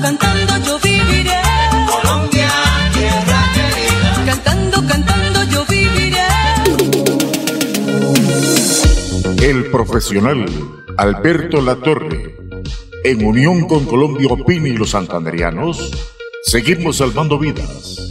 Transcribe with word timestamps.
Cantando, 0.00 0.56
yo 0.64 0.78
viviré. 0.78 1.42
Colombia, 1.90 2.48
tierra 2.92 3.42
querida. 3.52 4.24
Cantando, 4.26 4.86
cantando 4.86 5.42
yo 5.50 5.66
viviré. 5.66 6.22
El 9.42 9.68
profesional 9.72 10.46
Alberto 10.96 11.60
Latorre, 11.60 12.36
en 13.02 13.24
unión 13.24 13.66
con 13.66 13.86
Colombia 13.86 14.28
Opina 14.30 14.68
y 14.68 14.76
los 14.76 14.90
santanderianos, 14.90 15.90
seguimos 16.44 16.98
salvando 16.98 17.36
vidas 17.36 18.08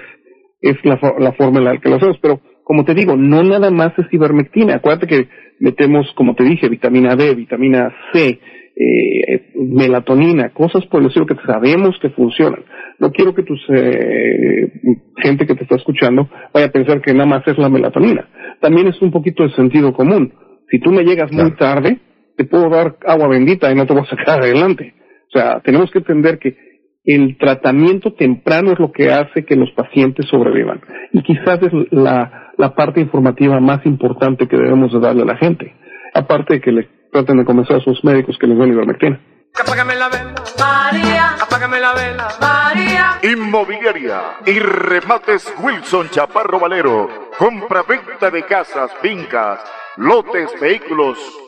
es 0.60 0.76
la, 0.84 0.98
la 1.18 1.32
forma 1.32 1.58
en 1.58 1.64
la 1.64 1.78
que 1.78 1.88
lo 1.88 1.96
hacemos, 1.96 2.18
pero 2.20 2.40
como 2.72 2.86
te 2.86 2.94
digo, 2.94 3.18
no 3.18 3.42
nada 3.42 3.70
más 3.70 3.92
es 3.98 4.06
ivermectina, 4.10 4.76
acuérdate 4.76 5.06
que 5.06 5.28
metemos, 5.60 6.10
como 6.14 6.34
te 6.34 6.42
dije, 6.42 6.70
vitamina 6.70 7.14
D, 7.16 7.34
vitamina 7.34 7.94
C, 8.14 8.40
eh, 8.74 9.52
melatonina, 9.56 10.54
cosas 10.54 10.86
por 10.86 11.02
el 11.02 11.08
estilo 11.08 11.26
que 11.26 11.34
sabemos 11.44 11.98
que 12.00 12.08
funcionan. 12.08 12.64
No 12.98 13.10
quiero 13.10 13.34
que 13.34 13.42
tus 13.42 13.60
eh, 13.68 14.72
gente 15.18 15.46
que 15.46 15.54
te 15.54 15.64
está 15.64 15.76
escuchando 15.76 16.30
vaya 16.54 16.68
a 16.68 16.72
pensar 16.72 17.02
que 17.02 17.12
nada 17.12 17.26
más 17.26 17.46
es 17.46 17.58
la 17.58 17.68
melatonina. 17.68 18.26
También 18.58 18.88
es 18.88 19.02
un 19.02 19.10
poquito 19.10 19.42
de 19.42 19.54
sentido 19.54 19.92
común. 19.92 20.32
Si 20.70 20.80
tú 20.80 20.92
me 20.92 21.04
llegas 21.04 21.30
muy 21.30 21.54
tarde, 21.56 21.98
te 22.38 22.44
puedo 22.44 22.70
dar 22.70 22.96
agua 23.06 23.28
bendita 23.28 23.70
y 23.70 23.74
no 23.74 23.86
te 23.86 23.92
voy 23.92 24.04
a 24.04 24.16
sacar 24.16 24.40
adelante. 24.42 24.94
O 25.28 25.38
sea, 25.38 25.60
tenemos 25.60 25.90
que 25.90 25.98
entender 25.98 26.38
que 26.38 26.56
el 27.04 27.36
tratamiento 27.36 28.12
temprano 28.12 28.72
es 28.72 28.78
lo 28.78 28.92
que 28.92 29.12
hace 29.12 29.44
que 29.44 29.56
los 29.56 29.70
pacientes 29.72 30.26
sobrevivan. 30.28 30.80
Y 31.12 31.22
quizás 31.22 31.60
es 31.62 31.72
la, 31.90 32.52
la 32.56 32.74
parte 32.74 33.00
informativa 33.00 33.58
más 33.60 33.84
importante 33.86 34.46
que 34.46 34.56
debemos 34.56 34.92
de 34.92 35.00
darle 35.00 35.22
a 35.22 35.26
la 35.26 35.36
gente. 35.36 35.74
Aparte 36.14 36.54
de 36.54 36.60
que 36.60 36.72
le 36.72 36.88
traten 37.10 37.38
de 37.38 37.44
convencer 37.44 37.76
a 37.76 37.80
sus 37.80 38.02
médicos 38.04 38.38
que 38.38 38.46
les 38.46 38.58
den 38.58 38.72
ivermectina. 38.72 39.20
Apágame 39.60 39.94
la 39.96 40.08
vela, 40.08 40.34
María. 40.58 41.36
Apágame 41.42 41.78
la 41.78 41.92
vela, 41.92 42.28
María. 42.40 43.18
Inmobiliaria 43.22 44.22
y 44.46 44.58
remates 44.58 45.52
Wilson 45.62 46.08
Chaparro 46.08 46.58
Valero. 46.58 47.08
Compra-venta 47.36 48.30
de 48.30 48.44
casas, 48.44 48.90
fincas, 49.02 49.60
lotes, 49.98 50.50
vehículos, 50.58 51.18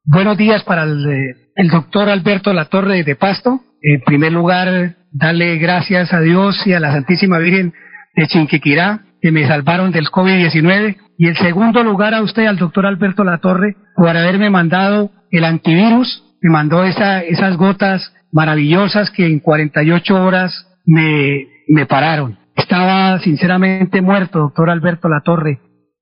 Buenos 0.06 0.40
días 0.40 0.64
para 0.64 0.86
el, 0.86 1.06
eh, 1.06 1.36
el 1.56 1.70
doctor 1.70 2.10
Alberto 2.10 2.52
Latorre 2.52 3.04
de 3.04 3.16
Pasto. 3.16 3.62
En 3.80 4.02
primer 4.02 4.32
lugar, 4.32 5.05
darle 5.16 5.58
gracias 5.58 6.14
a 6.14 6.20
Dios 6.20 6.62
y 6.68 6.74
a 6.74 6.80
la 6.80 6.92
Santísima 6.92 7.40
Virgen 7.40 7.74
de 8.16 8.28
Chinquiquirá, 8.28 9.02
que 9.22 9.32
me 9.32 9.48
salvaron 9.48 9.92
del 9.92 10.08
COVID-19. 10.08 10.98
Y 11.18 11.28
el 11.28 11.38
segundo 11.38 11.84
lugar 11.84 12.14
a 12.14 12.22
usted, 12.22 12.46
al 12.46 12.58
doctor 12.58 12.86
Alberto 12.86 13.24
Latorre, 13.24 13.76
por 13.96 14.10
haberme 14.10 14.50
mandado 14.50 15.12
el 15.32 15.46
antivirus, 15.46 16.24
me 16.42 16.52
mandó 16.52 16.84
esa, 16.84 17.22
esas 17.22 17.56
gotas 17.58 18.14
maravillosas 18.32 19.10
que 19.12 19.26
en 19.26 19.40
48 19.40 20.16
horas 20.22 20.68
me, 20.86 21.48
me 21.70 21.86
pararon. 21.86 22.38
Estaba 22.56 23.18
sinceramente 23.20 24.02
muerto, 24.02 24.40
doctor 24.40 24.70
Alberto 24.70 25.08
Latorre. 25.08 25.60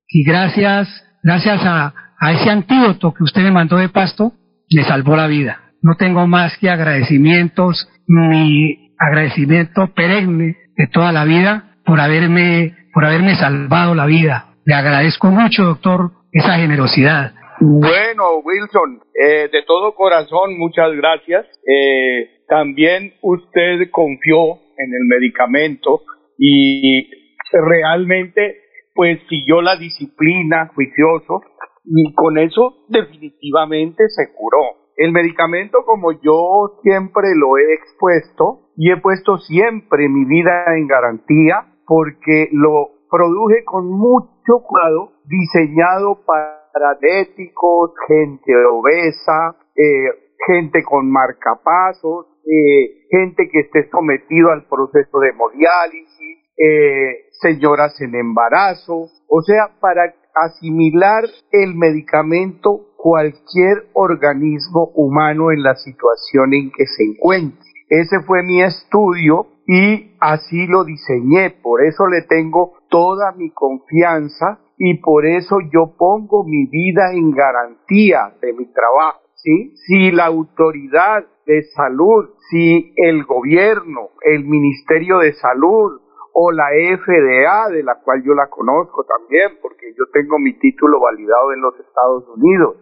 Y 0.08 0.24
gracias, 0.24 0.88
gracias 1.22 1.60
a, 1.64 1.94
a 2.18 2.32
ese 2.32 2.50
antídoto 2.50 3.14
que 3.14 3.22
usted 3.22 3.42
me 3.42 3.52
mandó 3.52 3.76
de 3.76 3.88
pasto, 3.88 4.32
me 4.74 4.82
salvó 4.82 5.16
la 5.16 5.28
vida. 5.28 5.60
No 5.82 5.94
tengo 5.96 6.26
más 6.26 6.56
que 6.58 6.70
agradecimientos, 6.70 7.88
mi 8.06 8.83
agradecimiento 8.98 9.88
perenne 9.94 10.56
de 10.76 10.86
toda 10.88 11.12
la 11.12 11.24
vida 11.24 11.76
por 11.84 12.00
haberme, 12.00 12.74
por 12.92 13.04
haberme 13.04 13.34
salvado 13.36 13.94
la 13.94 14.06
vida. 14.06 14.54
Le 14.64 14.74
agradezco 14.74 15.28
mucho, 15.28 15.64
doctor, 15.64 16.10
esa 16.32 16.56
generosidad. 16.56 17.32
Bueno, 17.60 18.38
Wilson, 18.42 19.00
eh, 19.14 19.48
de 19.52 19.62
todo 19.66 19.94
corazón, 19.94 20.58
muchas 20.58 20.92
gracias. 20.96 21.46
Eh, 21.66 22.42
también 22.48 23.14
usted 23.22 23.90
confió 23.90 24.58
en 24.76 24.92
el 24.92 25.04
medicamento 25.06 26.02
y 26.38 27.08
realmente 27.52 28.58
pues 28.94 29.20
siguió 29.28 29.60
la 29.60 29.76
disciplina 29.76 30.70
juicioso 30.74 31.42
y 31.84 32.12
con 32.14 32.38
eso 32.38 32.84
definitivamente 32.88 34.08
se 34.08 34.32
curó. 34.34 34.84
El 34.96 35.12
medicamento, 35.12 35.78
como 35.84 36.12
yo 36.12 36.80
siempre 36.82 37.28
lo 37.36 37.58
he 37.58 37.74
expuesto 37.74 38.63
y 38.76 38.90
he 38.90 38.96
puesto 39.00 39.38
siempre 39.38 40.08
mi 40.08 40.24
vida 40.24 40.76
en 40.76 40.86
garantía 40.86 41.66
porque 41.86 42.48
lo 42.52 42.90
produje 43.10 43.64
con 43.64 43.90
mucho 43.90 44.62
cuidado, 44.66 45.12
diseñado 45.24 46.24
para 46.26 46.64
diabéticos, 46.74 47.92
gente 48.08 48.52
obesa, 48.70 49.56
eh, 49.76 50.08
gente 50.46 50.82
con 50.82 51.10
marcapasos, 51.10 52.26
eh, 52.44 53.06
gente 53.10 53.48
que 53.50 53.60
esté 53.60 53.88
sometido 53.90 54.50
al 54.50 54.66
proceso 54.66 55.20
de 55.20 55.28
hemodiálisis, 55.30 56.38
eh, 56.56 57.30
señoras 57.40 58.00
en 58.00 58.14
embarazo, 58.14 59.06
o 59.28 59.42
sea, 59.42 59.70
para 59.80 60.14
asimilar 60.34 61.24
el 61.52 61.74
medicamento 61.74 62.94
cualquier 62.96 63.88
organismo 63.92 64.90
humano 64.94 65.52
en 65.52 65.62
la 65.62 65.74
situación 65.76 66.54
en 66.54 66.72
que 66.72 66.86
se 66.86 67.04
encuentre. 67.04 67.73
Ese 67.88 68.20
fue 68.26 68.42
mi 68.42 68.62
estudio 68.62 69.46
y 69.66 70.16
así 70.20 70.66
lo 70.66 70.84
diseñé, 70.84 71.50
por 71.62 71.84
eso 71.84 72.06
le 72.06 72.22
tengo 72.22 72.74
toda 72.88 73.32
mi 73.32 73.50
confianza 73.50 74.60
y 74.76 74.98
por 74.98 75.26
eso 75.26 75.58
yo 75.72 75.94
pongo 75.96 76.44
mi 76.44 76.66
vida 76.66 77.12
en 77.12 77.30
garantía 77.30 78.34
de 78.40 78.52
mi 78.52 78.66
trabajo. 78.66 79.20
¿sí? 79.34 79.74
Si 79.86 80.10
la 80.10 80.26
autoridad 80.26 81.24
de 81.46 81.62
salud, 81.74 82.30
si 82.50 82.92
el 82.96 83.24
gobierno, 83.24 84.10
el 84.22 84.44
Ministerio 84.44 85.18
de 85.18 85.34
Salud, 85.34 86.00
o 86.36 86.50
la 86.50 86.66
FDA, 86.70 87.68
de 87.70 87.84
la 87.84 88.00
cual 88.02 88.22
yo 88.24 88.34
la 88.34 88.48
conozco 88.48 89.04
también, 89.04 89.52
porque 89.62 89.94
yo 89.96 90.04
tengo 90.12 90.38
mi 90.40 90.52
título 90.58 90.98
validado 90.98 91.52
en 91.52 91.60
los 91.60 91.78
Estados 91.78 92.24
Unidos, 92.36 92.76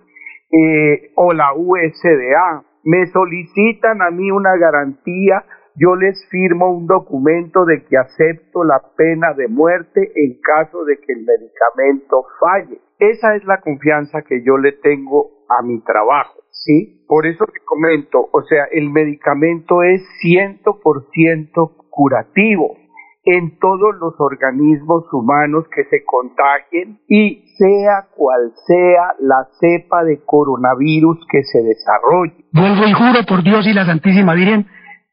eh, 0.50 1.12
o 1.16 1.34
la 1.34 1.52
USDA, 1.54 2.64
me 2.84 3.06
solicitan 3.06 4.02
a 4.02 4.11
mí 4.11 4.31
una 4.31 4.56
garantía, 4.56 5.44
yo 5.76 5.96
les 5.96 6.29
firmo 6.31 6.70
un 6.70 6.87
documento 6.87 7.64
de 7.64 7.84
que 7.84 7.96
acepto 7.96 8.64
la 8.64 8.81
pena 8.96 9.32
de 9.34 9.49
muerte 9.49 10.12
en 10.14 10.40
caso 10.40 10.84
de 10.84 10.99
que 10.99 11.12
el 11.12 11.25
medicamento 11.25 12.26
falle. 12.40 12.81
Esa 12.99 13.37
es 13.37 13.44
la 13.44 13.61
confianza 13.61 14.23
que 14.23 14.43
yo 14.44 14.58
le 14.58 14.73
tengo 14.73 15.44
a 15.49 15.62
mi 15.62 15.81
trabajo, 15.81 16.40
¿sí? 16.50 17.05
Por 17.08 17.26
eso 17.26 17.46
te 17.46 17.61
comento, 17.64 18.29
o 18.32 18.43
sea, 18.43 18.64
el 18.70 18.90
medicamento 18.90 19.82
es 19.82 20.02
100% 20.23 21.88
curativo 21.90 22.76
en 23.25 23.59
todos 23.59 23.95
los 24.01 24.15
organismos 24.19 25.05
humanos 25.13 25.65
que 25.75 25.85
se 25.85 26.05
contagien 26.05 26.99
y 27.09 27.45
sea 27.57 28.07
cual 28.17 28.53
sea 28.67 29.15
la 29.21 29.47
cepa 29.61 30.03
de 30.05 30.21
coronavirus 30.25 31.19
que 31.31 31.43
se 31.45 31.63
desarrolle. 31.63 32.45
Vuelvo 32.53 32.87
y 32.87 32.93
juro 32.93 33.25
por 33.27 33.43
Dios 33.43 33.67
y 33.67 33.73
la 33.73 33.87
Santísima 33.87 34.35
Virgen 34.35 34.67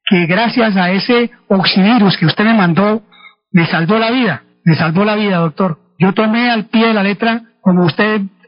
que 0.10 0.26
gracias 0.26 0.76
a 0.76 0.92
ese 0.92 1.30
oxivirus 1.48 2.18
que 2.18 2.26
usted 2.26 2.44
me 2.44 2.56
mandó, 2.56 3.04
me 3.52 3.68
salvó 3.68 4.00
la 4.00 4.10
vida, 4.10 4.44
me 4.66 4.76
salvó 4.76 5.06
la 5.06 5.16
vida, 5.16 5.38
doctor. 5.38 5.78
Yo 6.00 6.14
tomé 6.14 6.50
al 6.50 6.66
pie 6.66 6.88
de 6.88 6.94
la 6.94 7.04
letra, 7.04 7.44
como 7.62 7.86
usted 7.86 8.22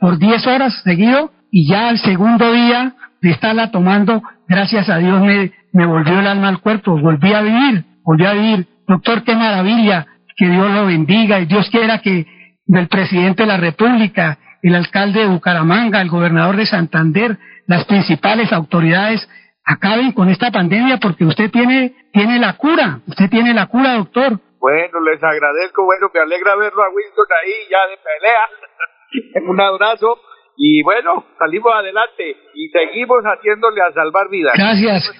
por 0.00 0.18
10 0.18 0.46
horas 0.46 0.80
seguido, 0.82 1.30
y 1.50 1.68
ya 1.68 1.88
al 1.88 1.98
segundo 1.98 2.52
día 2.52 2.94
de 3.20 3.30
estarla 3.30 3.70
tomando, 3.70 4.22
gracias 4.48 4.88
a 4.88 4.98
Dios 4.98 5.20
me, 5.20 5.52
me 5.72 5.86
volvió 5.86 6.18
el 6.18 6.26
alma 6.26 6.48
al 6.48 6.60
cuerpo, 6.60 6.98
volví 6.98 7.32
a 7.32 7.42
vivir, 7.42 7.84
volví 8.02 8.24
a 8.24 8.32
vivir. 8.32 8.66
Doctor, 8.88 9.22
qué 9.22 9.36
maravilla, 9.36 10.06
que 10.36 10.46
Dios 10.48 10.70
lo 10.70 10.86
bendiga 10.86 11.38
y 11.40 11.44
Dios 11.44 11.68
quiera 11.70 11.98
que 11.98 12.26
del 12.66 12.88
presidente 12.88 13.42
de 13.42 13.48
la 13.48 13.56
República, 13.56 14.38
el 14.62 14.74
alcalde 14.74 15.20
de 15.20 15.26
Bucaramanga, 15.26 16.00
el 16.00 16.08
gobernador 16.08 16.56
de 16.56 16.66
Santander, 16.66 17.38
las 17.66 17.84
principales 17.84 18.52
autoridades 18.52 19.28
acaben 19.64 20.12
con 20.12 20.28
esta 20.28 20.50
pandemia 20.50 20.98
porque 20.98 21.24
usted 21.24 21.50
tiene, 21.50 21.94
tiene 22.12 22.38
la 22.38 22.54
cura, 22.54 23.00
usted 23.06 23.28
tiene 23.28 23.54
la 23.54 23.66
cura, 23.66 23.94
doctor. 23.94 24.40
Bueno, 24.58 25.00
les 25.00 25.22
agradezco, 25.22 25.84
bueno, 25.84 26.10
me 26.12 26.20
alegra 26.20 26.56
verlo 26.56 26.82
a 26.82 26.88
Winston 26.90 27.26
ahí 27.42 27.52
ya 27.70 27.86
de 27.88 27.96
pelea. 27.96 28.70
Un 29.48 29.60
abrazo 29.60 30.18
y 30.62 30.82
bueno, 30.82 31.24
salimos 31.38 31.72
adelante 31.74 32.36
y 32.54 32.68
seguimos 32.68 33.22
haciéndole 33.24 33.80
a 33.80 33.92
salvar 33.94 34.28
vidas. 34.28 34.52
Gracias. 34.56 35.10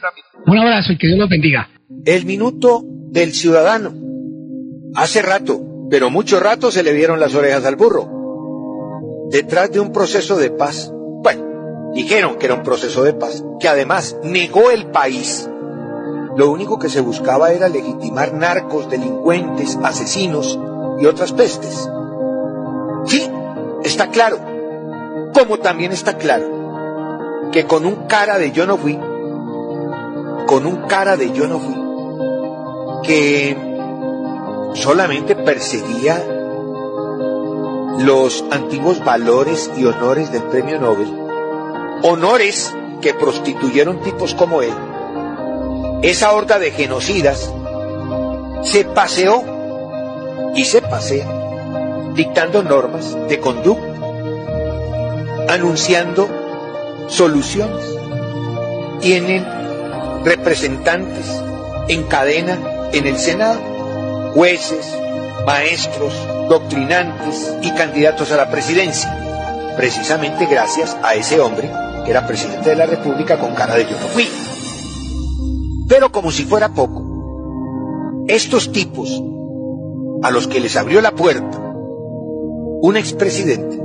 Un 0.46 0.58
abrazo 0.58 0.92
y 0.92 0.98
que 0.98 1.06
Dios 1.06 1.18
los 1.18 1.30
bendiga. 1.30 1.68
El 2.04 2.26
minuto 2.26 2.82
del 2.84 3.32
ciudadano. 3.32 3.90
Hace 4.94 5.22
rato, 5.22 5.60
pero 5.90 6.10
mucho 6.10 6.40
rato 6.40 6.70
se 6.70 6.82
le 6.82 6.92
vieron 6.92 7.20
las 7.20 7.34
orejas 7.34 7.64
al 7.64 7.76
burro. 7.76 8.06
Detrás 9.30 9.72
de 9.72 9.80
un 9.80 9.92
proceso 9.92 10.36
de 10.36 10.50
paz, 10.50 10.92
bueno, 10.92 11.92
dijeron 11.94 12.36
que 12.38 12.46
era 12.46 12.56
un 12.56 12.62
proceso 12.62 13.02
de 13.02 13.14
paz, 13.14 13.42
que 13.60 13.68
además 13.68 14.18
negó 14.22 14.70
el 14.70 14.90
país. 14.90 15.48
Lo 16.36 16.50
único 16.50 16.78
que 16.78 16.90
se 16.90 17.00
buscaba 17.00 17.52
era 17.52 17.68
legitimar 17.68 18.34
narcos, 18.34 18.90
delincuentes, 18.90 19.78
asesinos 19.82 20.58
y 21.00 21.06
otras 21.06 21.32
pestes. 21.32 21.88
Sí, 23.06 23.30
está 23.84 24.08
claro. 24.08 24.38
Como 25.34 25.58
también 25.58 25.92
está 25.92 26.18
claro 26.18 26.60
que 27.52 27.64
con 27.64 27.84
un 27.84 28.06
cara 28.06 28.38
de 28.38 28.52
yo 28.52 28.66
no 28.66 28.76
fui, 28.76 28.98
con 30.46 30.66
un 30.66 30.86
cara 30.86 31.16
de 31.16 31.32
yo 31.32 31.48
no 31.48 31.58
fui, 31.58 31.74
que 33.02 33.56
solamente 34.74 35.34
perseguía 35.34 36.22
los 37.98 38.44
antiguos 38.50 39.04
valores 39.04 39.70
y 39.76 39.84
honores 39.84 40.30
del 40.32 40.44
premio 40.44 40.80
Nobel, 40.80 41.12
honores 42.02 42.74
que 43.00 43.14
prostituyeron 43.14 44.00
tipos 44.00 44.34
como 44.34 44.62
él, 44.62 44.74
esa 46.02 46.32
horda 46.32 46.58
de 46.58 46.70
genocidas 46.70 47.52
se 48.62 48.84
paseó 48.84 49.42
y 50.54 50.64
se 50.64 50.82
pasea 50.82 51.39
dictando 52.14 52.62
normas 52.62 53.16
de 53.28 53.40
conducta 53.40 53.90
anunciando 55.50 56.28
soluciones. 57.08 57.84
Tienen 59.00 59.44
representantes 60.24 61.26
en 61.88 62.04
cadena 62.04 62.58
en 62.92 63.06
el 63.06 63.18
Senado, 63.18 63.60
jueces, 64.34 64.86
maestros, 65.46 66.12
doctrinantes 66.48 67.52
y 67.62 67.70
candidatos 67.72 68.30
a 68.32 68.36
la 68.36 68.50
presidencia, 68.50 69.74
precisamente 69.76 70.46
gracias 70.46 70.96
a 71.02 71.14
ese 71.14 71.40
hombre 71.40 71.70
que 72.04 72.10
era 72.10 72.26
presidente 72.26 72.70
de 72.70 72.76
la 72.76 72.86
República 72.86 73.38
con 73.38 73.54
cara 73.54 73.74
de 73.74 73.84
yo 73.84 73.98
no 73.98 74.06
fui. 74.08 74.28
Pero 75.88 76.12
como 76.12 76.30
si 76.30 76.44
fuera 76.44 76.68
poco, 76.68 78.24
estos 78.28 78.70
tipos 78.70 79.20
a 80.22 80.30
los 80.30 80.46
que 80.46 80.60
les 80.60 80.76
abrió 80.76 81.00
la 81.00 81.12
puerta 81.12 81.69
un 82.82 82.96
expresidente, 82.96 83.80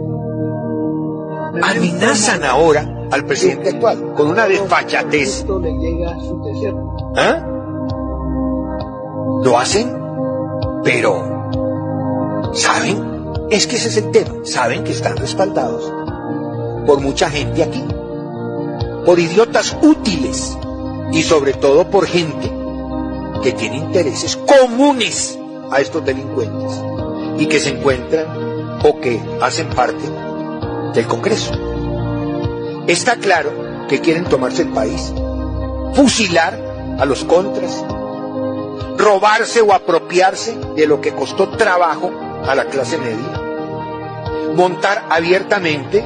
amenazan 1.61 2.43
ahora 2.43 3.07
al 3.11 3.25
presidente 3.25 3.69
actual 3.69 4.13
con 4.13 4.27
una 4.27 4.47
desfachatez. 4.47 5.45
¿Ah? 7.15 7.45
Lo 9.43 9.57
hacen, 9.57 9.95
pero 10.83 12.51
¿saben? 12.53 13.15
Es 13.49 13.67
que 13.67 13.75
ese 13.75 13.89
es 13.89 13.97
el 13.97 14.11
tema. 14.11 14.33
Saben 14.43 14.83
que 14.83 14.91
están 14.91 15.17
respaldados 15.17 15.91
por 16.85 16.99
mucha 16.99 17.29
gente 17.29 17.63
aquí, 17.63 17.83
por 19.05 19.19
idiotas 19.19 19.75
útiles 19.81 20.57
y 21.11 21.21
sobre 21.21 21.53
todo 21.53 21.89
por 21.89 22.05
gente 22.05 22.51
que 23.43 23.51
tiene 23.51 23.77
intereses 23.77 24.37
comunes 24.37 25.37
a 25.71 25.81
estos 25.81 26.03
delincuentes 26.05 26.81
y 27.37 27.47
que 27.47 27.59
se 27.59 27.69
encuentran 27.69 28.44
o 28.87 29.01
que 29.01 29.19
hacen 29.41 29.67
parte 29.69 30.05
del 30.93 31.07
Congreso. 31.07 31.51
Está 32.87 33.15
claro 33.15 33.87
que 33.89 33.99
quieren 33.99 34.25
tomarse 34.25 34.61
el 34.61 34.69
país, 34.69 35.11
fusilar 35.95 36.53
a 36.99 37.05
los 37.05 37.23
contras, 37.23 37.83
robarse 38.95 39.61
o 39.61 39.73
apropiarse 39.73 40.55
de 40.75 40.85
lo 40.85 41.01
que 41.01 41.13
costó 41.13 41.49
trabajo 41.49 42.11
a 42.47 42.53
la 42.53 42.65
clase 42.65 42.99
media, 42.99 43.41
montar 44.55 45.07
abiertamente 45.09 46.05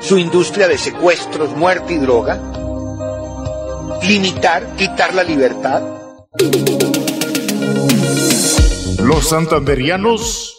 su 0.00 0.16
industria 0.16 0.68
de 0.68 0.78
secuestros, 0.78 1.54
muerte 1.54 1.92
y 1.92 1.98
droga, 1.98 2.40
limitar, 4.02 4.74
quitar 4.76 5.14
la 5.14 5.22
libertad. 5.22 5.82
Los 9.00 9.28
santanderianos 9.28 10.58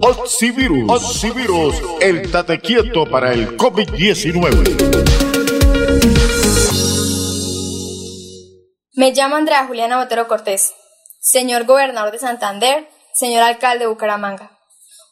Oxivirus. 0.00 0.90
Oxivirus, 0.90 1.74
el 2.00 2.30
tate 2.30 2.60
quieto 2.60 3.06
para 3.06 3.32
el 3.32 3.56
COVID-19. 3.56 5.24
Me 8.94 9.12
llamo 9.12 9.36
Andrea 9.36 9.66
Juliana 9.66 9.98
Botero 9.98 10.28
Cortés 10.28 10.74
señor 11.26 11.64
gobernador 11.64 12.12
de 12.12 12.20
Santander, 12.20 12.88
señor 13.12 13.42
alcalde 13.42 13.80
de 13.80 13.88
Bucaramanga. 13.88 14.56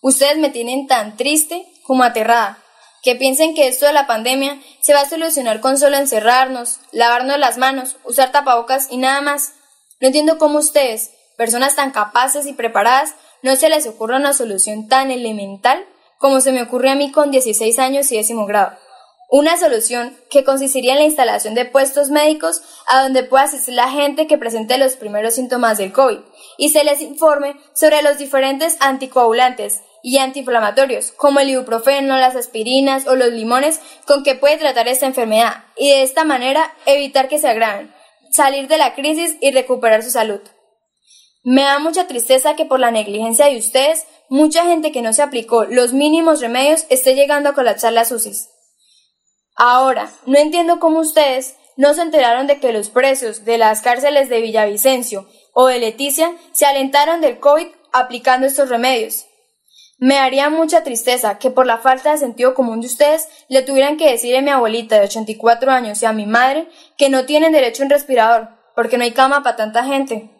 Ustedes 0.00 0.38
me 0.38 0.48
tienen 0.48 0.86
tan 0.86 1.16
triste 1.16 1.66
como 1.82 2.04
aterrada, 2.04 2.58
que 3.02 3.16
piensen 3.16 3.54
que 3.54 3.66
esto 3.66 3.86
de 3.86 3.92
la 3.92 4.06
pandemia 4.06 4.62
se 4.80 4.94
va 4.94 5.00
a 5.00 5.08
solucionar 5.08 5.58
con 5.58 5.76
solo 5.76 5.96
encerrarnos, 5.96 6.78
lavarnos 6.92 7.38
las 7.38 7.58
manos, 7.58 7.96
usar 8.04 8.30
tapabocas 8.30 8.86
y 8.92 8.96
nada 8.96 9.22
más. 9.22 9.54
No 10.00 10.06
entiendo 10.06 10.38
cómo 10.38 10.60
ustedes, 10.60 11.10
personas 11.36 11.74
tan 11.74 11.90
capaces 11.90 12.46
y 12.46 12.52
preparadas, 12.52 13.16
no 13.44 13.56
se 13.56 13.68
les 13.68 13.86
ocurre 13.86 14.16
una 14.16 14.32
solución 14.32 14.88
tan 14.88 15.10
elemental 15.10 15.84
como 16.18 16.40
se 16.40 16.50
me 16.50 16.62
ocurre 16.62 16.88
a 16.88 16.94
mí 16.94 17.12
con 17.12 17.30
16 17.30 17.78
años 17.78 18.10
y 18.10 18.16
décimo 18.16 18.46
grado. 18.46 18.72
Una 19.28 19.58
solución 19.58 20.16
que 20.30 20.44
consistiría 20.44 20.94
en 20.94 21.00
la 21.00 21.04
instalación 21.04 21.54
de 21.54 21.66
puestos 21.66 22.08
médicos 22.08 22.62
a 22.86 23.02
donde 23.02 23.22
pueda 23.22 23.44
asistir 23.44 23.74
la 23.74 23.90
gente 23.90 24.26
que 24.26 24.38
presente 24.38 24.78
los 24.78 24.96
primeros 24.96 25.34
síntomas 25.34 25.76
del 25.76 25.92
COVID 25.92 26.20
y 26.56 26.70
se 26.70 26.84
les 26.84 27.02
informe 27.02 27.54
sobre 27.74 28.00
los 28.00 28.16
diferentes 28.16 28.78
anticoagulantes 28.80 29.82
y 30.02 30.16
antiinflamatorios, 30.18 31.10
como 31.12 31.40
el 31.40 31.50
ibuprofeno, 31.50 32.16
las 32.16 32.36
aspirinas 32.36 33.06
o 33.06 33.14
los 33.14 33.28
limones 33.28 33.80
con 34.06 34.22
que 34.22 34.36
puede 34.36 34.56
tratar 34.56 34.88
esta 34.88 35.04
enfermedad 35.04 35.64
y 35.76 35.90
de 35.90 36.02
esta 36.02 36.24
manera 36.24 36.74
evitar 36.86 37.28
que 37.28 37.38
se 37.38 37.48
agraven, 37.48 37.94
salir 38.30 38.68
de 38.68 38.78
la 38.78 38.94
crisis 38.94 39.36
y 39.42 39.50
recuperar 39.50 40.02
su 40.02 40.10
salud. 40.10 40.40
Me 41.44 41.62
da 41.62 41.78
mucha 41.78 42.06
tristeza 42.06 42.56
que 42.56 42.64
por 42.64 42.80
la 42.80 42.90
negligencia 42.90 43.46
de 43.46 43.58
ustedes, 43.58 44.06
mucha 44.30 44.64
gente 44.64 44.92
que 44.92 45.02
no 45.02 45.12
se 45.12 45.20
aplicó 45.20 45.66
los 45.66 45.92
mínimos 45.92 46.40
remedios 46.40 46.86
esté 46.88 47.14
llegando 47.14 47.50
a 47.50 47.52
colapsar 47.52 47.92
las 47.92 48.10
UCIs. 48.10 48.48
Ahora, 49.54 50.10
no 50.24 50.38
entiendo 50.38 50.80
cómo 50.80 51.00
ustedes 51.00 51.56
no 51.76 51.92
se 51.92 52.00
enteraron 52.00 52.46
de 52.46 52.60
que 52.60 52.72
los 52.72 52.88
presos 52.88 53.44
de 53.44 53.58
las 53.58 53.82
cárceles 53.82 54.30
de 54.30 54.40
Villavicencio 54.40 55.28
o 55.52 55.66
de 55.66 55.78
Leticia 55.78 56.34
se 56.52 56.64
alentaron 56.64 57.20
del 57.20 57.38
COVID 57.38 57.66
aplicando 57.92 58.46
estos 58.46 58.70
remedios. 58.70 59.26
Me 59.98 60.18
haría 60.18 60.48
mucha 60.48 60.82
tristeza 60.82 61.38
que 61.38 61.50
por 61.50 61.66
la 61.66 61.78
falta 61.78 62.12
de 62.12 62.18
sentido 62.18 62.54
común 62.54 62.80
de 62.80 62.86
ustedes 62.86 63.28
le 63.48 63.62
tuvieran 63.62 63.98
que 63.98 64.10
decir 64.10 64.34
a 64.34 64.40
mi 64.40 64.50
abuelita 64.50 64.96
de 64.96 65.04
84 65.04 65.70
años 65.70 66.02
y 66.02 66.06
a 66.06 66.12
mi 66.14 66.24
madre 66.24 66.68
que 66.96 67.10
no 67.10 67.26
tienen 67.26 67.52
derecho 67.52 67.82
a 67.82 67.86
un 67.86 67.90
respirador 67.90 68.48
porque 68.74 68.96
no 68.96 69.04
hay 69.04 69.12
cama 69.12 69.42
para 69.42 69.56
tanta 69.56 69.84
gente. 69.84 70.33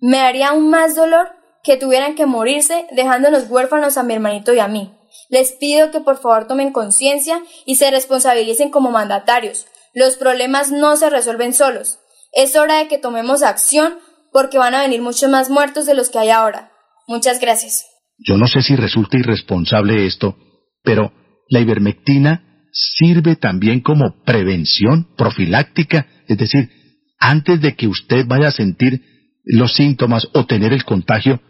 Me 0.00 0.20
haría 0.20 0.48
aún 0.48 0.70
más 0.70 0.94
dolor 0.94 1.28
que 1.62 1.76
tuvieran 1.76 2.14
que 2.14 2.26
morirse 2.26 2.86
dejándonos 2.92 3.48
huérfanos 3.50 3.96
a 3.96 4.02
mi 4.02 4.14
hermanito 4.14 4.52
y 4.54 4.58
a 4.58 4.68
mí. 4.68 4.94
Les 5.28 5.52
pido 5.52 5.90
que 5.90 6.00
por 6.00 6.18
favor 6.20 6.46
tomen 6.46 6.72
conciencia 6.72 7.42
y 7.66 7.76
se 7.76 7.90
responsabilicen 7.90 8.70
como 8.70 8.90
mandatarios. 8.90 9.66
Los 9.94 10.16
problemas 10.16 10.70
no 10.70 10.96
se 10.96 11.10
resuelven 11.10 11.52
solos. 11.52 11.98
Es 12.32 12.56
hora 12.56 12.78
de 12.78 12.88
que 12.88 12.98
tomemos 12.98 13.42
acción 13.42 13.98
porque 14.32 14.58
van 14.58 14.74
a 14.74 14.82
venir 14.82 15.02
muchos 15.02 15.30
más 15.30 15.50
muertos 15.50 15.86
de 15.86 15.94
los 15.94 16.10
que 16.10 16.18
hay 16.18 16.30
ahora. 16.30 16.72
Muchas 17.06 17.40
gracias. 17.40 17.86
Yo 18.18 18.36
no 18.36 18.46
sé 18.46 18.62
si 18.62 18.76
resulta 18.76 19.16
irresponsable 19.16 20.06
esto, 20.06 20.36
pero 20.82 21.12
la 21.48 21.60
ivermectina 21.60 22.66
sirve 22.72 23.36
también 23.36 23.80
como 23.80 24.22
prevención 24.24 25.14
profiláctica, 25.16 26.06
es 26.26 26.36
decir, 26.36 26.70
antes 27.18 27.60
de 27.60 27.74
que 27.74 27.88
usted 27.88 28.26
vaya 28.26 28.48
a 28.48 28.52
sentir 28.52 29.02
los 29.48 29.74
síntomas 29.74 30.28
o 30.34 30.44
tener 30.44 30.72
el 30.72 30.84
contagio, 30.84 31.40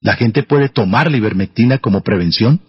¿la 0.00 0.14
gente 0.14 0.42
puede 0.42 0.68
tomar 0.68 1.10
la 1.10 1.16
ivermectina 1.16 1.78
como 1.78 2.02
prevención? 2.02 2.60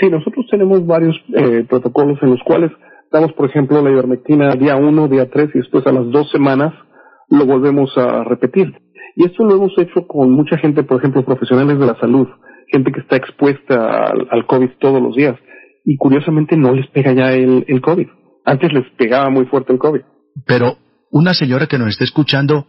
Sí, 0.00 0.08
nosotros 0.08 0.46
tenemos 0.50 0.84
varios 0.86 1.16
eh, 1.34 1.64
protocolos 1.68 2.18
en 2.22 2.30
los 2.30 2.40
cuales 2.44 2.72
damos, 3.12 3.32
por 3.34 3.48
ejemplo, 3.48 3.82
la 3.82 3.90
ivermectina 3.90 4.54
día 4.54 4.76
1, 4.76 5.08
día 5.08 5.28
3 5.30 5.50
y 5.54 5.58
después 5.58 5.86
a 5.86 5.92
las 5.92 6.10
dos 6.10 6.30
semanas 6.30 6.72
lo 7.28 7.44
volvemos 7.44 7.96
a 7.96 8.24
repetir. 8.24 8.74
Y 9.16 9.26
esto 9.26 9.44
lo 9.44 9.56
hemos 9.56 9.72
hecho 9.78 10.06
con 10.06 10.30
mucha 10.30 10.56
gente, 10.56 10.82
por 10.82 10.98
ejemplo, 10.98 11.24
profesionales 11.24 11.78
de 11.78 11.86
la 11.86 11.98
salud, 12.00 12.26
gente 12.68 12.92
que 12.92 13.00
está 13.00 13.16
expuesta 13.16 14.06
al, 14.06 14.46
COVID 14.46 14.70
todos 14.80 15.02
los 15.02 15.14
días. 15.14 15.36
Y 15.84 15.96
curiosamente 15.96 16.56
no 16.56 16.72
les 16.72 16.86
pega 16.88 17.12
ya 17.12 17.32
el, 17.32 17.64
el 17.68 17.80
COVID. 17.80 18.06
Antes 18.44 18.72
les 18.72 18.88
pegaba 18.96 19.28
muy 19.28 19.44
fuerte 19.46 19.72
el 19.72 19.78
COVID. 19.78 20.00
Pero 20.46 20.76
una 21.10 21.34
señora 21.34 21.66
que 21.66 21.78
nos 21.78 21.88
está 21.88 22.04
escuchando 22.04 22.66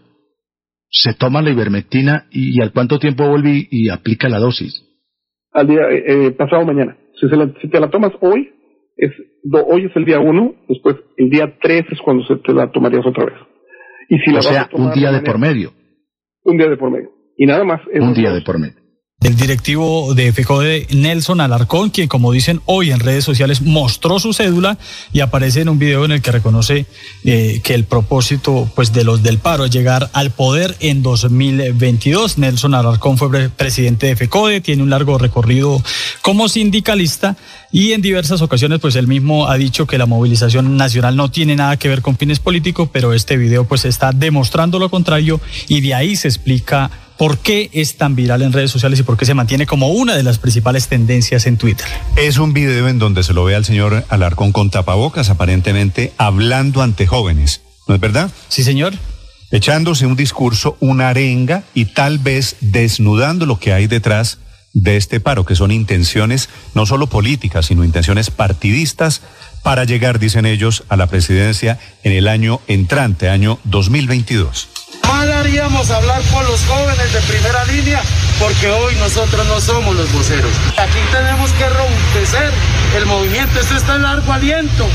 se 0.92 1.14
toma 1.14 1.42
la 1.42 1.52
ivermectina 1.52 2.26
y, 2.32 2.62
al 2.62 2.74
cuánto 2.74 3.00
tiempo 3.00 3.28
vuelve 3.28 3.68
y, 3.72 3.90
aplica 3.90 4.28
la 4.28 4.40
dosis. 4.40 4.86
Al 5.54 5.68
día 5.68 5.82
eh, 5.90 6.04
eh 6.08 6.32
pasado 6.32 6.66
mañana. 6.66 6.98
Si, 7.20 7.28
si 7.62 7.70
te 7.70 7.80
la 7.80 7.90
tomas 7.90 8.12
hoy, 8.20 8.50
es, 8.98 9.12
hoy 9.52 9.86
es 9.86 9.96
el 9.96 10.06
día 10.06 10.20
uno, 10.20 10.54
después 10.68 10.98
el 11.18 11.30
día 11.30 11.58
tres 11.62 11.86
es 11.92 12.00
cuando 12.02 12.26
se 12.26 12.36
te 12.38 12.54
la 12.54 12.72
tomarías 12.72 13.06
otra 13.06 13.26
vez. 13.26 13.36
Y 14.10 14.20
si 14.20 14.36
o 14.36 14.42
sea, 14.42 14.70
un 14.74 14.92
día 14.92 15.12
de 15.12 15.22
por 15.22 15.40
medio. 15.40 15.72
Un 16.44 16.58
día 16.58 16.68
de 16.68 16.76
por 16.76 16.92
medio. 16.92 17.10
Y 17.38 17.46
nada 17.46 17.64
más. 17.64 17.82
Un 17.94 18.14
día 18.14 18.34
de 18.34 18.42
por 18.42 18.60
medio. 18.60 18.81
El 19.22 19.36
directivo 19.36 20.16
de 20.16 20.34
FECODE, 20.34 20.88
Nelson 20.90 21.42
Alarcón, 21.42 21.92
quien 21.92 22.08
como 22.08 22.32
dicen 22.32 22.60
hoy 22.66 22.90
en 22.90 23.00
redes 23.00 23.24
sociales 23.24 23.62
mostró 23.62 24.20
su 24.20 24.34
cédula 24.34 24.80
y 25.14 25.20
aparece 25.20 25.62
en 25.62 25.70
un 25.70 25.78
video 25.78 26.06
en 26.06 26.12
el 26.12 26.24
que 26.24 26.32
reconoce 26.32 26.88
eh, 27.24 27.62
que 27.64 27.76
el 27.76 27.84
propósito 27.84 28.68
pues 28.74 28.94
de 28.94 29.04
los 29.04 29.22
del 29.22 29.38
paro 29.38 29.66
es 29.66 29.72
llegar 29.72 30.10
al 30.14 30.32
poder 30.32 30.76
en 30.80 31.04
2022. 31.04 32.40
Nelson 32.40 32.74
Alarcón 32.74 33.20
fue 33.20 33.50
presidente 33.50 34.08
de 34.08 34.16
FECODE, 34.16 34.60
tiene 34.60 34.82
un 34.82 34.90
largo 34.90 35.20
recorrido 35.20 35.84
como 36.24 36.50
sindicalista 36.50 37.38
y 37.72 37.92
en 37.92 38.02
diversas 38.02 38.42
ocasiones 38.42 38.80
pues 38.80 38.96
él 38.96 39.06
mismo 39.06 39.48
ha 39.50 39.56
dicho 39.56 39.86
que 39.86 40.00
la 40.00 40.08
movilización 40.08 40.78
nacional 40.78 41.16
no 41.16 41.30
tiene 41.30 41.56
nada 41.56 41.78
que 41.78 41.90
ver 41.90 42.02
con 42.02 42.18
fines 42.18 42.40
políticos, 42.40 42.90
pero 42.92 43.14
este 43.14 43.38
video 43.38 43.66
pues 43.66 43.86
está 43.86 44.14
demostrando 44.14 44.80
lo 44.80 44.90
contrario 44.90 45.40
y 45.68 45.82
de 45.82 45.94
ahí 45.94 46.16
se 46.16 46.28
explica 46.28 46.90
¿Por 47.22 47.38
qué 47.38 47.70
es 47.72 47.98
tan 47.98 48.16
viral 48.16 48.42
en 48.42 48.52
redes 48.52 48.72
sociales 48.72 49.00
y 49.00 49.04
por 49.04 49.16
qué 49.16 49.28
se 49.28 49.36
mantiene 49.36 49.68
como 49.68 49.90
una 49.90 50.16
de 50.16 50.24
las 50.24 50.40
principales 50.40 50.88
tendencias 50.88 51.46
en 51.46 51.56
Twitter? 51.56 51.86
Es 52.16 52.40
un 52.40 52.52
video 52.52 52.88
en 52.88 52.98
donde 52.98 53.22
se 53.22 53.34
lo 53.34 53.44
ve 53.44 53.54
al 53.54 53.64
señor 53.64 54.06
Alarcón 54.10 54.52
con 54.52 54.72
tapabocas, 54.72 55.30
aparentemente 55.30 56.14
hablando 56.18 56.82
ante 56.82 57.06
jóvenes. 57.06 57.62
¿No 57.88 57.94
es 57.94 58.02
verdad? 58.02 58.32
Sí, 58.48 58.64
señor. 58.64 58.96
Echándose 59.52 60.08
un 60.08 60.16
discurso, 60.16 60.78
una 60.80 61.10
arenga 61.10 61.62
y 61.76 61.86
tal 61.86 62.18
vez 62.18 62.56
desnudando 62.60 63.46
lo 63.46 63.60
que 63.60 63.72
hay 63.72 63.86
detrás 63.86 64.40
de 64.74 64.98
este 64.98 65.20
paro, 65.20 65.46
que 65.46 65.56
son 65.56 65.70
intenciones 65.70 66.50
no 66.74 66.88
solo 66.88 67.06
políticas, 67.06 67.68
sino 67.68 67.84
intenciones 67.84 68.32
partidistas 68.32 69.22
para 69.62 69.84
llegar, 69.84 70.18
dicen 70.18 70.48
ellos, 70.48 70.86
a 70.90 70.98
la 70.98 71.06
presidencia 71.06 71.78
en 72.02 72.14
el 72.14 72.28
año 72.28 72.62
entrante, 72.68 73.30
año 73.30 73.60
2022. 73.66 74.71
Mal 75.08 75.32
haríamos 75.32 75.90
hablar 75.90 76.22
por 76.32 76.48
los 76.50 76.66
jóvenes 76.66 77.14
de 77.14 77.22
primera 77.22 77.64
línea 77.66 78.02
porque 78.40 78.70
hoy 78.72 78.96
nosotros 78.96 79.46
no 79.48 79.62
somos 79.62 79.96
los 79.96 80.12
voceros. 80.14 80.52
Aquí 80.78 81.00
tenemos 81.12 81.52
que 81.52 81.70
robustecer 81.70 82.52
el 82.98 83.06
movimiento. 83.06 83.60
Esto 83.60 83.76
está 83.78 83.96
en 83.96 84.02
largo 84.02 84.34
aliento. 84.34 84.88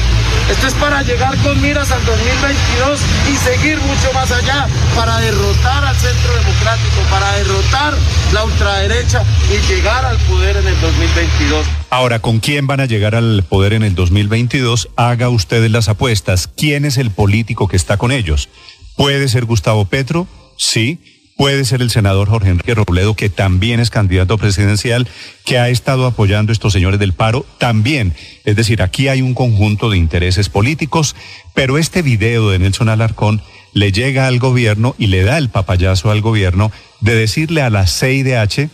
Esto 0.51 0.67
es 0.67 0.75
para 0.75 1.03
llegar 1.03 1.37
con 1.39 1.61
miras 1.61 1.91
al 1.93 2.05
2022 2.05 3.01
y 3.33 3.37
seguir 3.37 3.79
mucho 3.79 4.13
más 4.13 4.31
allá 4.33 4.67
para 4.97 5.19
derrotar 5.19 5.85
al 5.85 5.97
centro 5.97 6.35
democrático, 6.35 6.97
para 7.11 7.33
derrotar 7.33 7.95
la 8.33 8.45
ultraderecha 8.45 9.23
y 9.49 9.73
llegar 9.73 10.05
al 10.05 10.19
poder 10.19 10.57
en 10.57 10.67
el 10.67 10.81
2022. 10.81 11.67
Ahora, 11.91 12.19
¿con 12.19 12.41
quién 12.41 12.67
van 12.67 12.81
a 12.81 12.87
llegar 12.87 13.15
al 13.15 13.45
poder 13.49 13.73
en 13.73 13.85
el 13.85 13.95
2022? 13.95 14.89
Haga 14.97 15.29
ustedes 15.29 15.71
las 15.71 15.89
apuestas. 15.89 16.49
¿Quién 16.57 16.85
es 16.85 16.97
el 16.97 17.11
político 17.11 17.69
que 17.69 17.77
está 17.77 17.97
con 17.97 18.11
ellos? 18.11 18.49
¿Puede 18.97 19.29
ser 19.29 19.45
Gustavo 19.45 19.85
Petro? 19.85 20.27
Sí. 20.57 20.99
Puede 21.37 21.67
ser 21.67 21.83
el 21.83 21.91
senador 21.91 22.31
Jorge 22.31 22.49
Enrique 22.49 22.75
Robledo, 22.75 23.15
que 23.15 23.29
también 23.29 23.79
es 23.79 23.91
candidato 23.91 24.39
presidencial, 24.39 25.07
que 25.45 25.59
ha 25.59 25.69
estado 25.69 26.07
apoyando 26.07 26.51
a 26.51 26.55
estos 26.55 26.73
señores 26.73 26.99
del 26.99 27.13
paro, 27.13 27.45
también. 27.59 28.15
Es 28.47 28.57
decir, 28.57 28.81
aquí 28.81 29.09
hay 29.09 29.21
un 29.21 29.35
conjunto 29.35 29.91
de 29.91 29.99
intereses 29.99 30.49
políticos, 30.49 31.15
pero 31.53 31.77
este 31.77 32.01
video 32.01 32.49
de 32.49 32.59
Nelson 32.59 32.89
Alarcón 32.89 33.43
le 33.75 33.93
llega 33.93 34.27
al 34.27 34.39
gobierno 34.39 34.95
y 34.99 35.09
le 35.09 35.25
da 35.25 35.37
el 35.37 35.51
papayazo 35.51 36.11
al 36.11 36.23
gobierno 36.23 36.73
de 37.03 37.15
decirle 37.15 37.61
a 37.61 37.69
la 37.69 37.87
CIDH 37.87 38.71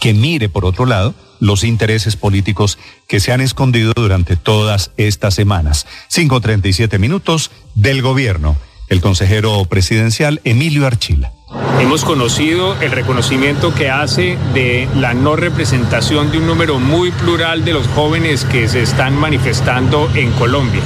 que 0.00 0.14
mire 0.14 0.48
por 0.48 0.64
otro 0.64 0.86
lado 0.86 1.14
los 1.38 1.64
intereses 1.64 2.16
políticos 2.16 2.78
que 3.06 3.20
se 3.20 3.32
han 3.32 3.42
escondido 3.42 3.92
durante 3.94 4.36
todas 4.36 4.92
estas 4.96 5.34
semanas. 5.34 5.86
5.37 6.10 6.98
minutos 6.98 7.50
del 7.74 8.00
gobierno. 8.00 8.56
El 8.88 9.00
consejero 9.00 9.64
presidencial 9.66 10.40
Emilio 10.44 10.86
Archila. 10.86 11.32
Hemos 11.80 12.04
conocido 12.04 12.74
el 12.80 12.90
reconocimiento 12.90 13.74
que 13.74 13.88
hace 13.88 14.36
de 14.52 14.88
la 14.96 15.14
no 15.14 15.36
representación 15.36 16.30
de 16.30 16.38
un 16.38 16.46
número 16.46 16.78
muy 16.78 17.10
plural 17.12 17.64
de 17.64 17.72
los 17.72 17.86
jóvenes 17.88 18.44
que 18.44 18.68
se 18.68 18.82
están 18.82 19.14
manifestando 19.14 20.10
en 20.14 20.30
Colombia. 20.32 20.82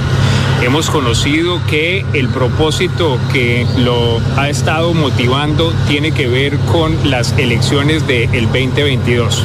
Hemos 0.62 0.90
conocido 0.90 1.60
que 1.66 2.04
el 2.12 2.28
propósito 2.28 3.18
que 3.32 3.66
lo 3.78 4.20
ha 4.36 4.48
estado 4.48 4.94
motivando 4.94 5.72
tiene 5.88 6.12
que 6.12 6.28
ver 6.28 6.56
con 6.70 7.10
las 7.10 7.32
elecciones 7.36 8.06
del 8.06 8.46
2022. 8.46 9.44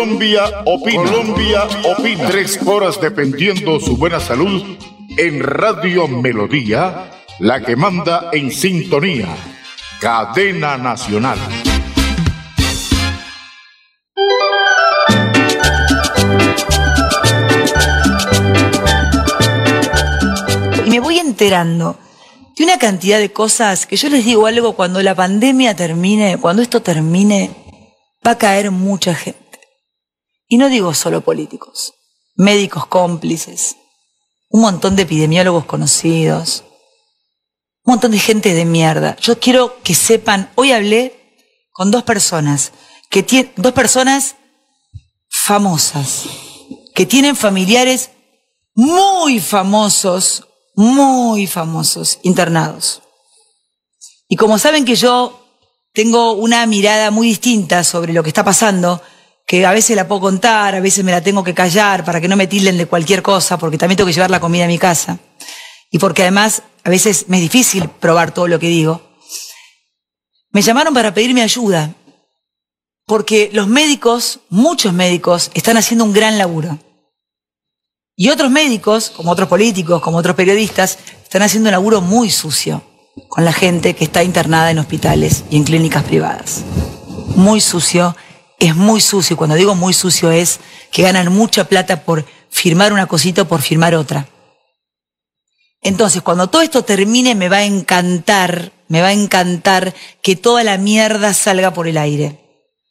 Colombia 0.00 0.62
opina. 0.64 1.02
Colombia 1.02 1.68
opina. 1.84 2.26
Tres 2.30 2.58
horas 2.64 2.98
dependiendo 2.98 3.78
su 3.78 3.98
buena 3.98 4.18
salud 4.18 4.78
en 5.18 5.42
Radio 5.42 6.08
Melodía, 6.08 7.10
la 7.38 7.60
que 7.60 7.76
manda 7.76 8.30
en 8.32 8.50
sintonía. 8.50 9.28
Cadena 10.00 10.78
Nacional. 10.78 11.38
Y 20.86 20.88
me 20.88 21.00
voy 21.00 21.18
enterando 21.18 21.98
de 22.56 22.64
una 22.64 22.78
cantidad 22.78 23.18
de 23.18 23.30
cosas 23.32 23.84
que 23.84 23.96
yo 23.96 24.08
les 24.08 24.24
digo 24.24 24.46
algo, 24.46 24.72
cuando 24.72 25.02
la 25.02 25.14
pandemia 25.14 25.76
termine, 25.76 26.38
cuando 26.38 26.62
esto 26.62 26.80
termine, 26.80 27.50
va 28.26 28.30
a 28.30 28.38
caer 28.38 28.70
mucha 28.70 29.14
gente. 29.14 29.49
Y 30.50 30.58
no 30.58 30.68
digo 30.68 30.92
solo 30.94 31.20
políticos, 31.20 31.94
médicos 32.34 32.84
cómplices, 32.88 33.76
un 34.48 34.62
montón 34.62 34.96
de 34.96 35.02
epidemiólogos 35.02 35.64
conocidos, 35.64 36.64
un 37.84 37.92
montón 37.92 38.10
de 38.10 38.18
gente 38.18 38.52
de 38.52 38.64
mierda. 38.64 39.14
Yo 39.20 39.38
quiero 39.38 39.80
que 39.84 39.94
sepan, 39.94 40.50
hoy 40.56 40.72
hablé 40.72 41.38
con 41.70 41.92
dos 41.92 42.02
personas, 42.02 42.72
que 43.10 43.22
tienen, 43.22 43.52
dos 43.54 43.72
personas 43.72 44.34
famosas, 45.28 46.24
que 46.96 47.06
tienen 47.06 47.36
familiares 47.36 48.10
muy 48.74 49.38
famosos, 49.38 50.48
muy 50.74 51.46
famosos, 51.46 52.18
internados. 52.22 53.02
Y 54.28 54.34
como 54.34 54.58
saben 54.58 54.84
que 54.84 54.96
yo 54.96 55.46
tengo 55.92 56.32
una 56.32 56.66
mirada 56.66 57.12
muy 57.12 57.28
distinta 57.28 57.84
sobre 57.84 58.12
lo 58.12 58.24
que 58.24 58.30
está 58.30 58.42
pasando, 58.42 59.00
que 59.50 59.66
a 59.66 59.72
veces 59.72 59.96
la 59.96 60.06
puedo 60.06 60.20
contar, 60.20 60.76
a 60.76 60.80
veces 60.80 61.04
me 61.04 61.10
la 61.10 61.22
tengo 61.22 61.42
que 61.42 61.54
callar 61.54 62.04
para 62.04 62.20
que 62.20 62.28
no 62.28 62.36
me 62.36 62.46
tilden 62.46 62.78
de 62.78 62.86
cualquier 62.86 63.20
cosa, 63.20 63.58
porque 63.58 63.78
también 63.78 63.96
tengo 63.96 64.06
que 64.06 64.12
llevar 64.12 64.30
la 64.30 64.38
comida 64.38 64.64
a 64.64 64.68
mi 64.68 64.78
casa. 64.78 65.18
Y 65.90 65.98
porque 65.98 66.22
además 66.22 66.62
a 66.84 66.88
veces 66.88 67.24
me 67.26 67.38
es 67.38 67.42
difícil 67.42 67.88
probar 67.88 68.32
todo 68.32 68.46
lo 68.46 68.60
que 68.60 68.68
digo. 68.68 69.02
Me 70.52 70.62
llamaron 70.62 70.94
para 70.94 71.12
pedirme 71.12 71.42
ayuda, 71.42 71.92
porque 73.06 73.50
los 73.52 73.66
médicos, 73.66 74.38
muchos 74.50 74.92
médicos, 74.92 75.50
están 75.52 75.76
haciendo 75.76 76.04
un 76.04 76.12
gran 76.12 76.38
laburo. 76.38 76.78
Y 78.14 78.28
otros 78.28 78.52
médicos, 78.52 79.10
como 79.10 79.32
otros 79.32 79.48
políticos, 79.48 80.00
como 80.00 80.18
otros 80.18 80.36
periodistas, 80.36 80.96
están 81.24 81.42
haciendo 81.42 81.70
un 81.70 81.72
laburo 81.72 82.00
muy 82.00 82.30
sucio 82.30 82.84
con 83.26 83.44
la 83.44 83.52
gente 83.52 83.96
que 83.96 84.04
está 84.04 84.22
internada 84.22 84.70
en 84.70 84.78
hospitales 84.78 85.42
y 85.50 85.56
en 85.56 85.64
clínicas 85.64 86.04
privadas. 86.04 86.62
Muy 87.34 87.60
sucio 87.60 88.14
es 88.60 88.76
muy 88.76 89.00
sucio. 89.00 89.36
Cuando 89.36 89.56
digo 89.56 89.74
muy 89.74 89.92
sucio 89.92 90.30
es 90.30 90.60
que 90.92 91.02
ganan 91.02 91.32
mucha 91.32 91.64
plata 91.64 92.04
por 92.04 92.24
firmar 92.50 92.92
una 92.92 93.06
cosita 93.06 93.42
o 93.42 93.48
por 93.48 93.62
firmar 93.62 93.96
otra. 93.96 94.28
Entonces, 95.82 96.22
cuando 96.22 96.48
todo 96.48 96.62
esto 96.62 96.84
termine, 96.84 97.34
me 97.34 97.48
va 97.48 97.58
a 97.58 97.64
encantar, 97.64 98.70
me 98.88 99.00
va 99.00 99.08
a 99.08 99.12
encantar 99.12 99.94
que 100.22 100.36
toda 100.36 100.62
la 100.62 100.76
mierda 100.76 101.32
salga 101.32 101.72
por 101.72 101.88
el 101.88 101.96
aire. 101.96 102.38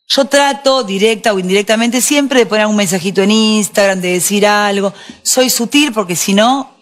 Yo 0.08 0.25
trato, 0.25 0.84
directa 0.84 1.34
o 1.34 1.39
indirectamente, 1.39 2.01
siempre 2.01 2.39
de 2.39 2.45
poner 2.47 2.65
un 2.65 2.75
mensajito 2.75 3.21
en 3.21 3.29
Instagram, 3.29 4.01
de 4.01 4.13
decir 4.13 4.47
algo. 4.47 4.91
Soy 5.21 5.51
sutil 5.51 5.93
porque 5.93 6.15
si 6.15 6.34
no, 6.34 6.75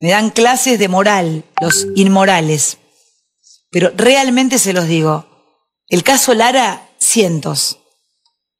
me 0.00 0.10
dan 0.10 0.28
clases 0.28 0.78
de 0.78 0.88
moral, 0.88 1.44
los 1.62 1.86
inmorales. 1.96 2.76
Pero 3.70 3.90
realmente 3.96 4.58
se 4.58 4.74
los 4.74 4.86
digo, 4.86 5.26
el 5.88 6.02
caso 6.02 6.34
Lara 6.34 6.87
cientos. 6.98 7.78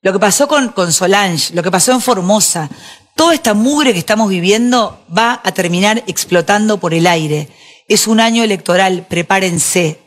Lo 0.01 0.13
que 0.13 0.19
pasó 0.19 0.47
con, 0.49 0.69
con 0.69 0.93
Solange, 0.93 1.55
lo 1.55 1.63
que 1.63 1.71
pasó 1.71 1.93
en 1.93 2.01
Formosa, 2.01 2.71
toda 3.15 3.35
esta 3.35 3.55
mugre 3.55 3.93
que 3.93 3.99
estamos 3.99 4.29
viviendo 4.29 5.05
va 5.17 5.41
a 5.43 5.53
terminar 5.53 6.05
explotando 6.07 6.79
por 6.79 6.95
el 6.95 7.07
aire. 7.07 7.49
Es 7.89 8.07
un 8.07 8.21
año 8.21 8.45
electoral, 8.45 9.07
prepárense. 9.09 10.01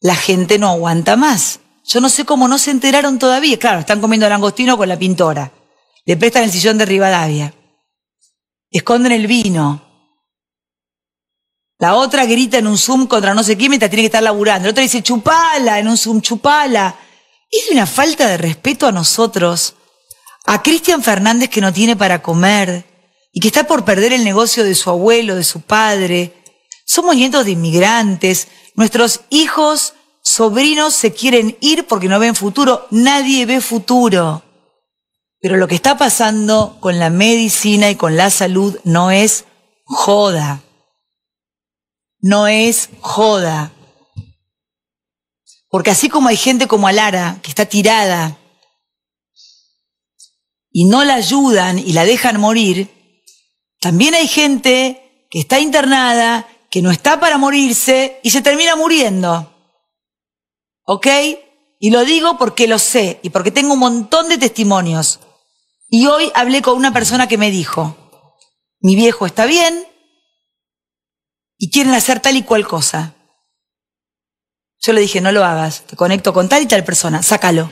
La 0.00 0.16
gente 0.16 0.58
no 0.58 0.68
aguanta 0.68 1.16
más. 1.16 1.60
Yo 1.84 2.00
no 2.00 2.08
sé 2.08 2.24
cómo 2.24 2.48
no 2.48 2.58
se 2.58 2.70
enteraron 2.70 3.18
todavía. 3.18 3.58
Claro, 3.58 3.80
están 3.80 4.00
comiendo 4.00 4.28
langostino 4.28 4.76
con 4.76 4.88
la 4.88 4.98
pintora. 4.98 5.52
Le 6.04 6.16
prestan 6.16 6.44
el 6.44 6.50
sillón 6.50 6.78
de 6.78 6.86
Rivadavia. 6.86 7.54
Esconden 8.70 9.12
el 9.12 9.26
vino. 9.26 9.90
La 11.78 11.94
otra 11.94 12.26
grita 12.26 12.58
en 12.58 12.66
un 12.66 12.76
Zoom 12.76 13.06
contra 13.06 13.32
no 13.34 13.42
sé 13.42 13.56
quién 13.56 13.70
mientras 13.70 13.90
tiene 13.90 14.02
que 14.02 14.06
estar 14.06 14.22
laburando. 14.22 14.66
La 14.66 14.70
otra 14.70 14.82
dice 14.82 15.02
chupala 15.02 15.78
en 15.78 15.88
un 15.88 15.96
Zoom, 15.96 16.20
chupala. 16.20 16.94
Es 17.50 17.66
de 17.66 17.72
una 17.72 17.86
falta 17.86 18.28
de 18.28 18.36
respeto 18.36 18.86
a 18.86 18.92
nosotros, 18.92 19.74
a 20.46 20.62
Cristian 20.62 21.02
Fernández 21.02 21.50
que 21.50 21.60
no 21.60 21.72
tiene 21.72 21.96
para 21.96 22.22
comer 22.22 22.84
y 23.32 23.40
que 23.40 23.48
está 23.48 23.64
por 23.66 23.84
perder 23.84 24.12
el 24.12 24.24
negocio 24.24 24.62
de 24.64 24.74
su 24.74 24.90
abuelo, 24.90 25.34
de 25.34 25.44
su 25.44 25.60
padre. 25.60 26.32
Somos 26.84 27.16
nietos 27.16 27.44
de 27.44 27.52
inmigrantes, 27.52 28.48
nuestros 28.74 29.22
hijos, 29.30 29.94
sobrinos 30.22 30.94
se 30.94 31.12
quieren 31.12 31.56
ir 31.60 31.86
porque 31.86 32.08
no 32.08 32.18
ven 32.18 32.34
futuro, 32.34 32.86
nadie 32.90 33.46
ve 33.46 33.60
futuro. 33.60 34.42
Pero 35.40 35.56
lo 35.56 35.66
que 35.66 35.74
está 35.74 35.96
pasando 35.96 36.76
con 36.80 36.98
la 36.98 37.10
medicina 37.10 37.90
y 37.90 37.96
con 37.96 38.16
la 38.16 38.30
salud 38.30 38.78
no 38.84 39.10
es 39.10 39.44
joda. 39.84 40.62
No 42.20 42.46
es 42.46 42.90
joda. 43.00 43.72
Porque 45.70 45.92
así 45.92 46.08
como 46.08 46.28
hay 46.28 46.36
gente 46.36 46.66
como 46.66 46.88
Alara, 46.88 47.38
que 47.42 47.48
está 47.48 47.64
tirada, 47.64 48.36
y 50.72 50.84
no 50.86 51.04
la 51.04 51.14
ayudan 51.14 51.78
y 51.78 51.92
la 51.92 52.04
dejan 52.04 52.40
morir, 52.40 52.90
también 53.80 54.14
hay 54.14 54.28
gente 54.28 55.26
que 55.30 55.40
está 55.40 55.60
internada, 55.60 56.46
que 56.70 56.82
no 56.82 56.90
está 56.90 57.18
para 57.18 57.38
morirse 57.38 58.20
y 58.22 58.30
se 58.30 58.42
termina 58.42 58.76
muriendo. 58.76 59.52
¿Ok? 60.84 61.06
Y 61.78 61.90
lo 61.90 62.04
digo 62.04 62.36
porque 62.36 62.68
lo 62.68 62.78
sé 62.78 63.20
y 63.22 63.30
porque 63.30 63.50
tengo 63.50 63.74
un 63.74 63.78
montón 63.78 64.28
de 64.28 64.38
testimonios. 64.38 65.20
Y 65.88 66.06
hoy 66.06 66.30
hablé 66.34 66.62
con 66.62 66.76
una 66.76 66.92
persona 66.92 67.26
que 67.26 67.38
me 67.38 67.50
dijo, 67.50 67.96
mi 68.80 68.96
viejo 68.96 69.26
está 69.26 69.46
bien 69.46 69.86
y 71.58 71.70
quieren 71.70 71.94
hacer 71.94 72.20
tal 72.20 72.36
y 72.36 72.42
cual 72.42 72.66
cosa. 72.66 73.14
Yo 74.80 74.92
le 74.92 75.00
dije, 75.00 75.20
no 75.20 75.30
lo 75.30 75.44
hagas, 75.44 75.82
te 75.82 75.96
conecto 75.96 76.32
con 76.32 76.48
tal 76.48 76.62
y 76.62 76.66
tal 76.66 76.84
persona, 76.84 77.22
sácalo. 77.22 77.70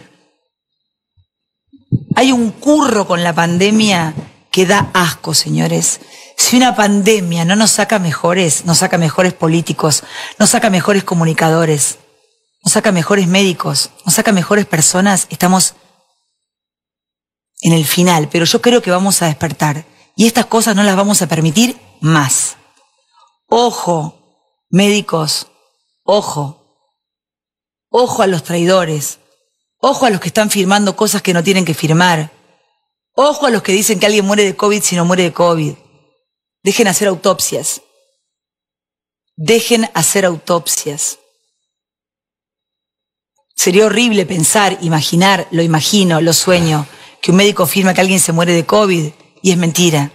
Hay 2.16 2.32
un 2.32 2.50
curro 2.50 3.06
con 3.06 3.22
la 3.22 3.34
pandemia 3.34 4.14
que 4.50 4.66
da 4.66 4.90
asco, 4.92 5.32
señores. 5.34 6.00
Si 6.36 6.56
una 6.56 6.76
pandemia 6.76 7.44
no 7.44 7.56
nos 7.56 7.70
saca 7.70 7.98
mejores, 7.98 8.64
nos 8.66 8.78
saca 8.78 8.98
mejores 8.98 9.32
políticos, 9.32 10.04
nos 10.38 10.50
saca 10.50 10.68
mejores 10.68 11.04
comunicadores, 11.04 11.98
nos 12.62 12.72
saca 12.74 12.92
mejores 12.92 13.26
médicos, 13.26 13.90
nos 14.04 14.14
saca 14.14 14.32
mejores 14.32 14.66
personas, 14.66 15.26
estamos 15.30 15.74
en 17.60 17.72
el 17.72 17.86
final, 17.86 18.28
pero 18.30 18.44
yo 18.44 18.60
creo 18.60 18.82
que 18.82 18.90
vamos 18.90 19.22
a 19.22 19.26
despertar 19.26 19.84
y 20.14 20.26
estas 20.26 20.46
cosas 20.46 20.76
no 20.76 20.82
las 20.82 20.96
vamos 20.96 21.22
a 21.22 21.28
permitir 21.28 21.80
más. 22.00 22.56
Ojo, 23.48 24.44
médicos, 24.70 25.46
ojo, 26.04 26.57
ojo 27.90 28.22
a 28.22 28.26
los 28.26 28.42
traidores, 28.42 29.18
ojo 29.78 30.06
a 30.06 30.10
los 30.10 30.20
que 30.20 30.28
están 30.28 30.50
firmando 30.50 30.96
cosas 30.96 31.22
que 31.22 31.32
no 31.32 31.42
tienen 31.42 31.64
que 31.64 31.74
firmar, 31.74 32.32
ojo 33.12 33.46
a 33.46 33.50
los 33.50 33.62
que 33.62 33.72
dicen 33.72 33.98
que 33.98 34.06
alguien 34.06 34.24
muere 34.24 34.44
de 34.44 34.56
COVID 34.56 34.82
si 34.82 34.96
no 34.96 35.04
muere 35.04 35.24
de 35.24 35.32
COVID. 35.32 35.74
Dejen 36.62 36.88
hacer 36.88 37.08
autopsias. 37.08 37.82
Dejen 39.36 39.88
hacer 39.94 40.24
autopsias. 40.24 41.18
Sería 43.54 43.86
horrible 43.86 44.26
pensar, 44.26 44.78
imaginar, 44.82 45.48
lo 45.50 45.62
imagino, 45.62 46.20
lo 46.20 46.32
sueño, 46.32 46.86
que 47.20 47.30
un 47.30 47.38
médico 47.38 47.66
firma 47.66 47.94
que 47.94 48.00
alguien 48.00 48.20
se 48.20 48.32
muere 48.32 48.52
de 48.52 48.66
COVID 48.66 49.10
y 49.42 49.50
es 49.50 49.56
mentira. 49.56 50.12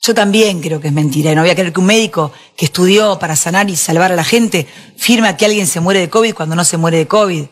Yo 0.00 0.14
también 0.14 0.60
creo 0.60 0.80
que 0.80 0.88
es 0.88 0.92
mentira. 0.92 1.32
Y 1.32 1.34
no 1.34 1.42
voy 1.42 1.50
a 1.50 1.54
creer 1.54 1.72
que 1.72 1.80
un 1.80 1.86
médico 1.86 2.32
que 2.56 2.66
estudió 2.66 3.18
para 3.18 3.36
sanar 3.36 3.68
y 3.68 3.76
salvar 3.76 4.12
a 4.12 4.16
la 4.16 4.24
gente 4.24 4.66
firma 4.96 5.36
que 5.36 5.44
alguien 5.44 5.66
se 5.66 5.80
muere 5.80 6.00
de 6.00 6.10
COVID 6.10 6.34
cuando 6.34 6.54
no 6.54 6.64
se 6.64 6.76
muere 6.76 6.98
de 6.98 7.08
COVID. 7.08 7.44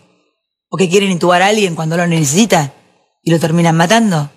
O 0.68 0.76
que 0.76 0.88
quieren 0.88 1.10
intubar 1.10 1.42
a 1.42 1.48
alguien 1.48 1.74
cuando 1.74 1.96
lo 1.96 2.06
necesita 2.06 2.74
y 3.22 3.30
lo 3.30 3.38
terminan 3.38 3.76
matando. 3.76 4.30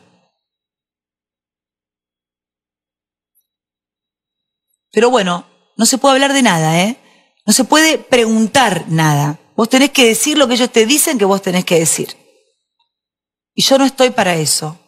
Pero 4.91 5.09
bueno, 5.09 5.45
no 5.77 5.85
se 5.85 5.97
puede 5.97 6.15
hablar 6.15 6.33
de 6.33 6.41
nada, 6.41 6.81
¿eh? 6.81 6.97
No 7.45 7.53
se 7.53 7.63
puede 7.63 7.97
preguntar 7.97 8.85
nada. 8.89 9.39
Vos 9.55 9.69
tenés 9.69 9.91
que 9.91 10.05
decir 10.05 10.37
lo 10.37 10.47
que 10.47 10.55
ellos 10.55 10.71
te 10.71 10.85
dicen 10.85 11.17
que 11.17 11.25
vos 11.25 11.41
tenés 11.41 11.65
que 11.65 11.79
decir. 11.79 12.15
Y 13.53 13.61
yo 13.61 13.77
no 13.77 13.85
estoy 13.85 14.09
para 14.09 14.35
eso. 14.35 14.79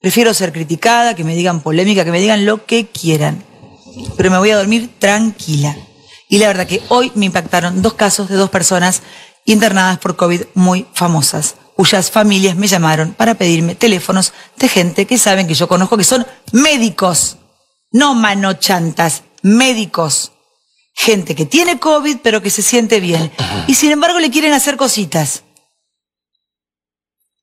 Prefiero 0.00 0.32
ser 0.32 0.52
criticada, 0.52 1.14
que 1.14 1.24
me 1.24 1.36
digan 1.36 1.60
polémica, 1.60 2.04
que 2.04 2.10
me 2.10 2.20
digan 2.20 2.46
lo 2.46 2.64
que 2.64 2.86
quieran. 2.86 3.44
Pero 4.16 4.30
me 4.30 4.38
voy 4.38 4.50
a 4.50 4.56
dormir 4.56 4.90
tranquila. 4.98 5.76
Y 6.28 6.38
la 6.38 6.46
verdad 6.46 6.66
que 6.66 6.82
hoy 6.88 7.12
me 7.14 7.26
impactaron 7.26 7.82
dos 7.82 7.94
casos 7.94 8.28
de 8.28 8.36
dos 8.36 8.48
personas 8.48 9.02
internadas 9.44 9.98
por 9.98 10.16
COVID 10.16 10.42
muy 10.54 10.86
famosas, 10.94 11.56
cuyas 11.76 12.10
familias 12.10 12.56
me 12.56 12.66
llamaron 12.66 13.12
para 13.12 13.34
pedirme 13.34 13.74
teléfonos 13.74 14.32
de 14.56 14.68
gente 14.68 15.06
que 15.06 15.18
saben 15.18 15.46
que 15.46 15.54
yo 15.54 15.68
conozco 15.68 15.96
que 15.96 16.04
son 16.04 16.26
médicos, 16.52 17.36
no 17.90 18.14
manochantas, 18.14 19.24
médicos. 19.42 20.32
Gente 20.94 21.34
que 21.34 21.46
tiene 21.46 21.78
COVID 21.78 22.18
pero 22.22 22.42
que 22.42 22.50
se 22.50 22.62
siente 22.62 23.00
bien. 23.00 23.30
Y 23.66 23.74
sin 23.74 23.90
embargo 23.90 24.18
le 24.18 24.30
quieren 24.30 24.52
hacer 24.52 24.76
cositas. 24.76 25.42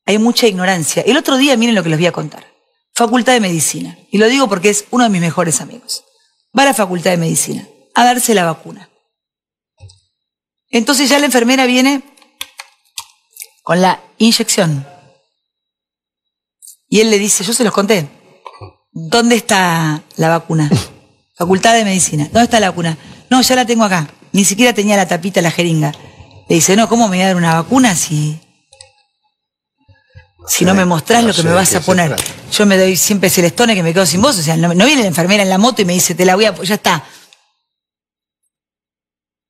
Hay 0.07 0.17
mucha 0.17 0.47
ignorancia. 0.47 1.03
El 1.03 1.17
otro 1.17 1.35
día, 1.35 1.57
miren 1.57 1.75
lo 1.75 1.83
que 1.83 1.89
les 1.89 1.99
voy 1.99 2.07
a 2.07 2.13
contar. 2.13 2.47
Facultad 2.95 3.33
de 3.33 3.41
Medicina. 3.41 3.99
Y 4.09 4.17
lo 4.17 4.27
digo 4.27 4.47
porque 4.47 4.69
es 4.69 4.85
uno 4.89 5.03
de 5.03 5.09
mis 5.09 5.19
mejores 5.19 5.59
amigos. 5.59 6.05
Va 6.57 6.63
a 6.63 6.67
la 6.67 6.73
Facultad 6.73 7.11
de 7.11 7.17
Medicina 7.17 7.67
a 7.93 8.05
darse 8.05 8.33
la 8.33 8.45
vacuna. 8.45 8.89
Entonces 10.69 11.09
ya 11.09 11.19
la 11.19 11.25
enfermera 11.25 11.65
viene 11.65 12.03
con 13.63 13.81
la 13.81 14.01
inyección. 14.17 14.87
Y 16.87 17.01
él 17.01 17.11
le 17.11 17.19
dice, 17.19 17.43
yo 17.43 17.51
se 17.51 17.65
los 17.65 17.73
conté, 17.73 18.07
¿dónde 18.93 19.35
está 19.35 20.03
la 20.15 20.29
vacuna? 20.29 20.71
Facultad 21.35 21.73
de 21.73 21.83
Medicina. 21.83 22.23
¿Dónde 22.31 22.45
está 22.45 22.61
la 22.61 22.69
vacuna? 22.69 22.97
No, 23.29 23.41
ya 23.41 23.55
la 23.57 23.65
tengo 23.65 23.83
acá. 23.83 24.09
Ni 24.31 24.45
siquiera 24.45 24.71
tenía 24.73 24.95
la 24.95 25.07
tapita, 25.07 25.41
la 25.41 25.51
jeringa. 25.51 25.91
Le 26.47 26.55
dice, 26.55 26.77
no, 26.77 26.87
¿cómo 26.87 27.09
me 27.09 27.17
voy 27.17 27.23
a 27.23 27.27
dar 27.27 27.35
una 27.35 27.61
vacuna 27.61 27.93
si, 27.93 28.39
si 30.47 30.65
no 30.65 30.73
me 30.73 30.85
mostrás 30.85 31.23
lo 31.23 31.33
que 31.33 31.43
me 31.43 31.53
vas 31.53 31.75
a 31.75 31.81
poner? 31.81 32.15
Yo 32.51 32.65
me 32.65 32.77
doy 32.77 32.95
siempre 32.95 33.29
celestone 33.29 33.75
que 33.75 33.83
me 33.83 33.93
quedo 33.93 34.05
sin 34.05 34.21
voz. 34.21 34.37
O 34.39 34.41
sea, 34.41 34.55
no, 34.57 34.73
no 34.73 34.85
viene 34.85 35.01
la 35.01 35.07
enfermera 35.07 35.43
en 35.43 35.49
la 35.49 35.57
moto 35.57 35.81
y 35.81 35.85
me 35.85 35.93
dice, 35.93 36.15
te 36.15 36.25
la 36.25 36.35
voy 36.35 36.45
a... 36.45 36.55
Ya 36.63 36.75
está. 36.75 37.03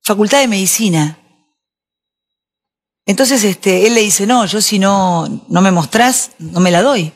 Facultad 0.04 0.40
de 0.40 0.48
Medicina. 0.48 1.20
Entonces, 3.06 3.44
este, 3.44 3.88
él 3.88 3.96
le 3.96 4.02
dice, 4.02 4.26
no, 4.26 4.46
yo 4.46 4.62
si 4.62 4.80
no, 4.80 5.46
no 5.48 5.62
me 5.62 5.72
mostrás, 5.72 6.32
no 6.40 6.60
me 6.60 6.72
la 6.72 6.82
doy. 6.82 7.14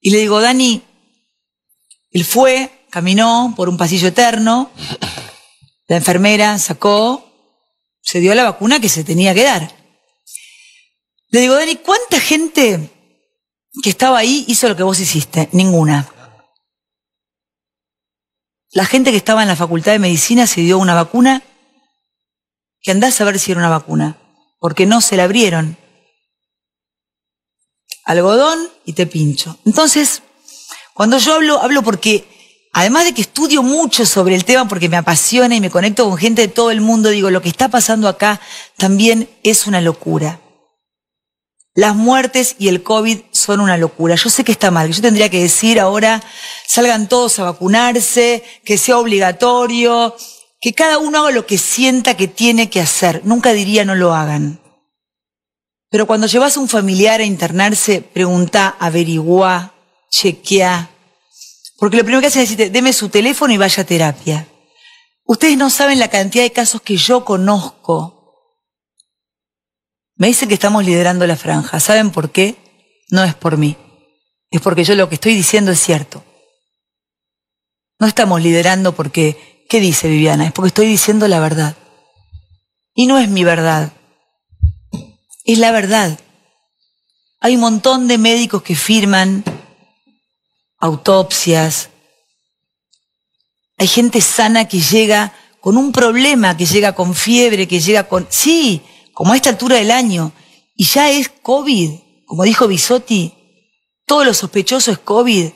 Y 0.00 0.10
le 0.10 0.18
digo, 0.18 0.40
Dani, 0.40 0.82
él 2.10 2.24
fue, 2.24 2.86
caminó 2.90 3.52
por 3.56 3.68
un 3.68 3.76
pasillo 3.76 4.08
eterno, 4.08 4.70
la 5.88 5.96
enfermera 5.96 6.58
sacó, 6.58 7.24
se 8.00 8.20
dio 8.20 8.34
la 8.34 8.44
vacuna 8.44 8.80
que 8.80 8.88
se 8.88 9.04
tenía 9.04 9.34
que 9.34 9.44
dar. 9.44 9.79
Le 11.30 11.40
digo, 11.40 11.54
Dani, 11.54 11.76
¿cuánta 11.76 12.18
gente 12.18 12.90
que 13.82 13.90
estaba 13.90 14.18
ahí 14.18 14.44
hizo 14.48 14.68
lo 14.68 14.76
que 14.76 14.82
vos 14.82 14.98
hiciste? 14.98 15.48
Ninguna. 15.52 16.08
La 18.72 18.84
gente 18.84 19.10
que 19.12 19.16
estaba 19.16 19.42
en 19.42 19.48
la 19.48 19.56
facultad 19.56 19.92
de 19.92 20.00
medicina 20.00 20.46
se 20.46 20.60
dio 20.60 20.78
una 20.78 20.94
vacuna 20.94 21.42
que 22.80 22.90
andás 22.90 23.20
a 23.20 23.24
ver 23.24 23.38
si 23.38 23.52
era 23.52 23.60
una 23.60 23.68
vacuna, 23.68 24.18
porque 24.58 24.86
no 24.86 25.00
se 25.00 25.16
la 25.16 25.24
abrieron. 25.24 25.76
Algodón 28.04 28.68
y 28.84 28.94
te 28.94 29.06
pincho. 29.06 29.58
Entonces, 29.64 30.22
cuando 30.94 31.18
yo 31.18 31.34
hablo, 31.34 31.60
hablo 31.60 31.82
porque 31.82 32.26
además 32.72 33.04
de 33.04 33.14
que 33.14 33.22
estudio 33.22 33.62
mucho 33.62 34.04
sobre 34.04 34.34
el 34.34 34.44
tema 34.44 34.66
porque 34.66 34.88
me 34.88 34.96
apasiona 34.96 35.54
y 35.54 35.60
me 35.60 35.70
conecto 35.70 36.08
con 36.08 36.18
gente 36.18 36.42
de 36.42 36.48
todo 36.48 36.72
el 36.72 36.80
mundo, 36.80 37.10
digo, 37.10 37.30
lo 37.30 37.42
que 37.42 37.48
está 37.48 37.68
pasando 37.68 38.08
acá 38.08 38.40
también 38.76 39.28
es 39.44 39.66
una 39.68 39.80
locura. 39.80 40.40
Las 41.74 41.94
muertes 41.94 42.56
y 42.58 42.68
el 42.68 42.82
COVID 42.82 43.20
son 43.30 43.60
una 43.60 43.76
locura. 43.76 44.16
Yo 44.16 44.28
sé 44.28 44.44
que 44.44 44.52
está 44.52 44.70
mal, 44.70 44.92
yo 44.92 45.00
tendría 45.00 45.28
que 45.28 45.40
decir 45.40 45.78
ahora, 45.78 46.22
salgan 46.66 47.08
todos 47.08 47.38
a 47.38 47.44
vacunarse, 47.44 48.42
que 48.64 48.76
sea 48.76 48.98
obligatorio, 48.98 50.16
que 50.60 50.72
cada 50.72 50.98
uno 50.98 51.20
haga 51.20 51.30
lo 51.30 51.46
que 51.46 51.58
sienta 51.58 52.16
que 52.16 52.28
tiene 52.28 52.70
que 52.70 52.80
hacer. 52.80 53.22
Nunca 53.24 53.52
diría 53.52 53.84
no 53.84 53.94
lo 53.94 54.14
hagan. 54.14 54.60
Pero 55.90 56.06
cuando 56.06 56.26
llevas 56.26 56.56
a 56.56 56.60
un 56.60 56.68
familiar 56.68 57.20
a 57.20 57.24
internarse, 57.24 58.02
pregunta, 58.02 58.76
averigua, 58.78 59.74
chequea. 60.10 60.90
Porque 61.78 61.96
lo 61.96 62.04
primero 62.04 62.20
que 62.20 62.28
hace 62.28 62.42
es 62.42 62.50
decirte, 62.50 62.70
deme 62.70 62.92
su 62.92 63.08
teléfono 63.08 63.52
y 63.52 63.58
vaya 63.58 63.82
a 63.82 63.86
terapia. 63.86 64.46
Ustedes 65.24 65.56
no 65.56 65.70
saben 65.70 65.98
la 65.98 66.08
cantidad 66.08 66.44
de 66.44 66.52
casos 66.52 66.82
que 66.82 66.96
yo 66.96 67.24
conozco. 67.24 68.19
Me 70.20 70.26
dicen 70.26 70.48
que 70.48 70.54
estamos 70.54 70.84
liderando 70.84 71.26
la 71.26 71.34
franja. 71.34 71.80
¿Saben 71.80 72.10
por 72.10 72.30
qué? 72.30 72.54
No 73.08 73.24
es 73.24 73.34
por 73.34 73.56
mí. 73.56 73.78
Es 74.50 74.60
porque 74.60 74.84
yo 74.84 74.94
lo 74.94 75.08
que 75.08 75.14
estoy 75.14 75.34
diciendo 75.34 75.72
es 75.72 75.80
cierto. 75.80 76.22
No 77.98 78.06
estamos 78.06 78.42
liderando 78.42 78.94
porque, 78.94 79.64
¿qué 79.66 79.80
dice 79.80 80.08
Viviana? 80.08 80.44
Es 80.44 80.52
porque 80.52 80.68
estoy 80.68 80.88
diciendo 80.88 81.26
la 81.26 81.40
verdad. 81.40 81.74
Y 82.94 83.06
no 83.06 83.18
es 83.18 83.30
mi 83.30 83.44
verdad. 83.44 83.94
Es 85.46 85.58
la 85.58 85.72
verdad. 85.72 86.20
Hay 87.40 87.54
un 87.54 87.62
montón 87.62 88.06
de 88.06 88.18
médicos 88.18 88.62
que 88.62 88.76
firman 88.76 89.42
autopsias. 90.76 91.88
Hay 93.78 93.86
gente 93.86 94.20
sana 94.20 94.68
que 94.68 94.80
llega 94.80 95.32
con 95.62 95.78
un 95.78 95.92
problema, 95.92 96.58
que 96.58 96.66
llega 96.66 96.94
con 96.94 97.14
fiebre, 97.14 97.66
que 97.66 97.80
llega 97.80 98.06
con... 98.06 98.26
Sí, 98.28 98.82
como 99.20 99.34
a 99.34 99.36
esta 99.36 99.50
altura 99.50 99.76
del 99.76 99.90
año. 99.90 100.32
Y 100.74 100.86
ya 100.86 101.10
es 101.10 101.28
COVID. 101.28 101.90
como 102.24 102.44
dijo 102.44 102.66
Bisotti, 102.66 103.34
todo 104.06 104.24
lo 104.24 104.32
sospechoso 104.32 104.90
es 104.92 104.98
COVID. 104.98 105.50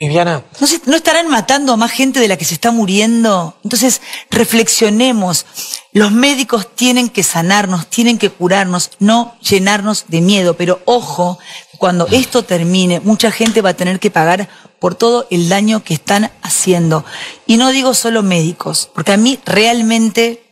Viviana. 0.00 0.44
¿No, 0.58 0.66
se- 0.66 0.80
¿No 0.86 0.96
estarán 0.96 1.28
matando 1.28 1.74
a 1.74 1.76
más 1.76 1.90
gente 1.90 2.20
de 2.20 2.28
la 2.28 2.38
que 2.38 2.46
se 2.46 2.54
está 2.54 2.70
muriendo? 2.70 3.58
Entonces, 3.64 4.00
reflexionemos. 4.30 5.44
Los 5.92 6.10
médicos 6.10 6.74
tienen 6.74 7.10
que 7.10 7.22
sanarnos, 7.22 7.88
tienen 7.90 8.16
que 8.16 8.30
curarnos, 8.30 8.92
no 8.98 9.36
llenarnos 9.42 10.06
de 10.08 10.22
miedo. 10.22 10.54
Pero 10.56 10.80
ojo, 10.86 11.38
cuando 11.76 12.06
esto 12.06 12.44
termine, 12.44 13.00
mucha 13.00 13.30
gente 13.30 13.60
va 13.60 13.70
a 13.70 13.74
tener 13.76 14.00
que 14.00 14.10
pagar 14.10 14.48
por 14.78 14.94
todo 14.94 15.26
el 15.30 15.50
daño 15.50 15.84
que 15.84 15.92
están 15.92 16.30
haciendo. 16.40 17.04
Y 17.46 17.58
no 17.58 17.72
digo 17.72 17.92
solo 17.92 18.22
médicos, 18.22 18.88
porque 18.94 19.12
a 19.12 19.18
mí 19.18 19.38
realmente 19.44 20.47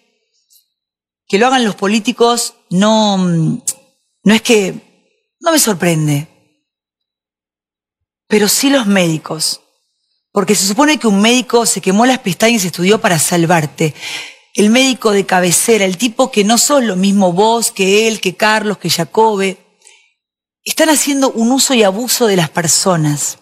que 1.29 1.39
lo 1.39 1.47
hagan 1.47 1.65
los 1.65 1.75
políticos 1.75 2.55
no, 2.71 3.19
no 3.19 4.35
es 4.35 4.43
que, 4.43 4.75
no 5.41 5.53
me 5.53 5.59
sorprende 5.59 6.29
pero 8.29 8.49
sí 8.49 8.71
los 8.71 8.87
médicos. 8.87 9.61
Porque 10.33 10.55
se 10.55 10.67
supone 10.67 10.99
que 10.99 11.07
un 11.07 11.21
médico 11.21 11.65
se 11.67 11.81
quemó 11.81 12.05
las 12.05 12.19
pestañas 12.19 12.65
y 12.65 12.69
estudió 12.69 13.01
para 13.01 13.19
salvarte. 13.19 13.95
El 14.55 14.71
médico 14.71 15.13
de 15.13 15.27
cabecera, 15.27 15.85
el 15.85 15.97
tipo 15.97 16.31
que 16.31 16.45
no 16.45 16.59
sos 16.59 16.83
lo 16.83 16.97
mismo 16.97 17.33
vos, 17.33 17.71
que 17.71 18.09
él, 18.09 18.21
que 18.21 18.37
Carlos, 18.37 18.79
que 18.79 18.91
Jacobe, 18.91 19.59
están 20.65 20.89
haciendo 20.89 21.31
un 21.31 21.53
uso 21.53 21.75
y 21.75 21.83
abuso 21.83 22.27
de 22.27 22.37
las 22.37 22.51
personas. 22.51 23.39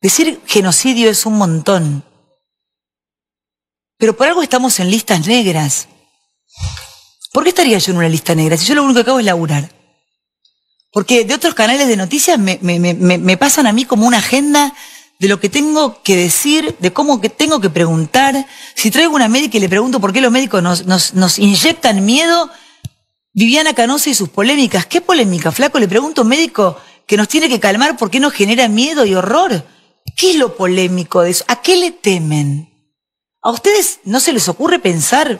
Decir 0.00 0.40
genocidio 0.46 1.10
es 1.10 1.26
un 1.26 1.38
montón. 1.38 2.04
Pero 3.98 4.16
por 4.16 4.28
algo 4.28 4.42
estamos 4.42 4.78
en 4.78 4.90
listas 4.90 5.26
negras. 5.26 5.88
¿Por 7.32 7.42
qué 7.42 7.50
estaría 7.50 7.78
yo 7.78 7.92
en 7.92 7.98
una 7.98 8.08
lista 8.08 8.34
negra 8.34 8.56
si 8.56 8.66
yo 8.66 8.74
lo 8.74 8.84
único 8.84 9.04
que 9.04 9.10
hago 9.10 9.18
es 9.18 9.26
laburar? 9.26 9.70
Porque 10.92 11.24
de 11.24 11.34
otros 11.34 11.54
canales 11.54 11.86
de 11.86 11.96
noticias 11.96 12.38
me, 12.38 13.36
pasan 13.36 13.66
a 13.66 13.72
mí 13.72 13.84
como 13.84 14.06
una 14.06 14.18
agenda 14.18 14.74
de 15.18 15.28
lo 15.28 15.38
que 15.38 15.50
tengo 15.50 16.02
que 16.02 16.16
decir, 16.16 16.76
de 16.78 16.92
cómo 16.92 17.20
que 17.20 17.28
tengo 17.28 17.60
que 17.60 17.68
preguntar. 17.68 18.46
Si 18.74 18.90
traigo 18.90 19.14
una 19.14 19.28
médica 19.28 19.58
y 19.58 19.60
le 19.60 19.68
pregunto 19.68 20.00
por 20.00 20.12
qué 20.12 20.20
los 20.22 20.32
médicos 20.32 20.62
nos, 20.62 20.86
nos, 20.86 21.12
nos 21.12 21.38
inyectan 21.38 22.04
miedo, 22.06 22.50
Viviana 23.34 23.74
Canosa 23.74 24.08
y 24.08 24.14
sus 24.14 24.30
polémicas. 24.30 24.86
¿Qué 24.86 25.02
polémica, 25.02 25.52
flaco? 25.52 25.78
Le 25.78 25.88
pregunto 25.88 26.22
a 26.22 26.24
un 26.24 26.30
médico 26.30 26.80
que 27.06 27.18
nos 27.18 27.28
tiene 27.28 27.50
que 27.50 27.60
calmar 27.60 27.98
por 27.98 28.10
qué 28.10 28.18
nos 28.18 28.32
genera 28.32 28.66
miedo 28.68 29.04
y 29.04 29.14
horror. 29.14 29.62
¿Qué 30.16 30.30
es 30.30 30.36
lo 30.36 30.56
polémico 30.56 31.20
de 31.20 31.32
eso? 31.32 31.44
¿A 31.48 31.60
qué 31.60 31.76
le 31.76 31.90
temen? 31.90 32.72
¿A 33.42 33.50
ustedes 33.50 34.00
no 34.04 34.20
se 34.20 34.32
les 34.32 34.48
ocurre 34.48 34.78
pensar 34.78 35.38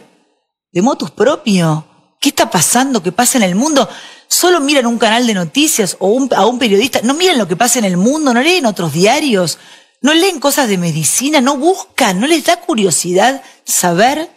de 0.77 0.83
motus 0.83 1.11
propio? 1.11 1.87
¿Qué 2.21 2.29
está 2.29 2.51
pasando? 2.51 3.03
¿Qué 3.03 3.11
pasa 3.11 3.39
en 3.39 3.45
el 3.45 3.55
mundo? 3.55 3.89
Solo 4.29 4.61
miran 4.61 4.85
un 4.85 4.99
canal 4.99 5.27
de 5.27 5.33
noticias 5.33 5.97
o 6.01 6.29
a 6.37 6.45
un 6.45 6.59
periodista, 6.59 7.01
no 7.03 7.15
miran 7.15 7.39
lo 7.39 7.49
que 7.49 7.57
pasa 7.57 7.79
en 7.79 7.87
el 7.87 7.97
mundo, 7.97 8.35
no 8.35 8.43
leen 8.43 8.67
otros 8.67 8.93
diarios, 8.93 9.59
no 10.03 10.13
leen 10.13 10.39
cosas 10.39 10.69
de 10.69 10.77
medicina, 10.77 11.41
no 11.41 11.57
buscan, 11.57 12.21
no 12.21 12.27
les 12.27 12.45
da 12.45 12.61
curiosidad 12.61 13.43
saber. 13.65 14.29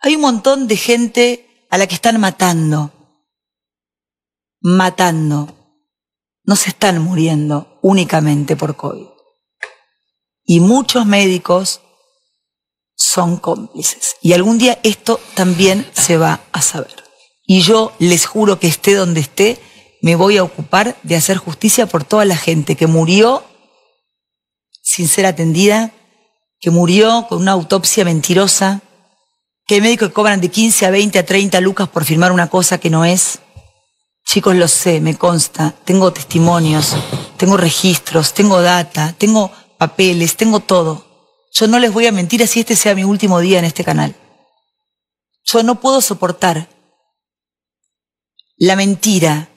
Hay 0.00 0.14
un 0.14 0.22
montón 0.22 0.66
de 0.66 0.78
gente 0.78 1.66
a 1.68 1.76
la 1.76 1.86
que 1.86 1.94
están 1.94 2.18
matando, 2.18 2.90
matando. 4.62 5.54
No 6.44 6.56
se 6.56 6.70
están 6.70 7.02
muriendo 7.02 7.78
únicamente 7.82 8.56
por 8.56 8.76
COVID. 8.76 9.08
Y 10.44 10.60
muchos 10.60 11.04
médicos 11.04 11.82
son 13.02 13.36
cómplices. 13.36 14.16
Y 14.22 14.32
algún 14.32 14.58
día 14.58 14.78
esto 14.82 15.20
también 15.34 15.86
se 15.92 16.16
va 16.16 16.40
a 16.52 16.62
saber. 16.62 17.02
Y 17.44 17.62
yo 17.62 17.92
les 17.98 18.26
juro 18.26 18.58
que 18.58 18.68
esté 18.68 18.94
donde 18.94 19.20
esté, 19.20 19.58
me 20.00 20.16
voy 20.16 20.36
a 20.36 20.44
ocupar 20.44 20.96
de 21.02 21.16
hacer 21.16 21.36
justicia 21.36 21.86
por 21.86 22.04
toda 22.04 22.24
la 22.24 22.36
gente 22.36 22.76
que 22.76 22.86
murió 22.86 23.44
sin 24.82 25.08
ser 25.08 25.26
atendida, 25.26 25.92
que 26.60 26.70
murió 26.70 27.26
con 27.28 27.40
una 27.40 27.52
autopsia 27.52 28.04
mentirosa, 28.04 28.80
que 29.66 29.76
hay 29.76 29.80
médicos 29.80 30.08
que 30.08 30.14
cobran 30.14 30.40
de 30.40 30.50
15 30.50 30.86
a 30.86 30.90
20 30.90 31.18
a 31.18 31.26
30 31.26 31.60
lucas 31.60 31.88
por 31.88 32.04
firmar 32.04 32.32
una 32.32 32.48
cosa 32.48 32.78
que 32.78 32.90
no 32.90 33.04
es. 33.04 33.40
Chicos, 34.24 34.54
lo 34.54 34.68
sé, 34.68 35.00
me 35.00 35.16
consta, 35.16 35.74
tengo 35.84 36.12
testimonios, 36.12 36.96
tengo 37.36 37.56
registros, 37.56 38.32
tengo 38.34 38.60
data, 38.60 39.14
tengo 39.18 39.50
papeles, 39.78 40.36
tengo 40.36 40.60
todo. 40.60 41.11
Yo 41.52 41.68
no 41.68 41.78
les 41.78 41.92
voy 41.92 42.06
a 42.06 42.12
mentir 42.12 42.42
así 42.42 42.60
este 42.60 42.76
sea 42.76 42.94
mi 42.94 43.04
último 43.04 43.38
día 43.40 43.58
en 43.58 43.66
este 43.66 43.84
canal. 43.84 44.14
Yo 45.44 45.62
no 45.62 45.80
puedo 45.80 46.00
soportar 46.00 46.68
la 48.56 48.74
mentira 48.74 49.48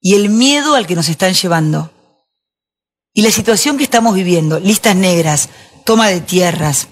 y 0.00 0.14
el 0.14 0.28
miedo 0.28 0.74
al 0.74 0.86
que 0.86 0.94
nos 0.94 1.08
están 1.08 1.32
llevando. 1.32 1.90
Y 3.12 3.22
la 3.22 3.30
situación 3.30 3.78
que 3.78 3.84
estamos 3.84 4.14
viviendo, 4.14 4.60
listas 4.60 4.94
negras, 4.94 5.48
toma 5.84 6.08
de 6.08 6.20
tierras, 6.20 6.88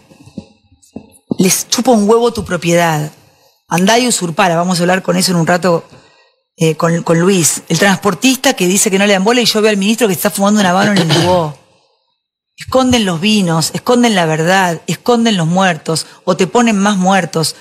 les 1.39 1.69
chupa 1.69 1.93
un 1.93 2.09
huevo 2.09 2.33
tu 2.33 2.45
propiedad. 2.45 3.13
Andá 3.69 3.99
y 3.99 4.09
usurpara, 4.09 4.57
vamos 4.57 4.79
a 4.79 4.83
hablar 4.83 5.03
con 5.03 5.17
eso 5.17 5.33
en 5.33 5.39
un 5.39 5.47
rato 5.47 5.85
eh, 6.57 6.75
con, 6.75 7.21
Luis. 7.21 7.63
El 7.69 7.79
transportista 7.79 8.55
que 8.55 8.67
dice 8.67 8.91
que 8.91 8.99
no 8.99 9.07
le 9.07 9.13
dan 9.13 9.25
bola 9.25 9.43
y 9.43 9.45
yo 9.45 9.61
veo 9.61 9.71
al 9.71 9.77
ministro 9.77 10.09
que 10.09 10.15
está 10.15 10.31
fumando 10.31 10.61
un 10.61 10.67
habano 10.67 10.93
en 10.93 10.99
el 10.99 11.09
Dubó. 11.09 11.68
Esconden 12.59 13.05
los 13.05 13.21
vinos, 13.21 13.71
esconden 13.73 14.17
la 14.17 14.27
verdad, 14.27 14.83
esconden 14.89 15.37
los 15.37 15.47
muertos 15.47 16.07
o 16.25 16.37
te 16.37 16.49
ponen 16.49 16.77
más 16.77 16.97
muertos. 16.97 17.55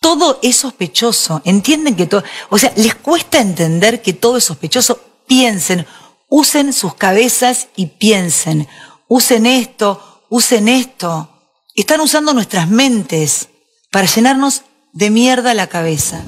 Todo 0.00 0.38
es 0.42 0.56
sospechoso. 0.56 1.42
Entienden 1.44 1.96
que 1.96 2.06
todo, 2.06 2.24
o 2.48 2.56
sea, 2.56 2.72
les 2.76 2.94
cuesta 2.94 3.40
entender 3.40 4.00
que 4.00 4.14
todo 4.14 4.38
es 4.38 4.44
sospechoso. 4.44 5.00
Piensen, 5.26 5.86
usen 6.28 6.72
sus 6.72 6.94
cabezas 6.94 7.68
y 7.76 7.86
piensen. 7.86 8.66
Usen 9.06 9.44
esto, 9.44 10.24
usen 10.30 10.68
esto. 10.68 11.28
Están 11.74 12.00
usando 12.00 12.32
nuestras 12.32 12.68
mentes 12.68 13.50
para 13.90 14.06
llenarnos 14.06 14.62
de 14.94 15.10
mierda 15.10 15.52
la 15.52 15.66
cabeza. 15.66 16.24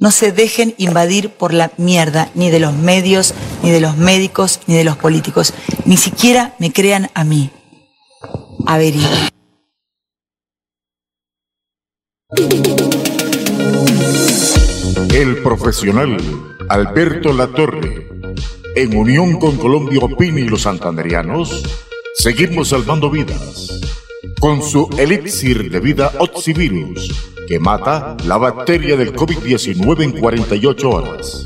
No 0.00 0.10
se 0.10 0.32
dejen 0.32 0.74
invadir 0.78 1.28
por 1.28 1.52
la 1.52 1.72
mierda, 1.76 2.30
ni 2.34 2.50
de 2.50 2.58
los 2.58 2.74
medios, 2.74 3.34
ni 3.62 3.70
de 3.70 3.80
los 3.80 3.98
médicos, 3.98 4.60
ni 4.66 4.74
de 4.74 4.84
los 4.84 4.96
políticos. 4.96 5.52
Ni 5.84 5.98
siquiera 5.98 6.54
me 6.58 6.72
crean 6.72 7.10
a 7.12 7.22
mí. 7.22 7.50
Averigüen. 8.66 9.28
El 15.12 15.42
profesional 15.42 16.16
Alberto 16.70 17.34
Latorre, 17.34 18.08
en 18.76 18.96
unión 18.96 19.38
con 19.38 19.58
Colombia 19.58 19.98
Opina 20.00 20.40
y 20.40 20.48
los 20.48 20.62
santanderianos, 20.62 21.62
seguimos 22.14 22.68
salvando 22.68 23.10
vidas 23.10 23.80
con 24.40 24.62
su 24.62 24.88
elixir 24.96 25.70
de 25.70 25.80
vida 25.80 26.12
Oxivirus, 26.18 27.34
que 27.50 27.58
mata 27.58 28.16
la 28.26 28.38
bacteria 28.38 28.96
del 28.96 29.12
COVID-19 29.12 30.04
en 30.04 30.12
48 30.12 30.88
horas. 30.88 31.42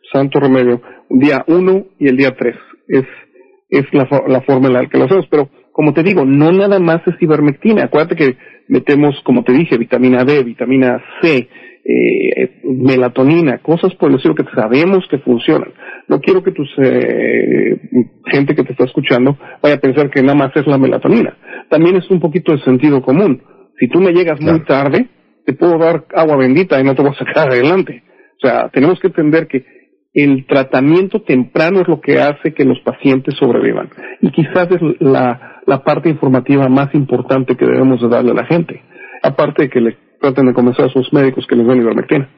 Santo 0.11 0.39
remedio, 0.39 0.81
día 1.09 1.43
uno 1.47 1.85
y 1.99 2.07
el 2.07 2.17
día 2.17 2.35
tres. 2.35 2.55
Es, 2.87 3.05
es 3.69 3.85
la, 3.93 4.07
la 4.27 4.41
forma 4.41 4.67
en 4.67 4.73
la 4.73 4.85
que 4.87 4.97
lo 4.97 5.05
hacemos. 5.05 5.27
Pero 5.29 5.49
como 5.71 5.93
te 5.93 6.03
digo, 6.03 6.25
no 6.25 6.51
nada 6.51 6.79
más 6.79 7.01
es 7.07 7.15
ivermectina. 7.21 7.85
Acuérdate 7.85 8.15
que 8.15 8.37
metemos, 8.67 9.15
como 9.23 9.43
te 9.43 9.53
dije, 9.53 9.77
vitamina 9.77 10.23
D, 10.23 10.43
vitamina 10.43 11.01
C, 11.21 11.47
eh, 11.83 12.61
melatonina, 12.63 13.57
cosas 13.59 13.95
por 13.95 14.09
el 14.09 14.17
estilo 14.17 14.35
que 14.35 14.43
sabemos 14.53 15.05
que 15.09 15.19
funcionan. 15.19 15.73
No 16.07 16.19
quiero 16.19 16.43
que 16.43 16.51
tus 16.51 16.69
eh, 16.77 17.79
gente 18.25 18.55
que 18.55 18.63
te 18.63 18.73
está 18.73 18.85
escuchando 18.85 19.37
vaya 19.61 19.75
a 19.75 19.79
pensar 19.79 20.09
que 20.09 20.21
nada 20.21 20.35
más 20.35 20.55
es 20.55 20.67
la 20.67 20.77
melatonina. 20.77 21.37
también 21.69 21.95
es 21.95 22.09
un 22.09 22.19
poquito 22.19 22.51
de 22.51 22.63
sentido 22.63 23.01
común. 23.01 23.41
Si 23.79 23.87
tú 23.87 23.99
me 23.99 24.11
llegas 24.11 24.39
muy 24.41 24.59
tarde, 24.65 25.07
te 25.45 25.53
puedo 25.53 25.77
dar 25.77 26.05
agua 26.13 26.35
bendita 26.35 26.79
y 26.79 26.83
no 26.83 26.93
te 26.93 27.01
voy 27.01 27.11
a 27.11 27.25
sacar 27.25 27.47
adelante. 27.51 28.03
O 28.43 28.47
sea, 28.47 28.69
tenemos 28.69 28.99
que 28.99 29.07
entender 29.07 29.47
que 29.47 29.65
el 30.13 30.45
tratamiento 30.45 31.21
temprano 31.21 31.81
es 31.81 31.87
lo 31.87 32.01
que 32.01 32.19
hace 32.19 32.53
que 32.53 32.65
los 32.65 32.79
pacientes 32.81 33.35
sobrevivan. 33.39 33.89
Y 34.21 34.31
quizás 34.31 34.69
es 34.71 34.81
la, 34.99 35.61
la 35.65 35.83
parte 35.83 36.09
informativa 36.09 36.67
más 36.67 36.93
importante 36.93 37.55
que 37.55 37.65
debemos 37.65 38.01
de 38.01 38.09
darle 38.09 38.31
a 38.31 38.35
la 38.35 38.45
gente. 38.45 38.83
Aparte 39.23 39.63
de 39.63 39.69
que 39.69 39.79
le 39.79 39.97
traten 40.19 40.47
de 40.47 40.53
convencer 40.53 40.85
a 40.85 40.89
sus 40.89 41.13
médicos 41.13 41.45
que 41.47 41.55
les 41.55 41.65
den 41.65 41.81
ivermectina. 41.81 42.29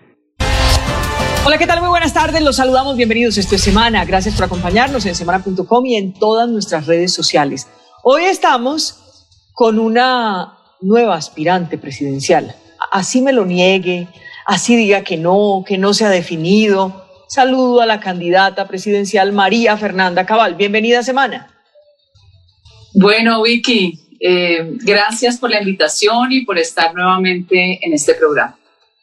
Hola, 1.45 1.57
¿qué 1.57 1.65
tal? 1.65 1.79
Muy 1.79 1.89
buenas 1.89 2.13
tardes. 2.13 2.41
Los 2.43 2.57
saludamos. 2.57 2.95
Bienvenidos 2.95 3.38
esta 3.38 3.57
semana. 3.57 4.05
Gracias 4.05 4.36
por 4.36 4.45
acompañarnos 4.45 5.05
en 5.05 5.15
semana.com 5.15 5.86
y 5.86 5.95
en 5.95 6.13
todas 6.13 6.47
nuestras 6.47 6.86
redes 6.86 7.12
sociales. 7.12 7.67
Hoy 8.03 8.23
estamos 8.23 9.27
con 9.53 9.79
una 9.79 10.53
nueva 10.81 11.15
aspirante 11.15 11.77
presidencial. 11.77 12.55
Así 12.91 13.21
me 13.21 13.33
lo 13.33 13.45
niegue, 13.45 14.07
así 14.45 14.75
diga 14.75 15.01
que 15.01 15.17
no, 15.17 15.63
que 15.65 15.77
no 15.77 15.93
se 15.93 16.05
ha 16.05 16.09
definido. 16.09 17.03
Saludo 17.34 17.82
a 17.82 17.88
la 17.88 18.00
candidata 18.00 18.67
presidencial 18.67 19.32
María 19.32 19.76
Fernanda 19.76 20.24
Cabal. 20.24 20.54
Bienvenida 20.54 21.02
semana. 21.02 21.52
Bueno, 22.93 23.41
Vicky, 23.41 24.00
eh, 24.19 24.74
gracias 24.84 25.39
por 25.39 25.50
la 25.50 25.58
invitación 25.58 26.32
y 26.32 26.41
por 26.46 26.60
estar 26.60 26.93
nuevamente 26.93 27.80
en 27.82 27.91
este 27.91 28.13
programa. 28.13 28.56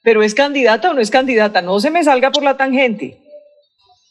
¿Pero 0.04 0.22
es 0.22 0.32
candidata 0.32 0.92
o 0.92 0.94
no 0.94 1.00
es 1.00 1.10
candidata? 1.10 1.60
No 1.60 1.80
se 1.80 1.90
me 1.90 2.04
salga 2.04 2.30
por 2.30 2.44
la 2.44 2.56
tangente. 2.56 3.18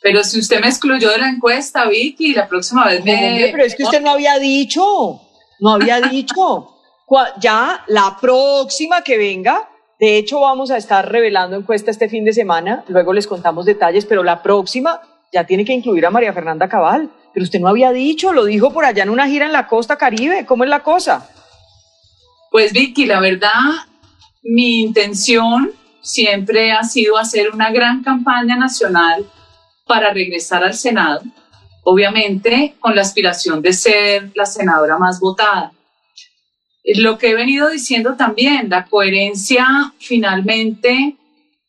Pero 0.01 0.21
si 0.25 0.39
usted 0.39 0.59
me 0.59 0.67
excluyó 0.67 1.11
de 1.11 1.19
la 1.19 1.29
encuesta, 1.29 1.87
Vicky, 1.87 2.33
la 2.33 2.49
próxima 2.49 2.87
vez 2.87 3.01
me... 3.05 3.13
Hombre, 3.13 3.49
pero 3.53 3.63
es 3.63 3.73
que 3.73 3.83
usted 3.83 4.01
no 4.01 4.11
había 4.11 4.37
dicho, 4.37 5.21
no 5.61 5.71
había 5.71 6.01
dicho. 6.11 6.75
Ya 7.39 7.85
la 7.87 8.17
próxima 8.19 9.01
que 9.01 9.17
venga, 9.17 9.69
de 9.99 10.17
hecho 10.17 10.39
vamos 10.39 10.71
a 10.71 10.77
estar 10.77 11.11
revelando 11.11 11.57
encuesta 11.57 11.91
este 11.91 12.09
fin 12.09 12.23
de 12.23 12.33
semana, 12.33 12.83
luego 12.87 13.13
les 13.13 13.27
contamos 13.27 13.65
detalles, 13.65 14.05
pero 14.05 14.23
la 14.23 14.41
próxima 14.41 15.01
ya 15.31 15.43
tiene 15.45 15.65
que 15.65 15.73
incluir 15.73 16.05
a 16.05 16.09
María 16.09 16.33
Fernanda 16.33 16.69
Cabal. 16.69 17.09
Pero 17.33 17.43
usted 17.43 17.59
no 17.59 17.67
había 17.67 17.91
dicho, 17.91 18.33
lo 18.33 18.45
dijo 18.45 18.73
por 18.73 18.85
allá 18.85 19.03
en 19.03 19.09
una 19.09 19.27
gira 19.27 19.45
en 19.45 19.51
la 19.51 19.67
costa 19.67 19.97
caribe, 19.97 20.45
¿cómo 20.45 20.63
es 20.63 20.69
la 20.69 20.81
cosa? 20.81 21.29
Pues 22.49 22.73
Vicky, 22.73 23.05
la 23.05 23.19
verdad, 23.19 23.51
mi 24.41 24.81
intención 24.81 25.71
siempre 26.01 26.71
ha 26.71 26.83
sido 26.83 27.17
hacer 27.17 27.51
una 27.51 27.71
gran 27.71 28.01
campaña 28.01 28.55
nacional 28.55 29.25
para 29.85 30.11
regresar 30.11 30.63
al 30.63 30.73
Senado, 30.73 31.21
obviamente 31.83 32.75
con 32.79 32.95
la 32.95 33.01
aspiración 33.01 33.61
de 33.61 33.73
ser 33.73 34.31
la 34.33 34.45
senadora 34.45 34.97
más 34.97 35.19
votada. 35.19 35.71
Lo 36.83 37.17
que 37.17 37.31
he 37.31 37.35
venido 37.35 37.69
diciendo 37.69 38.15
también, 38.15 38.69
la 38.69 38.85
coherencia 38.85 39.93
finalmente 39.99 41.15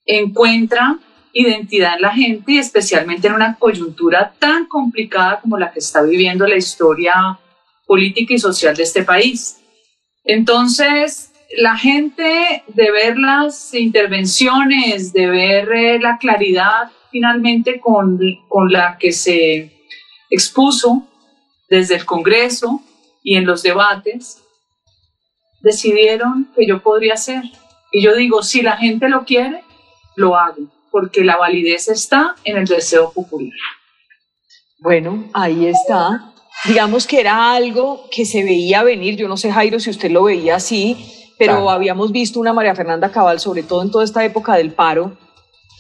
encuentra 0.07 0.99
identidad 1.33 1.97
en 1.97 2.03
la 2.03 2.13
gente 2.13 2.53
y 2.53 2.59
especialmente 2.59 3.29
en 3.29 3.35
una 3.35 3.57
coyuntura 3.57 4.35
tan 4.39 4.67
complicada 4.67 5.41
como 5.41 5.59
la 5.59 5.73
que 5.73 5.79
está 5.79 6.03
viviendo 6.03 6.47
la 6.47 6.57
historia 6.57 7.39
política 7.87 8.35
y 8.35 8.39
social 8.39 8.77
de 8.77 8.83
este 8.83 9.03
país. 9.03 9.61
Entonces, 10.25 11.33
la 11.57 11.77
gente 11.77 12.63
de 12.69 12.91
ver 12.91 13.19
las 13.19 13.75
intervenciones, 13.75 15.13
de 15.13 15.27
ver 15.27 15.73
eh, 15.73 15.99
la 15.99 16.19
claridad 16.19 16.91
finalmente 17.11 17.81
con, 17.81 18.21
con 18.49 18.71
la 18.73 18.97
que 18.99 19.13
se 19.13 19.73
expuso 20.31 21.07
desde 21.69 21.97
el 21.97 22.05
Congreso 22.05 22.81
y 23.23 23.37
en 23.37 23.47
los 23.47 23.63
debates, 23.63 24.43
decidieron 25.61 26.49
que 26.57 26.67
yo 26.67 26.83
podría 26.83 27.15
hacer. 27.15 27.43
Y 27.93 28.05
yo 28.05 28.15
digo, 28.15 28.43
si 28.43 28.63
la 28.63 28.77
gente 28.77 29.09
lo 29.09 29.25
quiere, 29.25 29.63
lo 30.17 30.37
hago, 30.37 30.69
porque 30.91 31.25
la 31.25 31.37
validez 31.37 31.89
está 31.89 32.35
en 32.45 32.59
el 32.59 32.67
deseo 32.67 33.13
popular. 33.13 33.53
Bueno, 34.79 35.29
ahí 35.35 35.67
está. 35.67 36.33
Digamos 36.67 37.07
que 37.07 37.21
era 37.21 37.53
algo 37.53 38.09
que 38.11 38.25
se 38.25 38.45
veía 38.45 38.83
venir. 38.83 39.17
Yo 39.17 39.29
no 39.29 39.37
sé, 39.37 39.53
Jairo, 39.53 39.81
si 39.81 39.91
usted 39.91 40.11
lo 40.11 40.25
veía 40.25 40.57
así, 40.57 40.97
pero 41.39 41.71
habíamos 41.71 42.13
visto 42.13 42.39
una 42.39 42.53
María 42.53 42.75
Fernanda 42.75 43.11
Cabal, 43.11 43.41
sobre 43.41 43.63
todo 43.63 43.83
en 43.83 43.91
toda 43.91 44.05
esta 44.05 44.25
época 44.25 44.57
del 44.57 44.73
paro, 44.73 45.17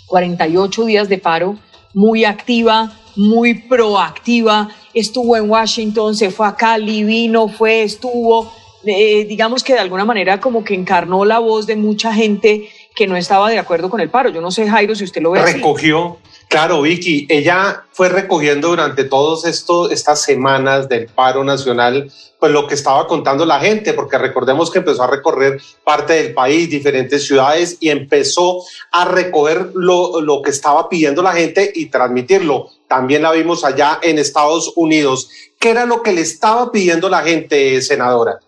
48 0.06 0.84
días 0.86 1.08
de 1.08 1.18
paro, 1.18 1.56
muy 1.92 2.24
activa, 2.24 2.92
muy 3.16 3.54
proactiva, 3.54 4.68
estuvo 4.94 5.36
en 5.36 5.50
Washington, 5.50 6.14
se 6.14 6.30
fue 6.30 6.46
a 6.46 6.56
Cali, 6.56 7.04
vino, 7.04 7.48
fue, 7.48 7.82
estuvo, 7.82 8.52
eh, 8.84 9.24
digamos 9.24 9.62
que 9.62 9.74
de 9.74 9.80
alguna 9.80 10.04
manera 10.04 10.40
como 10.40 10.64
que 10.64 10.74
encarnó 10.74 11.24
la 11.24 11.38
voz 11.38 11.66
de 11.66 11.76
mucha 11.76 12.12
gente 12.12 12.68
que 12.94 13.06
no 13.06 13.16
estaba 13.16 13.50
de 13.50 13.58
acuerdo 13.58 13.90
con 13.90 14.00
el 14.00 14.10
paro. 14.10 14.30
Yo 14.30 14.40
no 14.40 14.50
sé, 14.50 14.68
Jairo, 14.68 14.94
si 14.94 15.04
usted 15.04 15.22
lo 15.22 15.32
ve. 15.32 15.42
Recogió, 15.42 16.18
Claro, 16.50 16.82
Vicky, 16.82 17.28
ella 17.30 17.84
fue 17.92 18.08
recogiendo 18.08 18.70
durante 18.70 19.04
todas 19.04 19.44
estas 19.44 20.22
semanas 20.24 20.88
del 20.88 21.06
paro 21.06 21.44
nacional, 21.44 22.10
pues 22.40 22.50
lo 22.50 22.66
que 22.66 22.74
estaba 22.74 23.06
contando 23.06 23.46
la 23.46 23.60
gente, 23.60 23.94
porque 23.94 24.18
recordemos 24.18 24.68
que 24.68 24.80
empezó 24.80 25.04
a 25.04 25.06
recorrer 25.06 25.62
parte 25.84 26.14
del 26.14 26.34
país, 26.34 26.68
diferentes 26.68 27.24
ciudades, 27.24 27.76
y 27.78 27.90
empezó 27.90 28.64
a 28.90 29.04
recoger 29.04 29.70
lo, 29.74 30.20
lo 30.22 30.42
que 30.42 30.50
estaba 30.50 30.88
pidiendo 30.88 31.22
la 31.22 31.34
gente 31.34 31.70
y 31.72 31.86
transmitirlo. 31.86 32.70
También 32.88 33.22
la 33.22 33.30
vimos 33.30 33.62
allá 33.62 34.00
en 34.02 34.18
Estados 34.18 34.72
Unidos. 34.74 35.30
¿Qué 35.60 35.70
era 35.70 35.86
lo 35.86 36.02
que 36.02 36.12
le 36.12 36.22
estaba 36.22 36.72
pidiendo 36.72 37.08
la 37.08 37.22
gente, 37.22 37.80
senadora? 37.80 38.40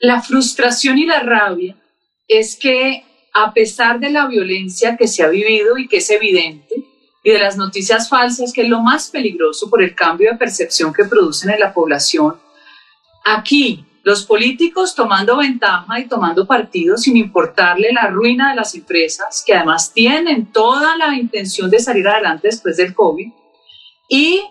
La 0.00 0.22
frustración 0.22 0.98
y 0.98 1.04
la 1.04 1.20
rabia 1.20 1.76
es 2.26 2.56
que 2.56 3.04
a 3.34 3.52
pesar 3.52 4.00
de 4.00 4.10
la 4.10 4.26
violencia 4.26 4.96
que 4.96 5.06
se 5.06 5.22
ha 5.22 5.28
vivido 5.28 5.76
y 5.76 5.88
que 5.88 5.98
es 5.98 6.10
evidente, 6.10 6.86
y 7.22 7.30
de 7.30 7.38
las 7.38 7.58
noticias 7.58 8.08
falsas, 8.08 8.54
que 8.54 8.62
es 8.62 8.68
lo 8.70 8.80
más 8.80 9.10
peligroso 9.10 9.68
por 9.68 9.82
el 9.82 9.94
cambio 9.94 10.32
de 10.32 10.38
percepción 10.38 10.94
que 10.94 11.04
producen 11.04 11.50
en 11.50 11.60
la 11.60 11.74
población, 11.74 12.40
aquí 13.26 13.84
los 14.02 14.24
políticos 14.24 14.94
tomando 14.94 15.36
ventaja 15.36 16.00
y 16.00 16.08
tomando 16.08 16.46
partido 16.46 16.96
sin 16.96 17.18
importarle 17.18 17.92
la 17.92 18.08
ruina 18.08 18.50
de 18.50 18.56
las 18.56 18.74
empresas, 18.74 19.44
que 19.46 19.54
además 19.54 19.92
tienen 19.92 20.46
toda 20.50 20.96
la 20.96 21.14
intención 21.14 21.68
de 21.68 21.78
salir 21.78 22.08
adelante 22.08 22.48
después 22.48 22.78
del 22.78 22.94
COVID, 22.94 23.30
y 24.08 24.42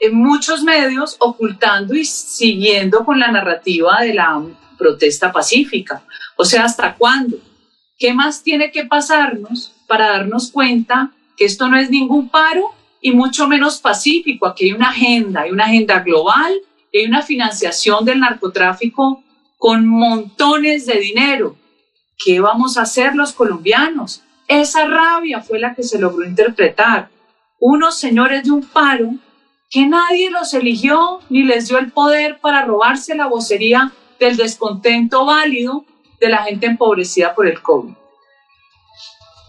en 0.00 0.14
muchos 0.14 0.62
medios 0.62 1.16
ocultando 1.18 1.94
y 1.94 2.04
siguiendo 2.04 3.06
con 3.06 3.18
la 3.18 3.32
narrativa 3.32 4.02
de 4.02 4.12
la 4.12 4.28
protesta 4.78 5.32
pacífica. 5.32 6.02
O 6.36 6.44
sea, 6.44 6.64
¿hasta 6.64 6.94
cuándo? 6.94 7.38
¿Qué 7.98 8.14
más 8.14 8.42
tiene 8.42 8.70
que 8.70 8.84
pasarnos 8.84 9.72
para 9.86 10.10
darnos 10.10 10.50
cuenta 10.52 11.12
que 11.36 11.44
esto 11.44 11.68
no 11.68 11.76
es 11.76 11.90
ningún 11.90 12.28
paro 12.28 12.70
y 13.00 13.10
mucho 13.10 13.48
menos 13.48 13.78
pacífico? 13.78 14.46
Aquí 14.46 14.66
hay 14.66 14.72
una 14.72 14.90
agenda, 14.90 15.42
hay 15.42 15.50
una 15.50 15.64
agenda 15.64 16.00
global, 16.00 16.52
hay 16.94 17.06
una 17.06 17.22
financiación 17.22 18.04
del 18.04 18.20
narcotráfico 18.20 19.24
con 19.58 19.86
montones 19.86 20.86
de 20.86 21.00
dinero. 21.00 21.56
¿Qué 22.16 22.40
vamos 22.40 22.78
a 22.78 22.82
hacer 22.82 23.14
los 23.14 23.32
colombianos? 23.32 24.22
Esa 24.46 24.86
rabia 24.86 25.40
fue 25.40 25.58
la 25.58 25.74
que 25.74 25.82
se 25.82 25.98
logró 25.98 26.24
interpretar. 26.24 27.10
Unos 27.60 27.98
señores 27.98 28.44
de 28.44 28.52
un 28.52 28.62
paro 28.62 29.10
que 29.70 29.86
nadie 29.86 30.30
los 30.30 30.54
eligió 30.54 31.20
ni 31.28 31.42
les 31.42 31.68
dio 31.68 31.78
el 31.78 31.92
poder 31.92 32.38
para 32.38 32.64
robarse 32.64 33.14
la 33.14 33.26
vocería 33.26 33.92
del 34.18 34.36
descontento 34.36 35.24
válido 35.24 35.84
de 36.20 36.28
la 36.28 36.44
gente 36.44 36.66
empobrecida 36.66 37.34
por 37.34 37.46
el 37.46 37.60
COVID. 37.62 37.94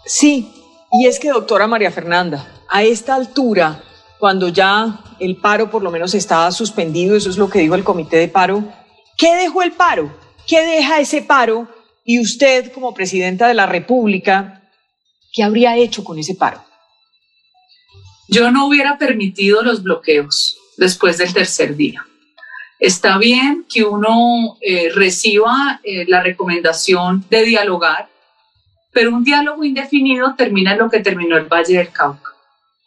Sí, 0.06 0.52
y 0.92 1.08
es 1.08 1.20
que, 1.20 1.30
doctora 1.30 1.68
María 1.68 1.92
Fernanda, 1.92 2.48
a 2.68 2.84
esta 2.84 3.16
altura, 3.16 3.84
cuando 4.20 4.48
ya 4.48 5.00
el 5.20 5.38
paro 5.38 5.70
por 5.70 5.84
lo 5.84 5.92
menos 5.92 6.14
estaba 6.14 6.52
suspendido, 6.52 7.16
eso 7.16 7.30
es 7.30 7.38
lo 7.38 7.50
que 7.50 7.60
dijo 7.60 7.76
el 7.76 7.84
comité 7.84 8.18
de 8.18 8.28
paro, 8.28 8.64
¿qué 9.18 9.36
dejó 9.36 9.62
el 9.62 9.72
paro? 9.72 10.12
¿Qué 10.48 10.66
deja 10.66 11.00
ese 11.00 11.22
paro? 11.22 11.68
Y 12.04 12.20
usted, 12.20 12.72
como 12.72 12.94
presidenta 12.94 13.48
de 13.48 13.54
la 13.54 13.68
República, 13.68 14.64
¿qué 15.32 15.44
habría 15.44 15.78
hecho 15.78 16.04
con 16.04 16.18
ese 16.18 16.36
paro? 16.36 16.64
Yo 18.28 18.52
no 18.52 18.68
hubiera 18.68 18.98
permitido 18.98 19.62
los 19.62 19.84
bloqueos 19.84 20.58
después 20.78 21.18
del 21.18 21.34
tercer 21.34 21.76
día. 21.76 22.06
Está 22.80 23.18
bien 23.18 23.66
que 23.72 23.84
uno 23.84 24.58
eh, 24.62 24.90
reciba 24.94 25.82
eh, 25.84 26.06
la 26.08 26.24
recomendación 26.24 27.26
de 27.30 27.44
dialogar, 27.44 28.10
pero 28.94 29.14
un 29.14 29.24
diálogo 29.24 29.66
indefinido 29.66 30.34
termina 30.36 30.72
en 30.72 30.80
lo 30.80 30.90
que 30.90 31.02
terminó 31.02 31.36
el 31.38 31.46
Valle 31.46 31.78
del 31.78 31.92
Cauca, 31.92 32.32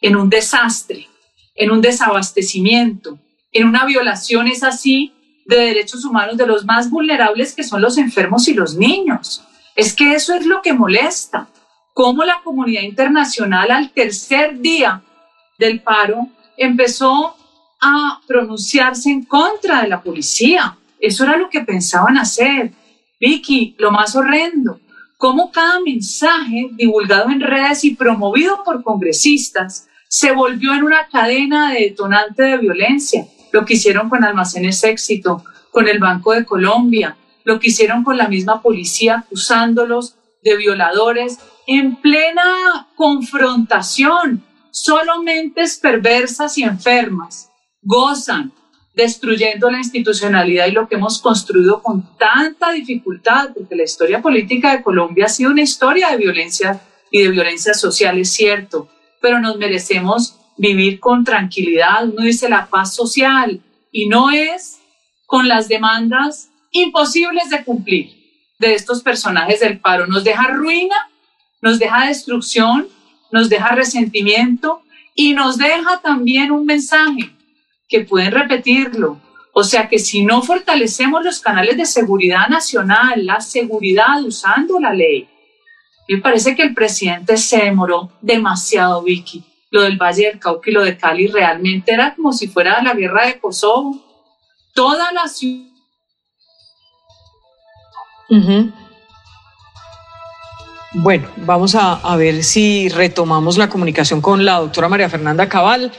en 0.01 0.15
un 0.15 0.29
desastre, 0.29 1.07
en 1.53 1.69
un 1.69 1.79
desabastecimiento, 1.79 3.19
en 3.51 3.67
una 3.67 3.85
violación, 3.85 4.47
es 4.47 4.63
así, 4.63 5.13
de 5.45 5.57
derechos 5.57 6.05
humanos 6.05 6.37
de 6.37 6.47
los 6.47 6.65
más 6.65 6.89
vulnerables 6.89 7.53
que 7.53 7.63
son 7.63 7.81
los 7.81 7.99
enfermos 7.99 8.47
y 8.47 8.55
los 8.55 8.75
niños. 8.75 9.43
Es 9.75 9.93
que 9.93 10.13
eso 10.13 10.33
es 10.33 10.45
lo 10.47 10.63
que 10.63 10.73
molesta, 10.73 11.47
cómo 11.93 12.23
la 12.23 12.41
comunidad 12.43 12.81
internacional 12.81 13.69
al 13.69 13.91
tercer 13.91 14.59
día 14.59 15.03
del 15.59 15.81
paro 15.81 16.29
empezó 16.57 17.35
a 17.83 18.21
pronunciarse 18.25 19.09
en 19.09 19.25
contra 19.25 19.81
de 19.81 19.89
la 19.89 20.01
policía. 20.01 20.77
Eso 20.99 21.25
era 21.25 21.37
lo 21.37 21.49
que 21.49 21.61
pensaban 21.61 22.17
hacer. 22.17 22.71
Vicky, 23.19 23.75
lo 23.77 23.91
más 23.91 24.15
horrendo, 24.15 24.79
cómo 25.17 25.51
cada 25.51 25.79
mensaje 25.81 26.69
divulgado 26.73 27.29
en 27.29 27.41
redes 27.41 27.83
y 27.83 27.95
promovido 27.95 28.63
por 28.63 28.83
congresistas 28.83 29.87
se 30.07 30.31
volvió 30.31 30.73
en 30.73 30.83
una 30.83 31.07
cadena 31.07 31.71
de 31.71 31.81
detonante 31.81 32.43
de 32.43 32.57
violencia. 32.57 33.27
Lo 33.51 33.65
que 33.65 33.73
hicieron 33.73 34.09
con 34.09 34.23
Almacenes 34.23 34.83
Éxito, 34.83 35.43
con 35.71 35.87
el 35.87 35.99
Banco 35.99 36.33
de 36.33 36.45
Colombia, 36.45 37.17
lo 37.43 37.59
que 37.59 37.67
hicieron 37.67 38.03
con 38.03 38.17
la 38.17 38.27
misma 38.27 38.61
policía 38.61 39.19
acusándolos 39.19 40.15
de 40.41 40.55
violadores 40.55 41.39
en 41.67 41.97
plena 41.97 42.87
confrontación. 42.95 44.43
Solo 44.71 45.21
mentes 45.21 45.77
perversas 45.77 46.57
y 46.57 46.63
enfermas 46.63 47.52
gozan 47.83 48.51
destruyendo 48.95 49.71
la 49.71 49.79
institucionalidad 49.79 50.67
y 50.67 50.71
lo 50.71 50.87
que 50.87 50.95
hemos 50.95 51.19
construido 51.19 51.81
con 51.81 52.15
tanta 52.17 52.71
dificultad, 52.71 53.49
porque 53.53 53.75
la 53.75 53.83
historia 53.83 54.21
política 54.21 54.71
de 54.71 54.83
Colombia 54.83 55.25
ha 55.25 55.29
sido 55.29 55.51
una 55.51 55.63
historia 55.63 56.09
de 56.11 56.17
violencia 56.17 56.79
y 57.09 57.21
de 57.21 57.29
violencia 57.29 57.73
social, 57.73 58.19
es 58.19 58.31
cierto, 58.31 58.89
pero 59.21 59.39
nos 59.39 59.57
merecemos 59.57 60.37
vivir 60.57 60.99
con 60.99 61.23
tranquilidad. 61.23 62.07
Uno 62.07 62.23
dice 62.23 62.49
la 62.49 62.67
paz 62.67 62.93
social 62.93 63.61
y 63.91 64.07
no 64.07 64.29
es 64.29 64.79
con 65.25 65.47
las 65.47 65.67
demandas 65.67 66.49
imposibles 66.71 67.49
de 67.49 67.63
cumplir 67.63 68.11
de 68.59 68.75
estos 68.75 69.01
personajes 69.01 69.59
del 69.59 69.79
paro. 69.79 70.05
Nos 70.05 70.23
deja 70.23 70.47
ruina, 70.49 70.95
nos 71.61 71.79
deja 71.79 72.07
destrucción, 72.07 72.87
nos 73.31 73.49
deja 73.49 73.73
resentimiento 73.73 74.83
y 75.15 75.33
nos 75.33 75.57
deja 75.57 76.01
también 76.01 76.51
un 76.51 76.65
mensaje 76.65 77.31
que 77.93 78.05
pueden 78.05 78.31
repetirlo. 78.31 79.19
O 79.53 79.63
sea 79.63 79.87
que 79.87 79.99
si 79.99 80.25
no 80.25 80.41
fortalecemos 80.41 81.23
los 81.23 81.39
canales 81.39 81.77
de 81.77 81.85
seguridad 81.85 82.47
nacional, 82.47 83.23
la 83.23 83.39
seguridad 83.39 84.19
usando 84.25 84.79
la 84.79 84.91
ley, 84.91 85.29
me 86.09 86.17
parece 86.17 86.55
que 86.55 86.63
el 86.63 86.73
presidente 86.73 87.37
se 87.37 87.65
demoró 87.65 88.11
demasiado, 88.19 89.03
Vicky. 89.03 89.43
Lo 89.69 89.83
del 89.83 89.97
Valle 89.97 90.25
del 90.25 90.39
Cauca 90.39 90.71
y 90.71 90.73
lo 90.73 90.81
de 90.81 90.97
Cali 90.97 91.27
realmente 91.27 91.93
era 91.93 92.15
como 92.15 92.33
si 92.33 92.47
fuera 92.47 92.81
la 92.81 92.95
guerra 92.95 93.27
de 93.27 93.39
Kosovo. 93.39 94.03
Toda 94.73 95.11
la 95.11 95.27
ciudad. 95.27 95.69
Bueno, 100.93 101.27
vamos 101.37 101.75
a, 101.75 101.93
a, 101.93 102.15
ver 102.17 102.43
si 102.43 102.89
retomamos 102.89 103.57
la 103.57 103.69
comunicación 103.69 104.19
con 104.19 104.43
la 104.45 104.59
doctora 104.59 104.89
María 104.89 105.09
Fernanda 105.09 105.47
Cabal 105.47 105.91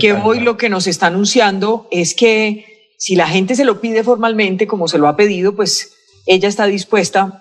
que 0.00 0.12
hoy 0.12 0.40
lo 0.40 0.56
que 0.56 0.68
nos 0.68 0.86
está 0.86 1.06
anunciando 1.06 1.88
es 1.90 2.14
que 2.14 2.94
si 2.98 3.16
la 3.16 3.26
gente 3.26 3.54
se 3.54 3.64
lo 3.64 3.80
pide 3.80 4.04
formalmente, 4.04 4.66
como 4.66 4.88
se 4.88 4.98
lo 4.98 5.08
ha 5.08 5.16
pedido, 5.16 5.54
pues 5.54 5.94
ella 6.26 6.48
está 6.48 6.66
dispuesta 6.66 7.40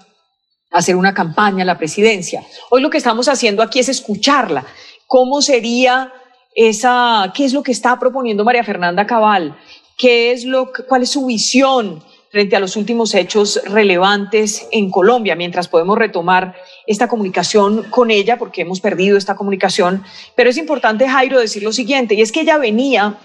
a 0.71 0.77
hacer 0.77 0.95
una 0.95 1.13
campaña 1.13 1.63
a 1.63 1.65
la 1.65 1.77
presidencia. 1.77 2.43
Hoy 2.69 2.81
lo 2.81 2.89
que 2.89 2.97
estamos 2.97 3.27
haciendo 3.27 3.61
aquí 3.61 3.79
es 3.79 3.89
escucharla. 3.89 4.65
¿Cómo 5.05 5.41
sería 5.41 6.11
esa, 6.55 7.31
qué 7.35 7.45
es 7.45 7.53
lo 7.53 7.63
que 7.63 7.71
está 7.71 7.99
proponiendo 7.99 8.43
María 8.43 8.63
Fernanda 8.63 9.05
Cabal? 9.05 9.57
¿Qué 9.97 10.31
es 10.31 10.45
lo, 10.45 10.71
cuál 10.87 11.03
es 11.03 11.11
su 11.11 11.25
visión? 11.25 12.03
frente 12.31 12.55
a 12.55 12.61
los 12.61 12.77
últimos 12.77 13.13
hechos 13.13 13.61
relevantes 13.65 14.67
en 14.71 14.89
Colombia, 14.89 15.35
mientras 15.35 15.67
podemos 15.67 15.97
retomar 15.97 16.55
esta 16.87 17.07
comunicación 17.07 17.83
con 17.89 18.11
ella, 18.11 18.37
porque 18.37 18.61
hemos 18.61 18.79
perdido 18.81 19.17
esta 19.17 19.35
comunicación. 19.35 20.03
Pero 20.35 20.49
es 20.49 20.57
importante, 20.57 21.07
Jairo, 21.07 21.39
decir 21.39 21.63
lo 21.63 21.73
siguiente, 21.73 22.15
y 22.15 22.21
es 22.21 22.31
que 22.31 22.41
ella 22.41 22.57
venía 22.57 23.17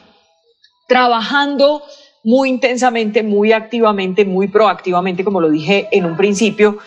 trabajando 0.88 1.82
muy 2.22 2.48
intensamente, 2.48 3.22
muy 3.22 3.52
activamente, 3.52 4.24
muy 4.24 4.48
proactivamente, 4.48 5.24
como 5.24 5.40
lo 5.40 5.50
dije 5.50 5.88
en 5.92 6.06
un 6.06 6.16
principio, 6.16 6.78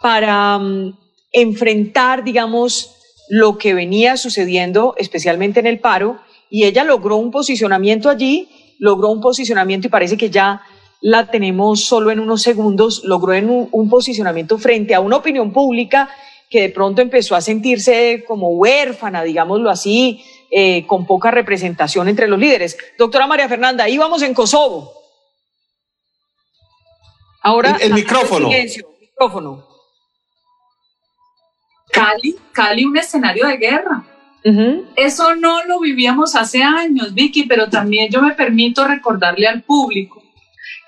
para 0.00 0.56
um, 0.56 0.96
enfrentar, 1.32 2.24
digamos, 2.24 2.96
lo 3.28 3.58
que 3.58 3.74
venía 3.74 4.16
sucediendo, 4.16 4.94
especialmente 4.96 5.60
en 5.60 5.66
el 5.66 5.80
paro, 5.80 6.18
y 6.48 6.64
ella 6.64 6.84
logró 6.84 7.16
un 7.16 7.30
posicionamiento 7.30 8.08
allí, 8.08 8.48
logró 8.78 9.08
un 9.10 9.20
posicionamiento 9.20 9.86
y 9.86 9.90
parece 9.90 10.16
que 10.16 10.30
ya 10.30 10.62
la 11.00 11.30
tenemos 11.30 11.84
solo 11.84 12.10
en 12.10 12.20
unos 12.20 12.42
segundos, 12.42 13.02
logró 13.04 13.34
en 13.34 13.50
un, 13.50 13.90
posicionamiento 13.90 14.58
frente 14.58 14.94
a 14.94 15.00
una 15.00 15.16
opinión 15.16 15.52
pública 15.52 16.08
que 16.48 16.62
de 16.62 16.70
pronto 16.70 17.02
empezó 17.02 17.34
a 17.34 17.40
sentirse 17.40 18.24
como 18.26 18.50
huérfana, 18.50 19.22
digámoslo 19.22 19.68
así, 19.68 20.24
eh, 20.50 20.86
con 20.86 21.06
poca 21.06 21.30
representación 21.30 22.08
entre 22.08 22.28
los 22.28 22.38
líderes. 22.38 22.76
Doctora 22.98 23.26
María 23.26 23.48
Fernanda, 23.48 23.88
íbamos 23.88 24.22
en 24.22 24.32
Kosovo. 24.32 24.92
Ahora 27.42 27.76
el, 27.80 27.94
micrófono. 27.94 28.48
micrófono. 28.48 29.66
Cali, 31.92 32.36
Cali, 32.52 32.84
un 32.84 32.96
escenario 32.96 33.46
de 33.46 33.56
guerra. 33.56 34.04
Eso 34.94 35.34
no 35.34 35.64
lo 35.64 35.80
vivíamos 35.80 36.36
hace 36.36 36.62
años, 36.62 37.12
Vicky, 37.14 37.44
pero 37.44 37.68
también 37.68 38.08
yo 38.12 38.22
me 38.22 38.32
permito 38.34 38.86
recordarle 38.86 39.48
al 39.48 39.62
público 39.62 40.22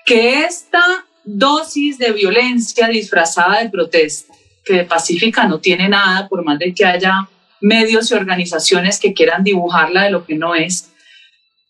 que 0.09 0.39
esta 0.39 0.81
dosis 1.23 1.99
de 1.99 2.11
violencia 2.11 2.87
disfrazada 2.87 3.61
de 3.61 3.69
protesta, 3.69 4.33
que 4.65 4.73
de 4.73 4.83
pacífica 4.83 5.47
no 5.47 5.59
tiene 5.59 5.87
nada, 5.87 6.27
por 6.27 6.43
más 6.43 6.57
de 6.57 6.73
que 6.73 6.83
haya 6.83 7.29
medios 7.61 8.09
y 8.09 8.15
organizaciones 8.15 8.99
que 8.99 9.13
quieran 9.13 9.43
dibujarla 9.43 10.05
de 10.05 10.09
lo 10.09 10.25
que 10.25 10.33
no 10.33 10.55
es, 10.55 10.91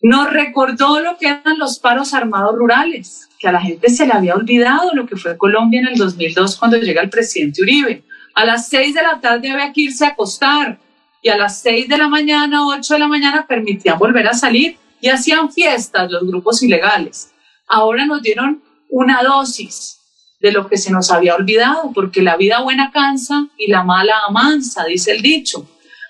nos 0.00 0.32
recordó 0.32 1.00
lo 1.00 1.18
que 1.18 1.26
eran 1.26 1.58
los 1.58 1.78
paros 1.78 2.14
armados 2.14 2.56
rurales, 2.56 3.28
que 3.38 3.46
a 3.46 3.52
la 3.52 3.60
gente 3.60 3.90
se 3.90 4.06
le 4.06 4.14
había 4.14 4.34
olvidado 4.34 4.94
lo 4.94 5.04
que 5.04 5.16
fue 5.16 5.36
Colombia 5.36 5.80
en 5.80 5.88
el 5.88 5.98
2002 5.98 6.56
cuando 6.56 6.78
llega 6.78 7.02
el 7.02 7.10
presidente 7.10 7.60
Uribe. 7.60 8.04
A 8.34 8.46
las 8.46 8.70
seis 8.70 8.94
de 8.94 9.02
la 9.02 9.20
tarde 9.20 9.50
había 9.50 9.70
que 9.70 9.82
irse 9.82 10.06
a 10.06 10.10
acostar 10.10 10.78
y 11.20 11.28
a 11.28 11.36
las 11.36 11.60
seis 11.60 11.86
de 11.90 11.98
la 11.98 12.08
mañana, 12.08 12.66
ocho 12.66 12.94
de 12.94 13.00
la 13.00 13.08
mañana 13.08 13.46
permitían 13.46 13.98
volver 13.98 14.26
a 14.28 14.32
salir 14.32 14.78
y 14.98 15.10
hacían 15.10 15.52
fiestas 15.52 16.10
los 16.10 16.26
grupos 16.26 16.62
ilegales 16.62 17.29
ahora 17.70 18.04
nos 18.04 18.20
dieron 18.22 18.62
una 18.90 19.22
dosis 19.22 19.98
de 20.40 20.52
lo 20.52 20.68
que 20.68 20.76
se 20.76 20.90
nos 20.90 21.10
había 21.10 21.34
olvidado, 21.34 21.92
porque 21.94 22.22
la 22.22 22.36
vida 22.36 22.60
buena 22.60 22.90
cansa 22.92 23.46
y 23.56 23.70
la 23.70 23.82
mala 23.82 24.14
amansa, 24.28 24.84
dice 24.84 25.12
el 25.12 25.22
dicho. 25.22 25.68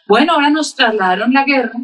Bueno, 0.09 0.33
ahora 0.33 0.51
nos 0.51 0.75
trasladaron 0.75 1.33
la 1.33 1.45
guerra 1.45 1.79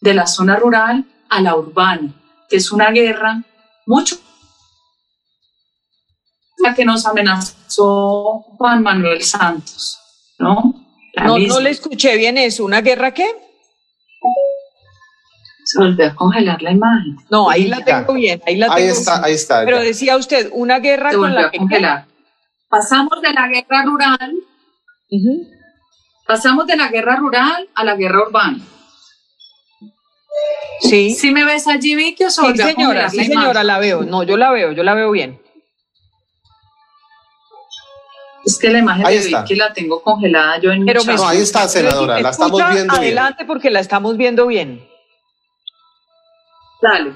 de 0.00 0.14
la 0.14 0.26
zona 0.26 0.56
rural 0.56 1.04
a 1.28 1.40
la 1.40 1.56
urbana, 1.56 2.12
que 2.48 2.56
es 2.56 2.72
una 2.72 2.90
guerra 2.90 3.42
mucho 3.86 4.18
la 6.62 6.74
que 6.74 6.84
nos 6.84 7.06
amenazó 7.06 8.44
Juan 8.58 8.82
Manuel 8.82 9.22
Santos, 9.22 9.98
¿no? 10.38 10.74
no, 11.16 11.38
no 11.38 11.60
le 11.60 11.70
escuché 11.70 12.16
bien 12.16 12.38
eso. 12.38 12.64
¿Una 12.64 12.80
guerra 12.82 13.12
qué? 13.12 13.26
Se 15.70 15.78
volvió 15.78 16.04
a 16.04 16.14
congelar 16.16 16.60
la 16.62 16.72
imagen. 16.72 17.16
No, 17.30 17.48
ahí 17.48 17.68
la 17.68 17.84
tengo 17.84 18.14
bien, 18.14 18.42
ahí 18.44 18.56
la 18.56 18.66
tengo 18.66 18.78
Ahí 18.78 18.86
está, 18.88 19.24
ahí 19.24 19.34
está. 19.34 19.64
Pero 19.64 19.78
decía 19.78 20.16
usted, 20.16 20.50
una 20.52 20.80
guerra 20.80 21.12
con 21.12 21.32
la 21.32 21.42
a 21.42 21.50
congelar. 21.52 22.06
Pasamos 22.68 23.22
de 23.22 23.32
la 23.32 23.46
guerra 23.46 23.84
rural, 23.84 24.32
pasamos 26.26 26.66
de 26.66 26.76
la 26.76 26.88
guerra 26.88 27.16
rural 27.16 27.68
a 27.72 27.84
la 27.84 27.94
guerra 27.94 28.22
urbana. 28.26 28.58
Sí. 30.80 31.14
¿Sí 31.14 31.30
me 31.30 31.44
ves 31.44 31.68
allí, 31.68 31.94
Vicky, 31.94 32.24
o 32.24 32.30
Sí, 32.30 32.56
señora, 32.56 33.08
sí, 33.08 33.24
señora, 33.24 33.62
la 33.62 33.78
veo. 33.78 34.02
No, 34.02 34.24
yo 34.24 34.36
la 34.36 34.50
veo, 34.50 34.72
yo 34.72 34.82
la 34.82 34.94
veo 34.94 35.12
bien. 35.12 35.40
Es 38.44 38.58
que 38.58 38.70
la 38.70 38.78
imagen 38.78 39.04
de 39.04 39.18
Vicky 39.18 39.54
la 39.54 39.72
tengo 39.72 40.02
congelada 40.02 40.58
yo 40.58 40.72
en 40.72 40.84
Pero 40.84 41.04
No, 41.04 41.28
ahí 41.28 41.38
está, 41.38 41.68
senadora, 41.68 42.20
la 42.20 42.30
estamos 42.30 42.58
viendo 42.72 42.94
bien. 42.94 43.18
Adelante 43.18 43.44
porque 43.44 43.70
la 43.70 43.78
estamos 43.78 44.16
viendo 44.16 44.48
bien. 44.48 44.89
Dale. 46.82 47.14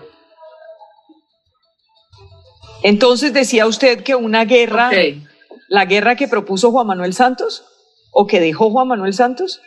Entonces 2.82 3.32
decía 3.32 3.66
usted 3.66 4.02
que 4.02 4.14
una 4.14 4.44
guerra, 4.44 4.90
la 5.68 5.84
guerra 5.86 6.16
que 6.16 6.28
propuso 6.28 6.70
Juan 6.70 6.86
Manuel 6.86 7.14
Santos 7.14 7.64
o 8.12 8.26
que 8.26 8.40
dejó 8.40 8.70
Juan 8.70 8.88
Manuel 8.88 9.14
Santos. 9.14 9.60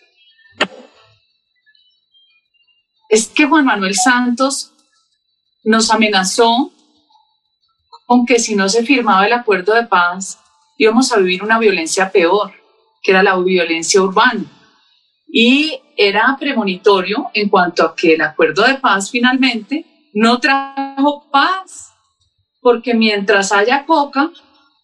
Es 3.10 3.28
que 3.28 3.46
Juan 3.46 3.66
Manuel 3.66 3.96
Santos 3.96 4.72
nos 5.64 5.90
amenazó 5.92 6.72
con 8.06 8.26
que 8.26 8.40
si 8.40 8.56
no 8.56 8.70
se 8.70 8.84
firmaba 8.84 9.26
el 9.26 9.34
acuerdo 9.34 9.74
de 9.74 9.86
paz 9.86 10.40
íbamos 10.78 11.12
a 11.12 11.18
vivir 11.18 11.44
una 11.44 11.60
violencia 11.60 12.12
peor, 12.12 12.54
que 13.02 13.12
era 13.12 13.24
la 13.24 13.38
violencia 13.38 14.02
urbana. 14.02 14.46
Y 15.28 15.82
era 15.98 16.38
premonitorio 16.40 17.30
en 17.34 17.50
cuanto 17.50 17.84
a 17.84 17.96
que 17.96 18.14
el 18.14 18.22
acuerdo 18.22 18.64
de 18.64 18.76
paz 18.76 19.10
finalmente 19.10 19.86
no 20.14 20.40
trajo 20.40 21.28
paz, 21.32 21.94
porque 22.62 22.94
mientras 22.94 23.52
haya 23.52 23.86
coca 23.86 24.30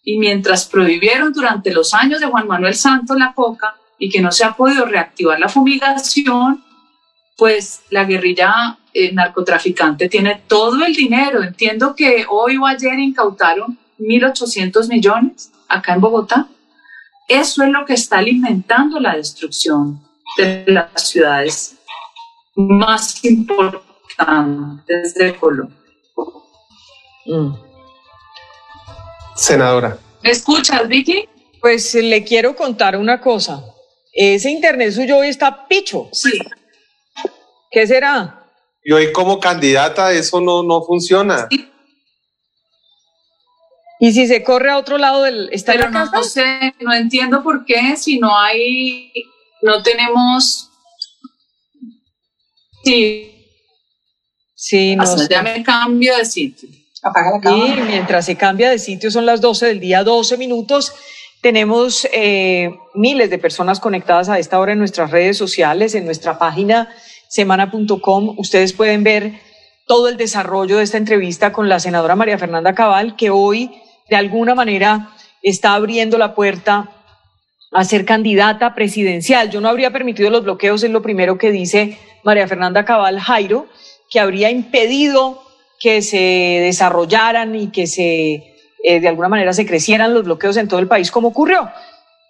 y 0.03 0.17
mientras 0.17 0.65
prohibieron 0.65 1.31
durante 1.31 1.71
los 1.71 1.93
años 1.93 2.19
de 2.19 2.25
Juan 2.25 2.47
Manuel 2.47 2.75
Santos 2.75 3.17
la 3.17 3.33
coca 3.33 3.75
y 3.97 4.09
que 4.09 4.21
no 4.21 4.31
se 4.31 4.43
ha 4.43 4.53
podido 4.53 4.85
reactivar 4.85 5.39
la 5.39 5.47
fumigación, 5.47 6.63
pues 7.37 7.83
la 7.89 8.03
guerrilla 8.03 8.77
eh, 8.93 9.13
narcotraficante 9.13 10.09
tiene 10.09 10.43
todo 10.47 10.83
el 10.85 10.93
dinero. 10.93 11.41
Entiendo 11.41 11.95
que 11.95 12.25
hoy 12.29 12.57
o 12.57 12.65
ayer 12.65 12.99
incautaron 12.99 13.77
1.800 13.99 14.89
millones 14.89 15.51
acá 15.67 15.93
en 15.93 16.01
Bogotá. 16.01 16.47
Eso 17.27 17.63
es 17.63 17.69
lo 17.69 17.85
que 17.85 17.93
está 17.93 18.17
alimentando 18.17 18.99
la 18.99 19.15
destrucción 19.15 20.02
de 20.37 20.63
las 20.67 21.09
ciudades 21.09 21.75
más 22.55 23.23
importantes 23.25 25.13
de 25.15 25.35
Colombia. 25.35 25.77
Mm. 27.25 27.53
Senadora. 29.35 29.97
¿Me 30.21 30.31
escuchas, 30.31 30.87
Vicky? 30.87 31.27
Pues 31.59 31.93
le 31.95 32.23
quiero 32.23 32.55
contar 32.55 32.97
una 32.97 33.19
cosa. 33.21 33.63
Ese 34.11 34.51
internet 34.51 34.91
suyo 34.91 35.17
hoy 35.17 35.29
está 35.29 35.67
picho. 35.67 36.09
Sí. 36.11 36.37
¿Qué 37.71 37.87
será? 37.87 38.45
Y 38.83 38.91
hoy 38.91 39.11
como 39.11 39.39
candidata 39.39 40.11
eso 40.11 40.39
no, 40.41 40.61
no 40.61 40.83
funciona. 40.83 41.47
¿Y 43.99 44.11
si 44.11 44.27
se 44.27 44.43
corre 44.43 44.69
a 44.69 44.77
otro 44.77 44.97
lado 44.97 45.23
del... 45.23 45.49
¿Está 45.53 45.73
en 45.73 45.79
Pero 45.79 45.91
la 45.91 45.99
no, 45.99 46.11
casa? 46.11 46.17
no 46.17 46.23
sé, 46.23 46.75
no 46.81 46.93
entiendo 46.93 47.41
por 47.41 47.63
qué 47.63 47.95
si 47.95 48.19
no 48.19 48.37
hay, 48.37 49.13
no 49.63 49.81
tenemos... 49.81 50.69
Sí, 52.83 53.33
Sí, 54.63 54.95
no 54.95 55.03
hasta 55.03 55.27
ya 55.27 55.43
me 55.43 55.61
cambio 55.61 56.15
de 56.15 56.23
sitio. 56.23 56.69
Apaga 57.01 57.37
la 57.43 57.51
Y 57.51 57.81
mientras 57.85 58.25
se 58.25 58.37
cambia 58.37 58.69
de 58.69 58.79
sitio, 58.79 59.11
son 59.11 59.25
las 59.25 59.41
12 59.41 59.65
del 59.65 59.81
día, 59.81 60.05
12 60.05 60.37
minutos. 60.37 60.93
Tenemos 61.41 62.07
eh, 62.13 62.73
miles 62.93 63.29
de 63.29 63.39
personas 63.39 63.81
conectadas 63.81 64.29
a 64.29 64.39
esta 64.39 64.57
hora 64.61 64.71
en 64.71 64.79
nuestras 64.79 65.11
redes 65.11 65.37
sociales, 65.37 65.95
en 65.95 66.05
nuestra 66.05 66.39
página 66.39 66.95
semana.com. 67.27 68.35
Ustedes 68.37 68.71
pueden 68.71 69.03
ver 69.03 69.33
todo 69.85 70.07
el 70.07 70.15
desarrollo 70.15 70.77
de 70.77 70.83
esta 70.83 70.97
entrevista 70.97 71.51
con 71.51 71.67
la 71.67 71.81
senadora 71.81 72.15
María 72.15 72.37
Fernanda 72.37 72.73
Cabal, 72.73 73.17
que 73.17 73.31
hoy 73.31 73.69
de 74.09 74.15
alguna 74.15 74.55
manera 74.55 75.09
está 75.41 75.73
abriendo 75.73 76.17
la 76.17 76.35
puerta 76.35 76.89
a 77.73 77.83
ser 77.83 78.05
candidata 78.05 78.75
presidencial. 78.75 79.49
Yo 79.49 79.61
no 79.61 79.69
habría 79.69 79.91
permitido 79.91 80.29
los 80.29 80.43
bloqueos, 80.43 80.83
es 80.83 80.91
lo 80.91 81.01
primero 81.01 81.37
que 81.37 81.51
dice 81.51 81.97
María 82.23 82.47
Fernanda 82.47 82.85
Cabal 82.85 83.19
Jairo, 83.19 83.67
que 84.09 84.19
habría 84.19 84.49
impedido 84.51 85.41
que 85.79 86.01
se 86.01 86.17
desarrollaran 86.61 87.55
y 87.55 87.71
que 87.71 87.87
se 87.87 88.53
eh, 88.83 88.99
de 88.99 89.07
alguna 89.07 89.29
manera 89.29 89.53
se 89.53 89.65
crecieran 89.65 90.13
los 90.13 90.25
bloqueos 90.25 90.57
en 90.57 90.67
todo 90.67 90.79
el 90.79 90.87
país 90.87 91.09
como 91.09 91.29
ocurrió. 91.29 91.69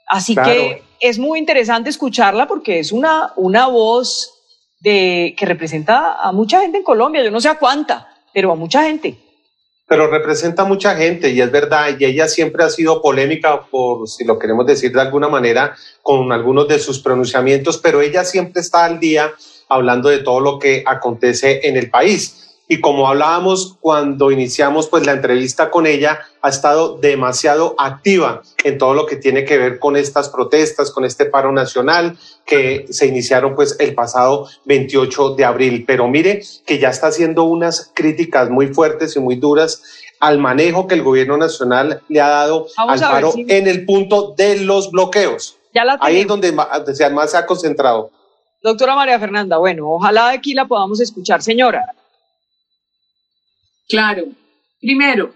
Así 0.07 0.35
Claro. 0.35 0.51
que 0.51 0.83
es 0.99 1.19
muy 1.19 1.39
interesante 1.39 1.89
escucharla 1.89 2.47
porque 2.47 2.79
es 2.79 2.91
una, 2.91 3.33
una 3.35 3.67
voz 3.67 4.31
de, 4.79 5.33
que 5.37 5.45
representa 5.45 6.21
a 6.21 6.31
mucha 6.31 6.61
gente 6.61 6.77
en 6.77 6.83
Colombia, 6.83 7.23
yo 7.23 7.31
no 7.31 7.41
sé 7.41 7.49
a 7.49 7.57
cuánta, 7.57 8.07
pero 8.33 8.51
a 8.51 8.55
mucha 8.55 8.83
gente. 8.83 9.17
Pero 9.93 10.07
representa 10.07 10.65
mucha 10.65 10.95
gente 10.95 11.29
y 11.29 11.39
es 11.39 11.51
verdad, 11.51 11.95
y 11.99 12.03
ella 12.03 12.27
siempre 12.27 12.63
ha 12.63 12.69
sido 12.71 12.99
polémica 12.99 13.61
por, 13.69 14.09
si 14.09 14.23
lo 14.23 14.39
queremos 14.39 14.65
decir 14.65 14.91
de 14.91 14.99
alguna 14.99 15.29
manera, 15.29 15.75
con 16.01 16.31
algunos 16.31 16.67
de 16.67 16.79
sus 16.79 16.97
pronunciamientos, 16.97 17.77
pero 17.77 18.01
ella 18.01 18.23
siempre 18.23 18.61
está 18.61 18.85
al 18.85 18.99
día 18.99 19.31
hablando 19.69 20.09
de 20.09 20.17
todo 20.17 20.39
lo 20.39 20.57
que 20.57 20.83
acontece 20.83 21.59
en 21.67 21.77
el 21.77 21.91
país. 21.91 22.42
Y 22.67 22.79
como 22.79 23.07
hablábamos 23.09 23.77
cuando 23.81 24.31
iniciamos 24.31 24.87
pues 24.87 25.05
la 25.05 25.11
entrevista 25.11 25.69
con 25.69 25.85
ella, 25.85 26.19
ha 26.41 26.49
estado 26.49 26.97
demasiado 26.97 27.75
activa 27.77 28.41
en 28.63 28.77
todo 28.77 28.93
lo 28.93 29.05
que 29.05 29.17
tiene 29.17 29.43
que 29.43 29.57
ver 29.57 29.79
con 29.79 29.97
estas 29.97 30.29
protestas, 30.29 30.89
con 30.91 31.03
este 31.03 31.25
paro 31.25 31.51
nacional 31.51 32.17
que 32.45 32.85
se 32.89 33.05
iniciaron 33.07 33.53
pues 33.55 33.75
el 33.79 33.93
pasado 33.93 34.47
28 34.65 35.35
de 35.35 35.45
abril. 35.45 35.83
Pero 35.85 36.07
mire 36.07 36.41
que 36.65 36.79
ya 36.79 36.89
está 36.89 37.07
haciendo 37.07 37.43
unas 37.43 37.91
críticas 37.93 38.49
muy 38.49 38.67
fuertes 38.73 39.15
y 39.17 39.19
muy 39.19 39.35
duras 39.35 39.83
al 40.21 40.39
manejo 40.39 40.87
que 40.87 40.95
el 40.95 41.03
gobierno 41.03 41.35
nacional 41.37 42.01
le 42.07 42.21
ha 42.21 42.29
dado 42.29 42.67
Vamos 42.77 43.01
al 43.01 43.11
paro 43.11 43.31
si- 43.33 43.45
en 43.49 43.67
el 43.67 43.85
punto 43.85 44.33
de 44.37 44.59
los 44.61 44.89
bloqueos. 44.89 45.57
Ya 45.73 45.83
la 45.83 45.97
Ahí 45.99 46.21
es 46.21 46.27
donde 46.27 46.51
donde 46.51 47.09
más 47.09 47.31
se 47.31 47.37
ha 47.37 47.45
concentrado. 47.45 48.09
Doctora 48.61 48.95
María 48.95 49.19
Fernanda, 49.19 49.57
bueno, 49.57 49.89
ojalá 49.89 50.29
aquí 50.29 50.53
la 50.53 50.65
podamos 50.65 51.01
escuchar. 51.01 51.41
Señora, 51.41 51.93
Claro. 53.87 54.25
Primero, 54.79 55.33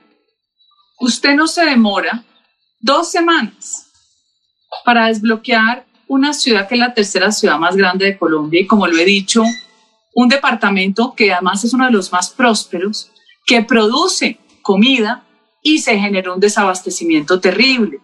usted 1.00 1.36
no 1.36 1.48
se 1.48 1.66
demora 1.66 2.24
dos 2.80 3.12
semanas 3.12 3.88
para 4.84 5.08
desbloquear 5.08 5.86
una 6.08 6.34
ciudad 6.34 6.68
que 6.68 6.76
es 6.76 6.80
la 6.80 6.93
tercera 6.93 7.32
ciudad 7.32 7.58
más 7.58 7.76
grande 7.76 8.06
de 8.06 8.18
Colombia 8.18 8.62
y 8.62 8.68
como 8.68 8.88
lo 8.88 8.98
he 8.98 9.06
dicho, 9.06 9.43
un 10.14 10.30
departamento 10.30 11.14
que 11.16 11.32
además 11.32 11.64
es 11.64 11.74
uno 11.74 11.86
de 11.86 11.91
los 11.91 12.12
más 12.12 12.30
prósperos, 12.32 13.12
que 13.45 13.62
produce 13.62 14.39
comida 14.62 15.24
y 15.62 15.80
se 15.80 15.98
generó 15.98 16.34
un 16.34 16.39
desabastecimiento 16.39 17.39
terrible. 17.39 18.00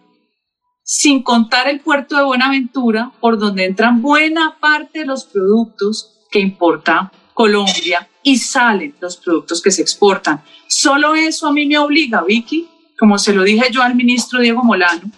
Sin 0.82 1.22
contar 1.22 1.68
el 1.68 1.80
puerto 1.80 2.16
de 2.16 2.24
Buenaventura, 2.24 3.12
por 3.20 3.38
donde 3.38 3.64
entran 3.64 4.02
buena 4.02 4.58
parte 4.60 5.00
de 5.00 5.06
los 5.06 5.24
productos 5.24 6.20
que 6.30 6.40
importa 6.40 7.10
Colombia 7.32 8.08
y 8.24 8.38
salen 8.38 8.94
los 9.00 9.18
productos 9.18 9.62
que 9.62 9.70
se 9.70 9.82
exportan. 9.82 10.42
Solo 10.66 11.14
eso 11.14 11.46
a 11.46 11.52
mí 11.52 11.66
me 11.66 11.78
obliga, 11.78 12.24
Vicky, 12.24 12.66
como 12.98 13.18
se 13.18 13.34
lo 13.34 13.44
dije 13.44 13.70
yo 13.70 13.82
al 13.82 13.94
ministro 13.94 14.40
Diego 14.40 14.64
Molano, 14.64 15.12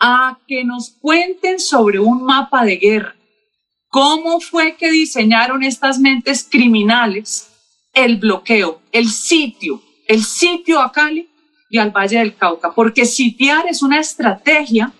a 0.00 0.38
que 0.48 0.64
nos 0.64 0.90
cuenten 1.00 1.60
sobre 1.60 2.00
un 2.00 2.24
mapa 2.24 2.64
de 2.64 2.76
guerra. 2.76 3.14
¿Cómo 3.90 4.40
fue 4.40 4.76
que 4.76 4.90
diseñaron 4.90 5.62
estas 5.62 5.98
mentes 5.98 6.46
criminales 6.50 7.50
el 7.92 8.16
bloqueo, 8.16 8.80
el 8.92 9.08
sitio, 9.10 9.82
el 10.06 10.24
sitio 10.24 10.80
a 10.80 10.90
Cali 10.90 11.28
y 11.70 11.78
al 11.78 11.90
Valle 11.90 12.18
del 12.18 12.36
Cauca? 12.36 12.72
Porque 12.72 13.04
sitiar 13.04 13.66
es 13.66 13.82
una 13.82 14.00
estrategia 14.00 14.92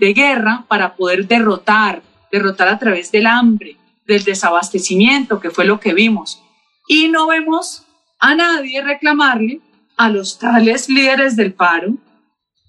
de 0.00 0.12
guerra 0.12 0.64
para 0.68 0.96
poder 0.96 1.28
derrotar, 1.28 2.02
derrotar 2.32 2.68
a 2.68 2.78
través 2.78 3.12
del 3.12 3.26
hambre, 3.26 3.76
del 4.06 4.24
desabastecimiento, 4.24 5.40
que 5.40 5.50
fue 5.50 5.64
lo 5.64 5.78
que 5.78 5.94
vimos. 5.94 6.42
Y 6.88 7.08
no 7.08 7.28
vemos 7.28 7.84
a 8.18 8.34
nadie 8.34 8.82
reclamarle 8.82 9.60
a 9.96 10.08
los 10.08 10.38
tales 10.38 10.88
líderes 10.88 11.36
del 11.36 11.52
paro 11.52 11.94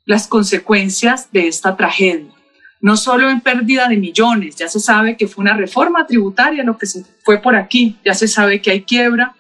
las 0.06 0.28
consecuencias 0.28 1.32
de 1.32 1.48
esta 1.48 1.78
tragedia. 1.78 2.34
No 2.82 2.98
solo 2.98 3.30
en 3.30 3.42
pérdida 3.42 3.88
de 3.88 3.98
millones, 3.98 4.56
ya 4.56 4.68
se 4.68 4.80
sabe 4.80 5.18
que 5.18 5.28
fue 5.28 5.44
una 5.44 5.56
reforma 5.56 6.06
tributaria 6.06 6.64
lo 6.64 6.78
que 6.78 6.86
se 6.86 7.04
fue 7.24 7.42
por 7.42 7.56
aquí, 7.56 7.98
ya 8.04 8.14
se 8.14 8.28
sabe 8.28 8.62
que 8.62 8.72
hay 8.72 8.82
quiebra, 8.84 9.36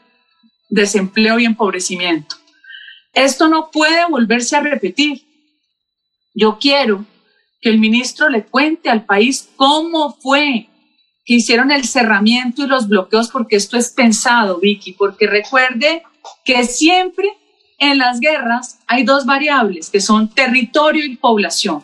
desempleo 0.70 1.40
y 1.40 1.46
empobrecimiento. 1.46 2.36
Esto 3.14 3.50
no 3.50 3.70
puede 3.72 4.06
volverse 4.10 4.56
a 4.56 4.62
repetir. 4.62 5.24
Yo 6.34 6.58
quiero 6.60 7.06
que 7.62 7.70
el 7.70 7.80
ministro 7.80 8.30
le 8.30 8.46
cuente 8.46 8.90
al 8.90 9.06
país 9.06 9.50
cómo 9.56 10.16
fue 10.22 10.69
que 11.30 11.36
hicieron 11.36 11.70
el 11.70 11.86
cerramiento 11.86 12.64
y 12.64 12.68
los 12.68 12.88
bloqueos, 12.88 13.28
porque 13.30 13.56
esto 13.56 13.78
es 13.78 13.92
pensado, 13.92 14.60
Vicky, 14.60 14.94
porque 14.94 15.28
recuerde 15.28 16.02
que 16.44 16.64
siempre 16.64 17.28
en 17.78 18.00
las 18.00 18.20
guerras 18.20 18.80
hay 18.88 19.04
dos 19.04 19.28
variables, 19.28 19.92
que 19.92 20.02
son 20.02 20.34
territorio 20.34 21.06
y 21.06 21.18
población. 21.18 21.84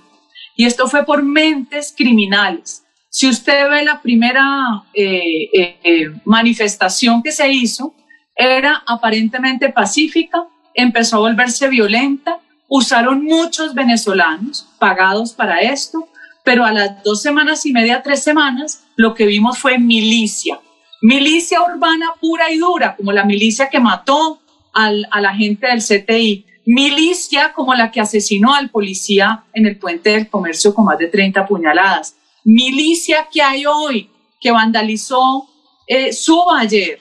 Y 0.56 0.66
esto 0.66 0.88
fue 0.88 1.06
por 1.06 1.22
mentes 1.22 1.94
criminales. 1.96 2.86
Si 3.08 3.30
usted 3.30 3.70
ve 3.70 3.84
la 3.84 4.02
primera 4.02 4.84
eh, 4.96 5.48
eh, 5.54 5.78
eh, 5.84 6.12
manifestación 6.26 7.22
que 7.22 7.32
se 7.32 7.48
hizo, 7.52 7.94
era 8.36 8.82
aparentemente 8.88 9.70
pacífica, 9.70 10.48
empezó 10.74 11.18
a 11.18 11.20
volverse 11.20 11.70
violenta, 11.70 12.40
usaron 12.68 13.24
muchos 13.24 13.76
venezolanos 13.76 14.68
pagados 14.80 15.34
para 15.34 15.60
esto, 15.60 16.10
pero 16.46 16.64
a 16.64 16.72
las 16.72 17.04
dos 17.04 17.22
semanas 17.22 17.66
y 17.66 17.74
media, 17.74 18.04
tres 18.04 18.24
semanas, 18.24 18.86
lo 18.96 19.16
que 19.16 19.26
vimos 19.26 19.58
fue 19.58 19.80
milicia. 19.80 20.62
Milicia 21.02 21.60
urbana 21.62 22.14
pura 22.22 22.52
y 22.52 22.60
dura, 22.60 22.96
como 22.96 23.12
la 23.12 23.26
milicia 23.26 23.68
que 23.70 23.80
mató 23.80 24.40
al, 24.72 25.08
a 25.12 25.20
la 25.20 25.36
gente 25.36 25.68
del 25.68 25.82
CTI. 25.82 26.46
Milicia 26.68 27.52
como 27.52 27.74
la 27.74 27.92
que 27.92 28.00
asesinó 28.00 28.54
al 28.54 28.70
policía 28.70 29.44
en 29.54 29.66
el 29.66 29.78
puente 29.78 30.12
del 30.12 30.30
comercio 30.30 30.74
con 30.74 30.86
más 30.86 31.00
de 31.00 31.08
30 31.08 31.48
puñaladas. 31.48 32.16
Milicia 32.44 33.28
que 33.32 33.42
hay 33.42 33.66
hoy, 33.66 34.10
que 34.40 34.52
vandalizó 34.52 35.50
eh, 35.88 36.14
Suba 36.14 36.60
ayer. 36.60 37.00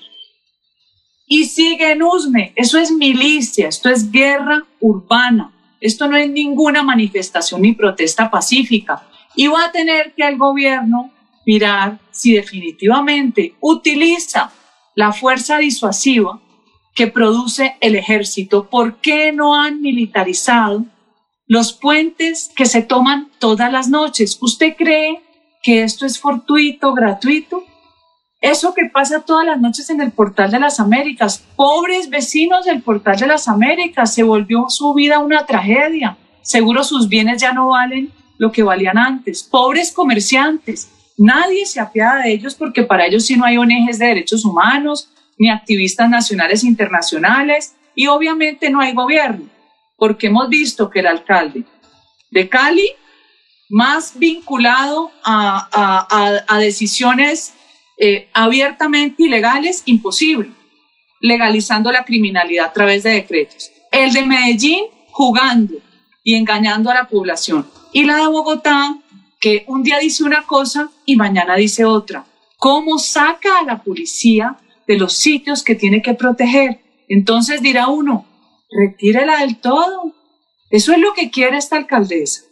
Y 1.26 1.45
sigue 1.45 1.92
en. 1.92 2.01
Eso 2.57 2.78
es 2.78 2.90
milicia, 2.90 3.68
esto 3.68 3.90
es 3.90 4.11
guerra 4.11 4.64
urbana. 4.80 5.53
Esto 5.80 6.09
no 6.09 6.16
es 6.16 6.30
ninguna 6.30 6.82
manifestación 6.82 7.61
ni 7.61 7.72
protesta 7.72 8.30
pacífica. 8.30 9.03
Y 9.37 9.49
va 9.49 9.66
a 9.66 9.72
tener 9.72 10.14
que 10.14 10.26
el 10.26 10.39
gobierno 10.39 11.12
mirar 11.47 11.99
si 12.11 12.35
definitivamente 12.35 13.55
utiliza 13.61 14.51
la 14.95 15.12
fuerza 15.12 15.59
disuasiva 15.59 16.41
que 16.95 17.09
produce 17.09 17.76
el 17.80 17.97
ejército. 17.97 18.68
¿Por 18.70 18.97
qué 18.97 19.32
no 19.32 19.55
han 19.55 19.80
militarizado 19.80 20.85
los 21.47 21.72
puentes 21.72 22.51
que 22.57 22.66
se 22.66 22.82
toman 22.82 23.30
todas 23.39 23.70
las 23.70 23.89
noches? 23.89 24.39
¿Usted 24.41 24.76
cree 24.76 25.20
que 25.62 25.82
esto 25.82 26.07
es 26.07 26.18
fortuito, 26.18 26.95
gratuito? 26.95 27.64
Eso 28.41 28.74
que 28.74 28.91
pasa 28.93 29.24
todas 29.24 29.47
las 29.47 29.59
noches 29.59 29.89
en 29.89 30.03
el 30.03 30.12
Portal 30.12 30.51
de 30.51 30.61
las 30.61 30.78
Américas, 30.78 31.43
pobres 31.57 32.11
vecinos 32.11 32.66
del 32.66 32.82
Portal 32.82 33.16
de 33.16 33.26
las 33.26 33.49
Américas, 33.49 34.12
se 34.12 34.22
volvió 34.22 34.66
su 34.68 34.93
vida 34.93 35.18
una 35.18 35.47
tragedia. 35.47 36.18
Seguro 36.43 36.85
sus 36.85 37.09
bienes 37.09 37.41
ya 37.41 37.53
no 37.55 37.68
valen 37.68 38.12
lo 38.39 38.53
que 38.53 38.62
valían 38.62 38.99
antes. 38.99 39.43
Pobres 39.43 39.93
comerciantes, 39.93 40.91
nadie 41.16 41.66
se 41.66 41.80
apiada 41.80 42.22
de 42.22 42.32
ellos 42.32 42.55
porque 42.55 42.82
para 42.82 43.07
ellos 43.07 43.26
sí 43.26 43.37
no 43.37 43.45
hay 43.45 43.57
ONGs 43.57 43.99
de 43.99 44.07
derechos 44.07 44.45
humanos, 44.45 45.11
ni 45.39 45.51
activistas 45.51 46.09
nacionales 46.09 46.62
e 46.62 46.68
internacionales, 46.68 47.74
y 47.95 48.07
obviamente 48.07 48.70
no 48.70 48.80
hay 48.80 48.93
gobierno, 48.93 49.49
porque 49.97 50.28
hemos 50.28 50.49
visto 50.49 50.91
que 50.91 51.01
el 51.01 51.07
alcalde 51.07 51.64
de 52.30 52.49
Cali, 52.49 52.91
más 53.70 54.18
vinculado 54.18 55.11
a, 55.24 56.59
decisiones 56.59 57.55
eh, 57.99 58.28
abiertamente 58.32 59.22
ilegales, 59.22 59.82
imposible, 59.87 60.51
legalizando 61.20 61.91
la 61.93 62.05
criminalidad 62.05 62.66
a 62.66 62.72
través 62.72 63.05
de 63.05 63.11
decretos. 63.11 63.70
El 63.91 64.12
de 64.12 64.26
Medellín, 64.26 64.85
jugando 65.11 65.74
y 66.24 66.35
engañando 66.35 66.91
a 66.91 66.95
la 66.95 67.09
población. 67.09 67.66
Y 67.95 68.03
la 68.07 68.16
de 68.16 68.26
Bogotá, 68.26 68.99
que 69.40 69.64
un 69.68 69.84
día 69.84 70.01
dice 70.01 70.24
una 70.24 70.42
cosa 70.42 70.90
y 71.07 71.14
mañana 71.14 71.55
dice 71.55 71.84
otra. 71.84 72.26
¿Cómo 72.59 72.99
saca 72.99 73.61
a 73.61 73.64
la 73.64 73.84
policía 73.84 74.59
de 74.88 74.99
los 74.99 75.12
sitios 75.12 75.62
que 75.62 75.76
tiene 75.76 76.03
que 76.03 76.14
proteger? 76.14 76.80
Entonces 77.09 77.62
dirá 77.62 77.86
uno, 77.86 78.26
retírela 78.68 79.38
del 79.38 79.59
todo. 79.59 80.12
Eso 80.70 80.90
es 80.90 80.99
lo 80.99 81.12
que 81.14 81.30
quiere 81.30 81.57
esta 81.57 81.76
alcaldesa, 81.76 82.42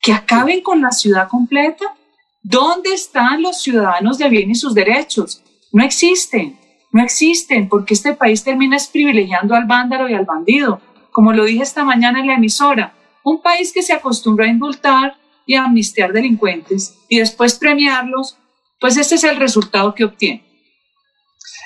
que 0.00 0.12
acaben 0.12 0.62
con 0.62 0.82
la 0.82 0.90
ciudad 0.90 1.28
completa. 1.28 1.94
¿Dónde 2.42 2.92
están 2.92 3.40
los 3.40 3.62
ciudadanos 3.62 4.18
de 4.18 4.28
bien 4.28 4.50
y 4.50 4.56
sus 4.56 4.74
derechos? 4.74 5.44
No 5.70 5.84
existen, 5.84 6.58
no 6.90 7.04
existen, 7.04 7.68
porque 7.68 7.94
este 7.94 8.14
país 8.14 8.42
termina 8.42 8.76
privilegiando 8.92 9.54
al 9.54 9.66
vándalo 9.66 10.08
y 10.08 10.14
al 10.14 10.24
bandido, 10.24 10.80
como 11.12 11.32
lo 11.32 11.44
dije 11.44 11.62
esta 11.62 11.84
mañana 11.84 12.18
en 12.18 12.26
la 12.26 12.34
emisora. 12.34 12.97
Un 13.28 13.42
país 13.42 13.74
que 13.74 13.82
se 13.82 13.92
acostumbró 13.92 14.46
a 14.46 14.48
indultar 14.48 15.18
y 15.44 15.54
a 15.54 15.64
amnistiar 15.64 16.14
delincuentes 16.14 16.94
y 17.10 17.18
después 17.18 17.58
premiarlos, 17.58 18.38
pues 18.80 18.96
este 18.96 19.16
es 19.16 19.24
el 19.24 19.36
resultado 19.36 19.94
que 19.94 20.04
obtiene. 20.04 20.42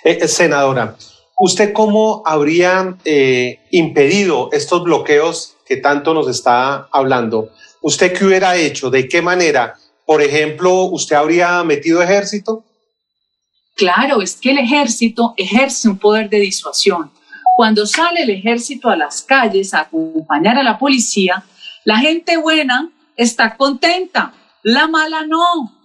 Eh, 0.03 0.19
eh, 0.21 0.27
senadora, 0.27 0.97
¿usted 1.39 1.73
cómo 1.73 2.25
habría 2.27 2.97
eh, 3.05 3.61
impedido 3.71 4.49
estos 4.51 4.83
bloqueos 4.83 5.55
que 5.65 5.77
tanto 5.77 6.15
nos 6.15 6.27
está 6.29 6.89
hablando? 6.91 7.51
¿Usted 7.81 8.13
qué 8.13 8.25
hubiera 8.25 8.57
hecho? 8.57 8.91
¿De 8.91 9.07
qué 9.07 9.23
manera? 9.23 9.75
Por 10.05 10.21
ejemplo, 10.21 10.87
¿usted 10.87 11.15
habría 11.15 11.63
metido 11.63 12.03
ejército? 12.03 12.65
Claro, 13.77 14.21
es 14.21 14.35
que 14.35 14.51
el 14.51 14.59
ejército 14.59 15.33
ejerce 15.37 15.89
un 15.89 15.99
poder 15.99 16.29
de 16.29 16.41
disuasión. 16.41 17.13
Cuando 17.57 17.87
sale 17.87 18.25
el 18.25 18.31
ejército 18.31 18.91
a 18.91 18.97
las 18.97 19.23
calles 19.23 19.73
a 19.75 19.83
acompañar 19.83 20.59
a 20.59 20.65
la 20.65 20.77
policía, 20.77 21.45
la 21.85 21.99
gente 21.99 22.37
buena 22.37 22.91
está 23.17 23.57
contenta, 23.57 24.33
la 24.63 24.89
mala 24.89 25.27
no. 25.27 25.79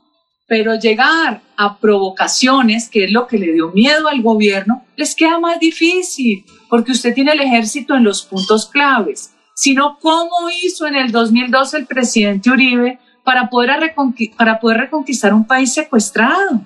Pero 0.48 0.76
llegar 0.76 1.42
a 1.58 1.78
provocaciones, 1.78 2.90
que 2.90 3.06
es 3.06 3.12
lo 3.12 3.28
que 3.28 3.38
le 3.38 3.52
dio 3.52 3.70
miedo 3.72 4.08
al 4.08 4.22
gobierno, 4.22 4.86
les 4.96 5.14
queda 5.14 5.40
más 5.40 5.60
difícil, 5.60 6.46
porque 6.70 6.94
usted 6.94 7.14
tiene 7.14 7.34
el 7.34 7.42
ejército 7.42 7.96
en 7.96 8.04
los 8.04 8.24
puntos 8.24 8.68
claves. 8.68 9.34
Sino 9.56 9.98
cómo 10.00 10.50
hizo 10.62 10.86
en 10.86 10.96
el 10.96 11.12
2012 11.12 11.78
el 11.78 11.86
presidente 11.88 12.50
Uribe 12.50 13.00
para 13.24 13.50
poder, 13.50 13.94
para 14.38 14.60
poder 14.60 14.78
reconquistar 14.78 15.34
un 15.34 15.46
país 15.46 15.74
secuestrado. 15.74 16.62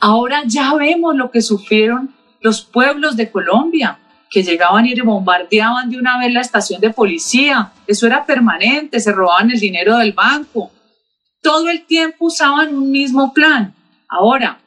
Ahora 0.00 0.42
ya 0.44 0.74
vemos 0.74 1.16
lo 1.16 1.30
que 1.30 1.40
sufrieron 1.40 2.14
los 2.40 2.62
pueblos 2.62 3.16
de 3.16 3.30
Colombia 3.30 3.98
que 4.34 4.42
llegaban 4.42 4.84
y 4.84 5.00
bombardeaban 5.00 5.88
de 5.88 5.96
una 5.96 6.18
vez 6.18 6.32
la 6.32 6.40
estación 6.40 6.80
de 6.80 6.90
policía. 6.90 7.70
Eso 7.86 8.08
era 8.08 8.26
permanente, 8.26 8.98
se 8.98 9.12
robaban 9.12 9.52
el 9.52 9.60
dinero 9.60 9.96
del 9.96 10.12
banco. 10.12 10.72
Todo 11.40 11.68
el 11.68 11.86
tiempo 11.86 12.24
usaban 12.24 12.74
un 12.74 12.90
mismo 12.90 13.32
plan. 13.32 13.72
Ahora, 14.08 14.58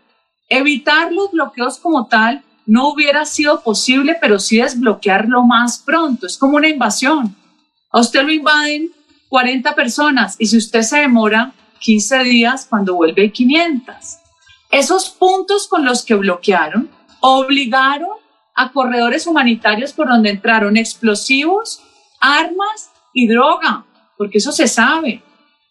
evitar 0.47 1.11
los 1.11 1.31
bloqueos 1.31 1.79
como 1.79 2.07
tal 2.07 2.45
no 2.65 2.87
hubiera 2.87 3.25
sido 3.25 3.61
posible, 3.61 4.15
pero 4.21 4.39
sí 4.39 4.55
desbloquearlo 4.61 5.43
más 5.43 5.79
pronto. 5.79 6.27
Es 6.27 6.37
como 6.37 6.55
una 6.55 6.69
invasión. 6.69 7.35
A 7.91 7.99
usted 7.99 8.23
lo 8.23 8.31
invaden 8.31 8.89
40 9.27 9.75
personas 9.75 10.37
y 10.39 10.45
si 10.45 10.55
usted 10.55 10.83
se 10.83 10.99
demora 10.99 11.51
15 11.81 12.23
días, 12.23 12.67
cuando 12.69 12.95
vuelve 12.95 13.33
500. 13.33 13.95
Esos 14.71 15.09
puntos 15.09 15.67
con 15.67 15.83
los 15.83 16.05
que 16.05 16.15
bloquearon 16.15 16.89
obligaron 17.19 18.26
a 18.57 18.71
corredores 18.71 19.27
humanitarios 19.27 19.93
por 19.93 20.09
donde 20.09 20.31
entraron 20.31 20.75
explosivos, 20.75 21.79
armas 22.19 22.91
y 23.13 23.27
droga, 23.27 23.85
porque 24.17 24.39
eso 24.39 24.51
se 24.51 24.67
sabe. 24.67 25.21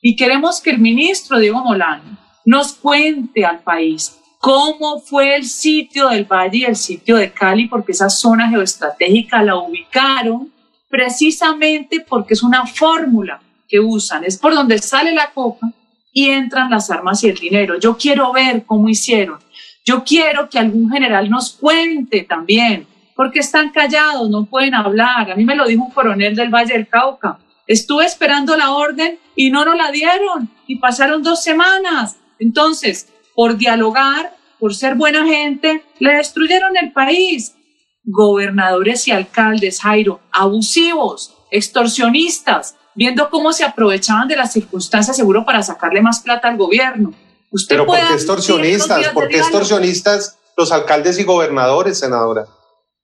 Y 0.00 0.14
queremos 0.14 0.60
que 0.60 0.70
el 0.70 0.78
ministro 0.78 1.38
Diego 1.38 1.62
Molano 1.64 2.16
nos 2.44 2.74
cuente 2.74 3.44
al 3.44 3.58
país 3.58 4.20
cómo 4.38 5.00
fue 5.00 5.34
el 5.34 5.44
sitio 5.44 6.08
del 6.10 6.24
Valle 6.24 6.58
y 6.58 6.64
el 6.64 6.76
sitio 6.76 7.16
de 7.16 7.32
Cali, 7.32 7.66
porque 7.66 7.90
esa 7.90 8.08
zona 8.08 8.48
geoestratégica 8.48 9.42
la 9.42 9.56
ubicaron 9.56 10.52
precisamente 10.88 12.06
porque 12.08 12.34
es 12.34 12.42
una 12.44 12.66
fórmula 12.66 13.40
que 13.68 13.80
usan, 13.80 14.22
es 14.24 14.38
por 14.38 14.54
donde 14.54 14.78
sale 14.78 15.12
la 15.12 15.32
coca 15.32 15.72
y 16.12 16.30
entran 16.30 16.70
las 16.70 16.88
armas 16.88 17.24
y 17.24 17.30
el 17.30 17.36
dinero. 17.36 17.80
Yo 17.80 17.96
quiero 17.96 18.32
ver 18.32 18.64
cómo 18.64 18.88
hicieron 18.88 19.40
yo 19.86 20.02
quiero 20.02 20.50
que 20.50 20.58
algún 20.58 20.90
general 20.90 21.30
nos 21.30 21.52
cuente 21.52 22.26
también, 22.28 22.88
porque 23.14 23.38
están 23.38 23.70
callados, 23.70 24.28
no 24.28 24.44
pueden 24.44 24.74
hablar. 24.74 25.30
A 25.30 25.36
mí 25.36 25.44
me 25.44 25.54
lo 25.54 25.64
dijo 25.64 25.84
un 25.84 25.92
coronel 25.92 26.34
del 26.34 26.52
Valle 26.52 26.72
del 26.72 26.88
Cauca. 26.88 27.38
Estuve 27.68 28.04
esperando 28.04 28.56
la 28.56 28.72
orden 28.72 29.18
y 29.36 29.50
no 29.50 29.64
nos 29.64 29.76
la 29.76 29.92
dieron 29.92 30.50
y 30.66 30.80
pasaron 30.80 31.22
dos 31.22 31.42
semanas. 31.42 32.16
Entonces, 32.40 33.12
por 33.34 33.56
dialogar, 33.56 34.34
por 34.58 34.74
ser 34.74 34.96
buena 34.96 35.24
gente, 35.24 35.84
le 36.00 36.14
destruyeron 36.14 36.76
el 36.76 36.90
país. 36.92 37.54
Gobernadores 38.02 39.06
y 39.06 39.12
alcaldes, 39.12 39.80
Jairo, 39.80 40.20
abusivos, 40.32 41.36
extorsionistas, 41.52 42.76
viendo 42.96 43.30
cómo 43.30 43.52
se 43.52 43.64
aprovechaban 43.64 44.26
de 44.26 44.36
las 44.36 44.52
circunstancias 44.52 45.16
seguro 45.16 45.44
para 45.44 45.62
sacarle 45.62 46.02
más 46.02 46.20
plata 46.20 46.48
al 46.48 46.56
gobierno. 46.56 47.14
Pero 47.68 47.86
¿por 47.86 47.96
qué 47.96 48.14
extorsionistas? 48.14 49.08
¿Por 49.08 49.28
qué 49.28 49.38
extorsionistas 49.38 50.38
los 50.56 50.72
alcaldes 50.72 51.18
y 51.18 51.24
gobernadores, 51.24 51.98
senadora? 51.98 52.46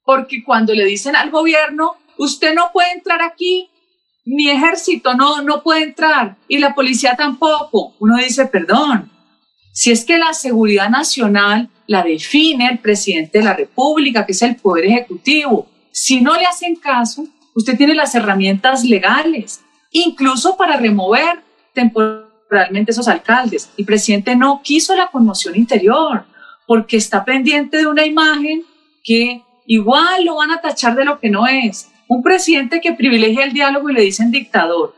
Porque 0.04 0.42
cuando 0.44 0.74
le 0.74 0.84
dicen 0.84 1.16
al 1.16 1.30
gobierno, 1.30 1.96
usted 2.18 2.54
no 2.54 2.70
puede 2.72 2.92
entrar 2.92 3.22
aquí, 3.22 3.70
mi 4.24 4.50
ejército 4.50 5.14
no, 5.14 5.42
no 5.42 5.62
puede 5.62 5.82
entrar 5.84 6.36
y 6.48 6.58
la 6.58 6.74
policía 6.74 7.14
tampoco, 7.16 7.94
uno 7.98 8.16
dice, 8.16 8.46
perdón, 8.46 9.10
si 9.72 9.90
es 9.90 10.04
que 10.04 10.18
la 10.18 10.34
seguridad 10.34 10.90
nacional 10.90 11.70
la 11.86 12.02
define 12.02 12.68
el 12.68 12.78
presidente 12.78 13.38
de 13.38 13.44
la 13.44 13.54
República, 13.54 14.26
que 14.26 14.32
es 14.32 14.42
el 14.42 14.56
Poder 14.56 14.84
Ejecutivo, 14.86 15.66
si 15.90 16.20
no 16.20 16.36
le 16.36 16.46
hacen 16.46 16.76
caso, 16.76 17.26
usted 17.54 17.76
tiene 17.76 17.94
las 17.94 18.14
herramientas 18.14 18.84
legales, 18.84 19.62
incluso 19.90 20.56
para 20.56 20.76
remover 20.76 21.42
temporalmente 21.74 22.31
realmente 22.52 22.92
esos 22.92 23.08
alcaldes. 23.08 23.70
El 23.76 23.84
presidente 23.84 24.36
no 24.36 24.60
quiso 24.62 24.94
la 24.94 25.08
conmoción 25.08 25.56
interior 25.56 26.24
porque 26.66 26.96
está 26.96 27.24
pendiente 27.24 27.78
de 27.78 27.86
una 27.86 28.06
imagen 28.06 28.64
que 29.02 29.42
igual 29.66 30.24
lo 30.24 30.36
van 30.36 30.50
a 30.50 30.60
tachar 30.60 30.94
de 30.94 31.04
lo 31.04 31.18
que 31.18 31.30
no 31.30 31.46
es. 31.46 31.90
Un 32.06 32.22
presidente 32.22 32.80
que 32.80 32.92
privilegia 32.92 33.44
el 33.44 33.52
diálogo 33.52 33.90
y 33.90 33.94
le 33.94 34.02
dicen 34.02 34.30
dictador. 34.30 34.94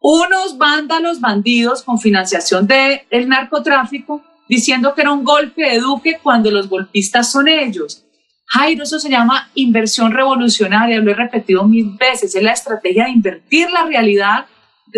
Unos 0.00 0.58
vándalos 0.58 1.20
bandidos 1.20 1.82
con 1.82 1.98
financiación 1.98 2.66
del 2.66 3.02
el 3.10 3.28
narcotráfico 3.28 4.22
diciendo 4.48 4.94
que 4.94 5.02
era 5.02 5.12
un 5.12 5.24
golpe 5.24 5.62
de 5.62 5.80
Duque 5.80 6.18
cuando 6.22 6.50
los 6.50 6.68
golpistas 6.68 7.30
son 7.30 7.48
ellos. 7.48 8.04
Jairo, 8.46 8.84
eso 8.84 8.98
se 8.98 9.08
llama 9.08 9.50
inversión 9.54 10.12
revolucionaria, 10.12 11.00
lo 11.00 11.10
he 11.10 11.14
repetido 11.14 11.64
mil 11.66 11.96
veces, 11.98 12.34
es 12.34 12.42
la 12.42 12.52
estrategia 12.52 13.04
de 13.04 13.10
invertir 13.10 13.70
la 13.70 13.84
realidad 13.84 14.46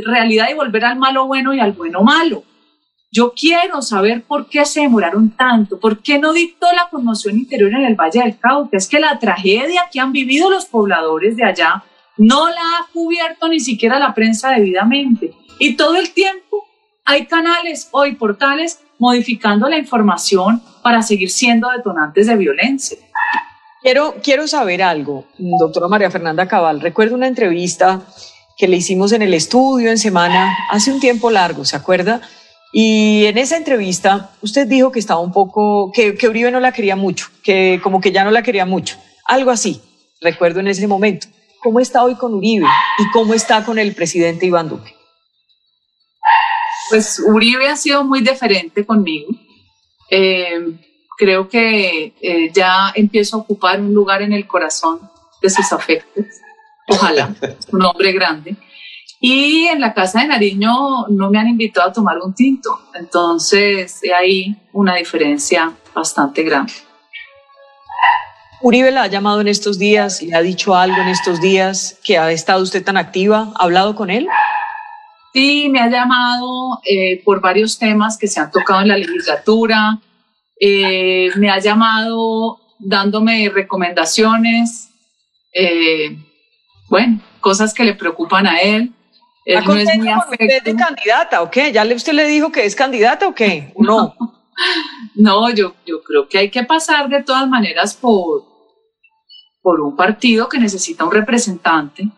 realidad 0.05 0.49
y 0.51 0.55
volver 0.55 0.85
al 0.85 0.97
malo 0.97 1.27
bueno 1.27 1.55
y 1.55 1.61
al 1.61 1.73
bueno 1.73 2.03
malo. 2.03 2.45
Yo 3.13 3.33
quiero 3.33 3.81
saber 3.83 4.25
por 4.25 4.49
qué 4.49 4.65
se 4.65 4.81
demoraron 4.81 5.31
tanto, 5.31 5.81
por 5.81 6.03
qué 6.03 6.19
no 6.19 6.33
dictó 6.33 6.67
la 6.73 6.89
conmoción 6.91 7.37
interior 7.39 7.71
en 7.73 7.85
el 7.85 7.95
Valle 7.95 8.21
del 8.21 8.39
Cauca. 8.39 8.77
Es 8.77 8.89
que 8.89 9.01
la 9.01 9.19
tragedia 9.19 9.85
que 9.91 10.01
han 10.01 10.13
vivido 10.13 10.51
los 10.51 10.67
pobladores 10.67 11.37
de 11.37 11.45
allá 11.45 11.83
no 12.19 12.49
la 12.49 12.61
ha 12.61 12.93
cubierto 12.93 13.49
ni 13.49 13.61
siquiera 13.61 13.99
la 13.99 14.15
prensa 14.15 14.51
debidamente. 14.51 15.33
Y 15.59 15.77
todo 15.77 15.97
el 15.97 16.11
tiempo 16.13 16.67
hay 17.05 17.27
canales 17.27 17.89
o 17.93 18.05
portales 18.19 18.83
modificando 18.99 19.69
la 19.69 19.79
información 19.79 20.63
para 20.83 21.03
seguir 21.03 21.31
siendo 21.31 21.71
detonantes 21.71 22.27
de 22.27 22.37
violencia. 22.37 22.99
Quiero, 23.83 24.17
quiero 24.23 24.49
saber 24.49 24.83
algo, 24.83 25.27
doctora 25.39 25.89
María 25.89 26.11
Fernanda 26.11 26.49
Cabal. 26.49 26.81
Recuerdo 26.81 27.15
una 27.15 27.29
entrevista 27.29 28.03
que 28.57 28.69
le 28.69 28.77
hicimos 28.77 29.13
en 29.13 29.23
el 29.23 29.35
estudio 29.35 29.91
en 29.91 29.99
semana 29.99 30.57
hace 30.71 30.91
un 30.91 31.01
tiempo 31.01 31.31
largo, 31.31 31.65
¿se 31.65 31.77
acuerda? 31.77 32.23
Y 32.73 33.27
en 33.27 33.39
esa 33.39 33.57
entrevista, 33.57 34.31
usted 34.43 34.67
dijo 34.67 34.91
que 34.91 34.99
estaba 34.99 35.21
un 35.21 35.33
poco, 35.33 35.93
que, 35.93 36.17
Uribe 36.29 36.51
no 36.51 36.61
la 36.61 36.73
quería 36.73 36.97
mucho, 36.97 37.29
que 37.43 37.81
como 37.83 38.01
que 38.01 38.13
ya 38.13 38.25
no 38.25 38.31
la 38.31 38.43
quería 38.43 38.67
mucho. 38.67 38.97
Algo 39.27 39.51
así, 39.51 39.81
recuerdo 40.21 40.61
en 40.61 40.69
ese 40.69 40.87
momento. 40.87 41.27
¿Cómo 41.63 41.81
está 41.81 42.03
hoy 42.03 42.15
con 42.17 42.35
Uribe 42.35 42.67
y 42.99 43.11
cómo 43.13 43.35
está 43.35 43.65
con 43.65 43.79
el 43.79 43.95
presidente 43.95 44.47
Iván 44.47 44.69
Duque? 44.69 44.95
Pues 46.89 47.19
Uribe 47.19 47.69
ha 47.69 47.77
sido 47.77 48.05
muy 48.05 48.21
diferente 48.21 48.85
conmigo. 48.85 49.31
Eh, 50.11 50.79
creo 51.17 51.49
que 51.49 52.15
eh, 52.21 52.51
ya 52.53 52.93
empiezo 52.95 53.37
a 53.37 53.41
ocupar 53.41 53.81
un 53.81 53.93
lugar 53.93 54.23
en 54.23 54.33
el 54.33 54.47
corazón 54.47 55.01
de 55.43 55.51
sus 55.51 55.73
afectos. 55.73 56.25
Ojalá, 56.89 57.35
un 57.73 57.85
hombre 57.85 58.13
grande. 58.13 58.57
Y 59.21 59.67
en 59.67 59.81
la 59.81 59.95
casa 59.95 60.21
de 60.21 60.29
Nariño 60.29 61.07
no 61.09 61.31
me 61.31 61.39
han 61.39 61.49
invitado 61.49 61.89
a 61.89 61.93
tomar 61.93 62.19
un 62.19 62.35
tinto. 62.35 62.81
Entonces, 62.95 64.01
hay 64.17 64.57
una 64.73 64.97
diferencia 64.97 65.73
bastante 65.95 66.43
grande. 66.43 66.73
Uribe 68.63 68.91
la 68.91 69.03
ha 69.03 69.07
llamado 69.07 69.41
en 69.41 69.49
estos 69.49 69.79
días, 69.79 70.23
le 70.23 70.35
ha 70.35 70.43
dicho 70.43 70.75
algo 70.75 71.01
en 71.01 71.09
estos 71.09 71.41
días 71.41 71.99
que 72.05 72.19
ha 72.19 72.31
estado 72.31 72.63
usted 72.63 72.85
tan 72.85 72.97
activa. 72.97 73.53
¿Ha 73.57 73.65
hablado 73.65 73.95
con 73.95 74.11
él? 74.11 74.27
Sí, 75.33 75.69
me 75.69 75.81
ha 75.81 75.91
llamado 75.91 76.81
eh, 76.85 77.23
por 77.23 77.41
varios 77.41 77.79
temas 77.79 78.17
que 78.17 78.27
se 78.27 78.41
han 78.41 78.51
tocado 78.51 78.81
en 78.81 78.89
la 78.89 78.97
legislatura. 78.97 79.99
Eh, 80.59 81.31
me 81.37 81.51
ha 81.51 81.59
llamado 81.59 82.59
dándome 82.79 83.51
recomendaciones. 83.51 84.89
Eh, 85.53 86.17
bueno, 86.89 87.21
cosas 87.41 87.75
que 87.75 87.85
le 87.85 87.95
preocupan 87.95 88.47
a 88.47 88.59
él. 88.61 88.93
Él 89.45 89.65
no 89.65 89.75
es 89.75 89.97
muy 89.97 90.09
usted 90.13 90.63
de 90.65 90.75
candidata 90.75 91.43
o 91.43 91.51
qué? 91.51 91.73
¿Ya 91.73 91.85
le, 91.85 91.95
usted 91.95 92.13
le 92.13 92.27
dijo 92.27 92.51
que 92.51 92.65
es 92.65 92.75
candidata 92.75 93.29
o 93.29 93.35
qué? 93.35 93.73
no? 93.79 94.15
no, 95.15 95.51
yo, 95.51 95.75
yo 95.87 96.03
creo 96.03 96.29
que 96.29 96.39
hay 96.39 96.51
que 96.51 96.65
pasar 96.65 97.09
de 97.09 97.23
todas 97.23 97.49
maneras 97.49 97.95
por, 97.95 98.45
por 99.63 99.81
un 99.81 99.95
partido 99.95 100.49
que 100.49 100.59
necesita 100.59 101.05
un 101.05 101.13
representante, 101.13 102.09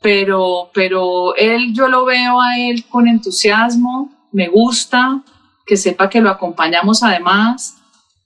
pero, 0.00 0.70
pero 0.72 1.34
él, 1.34 1.72
yo 1.74 1.88
lo 1.88 2.04
veo 2.04 2.40
a 2.40 2.58
él 2.58 2.84
con 2.88 3.08
entusiasmo, 3.08 4.28
me 4.32 4.48
gusta, 4.48 5.22
que 5.66 5.76
sepa 5.76 6.08
que 6.08 6.20
lo 6.20 6.30
acompañamos 6.30 7.02
además 7.02 7.76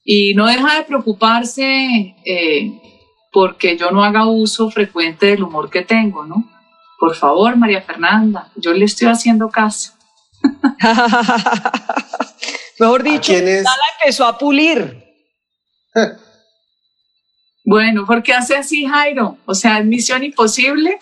y 0.04 0.34
no 0.34 0.46
deja 0.46 0.76
de 0.76 0.82
preocuparse 0.84 2.14
eh, 2.24 2.91
porque 3.32 3.78
yo 3.78 3.90
no 3.90 4.04
haga 4.04 4.26
uso 4.26 4.70
frecuente 4.70 5.26
del 5.26 5.42
humor 5.42 5.70
que 5.70 5.82
tengo, 5.82 6.24
¿no? 6.24 6.48
Por 6.98 7.16
favor, 7.16 7.56
María 7.56 7.82
Fernanda, 7.82 8.52
yo 8.54 8.72
le 8.72 8.84
estoy 8.84 9.08
haciendo 9.08 9.48
caso. 9.48 9.94
Mejor 12.78 13.02
dicho, 13.02 13.32
ya 13.32 13.40
la 13.40 13.64
empezó 14.00 14.26
a 14.26 14.38
pulir. 14.38 15.02
bueno, 17.64 18.06
¿por 18.06 18.22
qué 18.22 18.34
hace 18.34 18.56
así, 18.56 18.86
Jairo? 18.86 19.38
O 19.46 19.54
sea, 19.54 19.78
es 19.78 19.86
misión 19.86 20.22
imposible. 20.22 20.98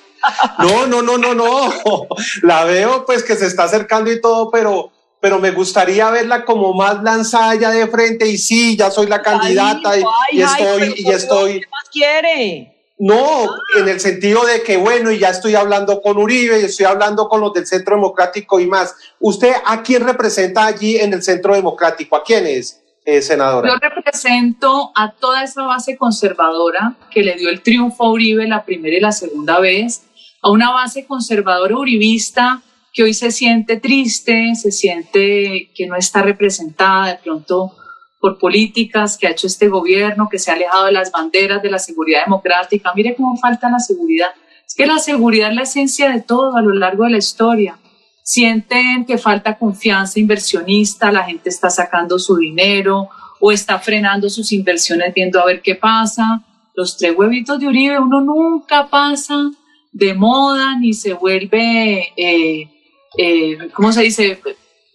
no, 0.58 0.86
no, 0.86 1.02
no, 1.02 1.18
no, 1.18 1.34
no. 1.34 1.72
La 2.42 2.64
veo 2.64 3.04
pues 3.06 3.24
que 3.24 3.36
se 3.36 3.46
está 3.46 3.64
acercando 3.64 4.12
y 4.12 4.20
todo, 4.20 4.50
pero, 4.50 4.92
pero 5.20 5.38
me 5.38 5.50
gustaría 5.50 6.10
verla 6.10 6.44
como 6.44 6.72
más 6.72 7.02
lanzada 7.02 7.54
ya 7.54 7.70
de 7.70 7.86
frente 7.86 8.26
y 8.26 8.38
sí, 8.38 8.76
ya 8.76 8.90
soy 8.90 9.06
la 9.06 9.22
candidata 9.22 9.98
y, 9.98 10.02
y, 10.32 10.42
estoy, 10.42 10.94
y 10.96 11.10
estoy. 11.10 11.60
¿Qué 11.60 11.66
más 11.70 11.88
quiere? 11.90 12.76
No, 13.02 13.48
en 13.78 13.88
el 13.88 13.98
sentido 13.98 14.44
de 14.44 14.62
que, 14.62 14.76
bueno, 14.76 15.10
y 15.10 15.18
ya 15.18 15.30
estoy 15.30 15.54
hablando 15.54 16.02
con 16.02 16.18
Uribe, 16.18 16.60
y 16.60 16.64
estoy 16.66 16.84
hablando 16.84 17.30
con 17.30 17.40
los 17.40 17.54
del 17.54 17.66
Centro 17.66 17.96
Democrático 17.96 18.60
y 18.60 18.66
más. 18.66 18.94
¿Usted 19.18 19.54
a 19.64 19.82
quién 19.82 20.06
representa 20.06 20.66
allí 20.66 20.98
en 20.98 21.14
el 21.14 21.22
Centro 21.22 21.54
Democrático? 21.54 22.14
¿A 22.14 22.22
quién 22.22 22.46
es, 22.46 22.82
eh, 23.06 23.22
senadora? 23.22 23.70
Yo 23.70 23.78
represento 23.78 24.92
a 24.94 25.12
toda 25.12 25.42
esa 25.42 25.62
base 25.62 25.96
conservadora 25.96 26.94
que 27.10 27.22
le 27.22 27.36
dio 27.36 27.48
el 27.48 27.62
triunfo 27.62 28.04
a 28.04 28.10
Uribe 28.10 28.46
la 28.46 28.66
primera 28.66 28.94
y 28.94 29.00
la 29.00 29.12
segunda 29.12 29.58
vez, 29.60 30.02
a 30.42 30.50
una 30.50 30.70
base 30.70 31.06
conservadora 31.06 31.76
uribista 31.76 32.60
que 32.92 33.02
hoy 33.02 33.14
se 33.14 33.30
siente 33.30 33.78
triste, 33.78 34.54
se 34.54 34.72
siente 34.72 35.70
que 35.74 35.86
no 35.86 35.96
está 35.96 36.22
representada 36.22 37.08
de 37.08 37.18
pronto 37.22 37.72
por 38.20 38.38
políticas 38.38 39.16
que 39.16 39.26
ha 39.26 39.30
hecho 39.30 39.46
este 39.46 39.68
gobierno, 39.68 40.28
que 40.30 40.38
se 40.38 40.50
ha 40.50 40.54
alejado 40.54 40.86
de 40.86 40.92
las 40.92 41.10
banderas 41.10 41.62
de 41.62 41.70
la 41.70 41.78
seguridad 41.78 42.24
democrática. 42.24 42.92
Mire 42.94 43.14
cómo 43.14 43.36
falta 43.36 43.70
la 43.70 43.78
seguridad. 43.78 44.28
Es 44.66 44.74
que 44.74 44.86
la 44.86 44.98
seguridad 44.98 45.50
es 45.50 45.56
la 45.56 45.62
esencia 45.62 46.10
de 46.10 46.20
todo 46.20 46.56
a 46.56 46.62
lo 46.62 46.74
largo 46.74 47.04
de 47.04 47.10
la 47.10 47.18
historia. 47.18 47.78
Sienten 48.22 49.06
que 49.06 49.18
falta 49.18 49.56
confianza 49.56 50.20
inversionista, 50.20 51.10
la 51.10 51.24
gente 51.24 51.48
está 51.48 51.70
sacando 51.70 52.18
su 52.18 52.36
dinero 52.36 53.08
o 53.40 53.50
está 53.50 53.78
frenando 53.78 54.28
sus 54.28 54.52
inversiones 54.52 55.14
viendo 55.14 55.40
a 55.40 55.46
ver 55.46 55.62
qué 55.62 55.74
pasa. 55.74 56.42
Los 56.74 56.96
tres 56.96 57.16
huevitos 57.16 57.58
de 57.58 57.66
Uribe, 57.66 57.98
uno 57.98 58.20
nunca 58.20 58.88
pasa 58.88 59.50
de 59.92 60.14
moda 60.14 60.78
ni 60.78 60.92
se 60.92 61.14
vuelve, 61.14 62.12
eh, 62.16 62.68
eh, 63.16 63.58
¿cómo 63.72 63.92
se 63.92 64.02
dice? 64.02 64.40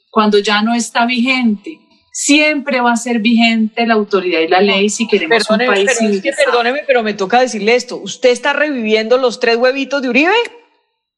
Cuando 0.10 0.40
ya 0.40 0.62
no 0.62 0.74
está 0.74 1.06
vigente 1.06 1.80
siempre 2.18 2.80
va 2.80 2.94
a 2.94 2.96
ser 2.96 3.20
vigente 3.20 3.86
la 3.86 3.96
autoridad 3.96 4.40
y 4.40 4.48
la 4.48 4.62
ley 4.62 4.90
si 4.90 5.06
queremos 5.06 5.46
perdóneme, 5.46 5.68
un 5.70 5.76
país 5.76 5.98
pero, 6.00 6.14
es 6.14 6.22
que 6.22 6.32
perdóneme, 6.32 6.80
pero 6.88 7.04
me 7.04 7.14
toca 7.14 7.42
decirle 7.42 7.76
esto. 7.76 7.98
¿Usted 7.98 8.30
está 8.30 8.54
reviviendo 8.54 9.18
los 9.18 9.42
tres 9.42 9.58
huevitos 9.58 10.02
de 10.02 10.10
Uribe? 10.10 10.32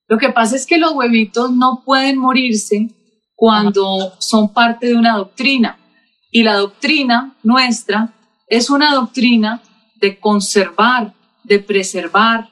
Lo 0.08 0.18
que 0.18 0.30
pasa 0.30 0.56
es 0.56 0.66
que 0.66 0.80
los 0.80 0.94
huevitos 0.94 1.52
no 1.52 1.84
pueden 1.86 2.18
morirse 2.18 2.88
cuando 3.36 4.16
son 4.18 4.52
parte 4.52 4.88
de 4.88 4.96
una 4.96 5.18
doctrina. 5.18 5.78
Y 6.32 6.42
la 6.42 6.56
doctrina 6.56 7.38
nuestra 7.44 8.16
es 8.48 8.72
una 8.72 8.96
doctrina 8.96 9.62
de 9.98 10.20
conservar, 10.20 11.14
de 11.44 11.60
preservar, 11.60 12.50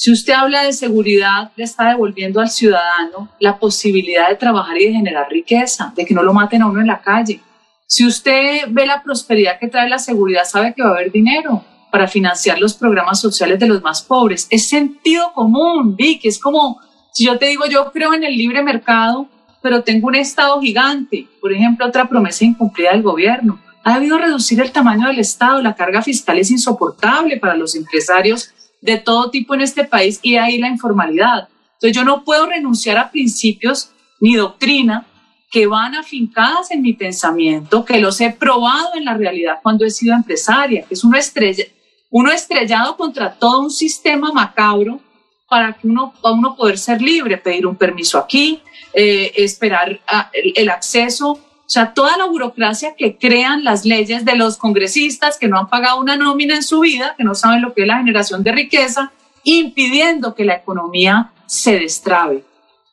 si 0.00 0.10
usted 0.10 0.32
habla 0.32 0.62
de 0.62 0.72
seguridad, 0.72 1.52
le 1.56 1.64
está 1.64 1.90
devolviendo 1.90 2.40
al 2.40 2.48
ciudadano 2.48 3.28
la 3.38 3.58
posibilidad 3.58 4.30
de 4.30 4.36
trabajar 4.36 4.78
y 4.78 4.86
de 4.86 4.94
generar 4.94 5.28
riqueza, 5.28 5.92
de 5.94 6.06
que 6.06 6.14
no 6.14 6.22
lo 6.22 6.32
maten 6.32 6.62
a 6.62 6.68
uno 6.68 6.80
en 6.80 6.86
la 6.86 7.02
calle. 7.02 7.42
Si 7.86 8.06
usted 8.06 8.62
ve 8.68 8.86
la 8.86 9.02
prosperidad 9.02 9.58
que 9.60 9.68
trae 9.68 9.90
la 9.90 9.98
seguridad, 9.98 10.44
sabe 10.46 10.72
que 10.72 10.82
va 10.82 10.88
a 10.88 10.92
haber 10.92 11.12
dinero 11.12 11.62
para 11.92 12.08
financiar 12.08 12.58
los 12.58 12.72
programas 12.72 13.20
sociales 13.20 13.58
de 13.60 13.66
los 13.66 13.82
más 13.82 14.00
pobres. 14.00 14.46
Es 14.48 14.70
sentido 14.70 15.34
común, 15.34 15.94
Vicky. 15.96 16.28
Es 16.28 16.38
como 16.38 16.80
si 17.12 17.26
yo 17.26 17.38
te 17.38 17.48
digo, 17.48 17.66
yo 17.66 17.92
creo 17.92 18.14
en 18.14 18.24
el 18.24 18.38
libre 18.38 18.62
mercado, 18.62 19.28
pero 19.60 19.82
tengo 19.82 20.08
un 20.08 20.14
Estado 20.14 20.58
gigante. 20.62 21.28
Por 21.42 21.52
ejemplo, 21.52 21.86
otra 21.86 22.08
promesa 22.08 22.46
incumplida 22.46 22.92
del 22.92 23.02
gobierno. 23.02 23.60
Ha 23.84 23.96
debido 23.98 24.16
reducir 24.16 24.62
el 24.62 24.72
tamaño 24.72 25.08
del 25.08 25.18
Estado. 25.18 25.60
La 25.60 25.74
carga 25.74 26.00
fiscal 26.00 26.38
es 26.38 26.50
insoportable 26.50 27.36
para 27.36 27.54
los 27.54 27.74
empresarios 27.74 28.54
de 28.80 28.98
todo 28.98 29.30
tipo 29.30 29.54
en 29.54 29.60
este 29.60 29.84
país 29.84 30.20
y 30.22 30.36
ahí 30.36 30.58
la 30.58 30.68
informalidad. 30.68 31.48
Entonces 31.74 31.96
yo 31.96 32.04
no 32.04 32.24
puedo 32.24 32.46
renunciar 32.46 32.98
a 32.98 33.10
principios 33.10 33.90
ni 34.20 34.34
doctrina 34.34 35.06
que 35.50 35.66
van 35.66 35.94
afincadas 35.96 36.70
en 36.70 36.82
mi 36.82 36.92
pensamiento, 36.92 37.84
que 37.84 37.98
los 37.98 38.20
he 38.20 38.30
probado 38.30 38.90
en 38.94 39.04
la 39.04 39.14
realidad 39.14 39.58
cuando 39.62 39.84
he 39.84 39.90
sido 39.90 40.14
empresaria, 40.14 40.84
que 40.86 40.94
es 40.94 41.02
uno, 41.02 41.16
estrella, 41.16 41.64
uno 42.10 42.30
estrellado 42.30 42.96
contra 42.96 43.34
todo 43.34 43.60
un 43.60 43.70
sistema 43.70 44.32
macabro 44.32 45.00
para 45.48 45.72
que 45.72 45.88
uno, 45.88 46.14
para 46.22 46.34
uno 46.34 46.54
poder 46.54 46.78
ser 46.78 47.02
libre, 47.02 47.36
pedir 47.36 47.66
un 47.66 47.74
permiso 47.74 48.18
aquí, 48.18 48.62
eh, 48.92 49.32
esperar 49.36 50.00
el, 50.32 50.52
el 50.54 50.68
acceso 50.68 51.40
o 51.70 51.72
sea, 51.72 51.94
toda 51.94 52.16
la 52.16 52.24
burocracia 52.24 52.96
que 52.96 53.16
crean 53.16 53.62
las 53.62 53.84
leyes 53.84 54.24
de 54.24 54.34
los 54.34 54.56
congresistas 54.56 55.38
que 55.38 55.46
no 55.46 55.56
han 55.56 55.68
pagado 55.68 56.00
una 56.00 56.16
nómina 56.16 56.56
en 56.56 56.64
su 56.64 56.80
vida, 56.80 57.14
que 57.16 57.22
no 57.22 57.36
saben 57.36 57.62
lo 57.62 57.74
que 57.74 57.82
es 57.82 57.86
la 57.86 57.98
generación 57.98 58.42
de 58.42 58.50
riqueza, 58.50 59.12
impidiendo 59.44 60.34
que 60.34 60.44
la 60.44 60.56
economía 60.56 61.30
se 61.46 61.78
destrabe. 61.78 62.42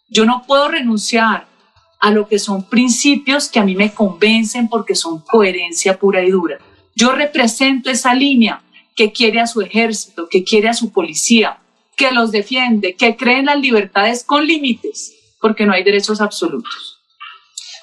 Yo 0.09 0.25
no 0.25 0.43
puedo 0.45 0.67
renunciar 0.67 1.47
a 1.99 2.11
lo 2.11 2.27
que 2.27 2.37
son 2.37 2.69
principios 2.69 3.49
que 3.49 3.57
a 3.57 3.65
mí 3.65 3.75
me 3.75 3.95
convencen 3.95 4.67
porque 4.69 4.93
son 4.93 5.21
coherencia 5.21 5.97
pura 5.97 6.23
y 6.23 6.29
dura. 6.29 6.59
Yo 6.93 7.13
represento 7.13 7.89
esa 7.89 8.13
línea 8.13 8.61
que 8.95 9.11
quiere 9.11 9.39
a 9.39 9.47
su 9.47 9.61
ejército, 9.61 10.29
que 10.29 10.43
quiere 10.43 10.69
a 10.69 10.75
su 10.75 10.91
policía, 10.91 11.57
que 11.95 12.11
los 12.11 12.29
defiende, 12.31 12.93
que 12.93 13.17
cree 13.17 13.39
en 13.39 13.47
las 13.47 13.59
libertades 13.59 14.23
con 14.23 14.45
límites, 14.45 15.15
porque 15.41 15.65
no 15.65 15.73
hay 15.73 15.83
derechos 15.83 16.21
absolutos. 16.21 16.96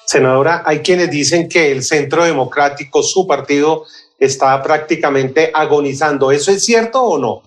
Senadora, 0.05 0.63
hay 0.65 0.79
quienes 0.79 1.09
dicen 1.09 1.49
que 1.49 1.71
el 1.71 1.83
Centro 1.83 2.23
Democrático, 2.23 3.01
su 3.01 3.27
partido, 3.27 3.85
está 4.19 4.61
prácticamente 4.61 5.51
agonizando. 5.53 6.31
¿Eso 6.31 6.51
es 6.51 6.63
cierto 6.63 7.01
o 7.01 7.17
no? 7.17 7.41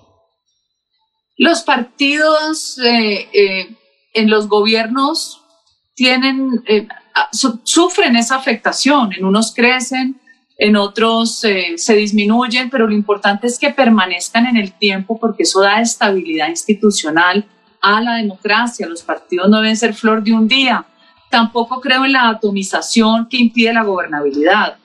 Los 1.36 1.62
partidos 1.62 2.78
eh, 2.78 3.28
eh, 3.32 3.76
en 4.12 4.28
los 4.28 4.48
gobiernos 4.48 5.42
tienen, 5.94 6.62
eh, 6.66 6.88
sufren 7.62 8.16
esa 8.16 8.36
afectación. 8.36 9.12
En 9.12 9.24
unos 9.24 9.54
crecen, 9.54 10.20
en 10.58 10.76
otros 10.76 11.38
se 11.38 11.94
disminuyen, 11.94 12.68
pero 12.68 12.88
lo 12.88 12.92
importante 12.92 13.46
es 13.46 13.60
que 13.60 13.70
permanezcan 13.70 14.46
en 14.46 14.56
el 14.56 14.72
tiempo 14.72 15.18
porque 15.20 15.44
eso 15.44 15.60
da 15.60 15.80
estabilidad 15.80 16.48
institucional 16.48 17.48
a 17.80 18.00
la 18.00 18.16
democracia. 18.16 18.88
Los 18.88 19.02
partidos 19.02 19.48
no 19.48 19.60
deben 19.60 19.76
ser 19.76 19.94
flor 19.94 20.24
de 20.24 20.32
un 20.32 20.48
día 20.48 20.84
tampoco 21.30 21.80
creo 21.80 22.04
en 22.04 22.12
la 22.12 22.28
atomización 22.28 23.28
que 23.28 23.38
impide 23.38 23.72
la 23.72 23.84
gobernabilidad. 23.84 24.78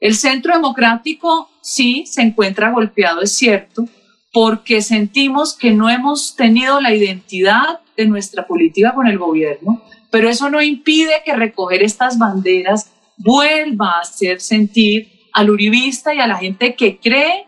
El 0.00 0.14
centro 0.14 0.54
democrático 0.54 1.50
sí 1.60 2.04
se 2.06 2.22
encuentra 2.22 2.70
golpeado, 2.70 3.20
es 3.20 3.34
cierto, 3.34 3.84
porque 4.32 4.82
sentimos 4.82 5.56
que 5.56 5.72
no 5.72 5.90
hemos 5.90 6.36
tenido 6.36 6.80
la 6.80 6.94
identidad 6.94 7.80
de 7.96 8.06
nuestra 8.06 8.46
política 8.46 8.94
con 8.94 9.06
el 9.08 9.18
gobierno, 9.18 9.82
pero 10.10 10.28
eso 10.28 10.48
no 10.50 10.62
impide 10.62 11.22
que 11.24 11.34
recoger 11.34 11.82
estas 11.82 12.18
banderas 12.18 12.92
vuelva 13.16 13.96
a 13.96 14.00
hacer 14.00 14.40
sentir 14.40 15.10
al 15.32 15.50
uribista 15.50 16.14
y 16.14 16.20
a 16.20 16.26
la 16.26 16.36
gente 16.36 16.74
que 16.74 16.98
cree 16.98 17.46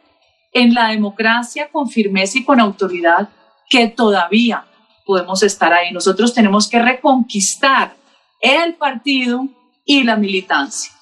en 0.53 0.75
la 0.75 0.89
democracia 0.89 1.69
con 1.71 1.89
firmeza 1.89 2.39
y 2.39 2.45
con 2.45 2.59
autoridad 2.59 3.29
que 3.69 3.87
todavía 3.87 4.65
podemos 5.07 5.43
estar 5.43 5.73
ahí. 5.73 5.93
Nosotros 5.93 6.35
tenemos 6.35 6.69
que 6.69 6.81
reconquistar 6.81 7.95
el 8.41 8.75
partido 8.77 9.49
y 9.85 10.05
la 10.05 10.17
militancia. 10.17 10.93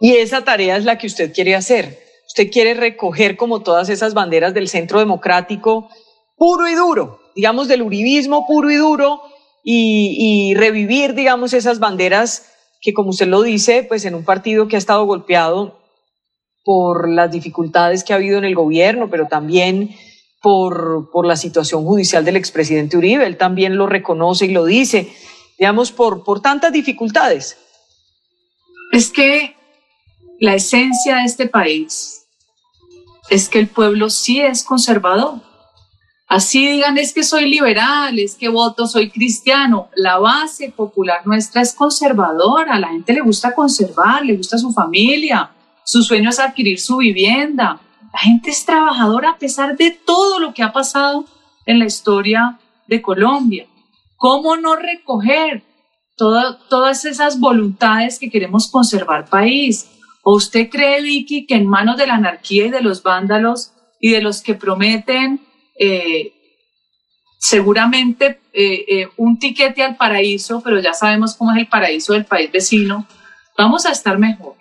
Y 0.00 0.16
esa 0.16 0.44
tarea 0.44 0.76
es 0.76 0.84
la 0.84 0.98
que 0.98 1.06
usted 1.06 1.32
quiere 1.32 1.54
hacer. 1.54 1.98
Usted 2.26 2.50
quiere 2.50 2.74
recoger 2.74 3.36
como 3.36 3.60
todas 3.60 3.88
esas 3.88 4.14
banderas 4.14 4.54
del 4.54 4.68
centro 4.68 4.98
democrático 4.98 5.88
puro 6.36 6.68
y 6.68 6.74
duro, 6.74 7.20
digamos 7.34 7.68
del 7.68 7.82
uribismo 7.82 8.46
puro 8.46 8.70
y 8.70 8.76
duro, 8.76 9.22
y, 9.66 10.52
revivir, 10.56 11.14
digamos, 11.14 11.54
esas 11.54 11.78
banderas 11.78 12.50
que, 12.82 12.92
como 12.92 13.10
usted 13.10 13.28
lo 13.28 13.40
dice, 13.40 13.82
pues 13.82 14.04
en 14.04 14.14
un 14.14 14.24
partido 14.24 14.68
que 14.68 14.76
ha 14.76 14.78
estado 14.78 15.06
golpeado 15.06 15.80
por 16.64 17.08
las 17.08 17.30
dificultades 17.30 18.04
que 18.04 18.12
ha 18.12 18.16
habido 18.16 18.36
en 18.36 18.44
el 18.44 18.54
gobierno, 18.54 19.08
pero 19.08 19.26
también 19.26 19.96
por, 20.42 21.10
por 21.10 21.24
la 21.24 21.36
situación 21.36 21.86
judicial 21.86 22.26
del 22.26 22.36
expresidente 22.36 22.98
Uribe. 22.98 23.26
Él 23.26 23.38
también 23.38 23.78
lo 23.78 23.86
reconoce 23.86 24.44
y 24.44 24.52
lo 24.52 24.66
dice, 24.66 25.10
digamos, 25.58 25.92
por, 25.92 26.24
por 26.24 26.40
tantas 26.40 26.72
dificultades. 26.72 27.56
Es 28.92 29.10
que 29.10 29.56
la 30.40 30.54
esencia 30.54 31.16
de 31.16 31.24
este 31.24 31.46
país 31.46 32.26
es 33.30 33.48
que 33.48 33.58
el 33.58 33.68
pueblo 33.68 34.10
sí 34.10 34.40
es 34.40 34.62
conservador. 34.62 35.40
Así 36.26 36.66
digan, 36.66 36.98
es 36.98 37.12
que 37.12 37.22
soy 37.22 37.48
liberal, 37.48 38.18
es 38.18 38.34
que 38.34 38.48
voto, 38.48 38.86
soy 38.86 39.10
cristiano. 39.10 39.88
La 39.94 40.18
base 40.18 40.70
popular 40.70 41.26
nuestra 41.26 41.62
es 41.62 41.74
conservadora. 41.74 42.78
La 42.78 42.88
gente 42.88 43.12
le 43.12 43.20
gusta 43.20 43.54
conservar, 43.54 44.24
le 44.24 44.36
gusta 44.36 44.58
su 44.58 44.72
familia. 44.72 45.50
Su 45.84 46.02
sueño 46.02 46.30
es 46.30 46.40
adquirir 46.40 46.80
su 46.80 46.96
vivienda. 46.96 47.80
La 48.12 48.18
gente 48.18 48.50
es 48.50 48.64
trabajadora 48.64 49.30
a 49.30 49.38
pesar 49.38 49.76
de 49.76 49.90
todo 49.90 50.40
lo 50.40 50.54
que 50.54 50.62
ha 50.62 50.72
pasado 50.72 51.24
en 51.66 51.78
la 51.78 51.86
historia 51.86 52.58
de 52.86 53.02
Colombia. 53.02 53.66
¿Cómo 54.26 54.56
no 54.56 54.74
recoger 54.74 55.62
todas 56.16 57.04
esas 57.04 57.38
voluntades 57.38 58.18
que 58.18 58.30
queremos 58.30 58.70
conservar 58.70 59.28
país? 59.28 59.90
¿O 60.22 60.36
usted 60.36 60.70
cree, 60.70 61.02
Vicky, 61.02 61.44
que 61.44 61.56
en 61.56 61.66
manos 61.66 61.98
de 61.98 62.06
la 62.06 62.14
anarquía 62.14 62.64
y 62.64 62.70
de 62.70 62.80
los 62.80 63.02
vándalos 63.02 63.72
y 64.00 64.12
de 64.12 64.22
los 64.22 64.40
que 64.40 64.54
prometen 64.54 65.42
eh, 65.78 66.32
seguramente 67.38 68.40
eh, 68.54 68.84
eh, 68.88 69.08
un 69.18 69.38
tiquete 69.38 69.82
al 69.82 69.96
paraíso, 69.96 70.62
pero 70.64 70.80
ya 70.80 70.94
sabemos 70.94 71.34
cómo 71.34 71.52
es 71.52 71.58
el 71.58 71.68
paraíso 71.68 72.14
del 72.14 72.24
país 72.24 72.50
vecino, 72.50 73.06
vamos 73.58 73.84
a 73.84 73.92
estar 73.92 74.18
mejor. 74.18 74.54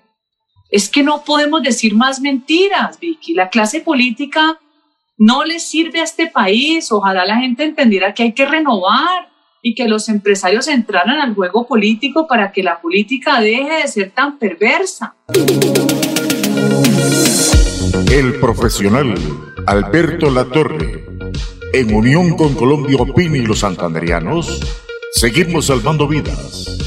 Es 0.72 0.90
que 0.90 1.04
no 1.04 1.24
podemos 1.24 1.64
decir 1.64 1.96
más 1.96 2.20
mentiras, 2.20 3.00
Vicky. 3.00 3.34
La 3.34 3.48
clase 3.48 3.80
política 3.80 4.60
no 5.18 5.46
le 5.46 5.62
sirve 5.62 6.02
a 6.02 6.04
este 6.04 6.28
país. 6.28 6.92
Ojalá 6.92 7.24
la 7.24 7.38
gente 7.38 7.64
entendiera 7.64 8.14
que 8.14 8.24
hay 8.24 8.34
que 8.34 8.46
renovar 8.46 9.32
y 9.66 9.76
que 9.76 9.88
los 9.88 10.10
empresarios 10.10 10.68
entraran 10.68 11.22
al 11.22 11.34
juego 11.34 11.66
político 11.66 12.28
para 12.28 12.52
que 12.52 12.62
la 12.62 12.82
política 12.82 13.40
deje 13.40 13.78
de 13.82 13.88
ser 13.88 14.12
tan 14.12 14.38
perversa. 14.38 15.16
El 18.12 18.42
profesional 18.42 19.16
Alberto 19.66 20.30
Latorre, 20.30 21.06
en 21.74 21.96
unión 21.96 22.36
con 22.36 22.56
Colombia 22.56 22.98
Opini 23.00 23.38
y 23.40 23.46
los 23.46 23.60
santanderianos, 23.60 24.60
seguimos 25.14 25.68
salvando 25.68 26.10
vidas 26.10 26.78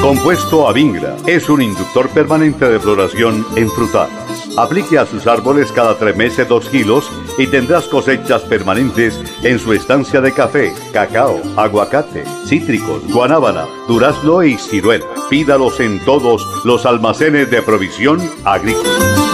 Compuesto 0.00 0.68
Avingra 0.68 1.16
es 1.26 1.48
un 1.48 1.60
inductor 1.60 2.08
permanente 2.10 2.68
de 2.68 2.78
floración 2.78 3.44
en 3.56 3.68
frutales. 3.68 4.33
Aplique 4.56 4.98
a 4.98 5.06
sus 5.06 5.26
árboles 5.26 5.72
cada 5.72 5.96
tres 5.98 6.16
meses 6.16 6.48
dos 6.48 6.68
kilos 6.68 7.10
y 7.38 7.46
tendrás 7.48 7.86
cosechas 7.88 8.42
permanentes 8.42 9.20
en 9.42 9.58
su 9.58 9.72
estancia 9.72 10.20
de 10.20 10.32
café, 10.32 10.72
cacao, 10.92 11.40
aguacate, 11.56 12.24
cítricos, 12.46 13.02
guanábana, 13.12 13.66
durazno 13.88 14.42
y 14.44 14.56
ciruela. 14.56 15.06
Pídalos 15.28 15.80
en 15.80 16.04
todos 16.04 16.46
los 16.64 16.86
almacenes 16.86 17.50
de 17.50 17.62
provisión 17.62 18.20
agrícola. 18.44 19.33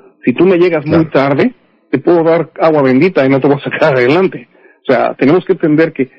Si 0.23 0.33
tú 0.33 0.45
me 0.45 0.57
llegas 0.57 0.85
muy 0.85 1.05
tarde, 1.09 1.53
te 1.89 1.99
puedo 1.99 2.23
dar 2.23 2.51
agua 2.59 2.81
bendita 2.81 3.25
y 3.25 3.29
no 3.29 3.39
te 3.39 3.47
voy 3.47 3.57
a 3.57 3.63
sacar 3.63 3.95
adelante. 3.97 4.47
O 4.81 4.91
sea, 4.91 5.13
tenemos 5.15 5.45
que 5.45 5.53
entender 5.53 5.93
que 5.93 6.09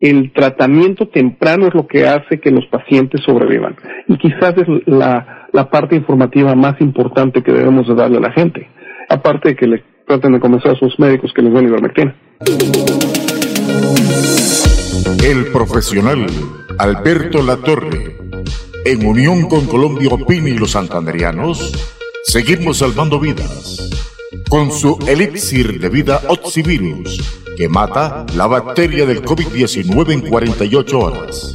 el 0.00 0.32
tratamiento 0.32 1.08
temprano 1.08 1.68
es 1.68 1.74
lo 1.74 1.86
que 1.86 2.06
hace 2.06 2.40
que 2.40 2.50
los 2.50 2.66
pacientes 2.66 3.22
sobrevivan. 3.24 3.76
Y 4.08 4.18
quizás 4.18 4.54
es 4.58 4.66
la, 4.86 5.48
la 5.52 5.70
parte 5.70 5.94
informativa 5.94 6.54
más 6.54 6.80
importante 6.80 7.42
que 7.42 7.52
debemos 7.52 7.86
de 7.86 7.94
darle 7.94 8.18
a 8.18 8.22
la 8.22 8.32
gente. 8.32 8.68
Aparte 9.08 9.50
de 9.50 9.56
que 9.56 9.66
le 9.66 9.84
traten 10.06 10.32
de 10.32 10.40
convencer 10.40 10.72
a 10.72 10.74
sus 10.74 10.98
médicos 10.98 11.32
que 11.32 11.42
les 11.42 11.52
den 11.52 11.68
ivermectina. 11.68 12.14
El 15.24 15.52
profesional 15.52 16.26
Alberto 16.78 17.42
Latorre, 17.42 18.16
en 18.84 19.06
unión 19.06 19.48
con 19.48 19.66
Colombia 19.66 20.08
Opini 20.10 20.50
y 20.50 20.58
los 20.58 20.72
santanderianos, 20.72 22.01
seguimos 22.24 22.78
salvando 22.78 23.20
vidas 23.20 23.90
con 24.48 24.70
su 24.70 24.96
elixir 25.06 25.78
de 25.80 25.88
vida 25.88 26.22
Oxivirus, 26.28 27.20
que 27.56 27.68
mata 27.68 28.24
la 28.34 28.46
bacteria 28.46 29.04
del 29.06 29.22
COVID-19 29.22 30.12
en 30.12 30.20
48 30.22 30.98
horas. 30.98 31.52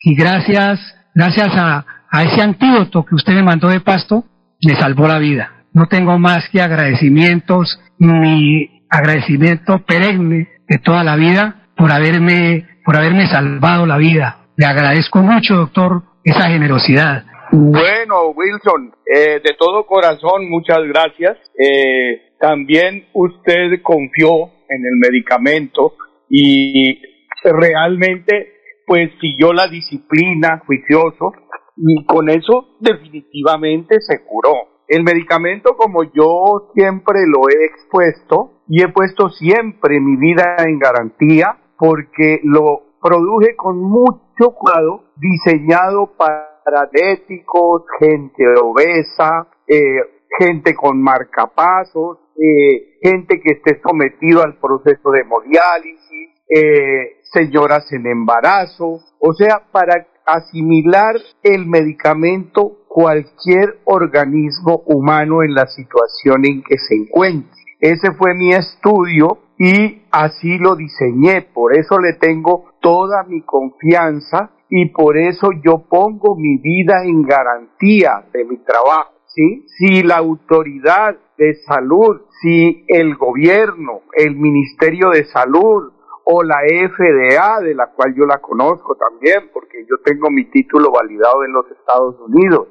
Y 0.00 0.14
gracias, 0.14 0.80
gracias 1.14 1.48
a, 1.54 1.86
a 2.10 2.22
ese 2.24 2.42
antídoto 2.42 3.04
que 3.04 3.14
usted 3.14 3.34
me 3.34 3.42
mandó 3.42 3.68
de 3.68 3.80
pasto, 3.80 4.24
me 4.62 4.74
salvó 4.74 5.06
la 5.06 5.18
vida. 5.18 5.52
No 5.72 5.86
tengo 5.86 6.18
más 6.18 6.48
que 6.50 6.60
agradecimientos, 6.60 7.78
mi 7.98 8.82
agradecimiento 8.90 9.84
perenne 9.84 10.48
de 10.68 10.78
toda 10.78 11.04
la 11.04 11.16
vida 11.16 11.63
por 11.76 11.90
haberme, 11.90 12.66
por 12.84 12.96
haberme 12.96 13.26
salvado 13.26 13.86
la 13.86 13.96
vida. 13.96 14.46
Le 14.56 14.66
agradezco 14.66 15.18
mucho, 15.20 15.54
doctor, 15.54 16.02
esa 16.22 16.48
generosidad. 16.48 17.24
Bueno, 17.52 18.30
Wilson, 18.34 18.94
eh, 19.06 19.40
de 19.44 19.54
todo 19.58 19.86
corazón, 19.86 20.48
muchas 20.48 20.80
gracias. 20.88 21.36
Eh, 21.58 22.32
también 22.40 23.06
usted 23.12 23.80
confió 23.82 24.50
en 24.68 24.84
el 24.84 24.96
medicamento 24.96 25.94
y 26.28 27.00
realmente 27.42 28.54
pues 28.86 29.10
siguió 29.20 29.52
la 29.52 29.68
disciplina, 29.68 30.62
juicioso, 30.66 31.32
y 31.76 32.04
con 32.06 32.28
eso 32.28 32.76
definitivamente 32.80 33.96
se 34.00 34.24
curó. 34.24 34.54
El 34.86 35.02
medicamento, 35.02 35.76
como 35.76 36.04
yo 36.04 36.70
siempre 36.74 37.20
lo 37.26 37.48
he 37.48 37.64
expuesto 37.64 38.62
y 38.68 38.82
he 38.82 38.88
puesto 38.88 39.30
siempre 39.30 40.00
mi 40.00 40.16
vida 40.16 40.56
en 40.58 40.78
garantía, 40.78 41.58
porque 41.78 42.40
lo 42.42 42.98
produje 43.02 43.54
con 43.56 43.82
mucho 43.82 44.54
cuidado, 44.54 45.04
diseñado 45.16 46.12
para 46.16 46.54
diabéticos, 46.90 47.84
gente 47.98 48.44
obesa, 48.62 49.48
eh, 49.66 50.00
gente 50.38 50.74
con 50.74 51.00
marcapasos, 51.00 52.18
eh, 52.36 52.98
gente 53.02 53.40
que 53.40 53.54
esté 53.54 53.80
sometido 53.82 54.42
al 54.42 54.58
proceso 54.58 55.10
de 55.10 55.20
hemodiálisis, 55.20 56.30
eh, 56.48 57.20
señoras 57.32 57.90
en 57.92 58.06
embarazo, 58.06 59.00
o 59.18 59.32
sea, 59.34 59.62
para 59.70 60.06
asimilar 60.26 61.16
el 61.42 61.66
medicamento 61.66 62.84
cualquier 62.88 63.80
organismo 63.84 64.82
humano 64.86 65.42
en 65.42 65.54
la 65.54 65.66
situación 65.66 66.44
en 66.46 66.62
que 66.62 66.78
se 66.78 66.94
encuentre. 66.94 67.50
Ese 67.80 68.12
fue 68.12 68.34
mi 68.34 68.52
estudio 68.52 69.38
y 69.58 70.03
así 70.14 70.58
lo 70.58 70.76
diseñé, 70.76 71.42
por 71.42 71.76
eso 71.76 71.98
le 71.98 72.14
tengo 72.14 72.72
toda 72.80 73.24
mi 73.24 73.42
confianza 73.42 74.50
y 74.68 74.90
por 74.90 75.16
eso 75.16 75.50
yo 75.64 75.86
pongo 75.88 76.36
mi 76.36 76.58
vida 76.58 77.04
en 77.04 77.22
garantía 77.22 78.24
de 78.32 78.44
mi 78.44 78.58
trabajo. 78.58 79.12
¿sí? 79.26 79.66
Si 79.66 80.02
la 80.02 80.18
autoridad 80.18 81.16
de 81.36 81.54
salud, 81.66 82.22
si 82.40 82.84
el 82.86 83.16
gobierno, 83.16 84.02
el 84.12 84.36
Ministerio 84.36 85.10
de 85.10 85.24
Salud 85.24 85.92
o 86.24 86.42
la 86.42 86.60
FDA, 86.60 87.60
de 87.60 87.74
la 87.74 87.88
cual 87.88 88.14
yo 88.16 88.24
la 88.24 88.38
conozco 88.38 88.94
también, 88.94 89.50
porque 89.52 89.84
yo 89.88 89.96
tengo 90.04 90.30
mi 90.30 90.44
título 90.44 90.92
validado 90.92 91.44
en 91.44 91.52
los 91.52 91.66
Estados 91.70 92.16
Unidos, 92.20 92.68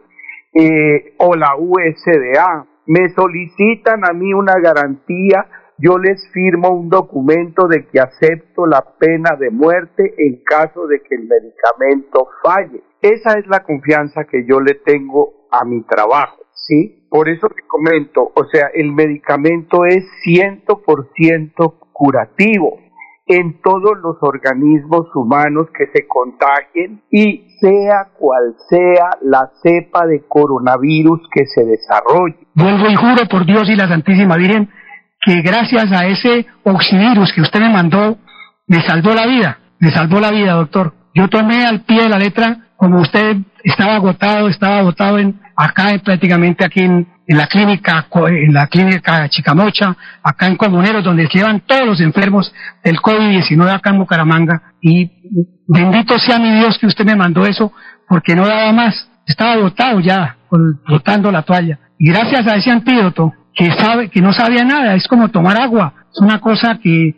eh, 0.53 1.15
o 1.17 1.35
la 1.35 1.55
USDA, 1.57 2.67
me 2.85 3.09
solicitan 3.09 4.05
a 4.05 4.13
mí 4.13 4.33
una 4.33 4.55
garantía, 4.59 5.45
yo 5.77 5.97
les 5.97 6.21
firmo 6.31 6.69
un 6.69 6.89
documento 6.89 7.67
de 7.67 7.87
que 7.87 7.99
acepto 7.99 8.65
la 8.65 8.83
pena 8.99 9.35
de 9.39 9.49
muerte 9.49 10.13
en 10.17 10.43
caso 10.43 10.87
de 10.87 11.01
que 11.01 11.15
el 11.15 11.27
medicamento 11.27 12.27
falle. 12.43 12.83
Esa 13.01 13.37
es 13.37 13.47
la 13.47 13.63
confianza 13.63 14.25
que 14.25 14.45
yo 14.47 14.59
le 14.59 14.75
tengo 14.75 15.47
a 15.51 15.65
mi 15.65 15.83
trabajo, 15.83 16.37
¿sí? 16.53 17.05
Por 17.09 17.29
eso 17.29 17.47
te 17.49 17.61
comento, 17.67 18.31
o 18.33 18.45
sea, 18.51 18.67
el 18.73 18.91
medicamento 18.91 19.85
es 19.85 20.05
100% 20.25 21.73
curativo 21.91 22.79
en 23.25 23.61
todos 23.61 23.97
los 24.01 24.17
organismos 24.21 25.07
humanos 25.15 25.67
que 25.77 25.85
se 25.93 26.07
contagien 26.07 27.01
y 27.09 27.57
sea 27.59 28.09
cual 28.17 28.55
sea 28.69 29.11
la 29.21 29.49
cepa 29.61 30.05
de 30.05 30.23
coronavirus 30.27 31.21
que 31.31 31.45
se 31.45 31.65
desarrolle. 31.65 32.35
Vuelvo 32.53 32.89
y 32.89 32.95
juro 32.95 33.27
por 33.29 33.45
Dios 33.45 33.69
y 33.69 33.75
la 33.75 33.87
Santísima 33.87 34.35
Virgen 34.35 34.69
que 35.25 35.41
gracias 35.41 35.91
a 35.91 36.05
ese 36.05 36.45
oxivirus 36.63 37.31
que 37.33 37.41
usted 37.41 37.59
me 37.59 37.69
mandó, 37.69 38.17
me 38.67 38.81
salvó 38.81 39.13
la 39.13 39.25
vida, 39.25 39.59
me 39.79 39.91
salvó 39.91 40.19
la 40.19 40.31
vida, 40.31 40.53
doctor. 40.53 40.93
Yo 41.13 41.27
tomé 41.27 41.65
al 41.65 41.81
pie 41.81 42.03
de 42.03 42.09
la 42.09 42.17
letra, 42.17 42.57
como 42.75 43.01
usted 43.01 43.37
estaba 43.63 43.95
agotado, 43.95 44.49
estaba 44.49 44.79
agotado 44.79 45.19
en, 45.19 45.39
acá 45.55 45.91
prácticamente 46.03 46.65
aquí 46.65 46.81
en, 46.81 47.07
en 47.27 47.37
la 47.37 47.47
clínica, 47.47 48.07
en 48.27 48.53
la 48.53 48.67
clínica 48.67 49.29
Chicamocha, 49.29 49.95
acá 50.23 50.47
en 50.47 50.57
Comuneros, 50.57 51.03
donde 51.03 51.27
llevan 51.31 51.61
todos 51.61 51.85
los 51.85 52.01
enfermos 52.01 52.53
del 52.83 52.97
COVID-19 52.97 53.69
acá 53.69 53.91
en 53.91 53.99
Bucaramanga. 53.99 54.73
Y 54.81 55.09
bendito 55.67 56.17
sea 56.19 56.39
mi 56.39 56.51
Dios 56.51 56.77
que 56.79 56.87
usted 56.87 57.05
me 57.05 57.15
mandó 57.15 57.45
eso, 57.45 57.71
porque 58.07 58.35
no 58.35 58.45
daba 58.45 58.71
más. 58.73 59.09
Estaba 59.25 59.53
agotado 59.53 59.99
ya, 60.01 60.37
botando 60.87 61.31
la 61.31 61.43
toalla. 61.43 61.79
Y 61.97 62.09
gracias 62.09 62.45
a 62.47 62.55
ese 62.55 62.71
antídoto, 62.71 63.33
que 63.55 63.71
sabe, 63.73 64.09
que 64.09 64.21
no 64.21 64.33
sabía 64.33 64.63
nada, 64.63 64.95
es 64.95 65.07
como 65.07 65.29
tomar 65.29 65.59
agua. 65.59 65.93
Es 66.11 66.19
una 66.21 66.39
cosa 66.39 66.79
que, 66.81 67.15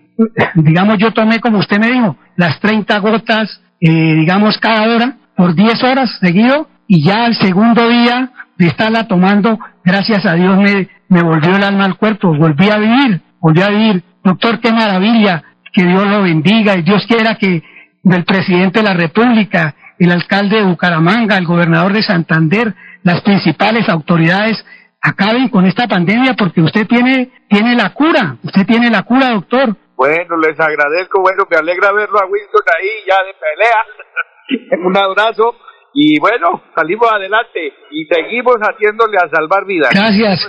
digamos, 0.55 0.97
yo 0.97 1.11
tomé 1.11 1.39
como 1.39 1.59
usted 1.59 1.79
me 1.79 1.91
dijo, 1.91 2.17
las 2.35 2.59
30 2.59 2.97
gotas, 2.99 3.61
eh, 3.79 4.15
digamos, 4.15 4.57
cada 4.57 4.83
hora, 4.87 5.17
por 5.35 5.55
10 5.55 5.83
horas 5.83 6.17
seguido, 6.19 6.67
y 6.87 7.03
ya 7.03 7.25
el 7.25 7.35
segundo 7.35 7.87
día 7.89 8.31
de 8.57 8.67
estarla 8.67 9.07
tomando, 9.07 9.59
gracias 9.83 10.25
a 10.25 10.33
Dios 10.33 10.57
me, 10.57 10.87
me 11.09 11.21
volvió 11.23 11.55
el 11.55 11.63
alma 11.63 11.85
al 11.85 11.97
cuerpo, 11.97 12.35
volví 12.35 12.69
a 12.69 12.77
vivir, 12.77 13.21
volví 13.39 13.61
a 13.61 13.69
vivir. 13.69 14.03
Doctor, 14.23 14.59
qué 14.59 14.71
maravilla, 14.71 15.43
que 15.73 15.85
Dios 15.85 16.07
lo 16.07 16.23
bendiga 16.23 16.77
y 16.77 16.83
Dios 16.83 17.05
quiera 17.07 17.35
que 17.35 17.61
del 18.01 18.23
presidente 18.23 18.79
de 18.79 18.85
la 18.85 18.93
República, 18.93 19.75
el 19.99 20.11
alcalde 20.11 20.57
de 20.57 20.63
Bucaramanga, 20.63 21.37
el 21.37 21.45
gobernador 21.45 21.93
de 21.93 22.03
Santander, 22.03 22.73
las 23.03 23.21
principales 23.21 23.89
autoridades 23.89 24.63
acaben 25.05 25.49
con 25.49 25.65
esta 25.65 25.87
pandemia 25.87 26.33
porque 26.33 26.61
usted 26.61 26.87
tiene, 26.87 27.31
tiene 27.47 27.75
la 27.75 27.93
cura, 27.93 28.37
usted 28.43 28.65
tiene 28.65 28.89
la 28.89 29.03
cura, 29.03 29.31
doctor. 29.31 29.77
Bueno, 29.95 30.37
les 30.37 30.59
agradezco, 30.59 31.21
bueno, 31.21 31.45
me 31.49 31.57
alegra 31.57 31.93
verlo 31.93 32.19
a 32.19 32.25
Wilson 32.25 32.63
ahí 32.77 32.89
ya 33.07 33.15
de 33.23 33.33
pelea. 33.39 34.79
Un 34.85 34.97
abrazo 34.97 35.55
y 35.93 36.19
bueno, 36.19 36.63
salimos 36.75 37.07
adelante 37.09 37.71
y 37.91 38.05
seguimos 38.05 38.57
haciéndole 38.57 39.17
a 39.17 39.29
salvar 39.29 39.65
vidas. 39.65 39.91
Gracias. 39.93 40.47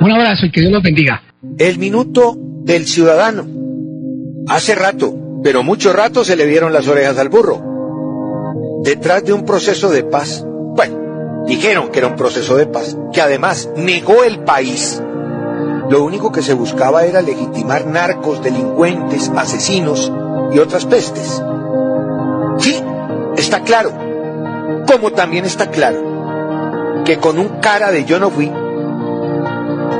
Un 0.00 0.10
abrazo 0.10 0.46
y 0.46 0.50
que 0.50 0.60
Dios 0.60 0.72
los 0.72 0.82
bendiga. 0.82 1.22
El 1.58 1.78
minuto 1.78 2.34
del 2.36 2.84
ciudadano. 2.84 3.44
Hace 4.48 4.74
rato, 4.74 5.14
pero 5.42 5.62
mucho 5.62 5.92
rato 5.92 6.24
se 6.24 6.36
le 6.36 6.46
vieron 6.46 6.72
las 6.72 6.88
orejas 6.88 7.18
al 7.18 7.28
burro. 7.28 7.62
Detrás 8.82 9.24
de 9.24 9.32
un 9.32 9.46
proceso 9.46 9.90
de 9.90 10.02
paz, 10.02 10.44
dijeron 11.46 11.90
que 11.90 11.98
era 11.98 12.08
un 12.08 12.16
proceso 12.16 12.56
de 12.56 12.66
paz, 12.66 12.96
que 13.12 13.20
además 13.20 13.68
negó 13.76 14.24
el 14.24 14.40
país. 14.40 15.02
Lo 15.88 16.04
único 16.04 16.32
que 16.32 16.42
se 16.42 16.54
buscaba 16.54 17.04
era 17.04 17.22
legitimar 17.22 17.86
narcos, 17.86 18.42
delincuentes, 18.42 19.30
asesinos 19.36 20.10
y 20.52 20.58
otras 20.58 20.86
pestes. 20.86 21.42
Sí, 22.58 22.82
está 23.36 23.62
claro 23.62 23.92
como 24.86 25.12
también 25.12 25.44
está 25.44 25.70
claro 25.70 27.02
que 27.04 27.18
con 27.18 27.38
un 27.38 27.60
cara 27.60 27.90
de 27.90 28.04
yo 28.04 28.20
no 28.20 28.30
fui, 28.30 28.48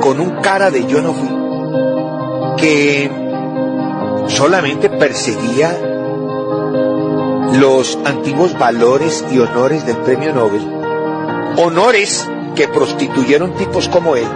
con 0.01 0.19
un 0.19 0.41
cara 0.41 0.71
de 0.71 0.85
yo 0.85 1.01
no 1.01 1.13
fui, 1.13 2.55
que 2.57 3.09
solamente 4.27 4.89
perseguía 4.89 5.75
los 7.53 7.97
antiguos 8.05 8.57
valores 8.57 9.25
y 9.31 9.39
honores 9.39 9.85
del 9.85 9.97
premio 9.97 10.33
Nobel, 10.33 10.61
honores 11.57 12.27
que 12.55 12.67
prostituyeron 12.67 13.55
tipos 13.55 13.87
como 13.89 14.15
él, 14.15 14.27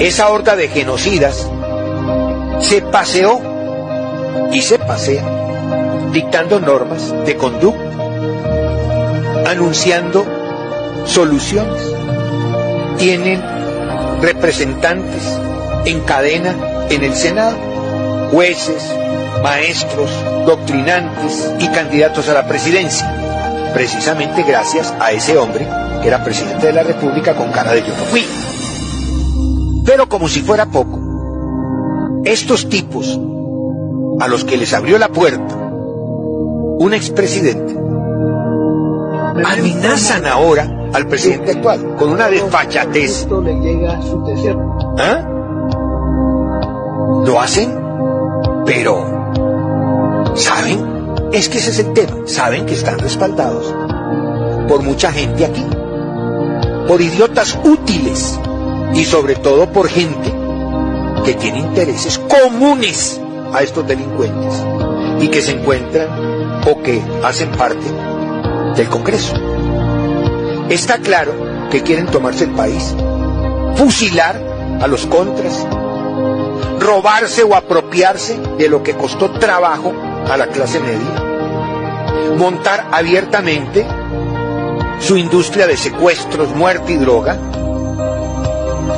esa 0.00 0.28
horda 0.30 0.56
de 0.56 0.68
genocidas 0.68 1.50
se 2.60 2.82
paseó 2.82 3.40
y 4.52 4.60
se 4.62 4.78
pasea 4.78 5.24
dictando 6.12 6.60
normas 6.60 7.12
de 7.24 7.36
conducta 7.36 7.86
anunciando 9.46 10.26
soluciones. 11.06 11.80
Tienen 12.98 13.42
representantes 14.20 15.22
en 15.84 16.00
cadena 16.00 16.54
en 16.90 17.04
el 17.04 17.14
Senado, 17.14 17.56
jueces, 18.32 18.82
maestros, 19.42 20.10
doctrinantes 20.46 21.52
y 21.60 21.68
candidatos 21.68 22.28
a 22.28 22.34
la 22.34 22.46
presidencia, 22.46 23.15
precisamente 23.76 24.42
gracias 24.42 24.94
a 24.98 25.12
ese 25.12 25.36
hombre 25.36 25.68
que 26.00 26.08
era 26.08 26.24
presidente 26.24 26.68
de 26.68 26.72
la 26.72 26.82
República 26.82 27.34
con 27.34 27.52
cara 27.52 27.72
de 27.72 27.82
yo 27.82 27.88
no 27.88 28.04
fui. 28.04 28.24
Pero 29.84 30.08
como 30.08 30.28
si 30.28 30.40
fuera 30.40 30.64
poco, 30.64 30.98
estos 32.24 32.70
tipos 32.70 33.20
a 34.18 34.28
los 34.28 34.46
que 34.46 34.56
les 34.56 34.72
abrió 34.72 34.96
la 34.96 35.08
puerta 35.08 35.54
un 35.54 36.94
expresidente 36.94 37.76
amenazan 39.44 40.24
ahora 40.24 40.88
al 40.94 41.06
presidente 41.06 41.50
actual 41.50 41.96
con 41.96 42.08
una 42.08 42.30
desfachatez. 42.30 43.28
¿Ah? 44.98 45.22
¿Lo 47.26 47.38
hacen? 47.38 47.78
Pero, 48.64 50.32
¿saben? 50.34 50.95
Es 51.32 51.48
que 51.48 51.58
ese 51.58 51.70
es 51.70 51.78
el 51.80 51.92
tema. 51.92 52.26
Saben 52.26 52.66
que 52.66 52.74
están 52.74 52.98
respaldados 52.98 53.74
por 54.68 54.82
mucha 54.82 55.12
gente 55.12 55.44
aquí, 55.44 55.64
por 56.88 57.00
idiotas 57.00 57.58
útiles 57.64 58.38
y 58.94 59.04
sobre 59.04 59.36
todo 59.36 59.70
por 59.70 59.88
gente 59.88 60.32
que 61.24 61.34
tiene 61.34 61.58
intereses 61.58 62.18
comunes 62.18 63.20
a 63.52 63.62
estos 63.62 63.86
delincuentes 63.86 64.62
y 65.20 65.28
que 65.28 65.42
se 65.42 65.52
encuentran 65.52 66.08
o 66.68 66.82
que 66.82 67.02
hacen 67.22 67.50
parte 67.52 67.86
del 68.76 68.88
Congreso. 68.88 69.34
Está 70.68 70.98
claro 70.98 71.32
que 71.70 71.82
quieren 71.82 72.06
tomarse 72.06 72.44
el 72.44 72.50
país, 72.50 72.94
fusilar 73.76 74.36
a 74.80 74.86
los 74.86 75.06
contras, 75.06 75.66
robarse 76.80 77.42
o 77.42 77.54
apropiarse 77.54 78.38
de 78.58 78.68
lo 78.68 78.82
que 78.82 78.94
costó 78.94 79.30
trabajo 79.32 79.92
a 80.28 80.36
la 80.36 80.48
clase 80.48 80.80
media, 80.80 81.25
montar 82.36 82.88
abiertamente 82.92 83.86
su 85.00 85.16
industria 85.16 85.66
de 85.66 85.76
secuestros, 85.76 86.54
muerte 86.54 86.92
y 86.92 86.96
droga, 86.96 87.38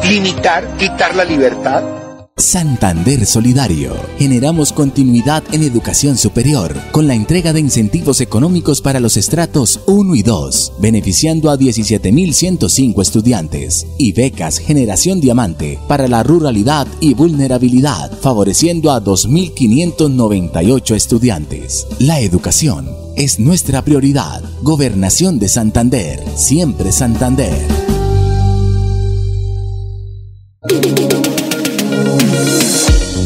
limitar, 0.04 0.76
quitar 0.76 1.14
la 1.14 1.24
libertad, 1.24 1.82
Santander 2.38 3.26
Solidario. 3.26 3.94
Generamos 4.16 4.72
continuidad 4.72 5.42
en 5.52 5.64
educación 5.64 6.16
superior 6.16 6.74
con 6.92 7.08
la 7.08 7.14
entrega 7.14 7.52
de 7.52 7.60
incentivos 7.60 8.20
económicos 8.20 8.80
para 8.80 9.00
los 9.00 9.16
estratos 9.16 9.80
1 9.86 10.14
y 10.14 10.22
2, 10.22 10.74
beneficiando 10.78 11.50
a 11.50 11.58
17.105 11.58 13.02
estudiantes, 13.02 13.86
y 13.98 14.12
becas 14.12 14.58
Generación 14.58 15.20
Diamante 15.20 15.80
para 15.88 16.06
la 16.06 16.22
ruralidad 16.22 16.86
y 17.00 17.14
vulnerabilidad, 17.14 18.16
favoreciendo 18.20 18.92
a 18.92 19.02
2.598 19.02 20.94
estudiantes. 20.94 21.88
La 21.98 22.20
educación 22.20 23.07
es 23.18 23.40
nuestra 23.40 23.82
prioridad. 23.82 24.42
Gobernación 24.62 25.40
de 25.40 25.48
Santander, 25.48 26.20
siempre 26.36 26.92
Santander. 26.92 27.52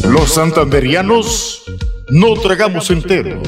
Los 0.09 0.33
santanderianos 0.33 1.61
no 2.09 2.33
tragamos 2.33 2.89
entero. 2.89 3.39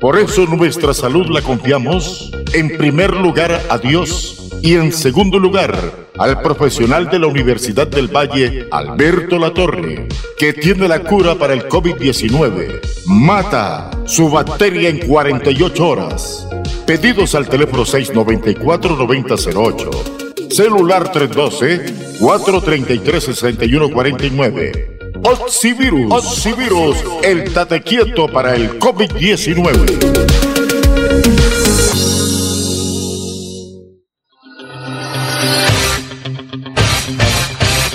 Por 0.00 0.18
eso 0.18 0.46
nuestra 0.46 0.94
salud 0.94 1.26
la 1.28 1.42
confiamos 1.42 2.32
en 2.54 2.78
primer 2.78 3.14
lugar 3.14 3.60
a 3.68 3.76
Dios 3.76 4.48
y 4.62 4.74
en 4.74 4.90
segundo 4.90 5.38
lugar 5.38 6.08
al 6.16 6.40
profesional 6.40 7.10
de 7.10 7.18
la 7.18 7.26
Universidad 7.26 7.86
del 7.86 8.08
Valle, 8.08 8.68
Alberto 8.70 9.38
Latorre, 9.38 10.08
que 10.38 10.54
tiene 10.54 10.88
la 10.88 11.00
cura 11.00 11.34
para 11.34 11.52
el 11.52 11.68
COVID-19. 11.68 12.80
Mata 13.06 13.97
su 14.08 14.28
bacteria 14.30 14.88
en 14.88 15.06
48 15.06 15.86
horas. 15.86 16.48
Pedidos 16.86 17.34
al 17.34 17.46
teléfono 17.48 17.84
694-9008. 17.84 20.50
Celular 20.50 21.12
312 21.12 22.08
433-6149. 22.18 24.98
Oxivirus, 25.22 26.12
Oxivirus, 26.12 26.96
el 27.22 27.52
tate 27.52 27.82
quieto 27.82 28.26
para 28.28 28.54
el 28.54 28.78
COVID-19. 28.78 30.47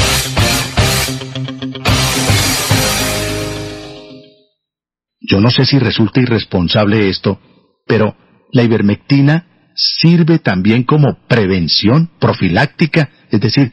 Yo 5.19 5.39
no 5.39 5.51
sé 5.51 5.65
si 5.65 5.77
resulta 5.77 6.21
irresponsable 6.21 7.09
esto, 7.09 7.37
pero 7.85 8.15
la 8.51 8.63
ivermectina 8.63 9.52
sirve 9.75 10.39
también 10.39 10.83
como 10.83 11.17
prevención 11.27 12.09
profiláctica, 12.19 13.09
es 13.31 13.41
decir, 13.41 13.71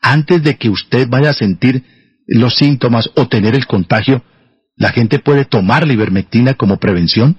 antes 0.00 0.42
de 0.42 0.56
que 0.56 0.68
usted 0.68 1.08
vaya 1.08 1.30
a 1.30 1.34
sentir 1.34 1.82
los 2.26 2.56
síntomas 2.56 3.10
o 3.16 3.28
tener 3.28 3.54
el 3.54 3.66
contagio, 3.66 4.22
¿la 4.76 4.90
gente 4.90 5.18
puede 5.18 5.44
tomar 5.44 5.86
la 5.86 5.92
ivermectina 5.92 6.54
como 6.54 6.78
prevención? 6.78 7.36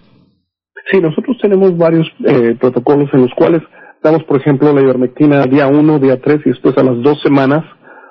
Sí, 0.92 1.00
nosotros 1.00 1.38
tenemos 1.42 1.78
varios 1.78 2.08
eh, 2.26 2.56
protocolos 2.60 3.10
en 3.14 3.22
los 3.22 3.32
cuales 3.36 3.62
damos, 4.04 4.24
por 4.24 4.40
ejemplo, 4.40 4.74
la 4.74 4.82
ivermectina 4.82 5.44
día 5.46 5.68
1, 5.68 6.00
día 6.00 6.22
3 6.22 6.42
y 6.46 6.50
después 6.50 6.78
a 6.78 6.84
las 6.84 7.02
dos 7.02 7.22
semanas 7.22 7.64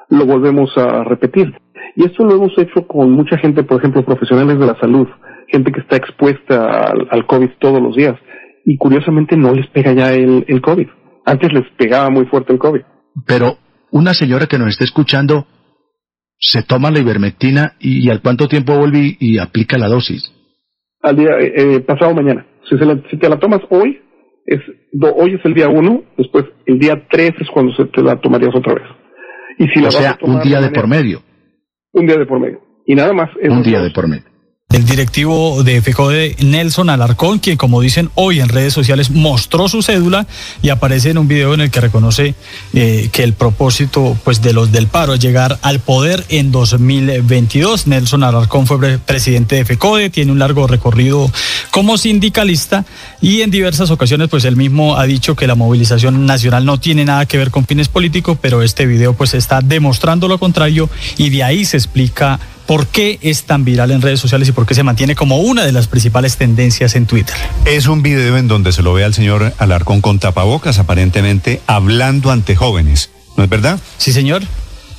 lo 0.08 0.26
volvemos 0.26 0.76
a 0.76 1.04
repetir. 1.04 1.54
Y 1.96 2.04
esto 2.04 2.24
lo 2.24 2.34
hemos 2.34 2.56
hecho 2.58 2.86
con 2.86 3.10
mucha 3.10 3.36
gente, 3.38 3.62
por 3.62 3.78
ejemplo, 3.78 4.04
profesionales 4.04 4.58
de 4.58 4.66
la 4.66 4.78
salud, 4.80 5.06
gente 5.48 5.70
que 5.70 5.80
está 5.80 5.96
expuesta 5.96 6.92
al 7.10 7.26
COVID 7.26 7.50
todos 7.58 7.82
los 7.82 7.94
días 7.94 8.16
y 8.64 8.76
curiosamente 8.76 9.36
no 9.36 9.52
les 9.54 9.66
pega 9.68 9.92
ya 9.92 10.12
el, 10.12 10.44
el 10.48 10.60
COVID. 10.60 10.86
Antes 11.24 11.52
les 11.52 11.64
pegaba 11.76 12.10
muy 12.10 12.26
fuerte 12.26 12.52
el 12.52 12.58
COVID. 12.58 12.82
Pero 13.26 13.58
una 13.90 14.14
señora 14.14 14.46
que 14.46 14.58
nos 14.58 14.68
está 14.70 14.84
escuchando 14.84 15.46
se 16.38 16.62
toma 16.62 16.90
la 16.90 16.98
ivermectina 16.98 17.74
y, 17.78 18.10
al 18.10 18.20
cuánto 18.20 18.48
tiempo 18.48 18.76
vuelve 18.76 19.16
y, 19.18 19.38
aplica 19.38 19.78
la 19.78 19.88
dosis. 19.88 20.32
Al 21.00 21.16
día 21.16 21.30
eh, 21.38 21.52
eh, 21.56 21.80
pasado 21.80 22.14
mañana. 22.14 22.46
Si, 22.68 22.76
se 22.76 22.84
la, 22.84 23.00
si, 23.10 23.16
te 23.16 23.28
la 23.28 23.38
tomas 23.38 23.60
hoy, 23.70 24.00
es 24.46 24.60
hoy 25.00 25.34
es 25.34 25.44
el 25.44 25.54
día 25.54 25.68
uno, 25.68 26.02
después 26.16 26.44
el 26.66 26.78
día 26.78 27.06
tres 27.10 27.32
es 27.40 27.48
cuando 27.48 27.72
se 27.74 27.84
te 27.86 28.02
la 28.02 28.20
tomarías 28.20 28.54
otra 28.54 28.74
vez. 28.74 28.84
Y 29.58 29.68
si 29.68 29.84
o 29.84 29.90
sea, 29.90 30.18
un 30.22 30.40
día 30.40 30.60
de 30.60 30.70
por 30.70 30.88
medio. 30.88 31.22
Un 31.92 32.06
día 32.06 32.16
de 32.16 32.26
por 32.26 32.40
medio. 32.40 32.60
Y 32.86 32.94
nada 32.94 33.12
más. 33.12 33.30
Un 33.40 33.62
día 33.62 33.80
de 33.80 33.90
por 33.90 34.08
medio 34.08 34.31
el 34.72 34.86
directivo 34.86 35.62
de 35.62 35.82
FECODE, 35.82 36.36
Nelson 36.40 36.88
Alarcón, 36.88 37.38
quien 37.40 37.58
como 37.58 37.82
dicen 37.82 38.10
hoy 38.14 38.40
en 38.40 38.48
redes 38.48 38.72
sociales 38.72 39.10
mostró 39.10 39.68
su 39.68 39.82
cédula 39.82 40.26
y 40.62 40.70
aparece 40.70 41.10
en 41.10 41.18
un 41.18 41.28
video 41.28 41.52
en 41.52 41.60
el 41.60 41.70
que 41.70 41.82
reconoce 41.82 42.34
eh, 42.72 43.10
que 43.12 43.22
el 43.22 43.34
propósito 43.34 44.16
pues 44.24 44.40
de 44.40 44.54
los 44.54 44.72
del 44.72 44.86
paro 44.86 45.12
es 45.12 45.20
llegar 45.20 45.58
al 45.60 45.80
poder 45.80 46.24
en 46.30 46.52
2022. 46.52 47.86
Nelson 47.86 48.24
Alarcón 48.24 48.66
fue 48.66 48.98
presidente 48.98 49.56
de 49.56 49.66
FECODE, 49.66 50.08
tiene 50.08 50.32
un 50.32 50.38
largo 50.38 50.66
recorrido 50.66 51.30
como 51.70 51.98
sindicalista 51.98 52.86
y 53.20 53.42
en 53.42 53.50
diversas 53.50 53.90
ocasiones 53.90 54.28
pues 54.30 54.46
él 54.46 54.56
mismo 54.56 54.96
ha 54.96 55.04
dicho 55.04 55.36
que 55.36 55.46
la 55.46 55.54
movilización 55.54 56.24
nacional 56.24 56.64
no 56.64 56.80
tiene 56.80 57.04
nada 57.04 57.26
que 57.26 57.36
ver 57.36 57.50
con 57.50 57.66
fines 57.66 57.88
políticos, 57.88 58.38
pero 58.40 58.62
este 58.62 58.86
video 58.86 59.12
pues 59.12 59.34
está 59.34 59.60
demostrando 59.60 60.28
lo 60.28 60.38
contrario 60.38 60.88
y 61.18 61.28
de 61.28 61.44
ahí 61.44 61.66
se 61.66 61.76
explica 61.76 62.40
¿Por 62.72 62.86
qué 62.86 63.18
es 63.20 63.42
tan 63.42 63.66
viral 63.66 63.90
en 63.90 64.00
redes 64.00 64.18
sociales 64.18 64.48
y 64.48 64.52
por 64.52 64.64
qué 64.64 64.74
se 64.74 64.82
mantiene 64.82 65.14
como 65.14 65.36
una 65.36 65.66
de 65.66 65.72
las 65.72 65.88
principales 65.88 66.38
tendencias 66.38 66.96
en 66.96 67.04
Twitter? 67.04 67.36
Es 67.66 67.86
un 67.86 68.02
video 68.02 68.38
en 68.38 68.48
donde 68.48 68.72
se 68.72 68.82
lo 68.82 68.94
ve 68.94 69.04
al 69.04 69.12
señor 69.12 69.52
Alarcón 69.58 70.00
con 70.00 70.18
tapabocas, 70.18 70.78
aparentemente 70.78 71.60
hablando 71.66 72.30
ante 72.30 72.56
jóvenes. 72.56 73.10
¿No 73.36 73.44
es 73.44 73.50
verdad? 73.50 73.78
Sí, 73.98 74.14
señor. 74.14 74.44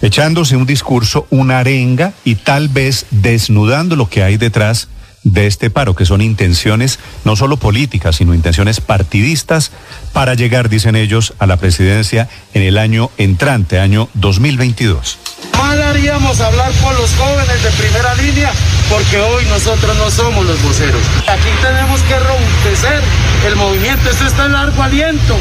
Echándose 0.03 0.55
un 0.55 0.67
discurso, 0.67 1.25
una 1.31 1.57
arenga 1.57 2.13
y 2.23 2.35
tal 2.35 2.69
vez 2.69 3.07
desnudando 3.09 3.95
lo 3.95 4.07
que 4.07 4.21
hay 4.21 4.37
detrás 4.37 4.87
de 5.23 5.47
este 5.47 5.69
paro, 5.69 5.95
que 5.95 6.05
son 6.05 6.21
intenciones 6.21 6.99
no 7.23 7.35
solo 7.35 7.57
políticas, 7.57 8.17
sino 8.17 8.33
intenciones 8.33 8.81
partidistas 8.81 9.71
para 10.11 10.33
llegar, 10.33 10.69
dicen 10.69 10.95
ellos, 10.95 11.33
a 11.39 11.47
la 11.47 11.57
presidencia 11.57 12.29
en 12.53 12.63
el 12.63 12.77
año 12.77 13.09
entrante, 13.17 13.79
año 13.79 14.09
2022. 14.15 15.17
Mal 15.57 15.81
haríamos 15.81 16.39
hablar 16.39 16.71
por 16.73 16.93
los 16.99 17.11
jóvenes 17.15 17.63
de 17.63 17.69
primera 17.71 18.13
línea 18.15 18.51
porque 18.89 19.19
hoy 19.19 19.45
nosotros 19.45 19.95
no 19.97 20.11
somos 20.11 20.45
los 20.45 20.61
voceros. 20.61 21.01
Aquí 21.27 21.49
tenemos 21.61 22.01
que 22.01 22.19
robustecer 22.19 23.01
el 23.47 23.55
movimiento. 23.55 24.09
Esto 24.09 24.25
está 24.25 24.45
en 24.45 24.53
largo 24.53 24.83
aliento. 24.83 25.35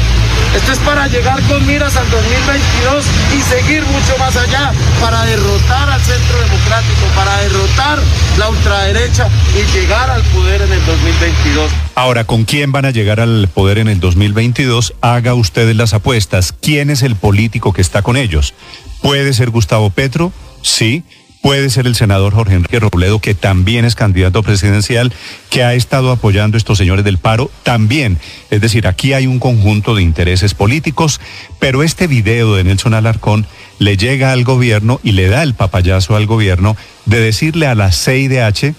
Esto 0.55 0.71
es 0.71 0.79
para 0.79 1.07
llegar 1.07 1.41
con 1.43 1.65
miras 1.65 1.95
al 1.95 2.09
2022 2.09 3.05
y 3.37 3.41
seguir 3.41 3.83
mucho 3.85 4.17
más 4.17 4.35
allá 4.35 4.71
para 5.01 5.23
derrotar 5.25 5.89
al 5.89 6.01
centro 6.01 6.39
democrático, 6.39 7.05
para 7.15 7.37
derrotar 7.37 7.99
la 8.37 8.49
ultraderecha 8.49 9.29
y 9.55 9.71
llegar 9.73 10.09
al 10.11 10.21
poder 10.25 10.61
en 10.61 10.71
el 10.71 10.85
2022. 10.85 11.71
Ahora, 11.95 12.25
¿con 12.25 12.43
quién 12.43 12.71
van 12.71 12.85
a 12.85 12.91
llegar 12.91 13.19
al 13.19 13.47
poder 13.47 13.79
en 13.79 13.87
el 13.87 13.99
2022? 13.99 14.93
Haga 15.01 15.33
ustedes 15.33 15.75
las 15.75 15.95
apuestas. 15.95 16.53
¿Quién 16.61 16.91
es 16.91 17.01
el 17.01 17.15
político 17.15 17.73
que 17.73 17.81
está 17.81 18.03
con 18.03 18.15
ellos? 18.15 18.53
¿Puede 19.01 19.33
ser 19.33 19.49
Gustavo 19.49 19.89
Petro? 19.89 20.31
Sí. 20.61 21.03
Puede 21.41 21.69
ser 21.71 21.87
el 21.87 21.95
senador 21.95 22.33
Jorge 22.33 22.53
Enrique 22.53 22.79
Robledo, 22.79 23.19
que 23.19 23.33
también 23.33 23.83
es 23.83 23.95
candidato 23.95 24.43
presidencial, 24.43 25.11
que 25.49 25.63
ha 25.63 25.73
estado 25.73 26.11
apoyando 26.11 26.55
a 26.55 26.59
estos 26.59 26.77
señores 26.77 27.03
del 27.03 27.17
paro, 27.17 27.51
también. 27.63 28.17
Es 28.49 28.61
decir, 28.61 28.87
aquí 28.87 29.11
hay 29.11 29.27
un 29.27 29.39
conjunto 29.39 29.95
de 29.95 30.03
intereses 30.03 30.53
políticos, 30.53 31.19
pero 31.59 31.83
este 31.83 32.07
video 32.07 32.55
de 32.55 32.63
Nelson 32.63 32.93
Alarcón 32.93 33.45
le 33.79 33.97
llega 33.97 34.31
al 34.31 34.45
gobierno 34.45 35.01
y 35.03 35.13
le 35.13 35.27
da 35.27 35.43
el 35.43 35.53
papayazo 35.53 36.15
al 36.15 36.27
gobierno 36.27 36.77
de 37.05 37.19
decirle 37.19 37.67
a 37.67 37.75
la 37.75 37.91
CIDH 37.91 38.73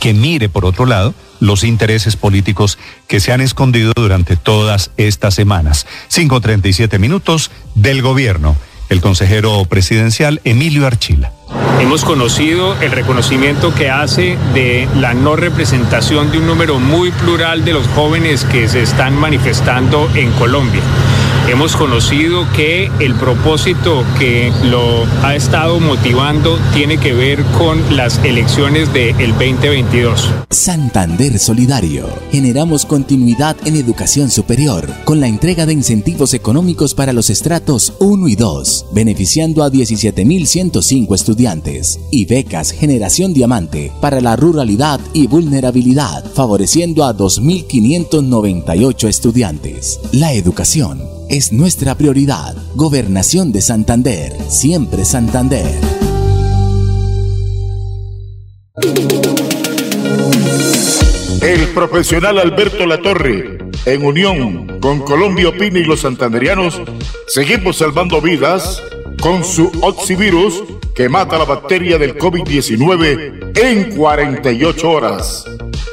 que 0.00 0.14
mire 0.14 0.48
por 0.48 0.64
otro 0.64 0.86
lado 0.86 1.14
los 1.40 1.64
intereses 1.64 2.16
políticos 2.16 2.78
que 3.08 3.20
se 3.20 3.32
han 3.32 3.40
escondido 3.40 3.92
durante 3.96 4.36
todas 4.36 4.90
estas 4.96 5.34
semanas. 5.34 5.86
5.37 6.10 6.98
minutos 6.98 7.50
del 7.74 8.02
gobierno. 8.02 8.56
El 8.88 9.00
consejero 9.00 9.64
presidencial 9.66 10.40
Emilio 10.44 10.86
Archila. 10.86 11.32
Hemos 11.80 12.04
conocido 12.04 12.74
el 12.80 12.92
reconocimiento 12.92 13.74
que 13.74 13.88
hace 13.88 14.36
de 14.52 14.88
la 14.96 15.14
no 15.14 15.36
representación 15.36 16.30
de 16.30 16.38
un 16.38 16.46
número 16.46 16.78
muy 16.78 17.10
plural 17.12 17.64
de 17.64 17.72
los 17.72 17.86
jóvenes 17.88 18.44
que 18.44 18.68
se 18.68 18.82
están 18.82 19.14
manifestando 19.14 20.10
en 20.14 20.30
Colombia. 20.32 20.82
Hemos 21.50 21.74
conocido 21.74 22.46
que 22.54 22.88
el 23.00 23.16
propósito 23.16 24.04
que 24.20 24.52
lo 24.70 25.04
ha 25.24 25.34
estado 25.34 25.80
motivando 25.80 26.56
tiene 26.72 26.96
que 26.96 27.12
ver 27.12 27.42
con 27.58 27.96
las 27.96 28.24
elecciones 28.24 28.92
del 28.92 29.32
2022. 29.32 30.30
Santander 30.48 31.40
Solidario. 31.40 32.06
Generamos 32.30 32.86
continuidad 32.86 33.56
en 33.64 33.74
educación 33.74 34.30
superior 34.30 34.88
con 35.04 35.18
la 35.18 35.26
entrega 35.26 35.66
de 35.66 35.72
incentivos 35.72 36.34
económicos 36.34 36.94
para 36.94 37.12
los 37.12 37.30
estratos 37.30 37.94
1 37.98 38.28
y 38.28 38.36
2, 38.36 38.86
beneficiando 38.92 39.64
a 39.64 39.72
17.105 39.72 41.14
estudiantes 41.16 41.98
y 42.12 42.26
becas 42.26 42.70
Generación 42.70 43.32
Diamante 43.34 43.90
para 44.00 44.20
la 44.20 44.36
ruralidad 44.36 45.00
y 45.14 45.26
vulnerabilidad, 45.26 46.24
favoreciendo 46.32 47.04
a 47.04 47.12
2.598 47.12 49.08
estudiantes. 49.08 49.98
La 50.12 50.32
educación 50.32 51.19
es 51.30 51.52
nuestra 51.52 51.96
prioridad. 51.96 52.56
Gobernación 52.74 53.52
de 53.52 53.62
Santander, 53.62 54.32
siempre 54.48 55.04
Santander. 55.04 55.64
El 61.40 61.68
profesional 61.68 62.36
Alberto 62.38 62.84
Latorre, 62.84 63.58
en 63.86 64.04
unión 64.04 64.80
con 64.80 64.98
Colombia 65.00 65.50
Opina 65.50 65.78
y 65.78 65.84
los 65.84 66.00
santanderianos, 66.00 66.82
seguimos 67.28 67.76
salvando 67.76 68.20
vidas 68.20 68.82
con 69.22 69.44
su 69.44 69.70
Oxivirus 69.82 70.64
que 70.96 71.08
mata 71.08 71.38
la 71.38 71.44
bacteria 71.44 71.96
del 71.96 72.18
COVID-19 72.18 73.56
en 73.56 73.96
48 73.96 74.90
horas. 74.90 75.44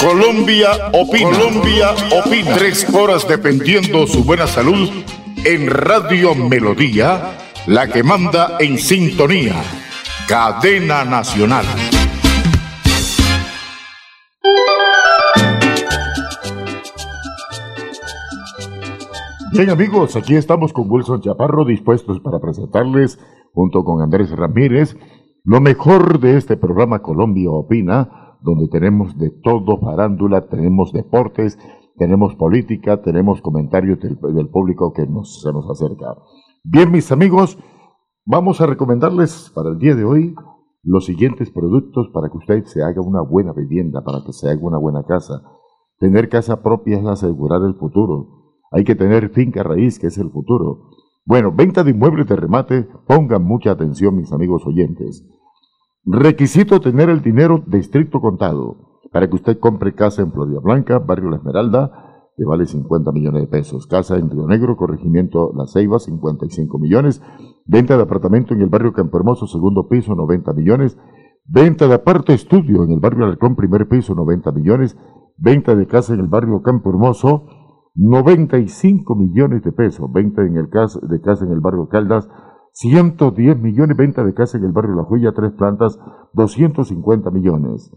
Colombia 0.00 0.90
opina. 0.92 1.30
Colombia 1.30 1.94
opina. 2.10 2.56
Tres 2.56 2.86
horas 2.92 3.28
dependiendo 3.28 4.06
su 4.06 4.24
buena 4.24 4.46
salud 4.46 4.88
en 5.44 5.68
Radio 5.68 6.34
Melodía, 6.34 7.38
la 7.66 7.88
que 7.88 8.02
manda 8.02 8.56
en 8.58 8.78
sintonía. 8.78 9.54
Cadena 10.28 11.04
Nacional. 11.04 11.64
Bien 19.52 19.70
amigos, 19.70 20.16
aquí 20.16 20.36
estamos 20.36 20.72
con 20.72 20.90
Wilson 20.90 21.22
Chaparro 21.22 21.64
dispuestos 21.64 22.20
para 22.20 22.38
presentarles, 22.38 23.18
junto 23.52 23.82
con 23.82 24.02
Andrés 24.02 24.30
Ramírez, 24.30 24.96
lo 25.44 25.60
mejor 25.60 26.20
de 26.20 26.36
este 26.36 26.56
programa 26.56 27.00
Colombia 27.02 27.50
Opina 27.50 28.20
donde 28.42 28.68
tenemos 28.68 29.18
de 29.18 29.30
todo, 29.30 29.78
farándula, 29.78 30.46
tenemos 30.48 30.92
deportes, 30.92 31.58
tenemos 32.00 32.34
política, 32.34 33.02
tenemos 33.02 33.42
comentarios 33.42 33.98
del, 34.00 34.48
público 34.48 34.90
que 34.94 35.06
nos, 35.06 35.42
se 35.42 35.52
nos 35.52 35.68
acerca. 35.68 36.16
Bien, 36.64 36.90
mis 36.90 37.12
amigos, 37.12 37.58
vamos 38.24 38.62
a 38.62 38.66
recomendarles 38.66 39.52
para 39.54 39.68
el 39.68 39.78
día 39.78 39.94
de 39.94 40.04
hoy 40.04 40.34
los 40.82 41.04
siguientes 41.04 41.50
productos 41.50 42.08
para 42.14 42.30
que 42.30 42.38
usted 42.38 42.64
se 42.64 42.82
haga 42.82 43.02
una 43.02 43.20
buena 43.20 43.52
vivienda, 43.52 44.02
para 44.02 44.24
que 44.24 44.32
se 44.32 44.48
haga 44.48 44.66
una 44.66 44.78
buena 44.78 45.02
casa. 45.02 45.42
Tener 45.98 46.30
casa 46.30 46.62
propia 46.62 46.98
es 46.98 47.06
asegurar 47.06 47.60
el 47.64 47.74
futuro. 47.74 48.54
Hay 48.70 48.84
que 48.84 48.94
tener 48.94 49.28
finca 49.28 49.62
raíz, 49.62 49.98
que 49.98 50.06
es 50.06 50.16
el 50.16 50.30
futuro. 50.30 50.88
Bueno, 51.26 51.52
venta 51.52 51.84
de 51.84 51.90
inmuebles 51.90 52.26
de 52.26 52.36
remate, 52.36 52.88
pongan 53.06 53.44
mucha 53.44 53.72
atención, 53.72 54.16
mis 54.16 54.32
amigos 54.32 54.62
oyentes. 54.64 55.22
Requisito 56.06 56.80
tener 56.80 57.10
el 57.10 57.20
dinero 57.20 57.62
de 57.66 57.78
estricto 57.78 58.22
contado 58.22 58.89
para 59.12 59.28
que 59.28 59.36
usted 59.36 59.58
compre 59.58 59.94
casa 59.94 60.22
en 60.22 60.32
Florida 60.32 60.60
Blanca, 60.60 60.98
Barrio 60.98 61.30
La 61.30 61.36
Esmeralda, 61.36 62.10
que 62.36 62.44
vale 62.44 62.64
50 62.64 63.12
millones 63.12 63.42
de 63.42 63.48
pesos. 63.48 63.86
Casa 63.86 64.16
en 64.16 64.30
Río 64.30 64.46
Negro, 64.46 64.76
corregimiento 64.76 65.52
La 65.54 65.66
Ceiba, 65.66 65.98
55 65.98 66.78
millones. 66.78 67.22
Venta 67.66 67.96
de 67.96 68.02
apartamento 68.02 68.54
en 68.54 68.62
el 68.62 68.68
barrio 68.68 68.92
Campo 68.92 69.18
Hermoso, 69.18 69.46
segundo 69.46 69.88
piso, 69.88 70.14
90 70.14 70.52
millones. 70.54 70.96
Venta 71.44 71.86
de 71.88 71.94
aparte 71.94 72.32
estudio 72.32 72.84
en 72.84 72.92
el 72.92 73.00
barrio 73.00 73.24
Alarcón, 73.24 73.56
primer 73.56 73.88
piso, 73.88 74.14
90 74.14 74.52
millones. 74.52 74.96
Venta 75.36 75.74
de 75.74 75.86
casa 75.86 76.14
en 76.14 76.20
el 76.20 76.28
barrio 76.28 76.62
Campo 76.62 76.90
Hermoso, 76.90 77.46
95 77.94 79.16
millones 79.16 79.62
de 79.62 79.72
pesos. 79.72 80.10
Venta 80.12 80.42
en 80.42 80.56
el 80.56 80.70
de 80.70 81.20
casa 81.20 81.44
en 81.44 81.52
el 81.52 81.60
barrio 81.60 81.88
Caldas, 81.88 82.28
110 82.72 83.58
millones 83.58 83.96
venta 83.96 84.24
de 84.24 84.32
casa 84.32 84.56
en 84.56 84.64
el 84.64 84.72
barrio 84.72 84.94
La 84.94 85.04
Joya, 85.04 85.32
tres 85.32 85.52
plantas, 85.52 85.98
250 86.34 87.30
millones. 87.30 87.92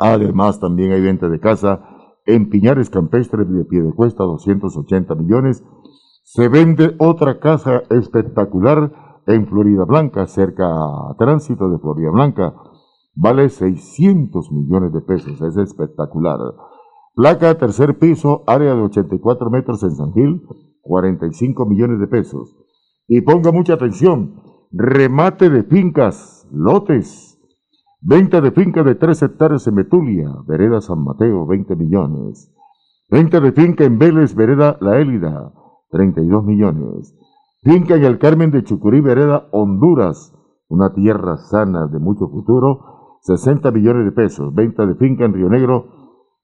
Además, 0.00 0.58
también 0.58 0.92
hay 0.92 1.02
venta 1.02 1.28
de 1.28 1.38
casa 1.38 1.86
en 2.24 2.48
Piñares 2.48 2.88
Campestre 2.88 3.44
de 3.44 3.64
pie 3.66 3.82
de 3.82 3.92
cuesta, 3.92 4.24
280 4.24 5.14
millones. 5.14 5.62
Se 6.22 6.48
vende 6.48 6.96
otra 6.98 7.38
casa 7.38 7.82
espectacular 7.90 9.20
en 9.26 9.46
Florida 9.46 9.84
Blanca, 9.84 10.26
cerca 10.26 10.64
a 10.66 11.14
tránsito 11.18 11.68
de 11.68 11.78
Florida 11.78 12.10
Blanca. 12.10 12.54
Vale 13.14 13.50
600 13.50 14.50
millones 14.52 14.94
de 14.94 15.02
pesos, 15.02 15.38
es 15.42 15.56
espectacular. 15.58 16.38
Placa 17.14 17.58
tercer 17.58 17.98
piso, 17.98 18.42
área 18.46 18.74
de 18.74 18.80
84 18.80 19.50
metros 19.50 19.82
en 19.82 19.90
San 19.90 20.12
Gil, 20.14 20.42
45 20.80 21.66
millones 21.66 22.00
de 22.00 22.06
pesos. 22.06 22.56
Y 23.06 23.20
ponga 23.20 23.52
mucha 23.52 23.74
atención, 23.74 24.42
remate 24.72 25.50
de 25.50 25.64
fincas, 25.64 26.48
lotes, 26.50 27.29
venta 28.02 28.40
de 28.40 28.50
finca 28.50 28.82
de 28.82 28.94
3 28.94 29.22
hectáreas 29.22 29.66
en 29.66 29.74
Metulia, 29.74 30.30
Vereda 30.46 30.80
San 30.80 31.04
Mateo, 31.04 31.46
20 31.46 31.76
millones. 31.76 32.52
Venta 33.10 33.40
de 33.40 33.52
finca 33.52 33.84
en 33.84 33.98
Vélez, 33.98 34.34
Vereda 34.34 34.78
La 34.80 34.98
Élida, 34.98 35.52
32 35.90 36.44
millones. 36.44 37.16
Finca 37.62 37.96
en 37.96 38.04
el 38.04 38.18
Carmen 38.18 38.50
de 38.50 38.64
Chucurí, 38.64 39.00
Vereda 39.00 39.48
Honduras, 39.52 40.34
una 40.68 40.94
tierra 40.94 41.36
sana 41.36 41.88
de 41.88 41.98
mucho 41.98 42.28
futuro, 42.28 43.18
60 43.22 43.70
millones 43.72 44.04
de 44.04 44.12
pesos. 44.12 44.54
Venta 44.54 44.86
de 44.86 44.94
finca 44.94 45.24
en 45.24 45.34
Río 45.34 45.48
Negro, 45.48 45.86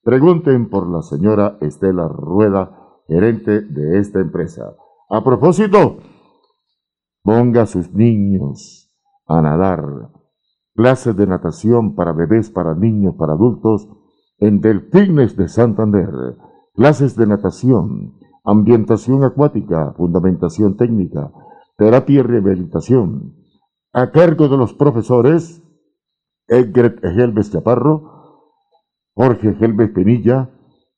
Pregunten 0.04 0.70
por 0.70 0.90
la 0.90 1.02
señora 1.02 1.58
Estela 1.62 2.08
Rueda, 2.08 2.78
gerente 3.08 3.62
de 3.62 4.00
esta 4.00 4.20
empresa. 4.20 4.76
A 5.10 5.24
propósito, 5.24 5.98
ponga 7.24 7.64
a 7.64 7.68
sus 7.68 7.92
niños 7.94 8.90
a 9.28 9.42
nadar 9.42 9.84
clases 10.74 11.16
de 11.16 11.28
natación 11.28 11.96
para 11.96 12.14
bebés, 12.14 12.50
para 12.50 12.74
niños, 12.74 13.16
para 13.18 13.34
adultos, 13.34 13.88
en 14.42 14.60
Delfines 14.60 15.38
de 15.38 15.48
Santander, 15.48 16.10
clases 16.74 17.16
de 17.16 17.28
natación, 17.28 18.18
ambientación 18.44 19.24
acuática, 19.24 19.94
fundamentación 19.96 20.76
técnica, 20.76 21.32
terapia 21.78 22.20
y 22.20 22.24
rehabilitación, 22.24 23.38
a 23.94 24.12
cargo 24.12 24.50
de 24.50 24.58
los 24.58 24.74
profesores 24.74 25.64
Edgar 26.48 26.96
Helves 27.04 27.52
Chaparro, 27.52 28.10
Jorge 29.14 29.56
Helves 29.60 29.92
Penilla, 29.92 30.50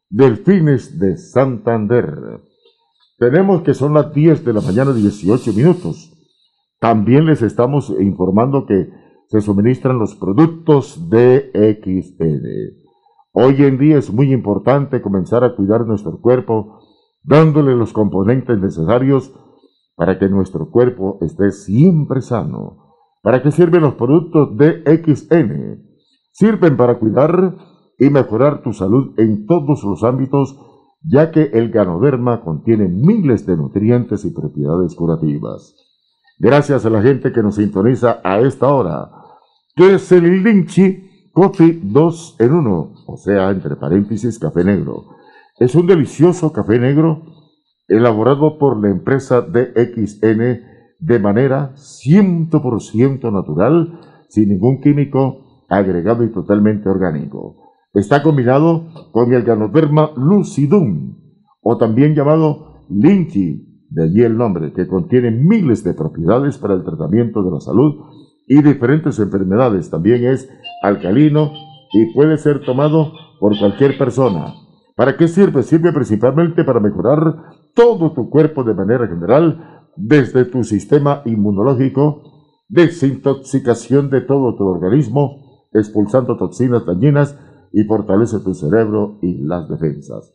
Delfines 0.09 0.99
de 0.99 1.17
Santander. 1.17 2.41
Tenemos 3.19 3.63
que 3.63 3.75
son 3.75 3.95
las 3.95 4.13
10 4.15 4.45
de 4.45 4.53
la 4.53 4.61
mañana 4.61 4.93
18 4.93 5.53
minutos. 5.53 6.15
También 6.81 7.27
les 7.27 7.43
estamos 7.43 7.93
informando 7.99 8.65
que 8.65 8.89
se 9.27 9.41
suministran 9.41 9.99
los 9.99 10.15
productos 10.15 11.11
de 11.11 11.51
XN. 11.53 12.79
Hoy 13.33 13.65
en 13.65 13.79
día 13.79 13.99
es 13.99 14.13
muy 14.13 14.33
importante 14.33 15.03
comenzar 15.03 15.45
a 15.45 15.55
cuidar 15.55 15.87
nuestro 15.87 16.21
cuerpo, 16.21 16.81
dándole 17.23 17.77
los 17.77 17.93
componentes 17.93 18.59
necesarios 18.59 19.33
para 19.99 20.17
que 20.17 20.29
nuestro 20.29 20.71
cuerpo 20.71 21.19
esté 21.23 21.51
siempre 21.51 22.21
sano. 22.21 22.95
¿Para 23.21 23.43
qué 23.43 23.51
sirven 23.51 23.83
los 23.83 23.95
productos 23.95 24.57
de 24.57 24.85
XN? 24.87 25.83
Sirven 26.31 26.77
para 26.77 27.01
cuidar 27.01 27.57
y 27.99 28.09
mejorar 28.09 28.63
tu 28.63 28.73
salud 28.73 29.19
en 29.19 29.45
todos 29.47 29.83
los 29.83 30.05
ámbitos, 30.05 30.57
ya 31.03 31.33
que 31.33 31.51
el 31.53 31.71
ganoderma 31.71 32.43
contiene 32.43 32.87
miles 32.87 33.45
de 33.45 33.57
nutrientes 33.57 34.25
y 34.25 34.31
propiedades 34.31 34.95
curativas. 34.95 35.75
Gracias 36.39 36.87
a 36.87 36.91
la 36.91 37.03
gente 37.03 37.33
que 37.33 37.43
nos 37.43 37.57
sintoniza 37.57 38.21
a 38.23 38.39
esta 38.39 38.73
hora. 38.73 39.11
Que 39.75 39.95
es 39.95 40.13
el 40.13 40.45
linchi 40.45 41.31
Coffee 41.33 41.81
2 41.83 42.37
en 42.39 42.53
1, 42.53 42.93
o 43.05 43.17
sea, 43.17 43.51
entre 43.51 43.75
paréntesis, 43.75 44.39
café 44.39 44.63
negro. 44.63 45.07
Es 45.59 45.75
un 45.75 45.89
delicioso 45.89 46.53
café 46.53 46.79
negro 46.79 47.38
elaborado 47.89 48.59
por 48.59 48.81
la 48.81 48.91
empresa 48.91 49.41
DXN 49.41 50.69
de 51.01 51.19
manera 51.19 51.75
100% 51.75 53.33
natural, 53.33 54.01
sin 54.29 54.51
ningún 54.51 54.81
químico, 54.81 55.65
agregado 55.69 56.25
y 56.25 56.31
totalmente 56.31 56.89
orgánico. 56.89 57.57
Está 57.95 58.23
combinado 58.23 58.89
con 59.13 59.33
el 59.33 59.43
Ganoderma 59.43 60.11
lucidum, 60.17 61.17
o 61.63 61.79
también 61.79 62.15
llamado 62.15 62.85
Linchi, 62.91 63.87
de 63.91 64.05
allí 64.05 64.23
el 64.23 64.37
nombre, 64.37 64.73
que 64.73 64.87
contiene 64.87 65.31
miles 65.31 65.83
de 65.85 65.95
propiedades 65.95 66.59
para 66.59 66.75
el 66.75 66.85
tratamiento 66.85 67.43
de 67.43 67.51
la 67.51 67.61
salud 67.61 68.05
y 68.47 68.63
diferentes 68.63 69.19
enfermedades. 69.19 69.91
También 69.91 70.25
es 70.25 70.49
alcalino 70.83 71.53
y 71.93 72.13
puede 72.13 72.37
ser 72.37 72.65
tomado 72.65 73.13
por 73.41 73.59
cualquier 73.59 73.97
persona. 73.97 74.55
¿Para 74.95 75.17
qué 75.17 75.29
sirve? 75.29 75.63
Sirve 75.63 75.93
principalmente 75.93 76.65
para 76.65 76.81
mejorar 76.81 77.37
todo 77.79 78.11
tu 78.11 78.29
cuerpo 78.29 78.65
de 78.65 78.75
manera 78.75 79.07
general, 79.07 79.85
desde 79.95 80.45
tu 80.47 80.65
sistema 80.65 81.23
inmunológico, 81.25 82.25
desintoxicación 82.69 84.11
de 84.11 84.23
todo 84.23 84.57
tu 84.57 84.65
organismo, 84.65 85.69
expulsando 85.73 86.37
toxinas 86.37 86.85
dañinas 86.85 87.39
y 87.73 87.85
fortalece 87.85 88.41
tu 88.41 88.53
cerebro 88.53 89.19
y 89.23 89.45
las 89.45 89.69
defensas. 89.69 90.35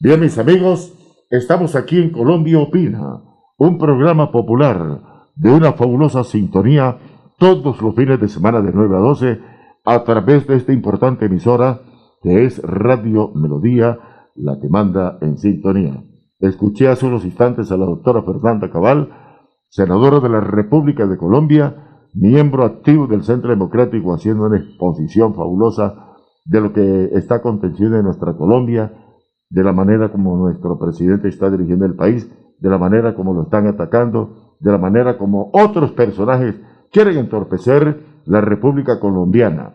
Bien, 0.00 0.20
mis 0.20 0.36
amigos, 0.36 0.92
estamos 1.30 1.76
aquí 1.76 1.98
en 1.98 2.10
Colombia 2.10 2.58
Opina, 2.58 3.22
un 3.56 3.78
programa 3.78 4.30
popular 4.30 5.30
de 5.34 5.50
una 5.50 5.72
fabulosa 5.72 6.24
sintonía 6.24 6.98
todos 7.38 7.80
los 7.80 7.94
fines 7.94 8.20
de 8.20 8.28
semana 8.28 8.60
de 8.60 8.70
9 8.70 8.96
a 8.96 9.00
12 9.00 9.40
a 9.86 10.04
través 10.04 10.46
de 10.46 10.56
esta 10.56 10.74
importante 10.74 11.24
emisora 11.24 11.80
que 12.22 12.44
es 12.44 12.60
Radio 12.62 13.30
Melodía, 13.34 13.98
la 14.34 14.58
que 14.60 14.68
manda 14.68 15.16
en 15.22 15.38
sintonía. 15.38 16.11
Escuché 16.42 16.88
hace 16.88 17.06
unos 17.06 17.24
instantes 17.24 17.70
a 17.70 17.76
la 17.76 17.86
doctora 17.86 18.24
Fernanda 18.24 18.68
Cabal, 18.68 19.10
senadora 19.68 20.18
de 20.18 20.28
la 20.28 20.40
República 20.40 21.06
de 21.06 21.16
Colombia, 21.16 22.02
miembro 22.14 22.64
activo 22.64 23.06
del 23.06 23.22
Centro 23.22 23.50
Democrático, 23.50 24.12
haciendo 24.12 24.46
una 24.46 24.58
exposición 24.58 25.36
fabulosa 25.36 26.16
de 26.44 26.60
lo 26.60 26.72
que 26.72 27.10
está 27.12 27.36
aconteciendo 27.36 27.96
en 27.96 28.06
nuestra 28.06 28.36
Colombia, 28.36 28.92
de 29.50 29.62
la 29.62 29.72
manera 29.72 30.10
como 30.10 30.36
nuestro 30.36 30.80
presidente 30.80 31.28
está 31.28 31.48
dirigiendo 31.48 31.86
el 31.86 31.94
país, 31.94 32.28
de 32.58 32.68
la 32.68 32.76
manera 32.76 33.14
como 33.14 33.34
lo 33.34 33.44
están 33.44 33.68
atacando, 33.68 34.56
de 34.58 34.72
la 34.72 34.78
manera 34.78 35.18
como 35.18 35.48
otros 35.52 35.92
personajes 35.92 36.56
quieren 36.90 37.18
entorpecer 37.18 38.04
la 38.24 38.40
República 38.40 38.98
Colombiana. 38.98 39.74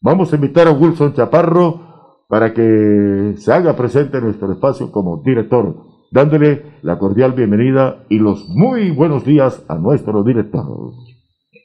Vamos 0.00 0.32
a 0.32 0.34
invitar 0.34 0.66
a 0.66 0.72
Wilson 0.72 1.12
Chaparro 1.12 2.26
para 2.28 2.52
que 2.52 3.34
se 3.36 3.52
haga 3.52 3.76
presente 3.76 4.18
en 4.18 4.24
nuestro 4.24 4.50
espacio 4.50 4.90
como 4.90 5.22
director 5.22 5.87
dándole 6.10 6.62
la 6.82 6.98
cordial 6.98 7.32
bienvenida 7.32 8.04
y 8.08 8.18
los 8.18 8.48
muy 8.48 8.90
buenos 8.90 9.24
días 9.24 9.62
a 9.68 9.76
nuestro 9.76 10.22
director. 10.24 10.92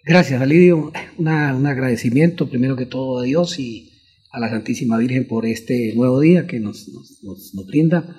Gracias, 0.05 0.41
Alidio. 0.41 0.91
un 1.17 1.27
agradecimiento 1.27 2.49
primero 2.49 2.75
que 2.75 2.85
todo 2.85 3.19
a 3.19 3.23
Dios 3.23 3.57
y 3.59 3.91
a 4.31 4.39
la 4.39 4.49
Santísima 4.49 4.97
Virgen 4.97 5.27
por 5.27 5.45
este 5.45 5.93
nuevo 5.95 6.19
día 6.19 6.47
que 6.47 6.59
nos, 6.59 6.89
nos, 7.21 7.53
brinda 7.67 8.15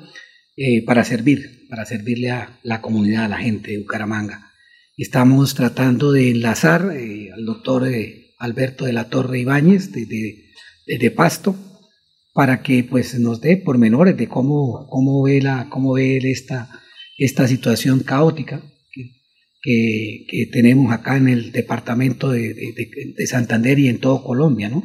eh, 0.56 0.84
para 0.84 1.04
servir, 1.04 1.66
para 1.68 1.84
servirle 1.84 2.30
a 2.30 2.58
la 2.62 2.80
comunidad, 2.80 3.24
a 3.24 3.28
la 3.28 3.38
gente 3.38 3.72
de 3.72 3.78
Bucaramanga. 3.78 4.50
Estamos 4.96 5.54
tratando 5.54 6.12
de 6.12 6.30
enlazar 6.30 6.92
eh, 6.96 7.30
al 7.32 7.44
doctor 7.44 7.88
eh, 7.88 8.30
Alberto 8.38 8.84
de 8.84 8.92
la 8.92 9.10
Torre 9.10 9.40
Ibáñez 9.40 9.90
de, 9.90 10.06
de 10.86 11.10
Pasto, 11.10 11.56
para 12.34 12.62
que 12.62 12.82
pues 12.82 13.18
nos 13.18 13.40
dé 13.40 13.56
pormenores 13.56 14.16
de 14.16 14.28
cómo, 14.28 14.88
cómo 14.90 15.22
ve, 15.22 15.40
la, 15.40 15.68
cómo 15.70 15.94
ve 15.94 16.18
esta, 16.18 16.68
esta 17.16 17.46
situación 17.46 18.00
caótica 18.00 18.60
que, 19.62 20.26
que, 20.28 20.46
tenemos 20.52 20.92
acá 20.92 21.16
en 21.16 21.28
el 21.28 21.52
departamento 21.52 22.30
de, 22.30 22.52
de, 22.52 23.26
Santander 23.26 23.78
y 23.78 23.88
en 23.88 23.98
todo 23.98 24.22
Colombia, 24.22 24.68
¿no? 24.68 24.82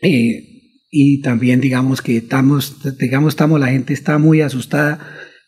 Eh, 0.00 0.56
y 0.90 1.20
también 1.20 1.60
digamos 1.60 2.00
que 2.02 2.16
estamos, 2.16 2.78
digamos, 2.98 3.34
estamos, 3.34 3.60
la 3.60 3.68
gente 3.68 3.92
está 3.92 4.18
muy 4.18 4.40
asustada 4.40 4.98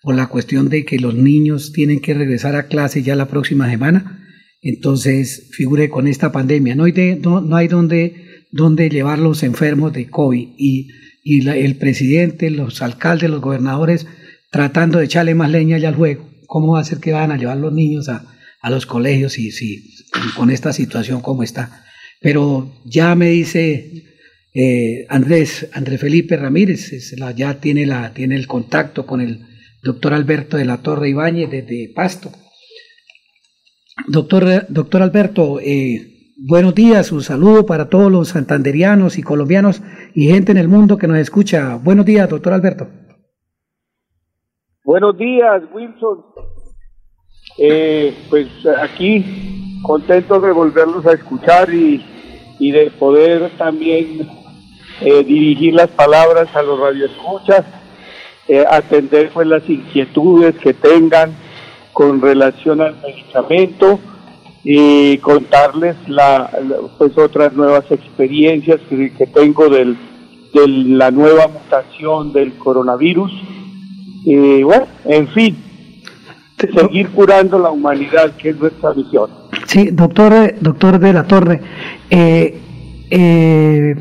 por 0.02 0.14
la 0.14 0.28
cuestión 0.28 0.68
de 0.68 0.84
que 0.84 0.98
los 0.98 1.14
niños 1.14 1.72
tienen 1.72 2.00
que 2.00 2.14
regresar 2.14 2.54
a 2.54 2.68
clase 2.68 3.02
ya 3.02 3.16
la 3.16 3.28
próxima 3.28 3.68
semana. 3.68 4.26
Entonces, 4.60 5.48
figure 5.52 5.88
con 5.88 6.06
esta 6.06 6.30
pandemia, 6.30 6.76
no 6.76 6.84
hay, 6.84 6.92
de, 6.92 7.16
no, 7.16 7.40
no 7.40 7.56
hay 7.56 7.68
donde 7.68 8.27
donde 8.50 8.88
llevar 8.88 9.18
los 9.18 9.42
enfermos 9.42 9.92
de 9.92 10.08
COVID 10.08 10.48
y, 10.56 10.88
y 11.22 11.48
el 11.48 11.76
presidente, 11.76 12.50
los 12.50 12.82
alcaldes, 12.82 13.30
los 13.30 13.40
gobernadores 13.40 14.06
tratando 14.50 14.98
de 14.98 15.04
echarle 15.04 15.34
más 15.34 15.50
leña 15.50 15.78
ya 15.78 15.88
al 15.88 15.96
juego. 15.96 16.28
¿Cómo 16.46 16.72
va 16.72 16.80
a 16.80 16.84
ser 16.84 16.98
que 16.98 17.12
van 17.12 17.30
a 17.30 17.36
llevar 17.36 17.58
los 17.58 17.72
niños 17.72 18.08
a, 18.08 18.24
a 18.62 18.70
los 18.70 18.86
colegios 18.86 19.38
y 19.38 19.50
si 19.50 19.84
con 20.34 20.50
esta 20.50 20.72
situación 20.72 21.20
como 21.20 21.42
está? 21.42 21.84
Pero 22.20 22.72
ya 22.84 23.14
me 23.14 23.28
dice 23.28 24.04
eh, 24.54 25.06
Andrés, 25.08 25.68
Andrés 25.72 26.00
Felipe 26.00 26.36
Ramírez, 26.36 27.14
ya 27.36 27.60
tiene, 27.60 27.86
la, 27.86 28.12
tiene 28.14 28.34
el 28.36 28.46
contacto 28.46 29.06
con 29.06 29.20
el 29.20 29.46
doctor 29.82 30.14
Alberto 30.14 30.56
de 30.56 30.64
la 30.64 30.78
Torre 30.78 31.10
Ibáñez 31.10 31.50
desde 31.50 31.92
Pasto. 31.94 32.32
Doctor, 34.06 34.66
doctor 34.68 35.02
Alberto, 35.02 35.60
eh, 35.60 36.17
Buenos 36.40 36.72
días, 36.76 37.10
un 37.10 37.22
saludo 37.22 37.66
para 37.66 37.88
todos 37.88 38.12
los 38.12 38.28
santanderianos 38.28 39.18
y 39.18 39.24
colombianos 39.24 39.82
y 40.14 40.28
gente 40.28 40.52
en 40.52 40.58
el 40.58 40.68
mundo 40.68 40.96
que 40.96 41.08
nos 41.08 41.18
escucha. 41.18 41.74
Buenos 41.82 42.06
días, 42.06 42.30
doctor 42.30 42.52
Alberto. 42.52 42.86
Buenos 44.84 45.18
días, 45.18 45.64
Wilson. 45.72 46.24
Eh, 47.58 48.14
pues 48.30 48.46
aquí 48.80 49.80
contentos 49.82 50.40
de 50.40 50.52
volverlos 50.52 51.04
a 51.06 51.14
escuchar 51.14 51.74
y, 51.74 52.04
de 52.60 52.92
poder 52.92 53.50
también 53.58 54.28
eh, 55.00 55.24
dirigir 55.24 55.74
las 55.74 55.88
palabras 55.88 56.54
a 56.54 56.62
los 56.62 56.78
radioescuchas, 56.78 57.64
eh, 58.46 58.64
atender 58.70 59.30
pues 59.34 59.48
las 59.48 59.68
inquietudes 59.68 60.56
que 60.58 60.72
tengan 60.72 61.32
con 61.92 62.20
relación 62.20 62.80
al 62.80 62.94
medicamento 63.02 63.98
y 64.64 65.18
contarles 65.18 65.96
la, 66.08 66.50
pues 66.98 67.16
otras 67.16 67.52
nuevas 67.54 67.84
experiencias 67.90 68.80
que, 68.88 69.26
tengo 69.32 69.68
del, 69.68 69.96
de 70.52 70.68
la 70.68 71.10
nueva 71.10 71.48
mutación 71.48 72.32
del 72.32 72.54
coronavirus 72.54 73.32
y 74.24 74.62
bueno, 74.62 74.86
en 75.04 75.28
fin, 75.28 75.56
seguir 76.74 77.08
curando 77.10 77.58
la 77.58 77.70
humanidad, 77.70 78.32
que 78.36 78.50
es 78.50 78.60
nuestra 78.60 78.92
misión. 78.94 79.30
Sí, 79.66 79.90
doctor, 79.90 80.54
doctor 80.60 80.98
de 80.98 81.12
la 81.12 81.24
Torre, 81.24 81.60
eh, 82.10 82.58
eh, 83.10 83.96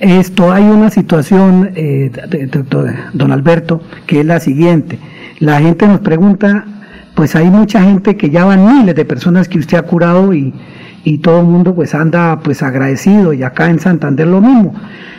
esto 0.00 0.52
hay 0.52 0.64
una 0.64 0.90
situación, 0.90 1.70
eh, 1.74 2.10
doctor, 2.50 2.94
don 3.12 3.32
Alberto, 3.32 3.80
que 4.06 4.20
es 4.20 4.26
la 4.26 4.40
siguiente. 4.40 4.98
La 5.40 5.60
gente 5.60 5.86
nos 5.86 6.00
pregunta 6.00 6.66
pues 7.18 7.34
hay 7.34 7.50
mucha 7.50 7.82
gente 7.82 8.16
que 8.16 8.30
ya 8.30 8.44
van 8.44 8.64
miles 8.64 8.94
de 8.94 9.04
personas 9.04 9.48
que 9.48 9.58
usted 9.58 9.76
ha 9.76 9.82
curado 9.82 10.32
y, 10.32 10.54
y 11.02 11.18
todo 11.18 11.40
el 11.40 11.46
mundo 11.46 11.74
pues 11.74 11.92
anda 11.92 12.38
pues 12.44 12.62
agradecido. 12.62 13.32
Y 13.32 13.42
acá 13.42 13.68
en 13.68 13.80
Santander 13.80 14.28
lo 14.28 14.40
mismo. 14.40 14.72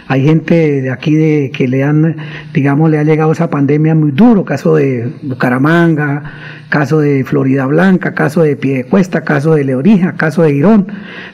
Hay 0.08 0.24
gente 0.24 0.82
de 0.82 0.92
aquí 0.92 1.14
de 1.16 1.52
que 1.54 1.68
le 1.68 1.84
han, 1.84 2.16
digamos, 2.54 2.90
le 2.90 3.00
ha 3.00 3.04
llegado 3.04 3.34
esa 3.34 3.50
pandemia 3.50 3.96
muy 3.96 4.12
duro, 4.12 4.46
caso 4.46 4.76
de 4.76 5.12
Bucaramanga, 5.24 6.24
caso 6.70 7.00
de 7.00 7.26
Florida 7.26 7.66
Blanca, 7.66 8.14
caso 8.14 8.44
de 8.44 8.56
Piedecuesta, 8.56 9.26
caso 9.26 9.56
de 9.56 9.66
Leorija, 9.66 10.14
caso 10.14 10.44
de 10.44 10.54
Girón, 10.54 10.88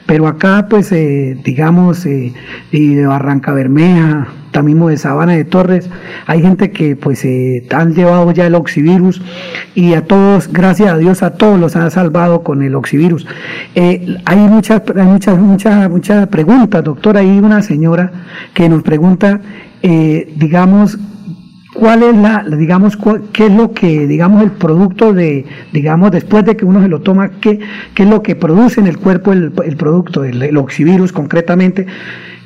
pero 0.04 0.26
acá 0.26 0.66
pues 0.68 0.90
eh, 0.90 1.38
digamos 1.44 2.04
eh, 2.06 2.34
y 2.72 2.94
de 2.94 3.06
Barranca 3.06 3.52
Bermeja, 3.52 4.26
también 4.56 4.86
de 4.86 4.96
Sabana 4.96 5.34
de 5.34 5.44
Torres, 5.44 5.90
hay 6.26 6.40
gente 6.40 6.70
que 6.70 6.96
pues 6.96 7.26
eh, 7.26 7.66
han 7.74 7.94
llevado 7.94 8.32
ya 8.32 8.46
el 8.46 8.54
oxivirus 8.54 9.20
y 9.74 9.92
a 9.92 10.06
todos, 10.06 10.50
gracias 10.50 10.88
a 10.94 10.96
Dios, 10.96 11.22
a 11.22 11.34
todos 11.34 11.60
los 11.60 11.76
han 11.76 11.90
salvado 11.90 12.42
con 12.42 12.62
el 12.62 12.74
oxivirus. 12.74 13.26
hay 13.74 14.38
muchas, 14.38 14.82
muchas, 14.94 15.38
muchas, 15.38 15.90
muchas 15.90 16.26
preguntas, 16.28 16.82
doctor, 16.82 17.18
hay 17.18 17.38
una 17.38 17.60
señora 17.60 18.10
que 18.54 18.66
nos 18.70 18.82
pregunta, 18.82 19.42
digamos, 19.82 20.98
cuál 21.78 22.02
es 22.02 22.16
la, 22.16 22.44
digamos, 22.44 22.98
qué 23.32 23.46
es 23.46 23.52
lo 23.52 23.72
que, 23.72 24.06
digamos, 24.06 24.42
el 24.42 24.52
producto 24.52 25.12
de, 25.12 25.44
digamos, 25.72 26.10
después 26.10 26.44
de 26.44 26.56
que 26.56 26.64
uno 26.64 26.82
se 26.82 26.88
lo 26.88 27.00
toma, 27.00 27.30
qué, 27.40 27.60
qué 27.94 28.04
es 28.04 28.08
lo 28.08 28.22
que 28.22 28.34
produce 28.34 28.80
en 28.80 28.86
el 28.86 28.98
cuerpo 28.98 29.32
el, 29.32 29.52
el 29.64 29.76
producto, 29.76 30.24
el, 30.24 30.56
oxivirus 30.56 31.12
concretamente, 31.12 31.86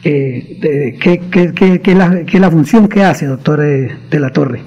eh, 0.05 0.99
qué, 1.01 1.21
qué, 1.31 1.53
qué, 1.55 1.81
qué, 1.81 1.95
la, 1.95 2.25
qué 2.25 2.41
la 2.41 2.51
función 2.51 2.89
que 2.89 3.03
hace, 3.03 3.27
doctor 3.27 3.61
eh, 3.63 3.97
de, 4.11 4.21
la 4.21 4.31
Torre. 4.33 4.63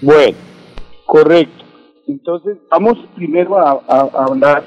Bueno, 0.00 0.36
correcto. 1.06 1.64
Entonces, 2.06 2.58
vamos 2.70 2.98
primero 3.14 3.58
a, 3.58 3.82
a 3.88 4.24
hablar 4.26 4.64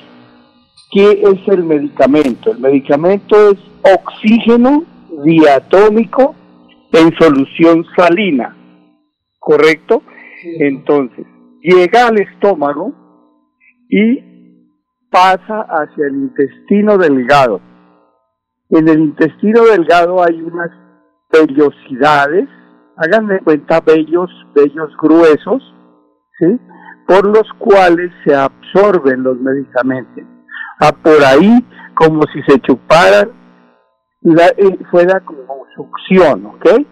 qué 0.92 1.22
es 1.24 1.48
el 1.48 1.64
medicamento. 1.64 2.52
El 2.52 2.60
medicamento 2.60 3.52
es 3.52 3.60
oxígeno 3.84 4.84
diatómico 5.24 6.36
en 6.94 7.14
solución 7.18 7.86
salina. 7.96 8.58
¿correcto? 9.48 10.04
Entonces, 10.60 11.26
llega 11.62 12.08
al 12.08 12.20
estómago 12.20 12.94
y 13.90 14.20
pasa 15.10 15.62
hacia 15.70 16.08
el 16.08 16.16
intestino 16.16 16.98
delgado. 16.98 17.62
En 18.70 18.88
el 18.90 19.00
intestino 19.00 19.64
delgado 19.64 20.22
hay 20.24 20.42
unas 20.42 20.70
vellosidades, 21.32 22.50
hagan 22.98 23.28
de 23.28 23.40
cuenta 23.40 23.80
vellos, 23.82 24.30
vellos 24.54 24.92
gruesos, 25.02 25.64
¿sí? 26.40 26.60
Por 27.08 27.26
los 27.28 27.48
cuales 27.60 28.12
se 28.26 28.36
absorben 28.36 29.24
los 29.24 29.40
medicamentos. 29.40 30.24
Ah, 30.82 30.92
por 30.92 31.24
ahí, 31.24 31.66
como 31.96 32.22
si 32.34 32.42
se 32.44 32.60
chuparan, 32.60 33.32
eh, 34.24 34.78
fuera 34.92 35.22
como 35.22 35.66
succión, 35.76 36.46
¿ok? 36.48 36.86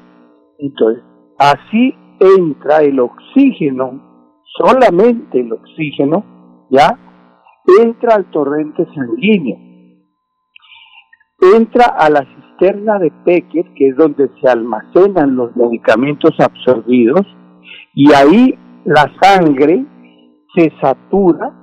Entonces, 0.60 1.04
así 1.38 1.94
entra 2.20 2.80
el 2.80 3.00
oxígeno, 3.00 4.42
solamente 4.58 5.42
el 5.42 5.52
oxígeno, 5.52 6.24
¿ya? 6.70 6.98
Entra 7.82 8.16
al 8.16 8.32
torrente 8.32 8.88
sanguíneo. 8.96 9.75
Entra 11.54 11.86
a 11.86 12.10
la 12.10 12.26
cisterna 12.26 12.98
de 12.98 13.12
Pecker, 13.24 13.72
que 13.76 13.90
es 13.90 13.98
donde 13.98 14.32
se 14.42 14.50
almacenan 14.50 15.36
los 15.36 15.56
medicamentos 15.56 16.32
absorbidos, 16.40 17.22
y 17.94 18.12
ahí 18.14 18.58
la 18.86 19.12
sangre 19.22 19.86
se 20.56 20.72
satura 20.82 21.54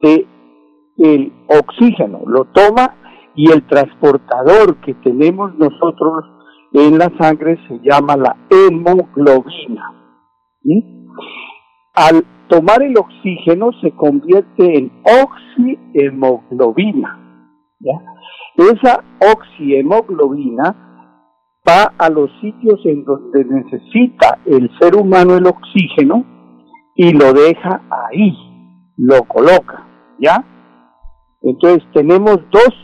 de 0.00 0.26
el 0.98 1.32
oxígeno, 1.48 2.20
lo 2.26 2.44
toma 2.46 2.96
y 3.34 3.50
el 3.50 3.66
transportador 3.66 4.76
que 4.82 4.92
tenemos 4.94 5.54
nosotros 5.54 6.24
en 6.72 6.98
la 6.98 7.10
sangre 7.18 7.58
se 7.68 7.78
llama 7.82 8.16
la 8.16 8.36
hemoglobina. 8.50 9.92
Al 11.94 12.24
tomar 12.48 12.82
el 12.82 12.96
oxígeno 12.96 13.70
se 13.80 13.92
convierte 13.92 14.78
en 14.78 14.90
oxihemoglobina. 15.04 17.18
Esa 18.56 19.02
oxihemoglobina 19.20 20.76
va 21.66 21.92
a 21.96 22.10
los 22.10 22.30
sitios 22.40 22.80
en 22.84 23.04
donde 23.04 23.44
necesita 23.44 24.38
el 24.44 24.70
ser 24.78 24.96
humano 24.96 25.36
el 25.36 25.46
oxígeno 25.46 26.24
y 26.94 27.12
lo 27.12 27.32
deja 27.32 27.82
ahí, 27.90 28.36
lo 28.96 29.22
coloca, 29.24 29.86
¿ya? 30.18 30.44
Entonces 31.40 31.82
tenemos 31.94 32.38
dos 32.50 32.74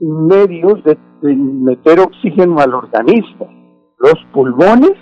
medios 0.00 0.82
de, 0.84 0.98
meter 1.22 2.00
oxígeno 2.00 2.58
al 2.58 2.74
organismo, 2.74 3.48
los 3.98 4.16
pulmones, 4.32 4.92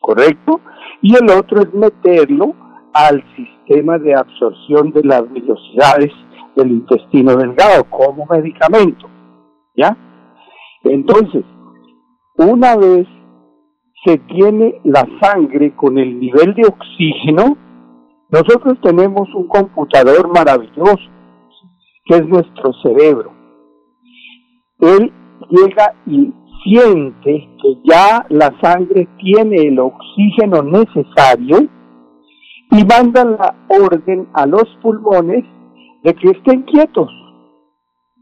correcto, 0.00 0.60
y 1.02 1.14
el 1.16 1.28
otro 1.36 1.62
es 1.62 1.74
meterlo 1.74 2.54
al 2.92 3.24
sistema 3.34 3.98
de 3.98 4.14
absorción 4.14 4.92
de 4.92 5.02
las 5.02 5.22
velocidades 5.32 6.12
del 6.60 6.72
intestino 6.72 7.36
delgado 7.36 7.84
como 7.90 8.26
medicamento, 8.26 9.08
¿ya? 9.76 9.96
Entonces, 10.84 11.44
una 12.36 12.76
vez 12.76 13.06
se 14.04 14.18
tiene 14.18 14.80
la 14.84 15.06
sangre 15.20 15.74
con 15.76 15.98
el 15.98 16.18
nivel 16.18 16.54
de 16.54 16.66
oxígeno, 16.66 17.56
nosotros 18.30 18.78
tenemos 18.82 19.28
un 19.34 19.46
computador 19.48 20.32
maravilloso, 20.32 21.10
que 22.06 22.16
es 22.16 22.26
nuestro 22.26 22.72
cerebro. 22.82 23.32
Él 24.78 25.12
llega 25.50 25.94
y 26.06 26.32
siente 26.64 27.48
que 27.62 27.78
ya 27.84 28.24
la 28.28 28.52
sangre 28.62 29.08
tiene 29.18 29.56
el 29.68 29.78
oxígeno 29.78 30.62
necesario 30.62 31.68
y 32.70 32.84
manda 32.84 33.24
la 33.24 33.54
orden 33.68 34.28
a 34.32 34.46
los 34.46 34.64
pulmones 34.82 35.44
de 36.02 36.14
que 36.14 36.30
estén 36.30 36.62
quietos, 36.62 37.10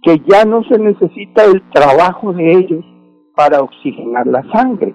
que 0.02 0.20
ya 0.26 0.44
no 0.44 0.62
se 0.64 0.78
necesita 0.78 1.44
el 1.44 1.62
trabajo 1.70 2.32
de 2.32 2.52
ellos 2.52 2.84
para 3.34 3.60
oxigenar 3.60 4.26
la 4.26 4.42
sangre. 4.52 4.94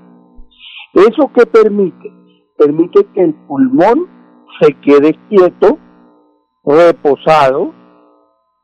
¿Eso 0.94 1.32
qué 1.34 1.46
permite? 1.46 2.12
Permite 2.58 3.06
que 3.14 3.24
el 3.24 3.34
pulmón 3.48 4.08
se 4.62 4.74
quede 4.76 5.18
quieto, 5.30 5.78
reposado 6.64 7.74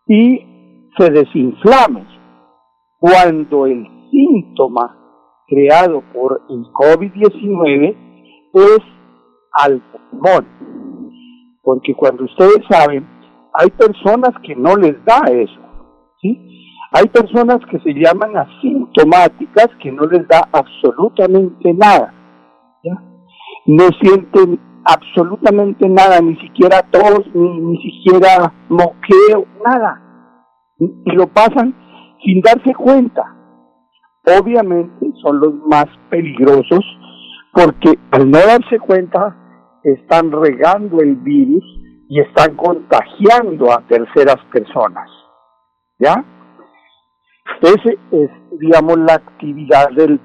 y 0.08 0.90
se 0.98 1.10
desinflame. 1.10 2.06
Cuando 3.00 3.66
el 3.66 3.88
síntoma 4.12 4.96
creado 5.48 6.04
por 6.14 6.42
el 6.50 6.64
COVID-19 6.74 7.96
es 8.54 8.80
al 9.54 9.82
pulmón. 9.82 10.46
Porque 11.64 11.96
cuando 11.96 12.26
ustedes 12.26 12.60
saben, 12.70 13.08
hay 13.54 13.70
personas 13.72 14.32
que 14.44 14.56
no 14.56 14.76
les 14.76 15.04
da 15.06 15.22
eso. 15.30 15.60
¿sí? 16.22 16.38
Hay 16.92 17.08
personas 17.08 17.60
que 17.70 17.80
se 17.80 17.94
llaman 17.94 18.36
asintomáticas 18.36 19.70
que 19.82 19.92
no 19.92 20.06
les 20.06 20.28
da 20.28 20.48
absolutamente 20.52 21.74
nada. 21.74 22.14
No 23.66 23.84
sienten 24.02 24.60
absolutamente 24.84 25.88
nada, 25.88 26.20
ni 26.22 26.36
siquiera 26.38 26.82
tos, 26.90 27.22
ni, 27.34 27.60
ni 27.60 27.78
siquiera 27.82 28.52
moqueo, 28.70 29.46
nada. 29.64 30.02
Y 30.80 31.12
lo 31.12 31.28
pasan 31.28 31.76
sin 32.24 32.42
darse 32.42 32.74
cuenta. 32.74 33.36
Obviamente 34.40 35.12
son 35.22 35.40
los 35.40 35.54
más 35.66 35.86
peligrosos 36.10 36.84
porque 37.54 38.00
al 38.12 38.30
no 38.30 38.38
darse 38.38 38.80
cuenta 38.80 39.36
están 39.84 40.32
regando 40.32 41.00
el 41.02 41.16
virus 41.18 41.64
y 42.10 42.20
están 42.20 42.56
contagiando 42.56 43.72
a 43.72 43.82
terceras 43.88 44.38
personas. 44.52 45.10
¿Ya? 46.00 46.26
Ese 47.62 47.98
es, 48.12 48.30
digamos, 48.60 48.98
la 48.98 49.14
actividad 49.14 49.90
del, 49.92 50.20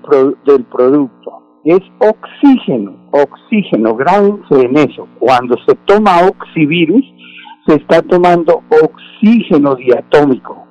del 0.46 0.64
producto. 0.64 1.60
Es 1.64 1.80
oxígeno, 2.00 3.08
oxígeno, 3.12 3.94
grábense 3.94 4.62
en 4.62 4.76
eso. 4.78 5.06
Cuando 5.18 5.56
se 5.66 5.74
toma 5.86 6.26
oxivirus, 6.26 7.04
se 7.66 7.74
está 7.76 8.02
tomando 8.02 8.62
oxígeno 8.82 9.74
diatómico. 9.74 10.66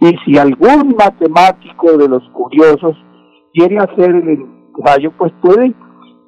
Y 0.00 0.14
si 0.24 0.38
algún 0.38 0.94
matemático 0.96 1.96
de 1.96 2.08
los 2.08 2.22
curiosos 2.30 2.96
quiere 3.52 3.78
hacer 3.78 4.10
el 4.10 4.44
ensayo, 4.76 5.12
pues 5.18 5.32
puede, 5.42 5.74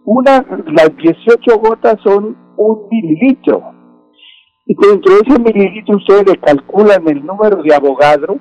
una, 0.04 0.44
las 0.66 0.96
18 0.96 1.58
gotas 1.58 1.96
son 2.02 2.36
un 2.56 2.88
mililitro. 2.90 3.77
Y 4.70 4.74
dentro 4.74 5.14
de 5.14 5.20
ese 5.26 5.40
mililitro 5.40 5.96
ustedes 5.96 6.26
le 6.26 6.36
calculan 6.36 7.08
el 7.08 7.24
número 7.24 7.62
de 7.62 7.74
Avogadro 7.74 8.38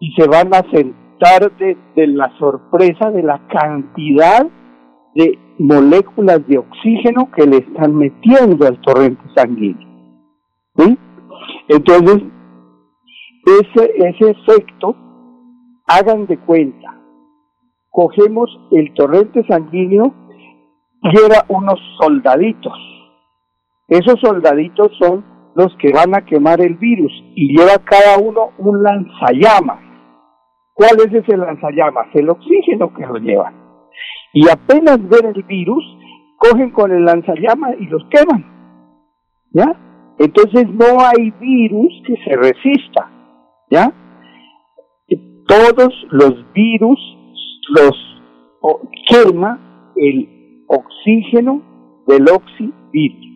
y 0.00 0.12
se 0.14 0.26
van 0.26 0.52
a 0.52 0.68
sentar 0.72 1.52
de, 1.56 2.06
la 2.08 2.36
sorpresa 2.36 3.12
de 3.12 3.22
la 3.22 3.46
cantidad 3.46 4.44
de 5.14 5.38
moléculas 5.60 6.44
de 6.48 6.58
oxígeno 6.58 7.30
que 7.30 7.46
le 7.46 7.58
están 7.58 7.94
metiendo 7.94 8.66
al 8.66 8.80
torrente 8.80 9.22
sanguíneo. 9.36 9.88
¿Sí? 10.78 10.98
Entonces, 11.68 12.24
ese, 13.46 13.92
ese 13.98 14.30
efecto, 14.30 14.96
hagan 15.86 16.26
de 16.26 16.38
cuenta, 16.38 17.00
cogemos 17.90 18.50
el 18.72 18.92
torrente 18.94 19.46
sanguíneo 19.46 20.12
y 21.04 21.18
era 21.24 21.44
unos 21.48 21.78
soldaditos. 22.00 22.76
Esos 23.86 24.20
soldaditos 24.20 24.90
son 24.98 25.24
los 25.58 25.76
que 25.78 25.90
van 25.92 26.14
a 26.14 26.24
quemar 26.24 26.60
el 26.60 26.74
virus 26.74 27.10
y 27.34 27.48
lleva 27.48 27.84
cada 27.84 28.16
uno 28.18 28.52
un 28.58 28.80
lanzallamas. 28.80 29.80
¿Cuál 30.72 31.00
es 31.00 31.12
ese 31.12 31.36
lanzallamas? 31.36 32.06
El 32.14 32.30
oxígeno 32.30 32.94
que 32.94 33.04
lo 33.04 33.16
lleva. 33.16 33.52
Y 34.32 34.48
apenas 34.48 35.00
ven 35.08 35.34
el 35.34 35.42
virus, 35.42 35.84
cogen 36.36 36.70
con 36.70 36.92
el 36.92 37.04
lanzallamas 37.04 37.74
y 37.80 37.86
los 37.86 38.04
queman. 38.08 38.46
¿Ya? 39.50 39.66
Entonces 40.20 40.68
no 40.70 41.00
hay 41.00 41.32
virus 41.40 41.92
que 42.06 42.14
se 42.24 42.36
resista. 42.36 43.10
¿Ya? 43.68 43.92
Todos 45.48 45.92
los 46.10 46.52
virus 46.52 47.00
los 47.70 48.22
quema 49.08 49.92
el 49.96 50.64
oxígeno 50.68 52.04
del 52.06 52.28
oxivirus. 52.28 53.26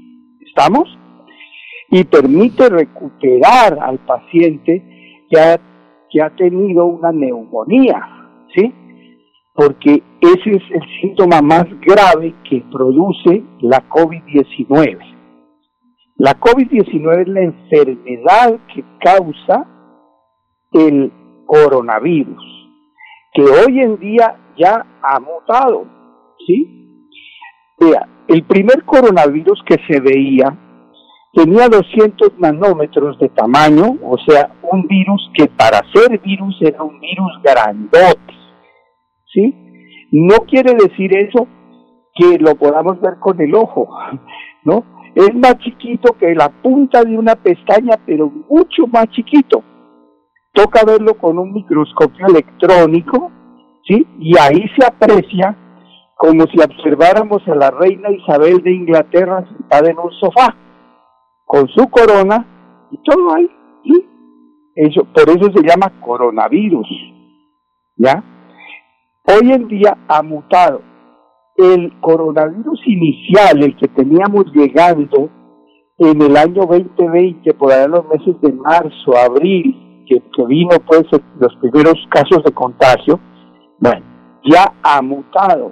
¿Estamos? 0.46 1.01
Y 1.92 2.02
permite 2.04 2.68
recuperar 2.68 3.78
al 3.80 4.00
paciente 4.00 5.24
que 5.30 5.38
ha 5.38 5.60
que 6.12 6.20
ha 6.20 6.30
tenido 6.30 6.84
una 6.84 7.10
neumonía, 7.10 8.00
¿sí? 8.54 8.72
Porque 9.54 10.02
ese 10.20 10.50
es 10.50 10.62
el 10.70 10.82
síntoma 11.00 11.40
más 11.40 11.64
grave 11.80 12.34
que 12.48 12.62
produce 12.70 13.42
la 13.60 13.82
COVID-19. 13.88 14.98
La 16.16 16.38
COVID-19 16.38 17.22
es 17.22 17.28
la 17.28 17.40
enfermedad 17.40 18.60
que 18.72 18.84
causa 19.00 19.66
el 20.72 21.10
coronavirus, 21.46 22.44
que 23.32 23.42
hoy 23.42 23.80
en 23.80 23.98
día 23.98 24.36
ya 24.56 24.84
ha 25.02 25.18
mutado, 25.18 25.86
¿sí? 26.46 27.08
Vea, 27.80 28.06
el 28.28 28.44
primer 28.44 28.84
coronavirus 28.84 29.62
que 29.66 29.76
se 29.88 30.00
veía 30.00 30.56
tenía 31.32 31.68
200 31.68 32.38
nanómetros 32.38 33.18
de 33.18 33.28
tamaño, 33.30 33.96
o 34.02 34.16
sea, 34.18 34.54
un 34.70 34.86
virus 34.86 35.30
que 35.34 35.46
para 35.46 35.80
ser 35.92 36.18
virus 36.20 36.56
era 36.60 36.82
un 36.82 37.00
virus 37.00 37.32
grandote. 37.42 38.34
¿Sí? 39.32 39.54
No 40.12 40.44
quiere 40.46 40.74
decir 40.74 41.16
eso 41.16 41.48
que 42.14 42.38
lo 42.38 42.54
podamos 42.54 43.00
ver 43.00 43.18
con 43.18 43.40
el 43.40 43.54
ojo, 43.54 43.88
¿no? 44.64 44.84
Es 45.14 45.34
más 45.34 45.58
chiquito 45.58 46.12
que 46.18 46.34
la 46.34 46.48
punta 46.48 47.02
de 47.02 47.16
una 47.16 47.34
pestaña, 47.34 47.98
pero 48.06 48.30
mucho 48.48 48.86
más 48.86 49.06
chiquito. 49.08 49.62
Toca 50.52 50.84
verlo 50.84 51.14
con 51.14 51.38
un 51.38 51.52
microscopio 51.52 52.26
electrónico, 52.26 53.30
¿sí? 53.86 54.06
Y 54.18 54.36
ahí 54.38 54.64
se 54.76 54.86
aprecia 54.86 55.56
como 56.16 56.46
si 56.46 56.58
observáramos 56.60 57.42
a 57.48 57.54
la 57.54 57.70
reina 57.70 58.10
Isabel 58.10 58.62
de 58.62 58.72
Inglaterra 58.72 59.44
sentada 59.44 59.90
en 59.90 59.98
un 59.98 60.12
sofá, 60.12 60.54
con 61.52 61.68
su 61.68 61.86
corona 61.90 62.88
y 62.90 62.96
todo 63.02 63.34
ahí. 63.34 63.46
Eso, 64.74 65.04
por 65.04 65.28
eso 65.28 65.52
se 65.52 65.62
llama 65.62 65.92
coronavirus, 66.00 66.88
¿ya? 67.96 68.24
Hoy 69.26 69.52
en 69.52 69.68
día 69.68 69.98
ha 70.08 70.22
mutado. 70.22 70.80
El 71.54 72.00
coronavirus 72.00 72.80
inicial, 72.86 73.62
el 73.62 73.76
que 73.76 73.86
teníamos 73.88 74.46
llegando 74.54 75.28
en 75.98 76.22
el 76.22 76.34
año 76.38 76.64
2020, 76.64 77.52
por 77.52 77.70
allá 77.70 77.84
en 77.84 77.90
los 77.90 78.08
meses 78.08 78.40
de 78.40 78.52
marzo, 78.54 79.14
abril, 79.14 80.06
que, 80.08 80.22
que 80.34 80.46
vino 80.46 80.78
pues 80.86 81.04
los 81.38 81.54
primeros 81.56 81.96
casos 82.08 82.42
de 82.44 82.52
contagio, 82.52 83.20
bueno, 83.78 84.06
ya 84.50 84.72
ha 84.82 85.02
mutado. 85.02 85.70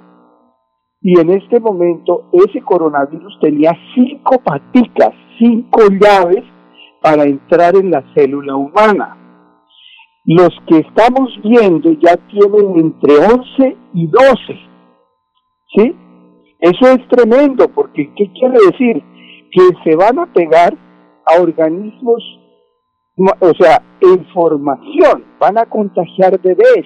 Y 1.01 1.19
en 1.19 1.31
este 1.31 1.59
momento 1.59 2.29
ese 2.33 2.61
coronavirus 2.61 3.39
tenía 3.41 3.75
cinco 3.95 4.37
paticas, 4.43 5.15
cinco 5.41 5.81
llaves 5.99 6.43
para 7.01 7.23
entrar 7.23 7.75
en 7.75 7.89
la 7.89 8.03
célula 8.13 8.55
humana. 8.55 9.17
Los 10.23 10.49
que 10.67 10.77
estamos 10.77 11.29
viendo 11.43 11.91
ya 11.93 12.15
tienen 12.27 12.79
entre 12.79 13.17
11 13.17 13.77
y 13.95 14.07
12. 14.07 14.35
¿Sí? 15.75 15.95
Eso 16.59 16.87
es 16.91 17.07
tremendo, 17.07 17.67
porque 17.69 18.13
¿qué 18.15 18.31
quiere 18.33 18.57
decir? 18.69 19.03
Que 19.51 19.61
se 19.83 19.95
van 19.95 20.19
a 20.19 20.31
pegar 20.31 20.77
a 21.25 21.41
organismos, 21.41 22.23
o 23.17 23.53
sea, 23.59 23.81
en 23.99 24.25
formación, 24.27 25.25
van 25.39 25.57
a 25.57 25.65
contagiar 25.65 26.39
bebés, 26.39 26.85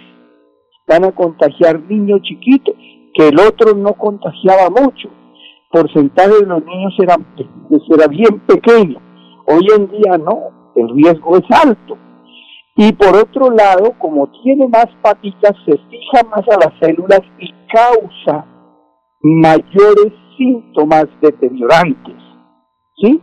van 0.88 1.04
a 1.04 1.12
contagiar 1.12 1.82
niños 1.82 2.22
chiquitos, 2.22 2.74
que 3.14 3.28
el 3.28 3.40
otro 3.40 3.76
no 3.76 3.94
contagiaba 3.94 4.70
mucho. 4.70 5.10
Porcentaje 5.76 6.30
de 6.40 6.46
los 6.46 6.64
niños 6.64 6.94
era, 7.00 7.18
era 7.18 8.08
bien 8.08 8.40
pequeño. 8.48 8.98
Hoy 9.46 9.68
en 9.76 9.90
día 9.90 10.18
no, 10.18 10.72
el 10.74 10.88
riesgo 10.96 11.36
es 11.36 11.44
alto. 11.52 11.98
Y 12.78 12.94
por 12.94 13.14
otro 13.14 13.52
lado, 13.52 13.92
como 14.00 14.32
tiene 14.42 14.70
más 14.70 14.88
patitas, 15.02 15.52
se 15.66 15.78
fija 15.78 16.24
más 16.30 16.48
a 16.48 16.60
las 16.64 16.80
células 16.80 17.20
y 17.40 17.52
causa 17.68 18.46
mayores 19.22 20.14
síntomas 20.38 21.08
deteriorantes. 21.22 22.24
¿Sí? 22.96 23.22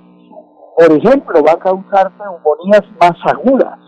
Por 0.76 0.92
ejemplo, 0.98 1.42
va 1.42 1.52
a 1.52 1.58
causar 1.58 2.12
neumonías 2.18 2.82
más 3.00 3.14
agudas, 3.24 3.78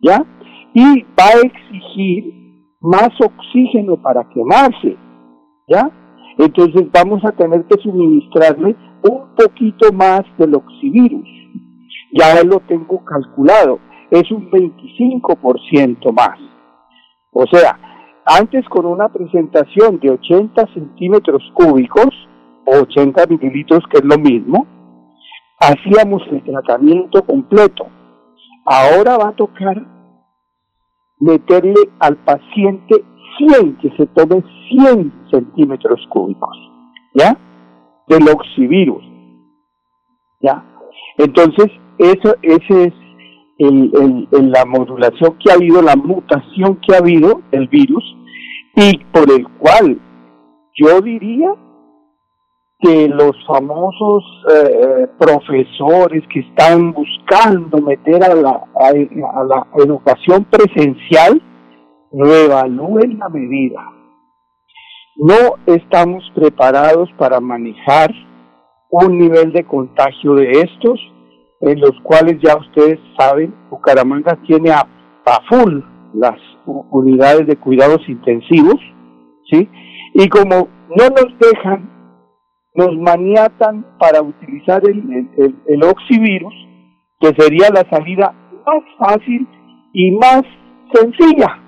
¿ya? 0.00 0.24
Y 0.72 1.02
va 1.02 1.26
a 1.26 1.44
exigir 1.44 2.32
más 2.80 3.10
oxígeno 3.20 4.00
para 4.00 4.26
quemarse, 4.30 4.96
¿ya? 5.68 5.90
Entonces 6.38 6.90
vamos 6.92 7.24
a 7.24 7.32
tener 7.32 7.64
que 7.64 7.80
suministrarle 7.82 8.74
un 9.02 9.34
poquito 9.36 9.92
más 9.92 10.22
del 10.38 10.54
oxivirus. 10.54 11.28
Ya 12.12 12.42
lo 12.44 12.60
tengo 12.60 13.04
calculado, 13.04 13.78
es 14.10 14.30
un 14.30 14.50
25% 14.50 16.12
más. 16.12 16.38
O 17.32 17.46
sea, 17.46 17.78
antes 18.26 18.68
con 18.68 18.86
una 18.86 19.08
presentación 19.08 19.98
de 20.00 20.10
80 20.10 20.66
centímetros 20.74 21.42
cúbicos, 21.54 22.10
o 22.64 22.80
80 22.82 23.26
mililitros, 23.26 23.82
que 23.90 23.98
es 23.98 24.04
lo 24.04 24.18
mismo, 24.18 24.66
hacíamos 25.58 26.22
el 26.30 26.42
tratamiento 26.44 27.22
completo. 27.24 27.86
Ahora 28.64 29.16
va 29.16 29.28
a 29.30 29.36
tocar 29.36 29.84
meterle 31.18 31.74
al 31.98 32.16
paciente 32.18 33.04
100, 33.38 33.76
que 33.78 33.90
se 33.96 34.06
tome 34.08 34.42
100 34.68 35.12
centímetros 35.30 36.00
cúbicos, 36.08 36.56
¿ya? 37.14 37.36
Del 38.08 38.28
oxivirus, 38.28 39.04
¿ya? 40.40 40.64
Entonces, 41.18 41.66
eso, 41.98 42.34
ese 42.42 42.84
es 42.84 42.94
el, 43.58 44.28
la 44.30 44.64
modulación 44.64 45.36
que 45.38 45.50
ha 45.50 45.54
habido, 45.54 45.82
la 45.82 45.96
mutación 45.96 46.80
que 46.86 46.94
ha 46.94 46.98
habido 46.98 47.42
del 47.50 47.68
virus, 47.68 48.04
y 48.74 48.98
por 49.12 49.30
el 49.30 49.46
cual 49.58 50.00
yo 50.74 51.00
diría 51.00 51.54
que 52.80 53.08
los 53.08 53.32
famosos 53.46 54.24
eh, 54.50 55.06
profesores 55.18 56.24
que 56.32 56.40
están 56.40 56.92
buscando 56.92 57.78
meter 57.78 58.24
a 58.24 58.34
la, 58.34 58.64
a 58.74 59.44
la 59.44 59.66
educación 59.76 60.44
presencial, 60.50 61.40
reevalúen 62.12 63.18
la 63.18 63.28
medida. 63.28 63.82
No 65.16 65.56
estamos 65.66 66.24
preparados 66.34 67.10
para 67.18 67.40
manejar 67.40 68.10
un 68.90 69.18
nivel 69.18 69.52
de 69.52 69.64
contagio 69.64 70.34
de 70.34 70.50
estos, 70.52 71.00
en 71.60 71.80
los 71.80 71.92
cuales 72.02 72.38
ya 72.42 72.56
ustedes 72.56 72.98
saben, 73.18 73.54
Bucaramanga 73.70 74.36
tiene 74.46 74.70
a, 74.70 74.88
full 75.48 75.80
las 76.14 76.38
unidades 76.64 77.46
de 77.46 77.56
cuidados 77.56 78.00
intensivos, 78.08 78.80
¿sí? 79.50 79.68
Y 80.14 80.28
como 80.28 80.68
no 80.88 81.08
nos 81.08 81.38
dejan, 81.38 81.88
nos 82.74 82.96
maniatan 82.98 83.86
para 83.98 84.20
utilizar 84.20 84.82
el, 84.84 85.28
el, 85.38 85.54
el 85.66 85.82
oxivirus, 85.84 86.54
que 87.20 87.28
sería 87.38 87.68
la 87.70 87.88
salida 87.88 88.34
más 88.66 88.82
fácil 88.98 89.46
y 89.92 90.10
más 90.12 90.42
sencilla 90.92 91.61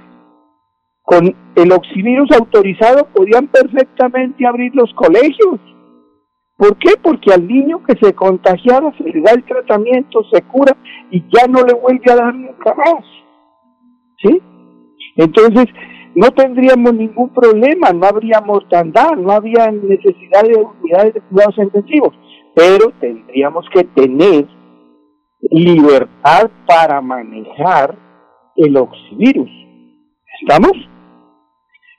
con 1.05 1.35
el 1.55 1.73
oxivirus 1.73 2.31
autorizado 2.33 3.07
podían 3.15 3.47
perfectamente 3.49 4.47
abrir 4.47 4.75
los 4.75 4.93
colegios. 4.95 5.61
¿Por 6.57 6.77
qué? 6.79 6.93
Porque 7.03 7.33
al 7.33 7.47
niño 7.47 7.83
que 7.85 7.95
se 8.01 8.15
contagiara 8.15 8.91
se 8.97 9.05
le 9.05 9.21
da 9.21 9.33
el 9.33 9.45
tratamiento, 9.45 10.25
se 10.33 10.41
cura 10.43 10.75
y 11.11 11.23
ya 11.31 11.47
no 11.47 11.63
le 11.63 11.75
vuelve 11.75 12.11
a 12.11 12.17
dar 12.17 12.35
nunca 12.35 12.75
más. 12.75 13.05
¿Sí? 14.23 14.41
Entonces, 15.17 15.67
no 16.15 16.31
tendríamos 16.31 16.95
ningún 16.95 17.35
problema, 17.35 17.91
no 17.93 18.07
habría 18.07 18.41
mortandad, 18.41 19.13
no 19.17 19.33
habría 19.33 19.71
necesidad 19.71 20.43
de 20.45 20.57
unidades 20.57 21.15
de 21.15 21.21
cuidados 21.23 21.59
intensivos, 21.59 22.15
pero 22.55 22.91
tendríamos 23.01 23.67
que 23.75 23.85
tener 23.85 24.47
libertad 25.51 26.51
para 26.67 27.01
manejar 27.01 27.99
el 28.57 28.77
oxivirus. 28.77 29.51
¿Estamos? 30.41 30.73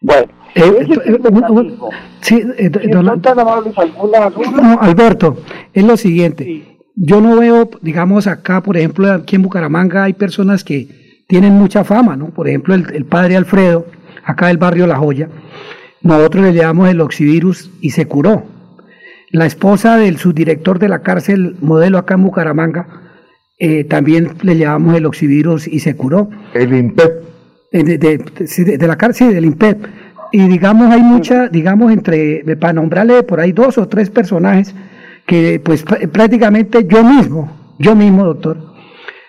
Bueno, 0.05 0.27
sí, 2.21 2.43
Alberto, 4.79 5.37
es 5.73 5.83
lo 5.83 5.97
siguiente. 5.97 6.77
Yo 6.95 7.21
no 7.21 7.37
veo, 7.37 7.69
digamos, 7.81 8.27
acá, 8.27 8.61
por 8.61 8.77
ejemplo, 8.77 9.11
aquí 9.11 9.35
en 9.35 9.41
Bucaramanga 9.41 10.03
hay 10.03 10.13
personas 10.13 10.63
que 10.63 11.23
tienen 11.27 11.53
mucha 11.53 11.83
fama, 11.83 12.15
¿no? 12.15 12.27
Por 12.27 12.47
ejemplo, 12.47 12.75
el, 12.75 13.05
padre 13.05 13.35
Alfredo, 13.35 13.87
acá 14.23 14.47
del 14.47 14.57
barrio 14.57 14.85
La 14.85 14.97
Joya, 14.97 15.27
nosotros 16.03 16.45
le 16.45 16.53
llevamos 16.53 16.87
el 16.87 17.01
oxivirus 17.01 17.71
y 17.81 17.89
se 17.89 18.05
curó. 18.05 18.43
La 19.31 19.47
esposa 19.47 19.97
del 19.97 20.17
subdirector 20.17 20.77
de 20.77 20.87
la 20.87 20.99
cárcel 20.99 21.55
modelo 21.61 21.97
acá 21.97 22.13
en 22.13 22.23
Bucaramanga, 22.23 22.87
eh, 23.57 23.83
también 23.85 24.33
le 24.43 24.55
llevamos 24.55 24.95
el 24.95 25.07
oxivirus 25.07 25.67
y 25.67 25.79
se 25.79 25.95
curó. 25.95 26.29
El 26.53 26.75
INPEP. 26.75 27.34
Eh, 27.75 27.83
de, 27.83 28.87
la 28.87 28.95
cárcel, 28.95 29.33
del 29.33 29.43
INPEP. 29.43 29.85
Y 30.31 30.47
digamos, 30.47 30.93
hay 30.93 31.01
mucha, 31.01 31.49
digamos, 31.49 31.91
entre, 31.91 32.43
para 32.55 32.71
nombrarle 32.71 33.23
por 33.23 33.41
ahí 33.41 33.51
dos 33.51 33.77
o 33.77 33.87
tres 33.89 34.09
personajes 34.09 34.73
que 35.25 35.59
pues 35.59 35.83
prácticamente 35.83 36.85
yo 36.87 37.03
mismo, 37.03 37.51
yo 37.77 37.95
mismo, 37.95 38.23
doctor, 38.23 38.75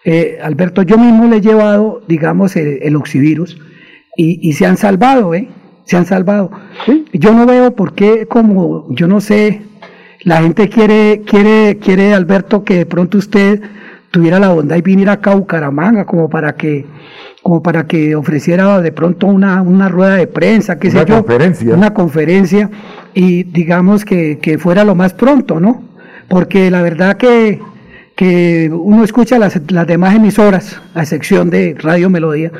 eh, 0.05 0.39
Alberto, 0.41 0.83
yo 0.83 0.97
mismo 0.97 1.27
le 1.27 1.39
he 1.39 1.41
llevado, 1.41 2.03
digamos, 2.07 2.55
el, 2.55 2.95
oxivirus 2.95 3.59
y, 4.17 4.53
se 4.53 4.65
han 4.65 4.77
salvado, 4.77 5.35
¿eh? 5.35 5.49
Se 5.85 5.97
han 5.97 6.07
salvado. 6.07 6.51
Yo 7.13 7.33
no 7.33 7.47
veo 7.47 7.75
por 7.75 7.95
qué, 7.95 8.27
como, 8.27 8.87
yo 8.91 9.09
no 9.09 9.21
sé, 9.21 9.63
la 10.23 10.43
gente 10.43 10.69
quiere, 10.69 11.23
quiere, 11.27 11.79
quiere, 11.79 12.15
Alberto, 12.15 12.63
que 12.63 12.77
de 12.77 12.87
pronto 12.87 13.19
usted 13.19 13.61
tuviera 14.13 14.39
la 14.39 14.51
bondad 14.51 14.77
y 14.77 14.83
viniera 14.83 15.13
acá 15.13 15.33
a 15.33 15.35
Bucaramanga 15.35 16.05
como 16.05 16.31
para 16.31 16.55
que 16.55 16.87
como 17.47 17.63
para 17.63 17.87
que 17.87 18.17
ofreciera 18.17 18.81
de 18.81 18.91
pronto 18.91 19.29
una, 19.29 19.63
una 19.63 19.89
rueda 19.89 20.17
de 20.17 20.27
prensa, 20.27 20.81
qué 20.81 20.91
sé 20.91 21.05
yo, 21.07 21.19
conferencia. 21.23 21.75
una 21.77 21.95
conferencia 21.95 22.71
y 23.15 23.45
digamos 23.45 24.05
que, 24.05 24.41
que, 24.43 24.59
fuera 24.59 24.83
lo 24.83 24.97
más 24.97 25.15
pronto, 25.15 25.61
¿no? 25.61 25.81
Porque 26.27 26.73
la 26.73 26.83
verdad 26.83 27.17
que, 27.17 27.61
que 28.17 28.69
uno 28.73 29.05
escucha 29.05 29.39
las, 29.39 29.61
las 29.71 29.87
demás 29.87 30.17
emisoras, 30.17 30.83
a 30.93 31.03
excepción 31.03 31.49
de 31.49 31.77
Radio 31.79 32.11
Melodía, 32.11 32.51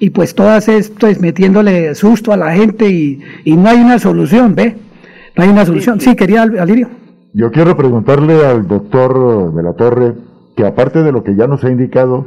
y 0.00 0.10
pues 0.10 0.34
todas 0.34 0.68
esto 0.68 1.06
es 1.06 1.20
metiéndole 1.20 1.94
susto 1.94 2.32
a 2.32 2.36
la 2.36 2.52
gente 2.52 2.88
y, 2.90 3.20
y 3.44 3.56
no 3.56 3.68
hay 3.68 3.78
una 3.78 4.00
solución, 4.00 4.56
¿ve? 4.56 4.74
No 5.36 5.44
hay 5.44 5.50
una 5.50 5.64
solución. 5.64 6.00
Sí, 6.00 6.16
quería 6.16 6.42
Alirio. 6.42 6.88
Yo 7.32 7.52
quiero 7.52 7.76
preguntarle 7.76 8.44
al 8.44 8.66
doctor 8.66 9.54
de 9.54 9.62
la 9.62 9.74
Torre 9.74 10.14
que 10.56 10.66
aparte 10.66 11.04
de 11.04 11.12
lo 11.12 11.22
que 11.22 11.36
ya 11.36 11.46
nos 11.46 11.62
ha 11.62 11.70
indicado, 11.70 12.26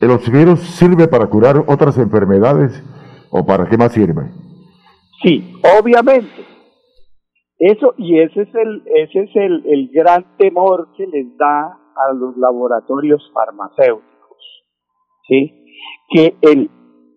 ¿el 0.00 0.10
oxivirus 0.10 0.60
sirve 0.60 1.08
para 1.08 1.26
curar 1.26 1.64
otras 1.66 1.98
enfermedades 1.98 2.82
o 3.30 3.44
para 3.44 3.68
qué 3.68 3.76
más 3.76 3.92
sirve? 3.92 4.30
Sí, 5.22 5.60
obviamente. 5.80 6.44
Eso, 7.58 7.94
y 7.96 8.20
ese 8.20 8.42
es 8.42 8.54
el, 8.54 8.82
ese 8.86 9.20
es 9.20 9.30
el, 9.34 9.64
el 9.66 9.88
gran 9.88 10.36
temor 10.36 10.88
que 10.96 11.06
les 11.06 11.36
da 11.38 11.64
a 11.68 12.12
los 12.14 12.36
laboratorios 12.36 13.22
farmacéuticos. 13.32 14.38
¿Sí? 15.26 15.64
Que 16.10 16.36
el, 16.42 16.70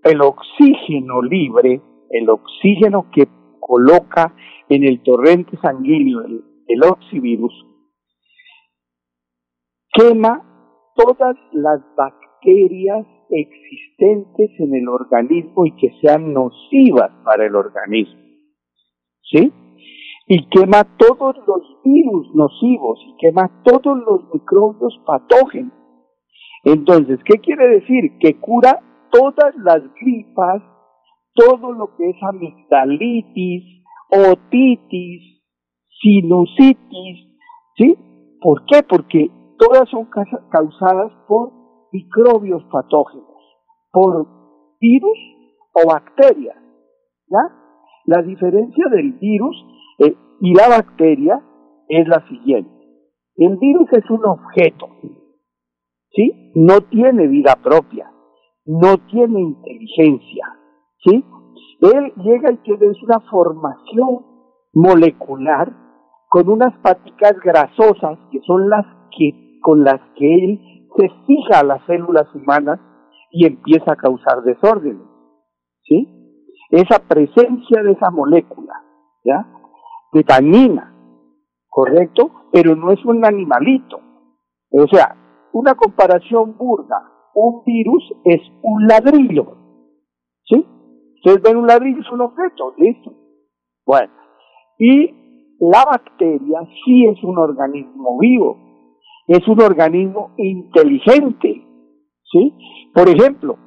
el 0.03 0.21
oxígeno 0.21 1.21
libre, 1.21 1.81
el 2.09 2.29
oxígeno 2.29 3.07
que 3.13 3.27
coloca 3.59 4.33
en 4.69 4.83
el 4.83 5.03
torrente 5.03 5.57
sanguíneo 5.61 6.21
el, 6.21 6.43
el 6.67 6.83
oxivirus, 6.83 7.53
quema 9.93 10.41
todas 10.95 11.35
las 11.51 11.79
bacterias 11.95 12.18
existentes 12.41 14.59
en 14.59 14.75
el 14.75 14.87
organismo 14.87 15.65
y 15.65 15.75
que 15.75 15.91
sean 16.01 16.33
nocivas 16.33 17.11
para 17.23 17.45
el 17.45 17.55
organismo. 17.55 18.19
¿Sí? 19.23 19.51
Y 20.27 20.47
quema 20.49 20.83
todos 20.97 21.35
los 21.47 21.61
virus 21.83 22.33
nocivos 22.35 22.99
y 23.07 23.17
quema 23.17 23.63
todos 23.63 23.97
los 23.97 24.33
microbios 24.33 24.99
patógenos. 25.05 25.73
Entonces, 26.63 27.19
¿qué 27.25 27.39
quiere 27.39 27.67
decir? 27.67 28.17
Que 28.19 28.39
cura 28.39 28.79
todas 29.11 29.55
las 29.57 29.81
gripas, 30.01 30.61
todo 31.33 31.71
lo 31.71 31.95
que 31.95 32.09
es 32.09 32.15
amigdalitis, 32.21 33.83
otitis, 34.09 35.41
sinusitis, 36.01 37.37
¿sí? 37.77 37.95
¿Por 38.41 38.65
qué? 38.65 38.83
Porque 38.83 39.29
todas 39.57 39.89
son 39.89 40.09
causadas 40.51 41.11
por 41.27 41.58
microbios 41.91 42.63
patógenos, 42.71 43.27
por 43.91 44.27
virus 44.79 45.17
o 45.73 45.87
bacterias. 45.87 46.57
¿ya? 47.27 47.39
La 48.05 48.21
diferencia 48.21 48.87
del 48.89 49.13
virus 49.13 49.55
eh, 49.99 50.15
y 50.41 50.53
la 50.53 50.69
bacteria 50.69 51.41
es 51.87 52.07
la 52.07 52.25
siguiente. 52.27 52.71
El 53.35 53.57
virus 53.57 53.87
es 53.93 54.09
un 54.09 54.25
objeto, 54.25 54.89
¿sí? 56.11 56.51
No 56.55 56.81
tiene 56.81 57.27
vida 57.27 57.55
propia, 57.55 58.11
no 58.65 58.97
tiene 59.09 59.39
inteligencia, 59.39 60.45
¿sí? 61.03 61.23
Él 61.81 62.13
llega 62.17 62.51
y 62.51 62.57
tiene 62.57 62.87
una 63.03 63.19
formación 63.31 64.25
molecular 64.73 65.71
con 66.29 66.49
unas 66.49 66.77
paticas 66.79 67.39
grasosas 67.43 68.19
que 68.31 68.39
son 68.45 68.69
las 68.69 68.85
que 69.17 69.59
con 69.61 69.83
las 69.83 69.99
que 70.15 70.35
él 70.35 70.78
se 70.99 71.09
fija 71.25 71.59
a 71.59 71.63
las 71.63 71.85
células 71.85 72.27
humanas 72.35 72.79
y 73.31 73.45
empieza 73.45 73.93
a 73.93 73.95
causar 73.95 74.43
desórdenes. 74.43 75.07
¿Sí? 75.83 76.07
Esa 76.71 76.99
presencia 76.99 77.81
de 77.81 77.93
esa 77.93 78.11
molécula, 78.11 78.73
¿ya? 79.23 79.47
De 80.11 80.23
tanina, 80.23 80.93
¿correcto? 81.69 82.31
Pero 82.51 82.75
no 82.75 82.91
es 82.91 83.03
un 83.05 83.25
animalito. 83.25 83.99
O 84.71 84.87
sea, 84.87 85.15
una 85.53 85.73
comparación 85.75 86.57
burda, 86.57 87.11
un 87.33 87.63
virus 87.63 88.03
es 88.25 88.41
un 88.61 88.85
ladrillo. 88.85 89.57
¿Sí? 90.43 90.65
Ustedes 91.15 91.41
ven 91.41 91.57
un 91.57 91.67
ladrillo, 91.67 92.01
es 92.01 92.11
un 92.11 92.21
objeto, 92.21 92.73
listo. 92.77 93.13
Bueno, 93.85 94.11
y 94.77 95.55
la 95.59 95.85
bacteria 95.85 96.59
sí 96.83 97.05
es 97.05 97.23
un 97.23 97.37
organismo 97.37 98.19
vivo, 98.19 98.68
es 99.29 99.47
un 99.47 99.61
organismo 99.61 100.31
inteligente. 100.37 101.63
¿sí? 102.31 102.53
Por 102.95 103.07
ejemplo, 103.07 103.57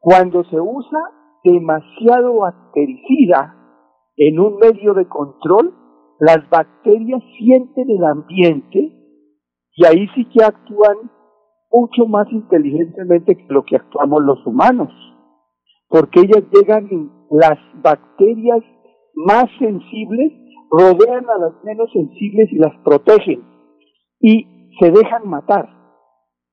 cuando 0.00 0.42
se 0.44 0.60
usa 0.60 0.98
demasiado 1.44 2.38
bactericida 2.40 3.54
en 4.16 4.40
un 4.40 4.56
medio 4.56 4.94
de 4.94 5.06
control, 5.06 5.74
las 6.18 6.38
bacterias 6.50 7.22
sienten 7.38 7.88
el 7.88 8.04
ambiente 8.04 8.92
y 9.74 9.86
ahí 9.86 10.06
sí 10.16 10.24
que 10.24 10.44
actúan 10.44 10.96
mucho 11.70 12.06
más 12.06 12.26
inteligentemente 12.32 13.36
que 13.36 13.46
lo 13.48 13.64
que 13.64 13.76
actuamos 13.76 14.22
los 14.24 14.44
humanos, 14.44 14.90
porque 15.88 16.20
ellas 16.20 16.42
llegan, 16.52 17.12
las 17.30 17.58
bacterias 17.80 18.62
más 19.14 19.44
sensibles 19.58 20.32
rodean 20.70 21.30
a 21.30 21.38
las 21.38 21.64
menos 21.64 21.90
sensibles 21.92 22.50
y 22.50 22.56
las 22.56 22.76
protegen. 22.84 23.42
Y 24.20 24.61
se 24.78 24.90
dejan 24.90 25.28
matar, 25.28 25.68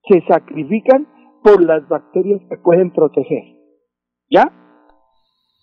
se 0.07 0.21
sacrifican 0.27 1.07
por 1.43 1.63
las 1.63 1.87
bacterias 1.87 2.41
que 2.49 2.57
pueden 2.57 2.91
proteger. 2.91 3.43
¿Ya? 4.29 4.51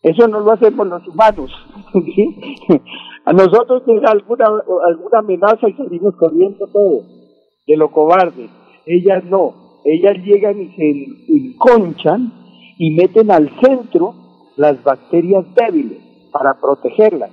Eso 0.03 0.29
no 0.29 0.41
lo 0.41 0.53
hacemos 0.53 0.87
los 0.87 1.07
humanos. 1.09 1.51
A 3.25 3.33
nosotros 3.33 3.83
llega 3.87 4.11
alguna, 4.11 4.47
alguna 4.87 5.19
amenaza 5.19 5.69
y 5.69 5.73
salimos 5.73 6.15
corriendo 6.17 6.67
todo, 6.69 7.03
de 7.67 7.77
lo 7.77 7.91
cobarde. 7.91 8.49
Ellas 8.87 9.25
no, 9.25 9.81
ellas 9.85 10.17
llegan 10.25 10.61
y 10.61 10.69
se 10.77 11.33
enconchan 11.33 12.33
y 12.79 12.95
meten 12.95 13.31
al 13.31 13.51
centro 13.61 14.15
las 14.57 14.83
bacterias 14.83 15.45
débiles 15.55 15.99
para 16.33 16.61
protegerlas. 16.61 17.31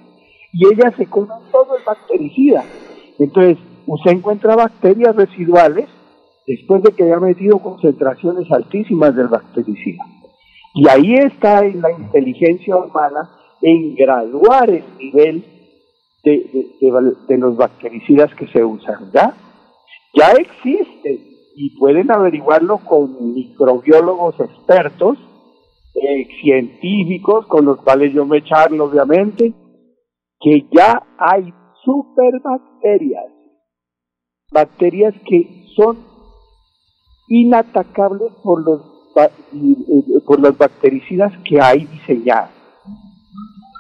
Y 0.54 0.66
ellas 0.68 0.94
se 0.98 1.08
comen 1.08 1.38
todo 1.52 1.78
el 1.78 1.84
bactericida. 1.84 2.64
Entonces, 3.20 3.58
usted 3.88 4.12
encuentra 4.12 4.56
bacterias 4.56 5.16
residuales 5.16 5.88
después 6.48 6.84
de 6.84 6.92
que 6.92 7.04
haya 7.04 7.20
metido 7.20 7.60
concentraciones 7.60 8.52
altísimas 8.52 9.16
del 9.16 9.28
bactericida. 9.28 10.04
Y 10.76 10.88
ahí 10.88 11.16
está 11.16 11.66
en 11.66 11.82
la 11.82 11.92
inteligencia 11.92 12.76
humana 12.76 13.30
en 13.62 13.96
graduar 13.96 14.70
el 14.70 14.84
nivel 14.98 15.46
de, 16.24 17.38
los 17.38 17.56
bactericidas 17.56 18.34
que 18.36 18.48
se 18.48 18.64
usan. 18.64 19.12
¿ya? 19.14 19.34
ya 20.14 20.32
existen 20.32 21.20
y 21.56 21.78
pueden 21.78 22.12
averiguarlo 22.12 22.80
con 22.80 23.34
microbiólogos 23.34 24.40
expertos, 24.40 25.18
eh, 25.96 26.28
científicos, 26.42 27.46
con 27.46 27.66
los 27.66 27.78
cuales 27.82 28.14
yo 28.14 28.26
me 28.26 28.44
charlo 28.44 28.86
obviamente, 28.86 29.54
que 30.40 30.66
ya 30.72 31.04
hay 31.18 31.54
superbacterias 31.84 33.33
bacterias 34.54 35.14
que 35.28 35.66
son 35.76 35.98
inatacables 37.28 38.32
por 38.44 38.64
los 38.64 38.82
eh, 39.16 40.20
por 40.26 40.40
las 40.40 40.58
bactericidas 40.58 41.32
que 41.48 41.62
hay 41.62 41.86
diseñadas. 41.86 42.50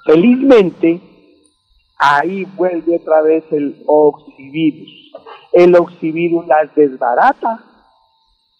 Felizmente, 0.05 1.01
ahí 1.97 2.45
vuelve 2.55 2.97
otra 2.97 3.21
vez 3.21 3.43
el 3.51 3.83
oxivirus. 3.87 5.11
El 5.53 5.75
oxivirus 5.75 6.45
las 6.47 6.73
desbarata 6.75 7.63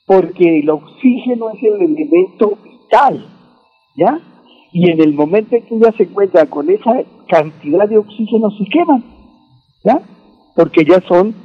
porque 0.06 0.60
el 0.60 0.70
oxígeno 0.70 1.50
es 1.52 1.64
el 1.64 1.82
elemento 1.82 2.58
vital, 2.64 3.28
¿ya? 3.96 4.20
Y 4.72 4.90
en 4.90 5.02
el 5.02 5.14
momento 5.14 5.56
en 5.56 5.66
que 5.66 5.80
ya 5.80 5.92
se 5.92 6.04
encuentra 6.04 6.46
con 6.48 6.70
esa 6.70 7.04
cantidad 7.28 7.88
de 7.88 7.98
oxígeno 8.00 8.50
se 8.52 8.66
queman, 8.66 9.04
¿ya? 9.84 10.02
Porque 10.56 10.84
ya 10.86 11.02
son 11.02 11.36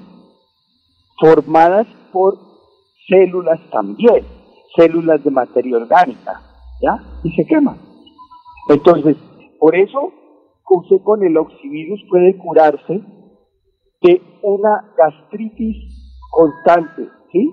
formadas 1.20 1.86
por 2.12 2.38
células 3.08 3.60
también, 3.70 4.24
células 4.76 5.22
de 5.24 5.30
materia 5.30 5.76
orgánica, 5.76 6.40
¿ya? 6.80 7.02
Y 7.24 7.32
se 7.32 7.46
queman. 7.46 7.78
Entonces, 8.68 9.16
por 9.58 9.74
eso, 9.74 10.12
usted 10.68 11.02
con 11.02 11.22
el 11.24 11.36
oxivirus 11.36 12.00
puede 12.08 12.36
curarse 12.36 13.02
de 14.02 14.22
una 14.42 14.92
gastritis 14.96 15.76
constante, 16.30 17.08
¿sí? 17.32 17.50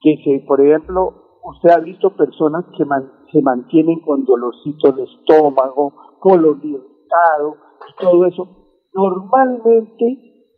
Que 0.00 0.16
se, 0.24 0.44
por 0.46 0.60
ejemplo, 0.60 1.38
usted 1.44 1.70
ha 1.70 1.80
visto 1.80 2.16
personas 2.16 2.64
que 2.76 2.84
se 3.32 3.42
mantienen 3.42 4.00
con 4.00 4.24
dolorcito 4.24 4.92
de 4.92 5.04
estómago, 5.04 5.92
colon 6.18 6.60
irritado 6.62 7.56
todo 8.00 8.26
eso. 8.26 8.48
Normalmente, 8.92 10.54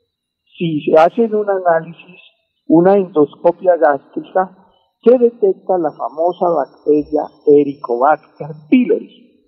si 0.57 0.81
se 0.83 0.99
hacen 0.99 1.35
un 1.35 1.49
análisis 1.49 2.21
una 2.69 2.97
endoscopia 2.97 3.77
gástrica 3.77 4.57
que 5.01 5.19
detecta 5.19 5.79
la 5.79 5.91
famosa 5.93 6.49
bacteria 6.49 7.23
Helicobacter 7.47 8.49
pylori, 8.69 9.47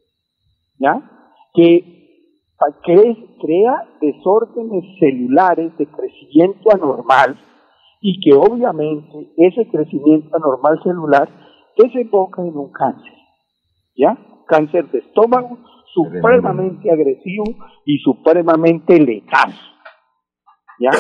¿ya? 0.79 1.03
Que, 1.55 1.99
crea 3.41 3.89
desórdenes 4.03 4.85
celulares 4.99 5.75
de 5.79 5.87
crecimiento 5.87 6.71
anormal 6.71 7.39
y 8.03 8.21
que 8.21 8.37
obviamente 8.37 9.33
ese 9.39 9.67
crecimiento 9.71 10.37
anormal 10.37 10.79
celular 10.83 11.29
desemboca 11.79 12.43
en 12.43 12.57
un 12.57 12.71
cáncer, 12.71 13.15
¿ya? 13.97 14.17
Cáncer 14.47 14.91
de 14.91 14.99
estómago 14.99 15.59
supremamente 15.95 16.91
agresivo 16.91 17.45
y 17.87 17.99
supremamente 17.99 18.99
letal, 18.99 19.55
¿ya? 20.79 20.91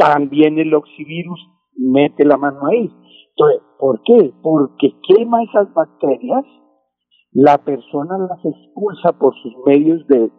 También 0.00 0.58
el 0.58 0.72
oxivirus 0.72 1.38
mete 1.76 2.24
la 2.24 2.38
mano 2.38 2.60
ahí. 2.68 2.90
Entonces, 3.36 3.62
¿por 3.78 4.00
qué? 4.02 4.32
Porque 4.42 4.94
quema 5.06 5.42
esas 5.42 5.74
bacterias, 5.74 6.42
la 7.32 7.58
persona 7.58 8.16
las 8.16 8.42
expulsa 8.42 9.12
por 9.18 9.34
sus 9.42 9.52
medios 9.66 10.06
de, 10.06 10.30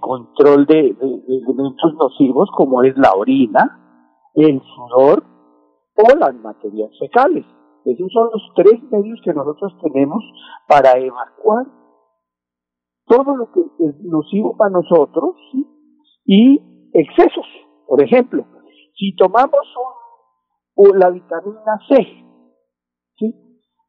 control 0.00 0.66
de, 0.66 0.96
elementos 0.98 1.94
nocivos 1.94 2.50
como 2.56 2.82
es 2.82 2.96
la 2.98 3.12
orina, 3.12 4.32
el 4.34 4.60
sudor 4.60 5.22
o 5.96 6.18
las 6.18 6.34
materias 6.34 6.90
fecales. 6.98 7.46
Esos 7.84 8.10
son 8.12 8.30
los 8.32 8.42
tres 8.56 8.82
medios 8.90 9.20
que 9.24 9.32
nosotros 9.32 9.76
tenemos 9.80 10.24
para 10.66 10.98
evacuar 10.98 11.66
todo 13.06 13.36
lo 13.36 13.52
que 13.52 13.60
es 13.60 13.94
nocivo 14.02 14.56
para 14.56 14.70
nosotros 14.70 15.36
y 16.24 16.90
excesos. 16.94 17.46
Por 17.86 18.02
ejemplo, 18.02 18.44
si 18.94 19.14
tomamos 19.16 19.60
la 20.94 21.10
vitamina 21.10 21.78
C, 21.88 21.96
¿sí? 23.16 23.34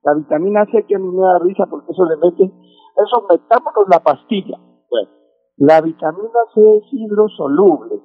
la 0.04 0.14
vitamina 0.14 0.66
C 0.72 0.86
que 0.88 0.96
a 0.96 1.00
mí 1.00 1.08
me 1.08 1.22
da 1.22 1.40
risa 1.40 1.66
porque 1.70 1.92
eso 1.92 2.06
le 2.06 2.18
mete, 2.18 2.44
eso 2.44 3.28
metámonos 3.30 3.86
la 3.90 4.00
pastilla. 4.00 4.58
Bueno, 4.90 5.10
la 5.58 5.82
vitamina 5.82 6.40
C 6.54 6.78
es 6.78 6.84
hidrosoluble, 6.92 8.02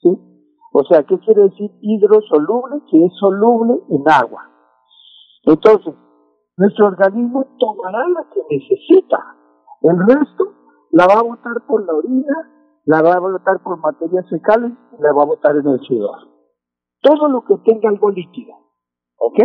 ¿sí? 0.00 0.18
O 0.74 0.84
sea, 0.84 1.02
¿qué 1.02 1.18
quiere 1.18 1.42
decir 1.42 1.70
hidrosoluble? 1.80 2.82
Que 2.90 3.04
es 3.04 3.12
soluble 3.18 3.80
en 3.90 4.02
agua. 4.10 4.48
Entonces, 5.44 5.94
nuestro 6.56 6.86
organismo 6.86 7.44
tomará 7.58 8.06
la 8.08 8.24
que 8.32 8.40
necesita. 8.48 9.18
El 9.82 9.98
resto 10.06 10.44
la 10.92 11.06
va 11.06 11.20
a 11.20 11.22
botar 11.22 11.66
por 11.66 11.84
la 11.84 11.94
orina, 11.94 12.52
la 12.84 13.02
va 13.02 13.14
a 13.14 13.20
botar 13.20 13.62
por 13.62 13.78
materias 13.78 14.28
fecales 14.30 14.72
la 14.98 15.12
va 15.12 15.22
a 15.22 15.26
botar 15.26 15.56
en 15.56 15.66
el 15.66 15.80
sudor. 15.80 16.31
Todo 17.02 17.28
lo 17.28 17.44
que 17.44 17.56
tenga 17.64 17.90
algo 17.90 18.10
líquido. 18.10 18.54
¿Ok? 19.18 19.38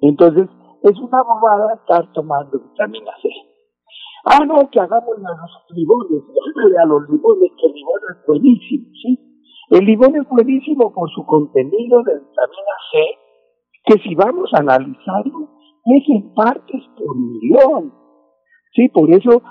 Entonces, 0.00 0.48
es 0.82 0.98
una 0.98 1.22
bobada 1.22 1.74
estar 1.74 2.10
tomando 2.12 2.58
vitamina 2.58 3.12
C. 3.22 3.28
Ah, 4.24 4.44
no, 4.44 4.68
que 4.70 4.80
hagamos 4.80 5.16
a 5.16 5.20
los 5.20 5.76
limones, 5.76 6.22
a 6.78 6.86
los 6.86 7.08
limones, 7.08 7.50
que 7.58 7.66
el 7.66 7.72
limón 7.72 8.00
es 8.10 8.26
buenísimo, 8.26 8.86
¿sí? 9.02 9.18
El 9.70 9.84
limón 9.84 10.16
es 10.16 10.28
buenísimo 10.28 10.92
por 10.92 11.08
su 11.10 11.24
contenido 11.24 12.02
de 12.02 12.14
vitamina 12.14 12.76
C, 12.92 12.98
que 13.84 14.02
si 14.02 14.14
vamos 14.14 14.50
a 14.52 14.58
analizarlo, 14.58 15.48
es 15.86 16.08
en 16.08 16.34
partes 16.34 16.82
por 16.98 17.16
millón. 17.16 17.94
Sí, 18.74 18.88
por 18.88 19.10
eso 19.10 19.42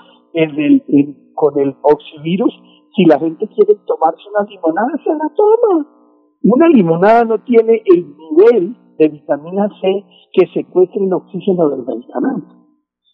con 1.34 1.58
el 1.58 1.76
oxivirus, 1.82 2.52
si 2.94 3.04
la 3.06 3.18
gente 3.18 3.48
quiere 3.48 3.74
tomarse 3.86 4.22
una 4.34 4.48
limonada, 4.48 4.90
se 5.02 5.10
la 5.10 5.30
toma. 5.34 5.99
Una 6.42 6.68
limonada 6.68 7.24
no 7.24 7.42
tiene 7.44 7.82
el 7.84 8.16
nivel 8.16 8.76
de 8.98 9.08
vitamina 9.08 9.68
C 9.80 10.04
que 10.32 10.46
secuestra 10.54 11.02
el 11.04 11.12
oxígeno 11.12 11.68
del 11.68 11.84
medicamento. 11.84 12.54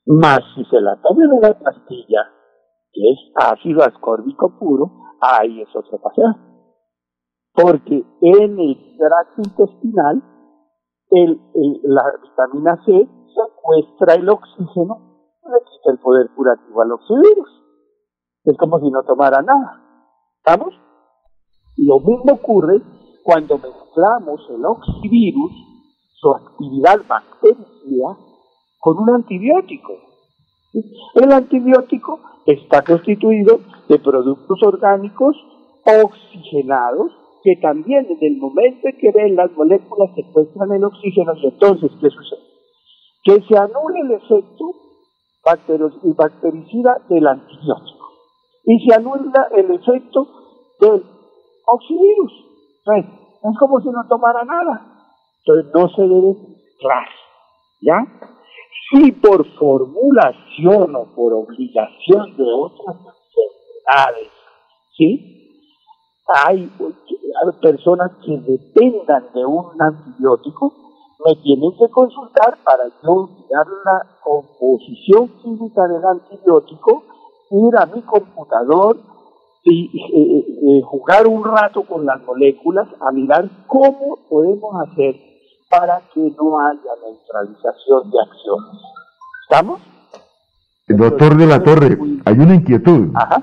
Más 0.06 0.40
si 0.54 0.64
se 0.66 0.80
la 0.80 1.00
toma 1.02 1.24
en 1.24 1.32
una 1.32 1.58
pastilla, 1.58 2.22
que 2.92 3.00
es 3.10 3.18
ácido 3.34 3.82
ascórbico 3.82 4.56
puro, 4.58 4.92
ahí 5.20 5.60
es 5.60 5.68
otra 5.74 5.98
pasada. 5.98 6.38
Porque 7.52 8.04
en 8.20 8.60
el 8.60 8.96
tracto 8.96 9.42
intestinal 9.42 10.22
el, 11.10 11.40
la 11.82 12.04
vitamina 12.22 12.76
C 12.84 13.08
secuestra 13.34 14.14
el 14.14 14.28
oxígeno 14.28 15.30
le 15.44 15.58
quita 15.60 15.92
el 15.92 15.98
poder 15.98 16.30
curativo 16.34 16.82
al 16.82 16.92
oxivirus. 16.92 17.48
Es 18.44 18.56
como 18.56 18.78
si 18.78 18.90
no 18.90 19.02
tomara 19.02 19.42
nada. 19.42 19.82
¿Estamos? 20.44 20.74
Lo 21.76 21.98
mismo 21.98 22.34
ocurre 22.34 22.82
cuando 23.26 23.58
mezclamos 23.58 24.40
el 24.50 24.64
oxivirus, 24.64 25.52
su 26.14 26.30
actividad 26.32 27.00
bactericida, 27.08 28.16
con 28.78 28.98
un 28.98 29.10
antibiótico. 29.16 29.94
El 31.16 31.32
antibiótico 31.32 32.20
está 32.46 32.84
constituido 32.84 33.58
de 33.88 33.98
productos 33.98 34.62
orgánicos 34.62 35.36
oxigenados 36.04 37.10
que 37.42 37.56
también 37.56 38.06
en 38.08 38.18
el 38.20 38.38
momento 38.38 38.86
en 38.86 38.96
que 38.96 39.10
ven 39.10 39.34
las 39.34 39.50
moléculas 39.56 40.14
secuestran 40.14 40.70
el 40.70 40.84
oxígeno, 40.84 41.32
entonces, 41.42 41.90
¿qué 42.00 42.10
sucede? 42.10 42.40
Que 43.24 43.42
se 43.42 43.58
anule 43.58 44.02
el 44.02 44.12
efecto 44.12 44.72
bactericida 46.16 47.02
del 47.08 47.26
antibiótico 47.26 48.06
y 48.66 48.86
se 48.86 48.94
anula 48.94 49.48
el 49.56 49.72
efecto 49.72 50.28
del 50.78 51.02
oxivirus. 51.66 52.46
Es 52.94 53.58
como 53.58 53.80
si 53.80 53.88
no 53.88 54.06
tomara 54.08 54.44
nada. 54.44 54.80
Entonces 55.44 55.72
no 55.74 55.88
se 55.90 56.02
debe 56.02 56.36
mezclar. 56.48 57.08
¿Ya? 57.80 58.06
Si 58.90 59.12
por 59.12 59.46
formulación 59.58 60.94
o 60.94 61.04
por 61.14 61.32
obligación 61.32 62.36
de 62.36 62.44
otras 62.52 62.96
enfermedades, 62.96 64.30
¿sí? 64.96 65.36
hay, 66.26 66.70
personas 67.60 68.12
que 68.24 68.36
dependan 68.38 69.24
de 69.32 69.44
un 69.44 69.80
antibiótico, 69.80 70.72
me 71.24 71.34
tienen 71.36 71.72
que 71.76 71.88
consultar 71.90 72.58
para 72.64 72.84
yo 73.02 73.28
mirar 73.28 73.66
la 73.84 74.06
composición 74.22 75.28
química 75.42 75.86
del 75.86 76.04
antibiótico, 76.04 77.04
ir 77.50 77.76
a 77.76 77.86
mi 77.86 78.02
computador 78.02 78.96
y 79.68 79.86
eh, 79.86 80.78
eh, 80.78 80.82
jugar 80.84 81.26
un 81.26 81.42
rato 81.44 81.82
con 81.82 82.06
las 82.06 82.22
moléculas 82.22 82.88
a 83.00 83.10
mirar 83.10 83.50
cómo 83.66 84.16
podemos 84.30 84.74
hacer 84.86 85.16
para 85.68 86.00
que 86.14 86.20
no 86.20 86.58
haya 86.60 86.92
neutralización 87.02 88.10
de 88.10 88.20
acciones. 88.20 88.80
¿Estamos? 89.50 89.80
Doctor 90.88 91.36
de 91.36 91.46
la 91.46 91.62
Torre, 91.64 91.98
hay 92.24 92.34
una 92.38 92.54
inquietud. 92.54 93.10
Ajá. 93.14 93.42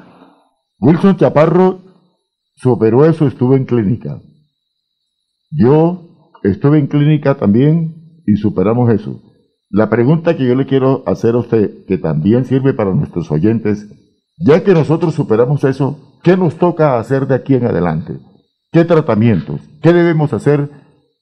Wilson 0.79 1.17
Chaparro 1.17 1.79
superó 2.55 3.05
eso, 3.05 3.27
estuvo 3.27 3.55
en 3.55 3.65
clínica. 3.65 4.21
Yo 5.51 6.29
estuve 6.43 6.79
en 6.79 6.87
clínica 6.87 7.35
también 7.35 8.21
y 8.25 8.35
superamos 8.37 8.89
eso. 8.89 9.21
La 9.69 9.89
pregunta 9.89 10.37
que 10.37 10.47
yo 10.47 10.55
le 10.55 10.65
quiero 10.65 11.03
hacer 11.05 11.35
a 11.35 11.39
usted, 11.39 11.85
que 11.85 11.97
también 11.97 12.45
sirve 12.45 12.73
para 12.73 12.93
nuestros 12.93 13.29
oyentes, 13.29 13.89
ya 14.37 14.63
que 14.63 14.73
nosotros 14.73 15.13
superamos 15.13 15.63
eso, 15.65 16.12
¿qué 16.23 16.37
nos 16.37 16.57
toca 16.57 16.97
hacer 16.97 17.27
de 17.27 17.35
aquí 17.35 17.55
en 17.55 17.65
adelante? 17.65 18.13
¿Qué 18.71 18.85
tratamientos? 18.85 19.61
¿Qué 19.81 19.93
debemos 19.93 20.33
hacer 20.33 20.69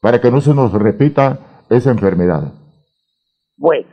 para 0.01 0.21
que 0.21 0.31
no 0.31 0.39
se 0.39 0.53
nos 0.53 0.71
repita 0.73 1.65
esa 1.69 1.91
enfermedad? 1.91 2.53
Bueno, 3.57 3.87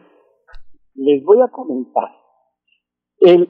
les 0.94 1.24
voy 1.24 1.38
a 1.42 1.48
comentar. 1.48 2.10
El 3.20 3.48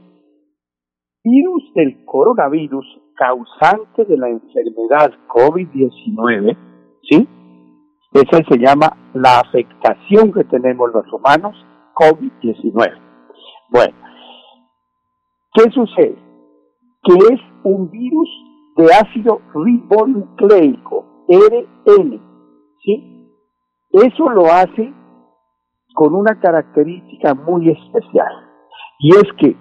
virus 1.22 1.62
del 1.74 2.04
coronavirus 2.04 2.86
causante 3.16 4.04
de 4.04 4.16
la 4.16 4.28
enfermedad 4.28 5.12
COVID-19, 5.28 6.56
¿sí? 7.02 7.28
Esa 8.12 8.42
se 8.48 8.58
llama 8.58 9.10
la 9.12 9.40
afectación 9.40 10.32
que 10.32 10.44
tenemos 10.44 10.90
los 10.92 11.12
humanos 11.12 11.54
COVID-19. 11.94 13.08
Bueno, 13.70 13.94
¿qué 15.52 15.70
sucede? 15.70 16.16
Que 17.02 17.34
es 17.34 17.40
un 17.64 17.90
virus 17.90 18.28
de 18.76 18.86
ácido 18.86 19.40
ribonucleico, 19.54 21.24
RN, 21.28 22.20
¿sí? 22.82 23.32
Eso 23.90 24.28
lo 24.30 24.46
hace 24.46 24.92
con 25.94 26.14
una 26.14 26.38
característica 26.40 27.34
muy 27.34 27.70
especial, 27.70 28.32
y 29.00 29.10
es 29.10 29.24
que 29.38 29.56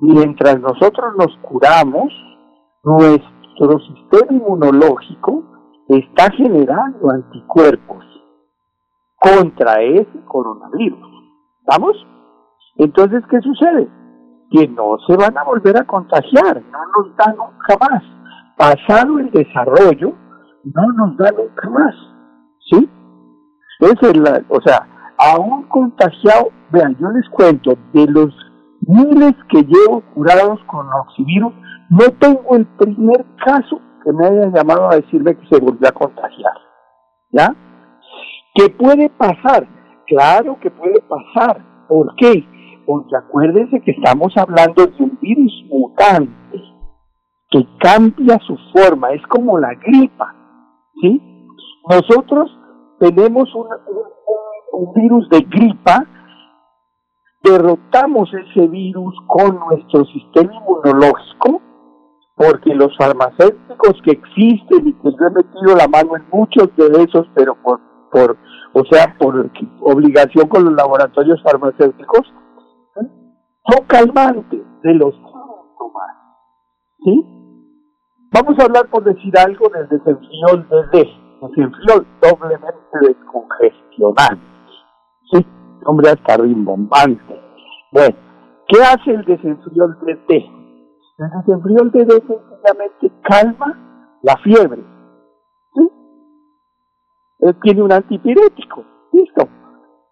mientras 0.00 0.60
nosotros 0.60 1.14
nos 1.18 1.36
curamos, 1.38 2.12
nuestro 2.84 3.78
sistema 3.80 4.32
inmunológico 4.36 5.44
está 5.88 6.30
generando 6.32 7.10
anticuerpos 7.10 8.04
contra 9.20 9.80
ese 9.82 10.24
coronavirus. 10.26 11.08
¿Vamos? 11.66 11.96
Entonces, 12.76 13.22
¿qué 13.30 13.40
sucede? 13.40 13.88
Que 14.52 14.68
no 14.68 14.98
se 15.06 15.16
van 15.16 15.36
a 15.36 15.44
volver 15.44 15.76
a 15.78 15.84
contagiar, 15.84 16.62
no 16.70 16.78
nos 16.96 17.16
dan 17.16 17.36
nunca 17.36 17.76
más. 17.80 18.02
Pasado 18.56 19.18
el 19.18 19.30
desarrollo, 19.30 20.12
no 20.64 20.92
nos 20.92 21.16
dan 21.16 21.34
nunca 21.36 21.70
más. 21.70 21.94
¿Sí? 22.70 22.88
Es 23.80 23.94
o 24.48 24.60
sea, 24.60 24.86
a 25.18 25.38
un 25.40 25.64
contagiado, 25.64 26.50
vean, 26.70 26.96
yo 27.00 27.08
les 27.08 27.28
cuento, 27.30 27.72
de 27.92 28.06
los 28.06 28.32
miles 28.82 29.34
que 29.48 29.62
llevo 29.62 30.02
curados 30.14 30.60
con 30.66 30.86
oxivirus, 30.88 31.52
no 31.90 32.10
tengo 32.18 32.56
el 32.56 32.66
primer 32.66 33.24
caso 33.44 33.80
que 34.04 34.12
me 34.12 34.26
haya 34.26 34.48
llamado 34.48 34.90
a 34.90 34.96
decirme 34.96 35.36
que 35.36 35.46
se 35.48 35.60
volvió 35.60 35.88
a 35.88 35.92
contagiar. 35.92 36.54
¿Ya? 37.30 37.54
¿Qué 38.54 38.68
puede 38.70 39.08
pasar? 39.10 39.66
Claro 40.06 40.58
que 40.60 40.70
puede 40.70 41.00
pasar. 41.02 41.60
¿Por 41.88 42.14
qué? 42.16 42.46
Porque 42.86 43.16
acuérdense 43.16 43.80
que 43.80 43.92
estamos 43.92 44.36
hablando 44.36 44.86
de 44.86 45.02
un 45.02 45.18
virus 45.20 45.64
mutante 45.68 46.60
que 47.52 47.66
cambia 47.78 48.38
su 48.46 48.56
forma, 48.74 49.10
es 49.10 49.22
como 49.26 49.58
la 49.58 49.74
gripa, 49.74 50.34
¿sí? 51.00 51.20
Nosotros 51.88 52.50
tenemos 52.98 53.48
un, 53.54 53.66
virus 54.94 55.28
de 55.28 55.40
gripa, 55.40 56.06
derrotamos 57.42 58.30
ese 58.32 58.66
virus 58.68 59.14
con 59.26 59.58
nuestro 59.68 60.04
sistema 60.06 60.54
inmunológico, 60.54 61.60
porque 62.36 62.74
los 62.74 62.96
farmacéuticos 62.96 64.00
que 64.02 64.12
existen 64.12 64.88
y 64.88 64.92
que 64.94 65.10
yo 65.10 65.26
he 65.26 65.30
metido 65.30 65.76
la 65.76 65.88
mano 65.88 66.16
en 66.16 66.24
muchos 66.32 66.74
de 66.76 67.02
esos, 67.02 67.26
pero 67.34 67.54
por, 67.62 67.80
por 68.10 68.38
o 68.72 68.84
sea, 68.90 69.14
por 69.18 69.50
obligación 69.82 70.48
con 70.48 70.64
los 70.64 70.74
laboratorios 70.74 71.42
farmacéuticos, 71.42 72.32
son 73.64 73.86
calmantes 73.86 74.60
de 74.82 74.94
los 74.94 75.14
síntomas. 75.14 76.16
¿Sí? 77.04 77.24
Vamos 78.32 78.58
a 78.58 78.64
hablar, 78.64 78.88
por 78.88 79.04
decir 79.04 79.32
algo, 79.38 79.68
del 79.68 79.88
desenfriol 79.88 80.68
de 80.68 80.98
D, 80.98 81.08
desenfriol 81.42 82.06
doblemente 82.20 82.98
descongestionante. 83.00 84.46
¿Sí? 85.30 85.46
Hombre 85.84 86.10
hasta 86.10 86.36
rimbombante. 86.38 87.40
Bueno, 87.92 88.16
¿qué 88.68 88.82
hace 88.82 89.10
el 89.10 89.24
desenfriol 89.24 89.98
de 90.06 90.14
D? 90.28 90.50
El 91.18 91.30
desenfriol 91.40 91.90
de 91.92 92.04
D 92.04 92.12
sencillamente 92.26 93.12
calma 93.22 94.18
la 94.22 94.36
fiebre. 94.38 94.82
¿Sí? 95.74 95.90
Tiene 97.62 97.82
un 97.82 97.92
antipirético. 97.92 98.84
Listo. 99.12 99.48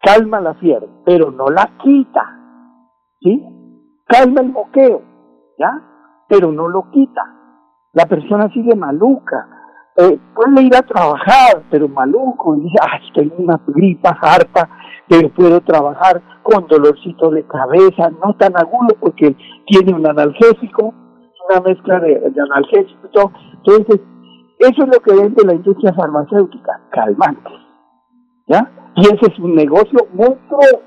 Calma 0.03 0.41
la 0.41 0.55
fiebre, 0.55 0.89
pero 1.05 1.31
no 1.31 1.47
la 1.47 1.71
quita. 1.83 2.40
¿Sí? 3.21 3.43
Calma 4.07 4.41
el 4.41 4.53
moqueo. 4.53 5.03
¿Ya? 5.59 5.71
Pero 6.29 6.53
no 6.53 6.69
lo 6.69 6.91
quita. 6.91 7.23
La 7.93 8.07
persona 8.07 8.49
sigue 8.53 8.75
maluca. 8.75 9.49
Eh, 9.97 10.19
puede 10.35 10.63
ir 10.63 10.75
a 10.75 10.83
trabajar, 10.83 11.65
pero 11.71 11.89
maluco. 11.89 12.57
Y 12.57 12.61
dice, 12.63 12.77
ay, 12.81 13.01
tengo 13.15 13.35
una 13.39 13.61
gripa 13.67 14.17
harta, 14.21 14.69
pero 15.09 15.29
puedo 15.31 15.61
trabajar 15.61 16.23
con 16.43 16.67
dolorcito 16.69 17.31
de 17.31 17.45
cabeza, 17.47 18.11
no 18.25 18.35
tan 18.37 18.57
agudo 18.57 18.95
porque 19.01 19.37
tiene 19.67 19.93
un 19.93 20.07
analgésico, 20.07 20.95
una 21.51 21.61
mezcla 21.61 22.01
de, 22.01 22.31
de 22.31 22.41
analgésico 22.41 23.07
y 23.07 23.11
todo. 23.11 23.33
Entonces, 23.55 24.01
eso 24.61 24.83
es 24.83 24.89
lo 24.95 25.01
que 25.01 25.15
vende 25.15 25.45
la 25.45 25.55
industria 25.55 25.93
farmacéutica, 25.95 26.81
calmantes. 26.91 27.53
¿Ya? 28.47 28.71
Y 28.97 29.03
ese 29.03 29.33
es 29.33 29.39
un 29.39 29.55
negocio 29.55 29.99
monstruoso, 30.13 30.83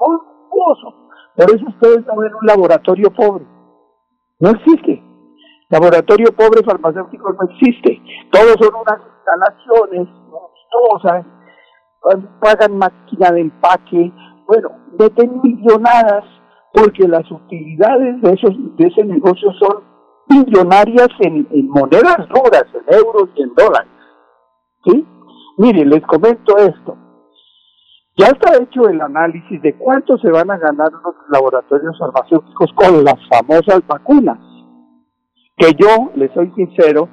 monstruoso. 0.00 1.05
Por 1.36 1.50
eso 1.50 1.64
ustedes 1.68 2.06
no 2.06 2.16
ven 2.16 2.34
un 2.34 2.46
laboratorio 2.46 3.10
pobre. 3.10 3.44
No 4.40 4.50
existe. 4.50 5.02
Laboratorio 5.68 6.28
pobre 6.36 6.62
farmacéutico 6.64 7.32
no 7.32 7.48
existe. 7.50 8.00
Todos 8.30 8.54
son 8.60 8.74
unas 8.74 9.00
instalaciones 9.16 10.08
monstruosas, 10.30 11.26
pagan 12.40 12.78
máquina 12.78 13.30
de 13.32 13.40
empaque, 13.40 14.12
bueno, 14.46 14.70
meten 14.98 15.40
millonadas 15.42 16.24
porque 16.72 17.08
las 17.08 17.28
utilidades 17.30 18.20
de 18.22 18.32
esos 18.32 18.54
de 18.76 18.86
ese 18.86 19.04
negocio 19.04 19.50
son 19.54 19.82
millonarias 20.28 21.08
en, 21.20 21.46
en 21.50 21.68
monedas 21.68 22.28
duras, 22.28 22.66
en 22.74 22.94
euros 22.94 23.28
y 23.34 23.42
en 23.42 23.54
dólares. 23.54 23.90
¿Sí? 24.84 25.06
Mire, 25.58 25.84
les 25.84 26.02
comento 26.06 26.56
esto. 26.58 26.96
Ya 28.18 28.28
está 28.28 28.56
hecho 28.56 28.88
el 28.88 29.00
análisis 29.00 29.60
de 29.60 29.76
cuánto 29.76 30.16
se 30.16 30.30
van 30.30 30.50
a 30.50 30.56
ganar 30.56 30.90
los 30.90 31.14
laboratorios 31.28 31.98
farmacéuticos 31.98 32.72
con 32.74 33.04
las 33.04 33.16
famosas 33.28 33.86
vacunas. 33.86 34.38
Que 35.58 35.72
yo, 35.78 36.12
les 36.14 36.32
soy 36.32 36.50
sincero, 36.54 37.08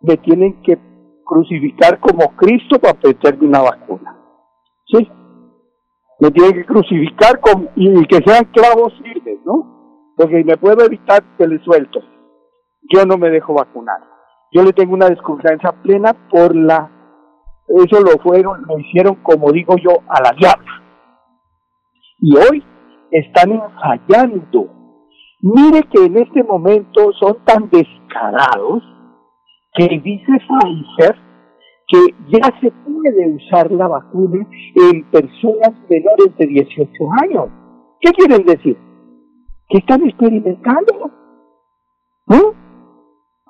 me 0.00 0.16
tienen 0.16 0.60
que 0.62 0.76
crucificar 1.24 2.00
como 2.00 2.34
Cristo 2.36 2.80
para 2.80 2.98
meterme 3.04 3.46
una 3.46 3.62
vacuna. 3.62 4.16
¿Sí? 4.86 5.08
Me 6.18 6.32
tienen 6.32 6.54
que 6.54 6.66
crucificar 6.66 7.38
con, 7.38 7.68
y 7.76 8.04
que 8.06 8.18
sean 8.26 8.46
clavos 8.46 8.92
firmes, 9.00 9.38
¿no? 9.44 10.14
Porque 10.16 10.42
me 10.42 10.56
puedo 10.56 10.84
evitar 10.84 11.22
que 11.36 11.46
le 11.46 11.62
suelto. 11.62 12.00
Yo 12.92 13.04
no 13.06 13.18
me 13.18 13.30
dejo 13.30 13.54
vacunar. 13.54 14.00
Yo 14.50 14.64
le 14.64 14.72
tengo 14.72 14.94
una 14.94 15.10
desconfianza 15.10 15.72
plena 15.82 16.12
por 16.28 16.56
la 16.56 16.90
eso 17.68 18.00
lo 18.00 18.20
fueron, 18.22 18.62
lo 18.66 18.78
hicieron, 18.78 19.16
como 19.16 19.52
digo 19.52 19.76
yo, 19.76 19.90
a 20.08 20.22
la 20.22 20.32
diabla. 20.38 20.82
Y 22.20 22.36
hoy 22.36 22.64
están 23.10 23.52
ensayando. 23.52 24.68
Mire 25.40 25.82
que 25.84 26.06
en 26.06 26.16
este 26.18 26.42
momento 26.42 27.12
son 27.12 27.44
tan 27.44 27.68
descarados 27.70 28.82
que 29.74 30.00
dice 30.02 30.32
Pfizer 30.48 31.16
que 31.86 31.98
ya 32.28 32.60
se 32.60 32.70
puede 32.70 33.34
usar 33.36 33.70
la 33.70 33.88
vacuna 33.88 34.46
en 34.74 35.10
personas 35.10 35.72
menores 35.88 36.36
de 36.36 36.46
18 36.46 36.90
años. 37.22 37.48
¿Qué 38.00 38.10
quieren 38.12 38.44
decir? 38.44 38.76
Que 39.68 39.78
están 39.78 40.02
experimentando. 40.02 41.12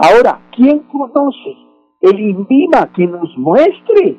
Ahora, 0.00 0.40
¿quién 0.54 0.78
conoce 0.84 1.67
el 2.00 2.20
INVIMA 2.20 2.92
que 2.94 3.06
nos 3.06 3.36
muestre 3.36 4.18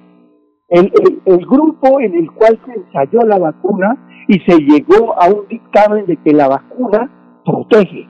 el, 0.70 1.46
grupo 1.46 2.00
en 2.00 2.14
el 2.14 2.32
cual 2.32 2.60
se 2.66 2.74
ensayó 2.74 3.22
la 3.22 3.40
vacuna 3.40 4.26
y 4.28 4.40
se 4.42 4.58
llegó 4.60 5.20
a 5.20 5.28
un 5.28 5.48
dictamen 5.48 6.06
de 6.06 6.18
que 6.18 6.32
la 6.32 6.48
vacuna 6.48 7.42
protege. 7.44 8.08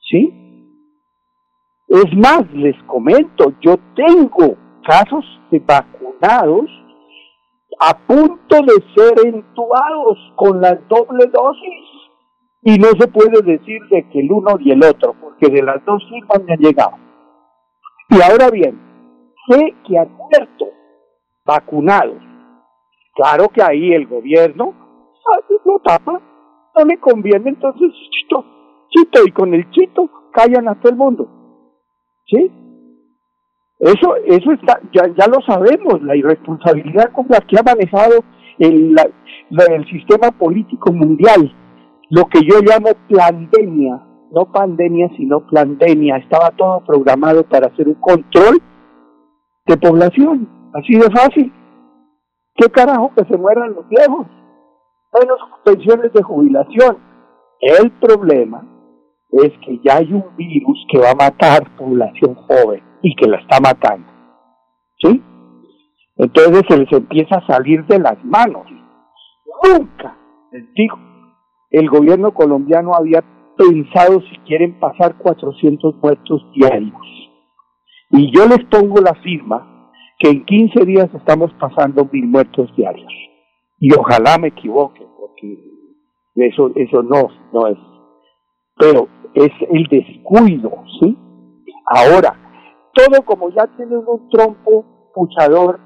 ¿Sí? 0.00 0.32
Es 1.88 2.16
más, 2.16 2.52
les 2.52 2.76
comento, 2.84 3.52
yo 3.60 3.76
tengo 3.94 4.56
casos 4.84 5.24
de 5.50 5.60
vacunados 5.60 6.68
a 7.78 7.96
punto 8.06 8.56
de 8.62 8.82
ser 8.96 9.26
entubados 9.26 10.18
con 10.34 10.60
la 10.60 10.74
doble 10.88 11.26
dosis 11.26 11.84
y 12.62 12.78
no 12.78 12.88
se 12.98 13.06
puede 13.06 13.42
decir 13.42 13.80
de 13.90 14.08
que 14.08 14.20
el 14.20 14.32
uno 14.32 14.56
y 14.58 14.72
el 14.72 14.82
otro, 14.82 15.14
porque 15.20 15.48
de 15.48 15.62
las 15.62 15.84
dos 15.84 16.02
firmas 16.08 16.42
me 16.44 16.54
han 16.54 16.58
llegado. 16.58 17.05
Y 18.10 18.22
ahora 18.22 18.50
bien, 18.50 18.80
sé 19.48 19.74
que 19.86 19.98
han 19.98 20.12
muerto 20.12 20.66
vacunados. 21.44 22.22
Claro 23.14 23.48
que 23.48 23.62
ahí 23.62 23.92
el 23.92 24.06
gobierno 24.06 24.74
no 25.64 25.78
tapa, 25.80 26.20
no 26.76 26.84
le 26.84 26.98
conviene, 26.98 27.50
entonces 27.50 27.90
chito, 28.10 28.44
chito, 28.90 29.20
y 29.26 29.32
con 29.32 29.54
el 29.54 29.68
chito 29.70 30.08
callan 30.32 30.68
a 30.68 30.74
todo 30.80 30.92
el 30.92 30.98
mundo. 30.98 31.28
¿Sí? 32.26 32.50
Eso, 33.78 34.16
eso 34.24 34.52
está, 34.52 34.80
ya, 34.92 35.06
ya 35.18 35.26
lo 35.26 35.40
sabemos, 35.42 36.02
la 36.02 36.16
irresponsabilidad 36.16 37.12
con 37.12 37.26
la 37.28 37.40
que 37.40 37.58
ha 37.58 37.62
manejado 37.62 38.24
el, 38.58 38.96
el 39.50 39.86
sistema 39.86 40.30
político 40.30 40.92
mundial, 40.92 41.52
lo 42.10 42.24
que 42.26 42.40
yo 42.40 42.60
llamo 42.60 42.88
pandemia, 43.10 44.02
no 44.30 44.50
pandemia, 44.52 45.08
sino 45.16 45.46
pandemia, 45.46 46.16
estaba 46.16 46.50
todo 46.50 46.84
programado 46.84 47.44
para 47.44 47.68
hacer 47.68 47.88
un 47.88 47.94
control 47.94 48.60
de 49.66 49.76
población, 49.76 50.48
así 50.74 50.94
de 50.94 51.10
fácil. 51.10 51.52
¿Qué 52.54 52.70
carajo 52.70 53.12
que 53.16 53.24
se 53.24 53.36
mueran 53.36 53.74
los 53.74 53.88
viejos? 53.88 54.26
Menos 55.20 55.38
pensiones 55.64 56.12
de 56.12 56.22
jubilación. 56.22 56.98
El 57.60 57.90
problema 57.92 58.64
es 59.32 59.52
que 59.64 59.78
ya 59.84 59.96
hay 59.96 60.12
un 60.12 60.24
virus 60.36 60.86
que 60.90 60.98
va 60.98 61.10
a 61.10 61.14
matar 61.14 61.76
población 61.76 62.34
joven 62.34 62.82
y 63.02 63.14
que 63.14 63.28
la 63.28 63.38
está 63.38 63.60
matando. 63.60 64.06
¿Sí? 64.98 65.22
Entonces 66.16 66.62
se 66.68 66.78
les 66.78 66.92
empieza 66.92 67.36
a 67.36 67.46
salir 67.46 67.84
de 67.86 67.98
las 67.98 68.22
manos. 68.24 68.66
Nunca, 69.64 70.16
les 70.52 70.72
digo, 70.74 70.96
el 71.70 71.88
gobierno 71.90 72.32
colombiano 72.32 72.94
había 72.94 73.22
pensado 73.56 74.20
si 74.20 74.36
quieren 74.46 74.78
pasar 74.78 75.16
400 75.18 75.96
muertos 75.96 76.42
diarios. 76.54 77.00
Y 78.10 78.30
yo 78.36 78.46
les 78.46 78.64
pongo 78.66 79.00
la 79.00 79.14
firma 79.22 79.92
que 80.18 80.30
en 80.30 80.44
15 80.44 80.84
días 80.84 81.08
estamos 81.14 81.52
pasando 81.54 82.08
mil 82.10 82.26
muertos 82.26 82.74
diarios. 82.76 83.12
Y 83.78 83.92
ojalá 83.94 84.38
me 84.38 84.48
equivoque, 84.48 85.06
porque 85.18 85.58
eso, 86.36 86.70
eso 86.74 87.02
no, 87.02 87.28
no 87.52 87.66
es. 87.66 87.78
Pero 88.78 89.08
es 89.34 89.50
el 89.70 89.84
descuido, 89.84 90.70
¿sí? 91.00 91.16
Ahora, 91.86 92.34
todo 92.94 93.22
como 93.24 93.50
ya 93.50 93.66
tienen 93.76 94.02
un 94.06 94.28
trompo 94.30 95.10
puchador, 95.14 95.80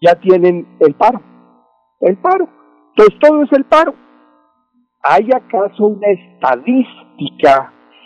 ya 0.00 0.14
tienen 0.20 0.76
el 0.80 0.94
paro. 0.94 1.20
El 2.00 2.16
paro. 2.18 2.48
Entonces 2.90 3.18
todo 3.20 3.42
es 3.42 3.52
el 3.52 3.64
paro. 3.64 3.94
¿Hay 5.02 5.28
acaso 5.32 5.86
una 5.86 6.08
estadística 6.08 7.03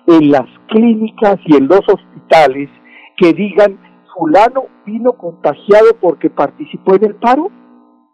en 0.06 0.30
las 0.30 0.47
clínicas 0.68 1.36
y 1.44 1.56
en 1.56 1.68
los 1.68 1.80
hospitales 1.89 2.68
que 3.16 3.32
digan 3.32 3.78
fulano 4.14 4.64
vino 4.85 5.12
contagiado 5.12 5.97
porque 6.01 6.30
participó 6.30 6.97
en 6.97 7.05
el 7.05 7.14
paro. 7.16 7.51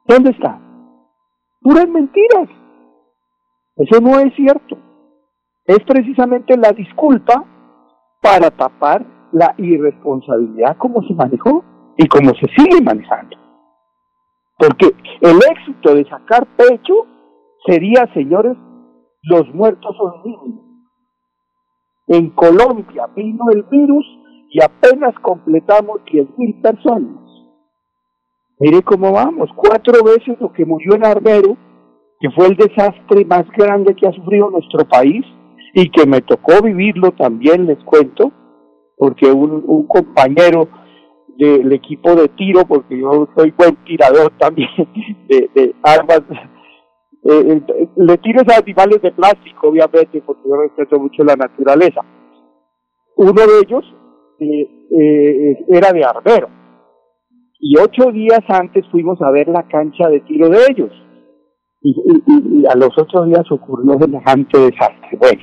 ¿Dónde 0.06 0.30
está? 0.30 0.60
Puras 1.60 1.88
mentiras. 1.88 2.48
Eso 3.76 4.00
no 4.00 4.18
es 4.18 4.34
cierto. 4.34 4.76
Es 5.66 5.80
precisamente 5.86 6.56
la 6.56 6.72
disculpa 6.72 7.44
para 8.20 8.50
tapar 8.50 9.04
la 9.32 9.54
irresponsabilidad 9.58 10.76
como 10.76 11.02
se 11.02 11.14
manejó 11.14 11.64
y 11.96 12.06
como 12.06 12.30
se 12.34 12.46
sigue 12.56 12.82
manejando. 12.82 13.36
Porque 14.58 14.94
el 15.20 15.36
éxito 15.50 15.94
de 15.94 16.04
sacar 16.04 16.46
pecho 16.56 17.06
sería, 17.66 18.06
señores, 18.14 18.56
los 19.22 19.52
muertos 19.54 19.96
son 19.96 20.22
niños. 20.24 20.73
En 22.06 22.30
Colombia 22.30 23.08
vino 23.16 23.44
el 23.50 23.62
virus 23.64 24.04
y 24.50 24.62
apenas 24.62 25.14
completamos 25.20 26.00
10.000 26.02 26.62
personas. 26.62 27.24
Mire 28.60 28.82
cómo 28.82 29.12
vamos, 29.12 29.50
cuatro 29.56 30.04
veces 30.04 30.36
lo 30.40 30.52
que 30.52 30.64
murió 30.64 30.94
en 30.94 31.04
Arbero, 31.04 31.56
que 32.20 32.30
fue 32.30 32.46
el 32.46 32.56
desastre 32.56 33.24
más 33.24 33.44
grande 33.56 33.96
que 33.96 34.06
ha 34.06 34.12
sufrido 34.12 34.50
nuestro 34.50 34.86
país 34.86 35.24
y 35.74 35.90
que 35.90 36.06
me 36.06 36.20
tocó 36.20 36.62
vivirlo 36.62 37.10
también, 37.12 37.66
les 37.66 37.82
cuento, 37.84 38.32
porque 38.96 39.26
un, 39.26 39.64
un 39.66 39.86
compañero 39.86 40.68
del 41.36 41.72
equipo 41.72 42.14
de 42.14 42.28
tiro, 42.28 42.64
porque 42.64 43.00
yo 43.00 43.28
soy 43.36 43.52
buen 43.56 43.74
tirador 43.84 44.32
también 44.38 44.68
de 45.28 45.74
armas, 45.82 46.22
eh, 47.24 47.62
eh, 47.68 47.88
le 47.96 48.18
tiro 48.18 48.40
a 48.40 48.58
animales 48.58 49.00
de 49.02 49.12
plástico, 49.12 49.68
obviamente, 49.68 50.22
porque 50.24 50.42
yo 50.48 50.56
respeto 50.56 50.98
mucho 50.98 51.24
la 51.24 51.36
naturaleza. 51.36 52.00
Uno 53.16 53.32
de 53.32 53.60
ellos 53.62 53.84
eh, 54.40 55.64
era 55.68 55.92
de 55.92 56.04
Arbero, 56.04 56.48
y 57.58 57.78
ocho 57.78 58.10
días 58.12 58.40
antes 58.48 58.84
fuimos 58.90 59.20
a 59.22 59.30
ver 59.30 59.48
la 59.48 59.66
cancha 59.68 60.08
de 60.08 60.20
tiro 60.20 60.48
de 60.48 60.58
ellos, 60.70 60.92
y, 61.82 62.64
a 62.66 62.74
los 62.76 62.90
ocho 62.96 63.24
días 63.24 63.50
ocurrió 63.50 63.98
semejante 63.98 64.58
desastre. 64.58 65.18
Bueno, 65.18 65.42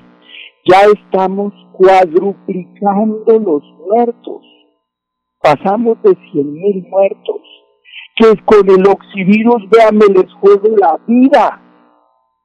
ya 0.65 0.81
estamos 0.93 1.53
cuadruplicando 1.73 3.39
los 3.39 3.63
muertos 3.87 4.41
pasamos 5.41 6.01
de 6.03 6.11
100.000 6.11 6.89
muertos, 6.89 7.41
que 8.15 8.45
con 8.45 8.69
el 8.69 8.87
oxivirus, 8.87 9.63
vean, 9.69 9.97
les 9.97 10.31
juego 10.33 10.75
la 10.77 10.99
vida. 11.07 11.60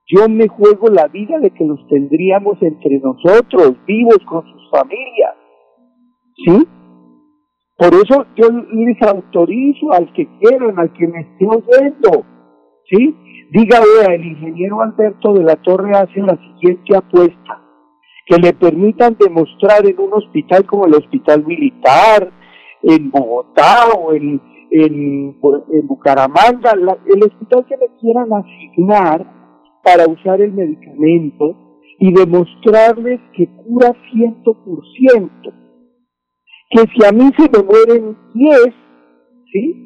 Yo 0.09 0.29
me 0.29 0.47
juego 0.47 0.89
la 0.89 1.09
vida 1.09 1.39
de 1.41 1.51
que 1.51 1.65
los 1.65 1.85
tendríamos 1.89 2.63
entre 2.63 3.01
nosotros, 3.01 3.75
vivos 3.87 4.19
con 4.29 4.45
sus 4.45 4.71
familias. 4.71 5.35
¿Sí? 6.45 6.69
Por 7.77 7.93
eso 7.93 8.25
yo 8.37 8.49
les 8.73 9.03
autorizo 9.03 9.93
al 9.93 10.13
que 10.13 10.29
quieran, 10.39 10.79
al 10.79 10.93
que 10.93 11.09
me 11.09 11.21
esté 11.21 11.47
oyendo. 11.47 12.25
¿Sí? 12.89 13.17
Diga, 13.51 13.81
vea, 13.81 14.15
el 14.15 14.25
ingeniero 14.25 14.81
Alberto 14.81 15.35
de 15.35 15.43
la 15.43 15.57
Torre 15.57 15.91
hace 15.93 16.21
la 16.21 16.37
siguiente 16.37 16.97
apuesta. 16.97 17.63
Que 18.27 18.37
le 18.37 18.53
permitan 18.53 19.17
demostrar 19.19 19.87
en 19.87 19.99
un 20.01 20.13
hospital 20.15 20.67
como 20.67 20.87
el 20.87 20.95
Hospital 20.95 21.45
Militar, 21.45 22.33
en 22.83 23.11
Bogotá 23.11 23.89
o 23.97 24.13
en, 24.13 24.41
en, 24.71 25.41
Bucaramanga, 25.87 26.73
el 26.73 27.23
hospital 27.23 27.67
que 27.67 27.77
me 27.77 27.87
quieran 28.01 28.29
asignar 28.33 29.37
para 29.87 30.09
usar 30.09 30.41
el 30.41 30.53
medicamento 30.53 31.55
y 32.01 32.13
demostrarles 32.13 33.21
que 33.37 33.47
cura 33.47 33.93
ciento 34.11 34.53
por 34.65 34.83
ciento. 34.97 35.53
Que 36.71 36.81
si 36.93 37.07
a 37.07 37.13
mí 37.13 37.31
se 37.39 37.49
me 37.49 37.65
mueren 37.65 38.19
10, 38.35 38.59
¿sí? 39.53 39.83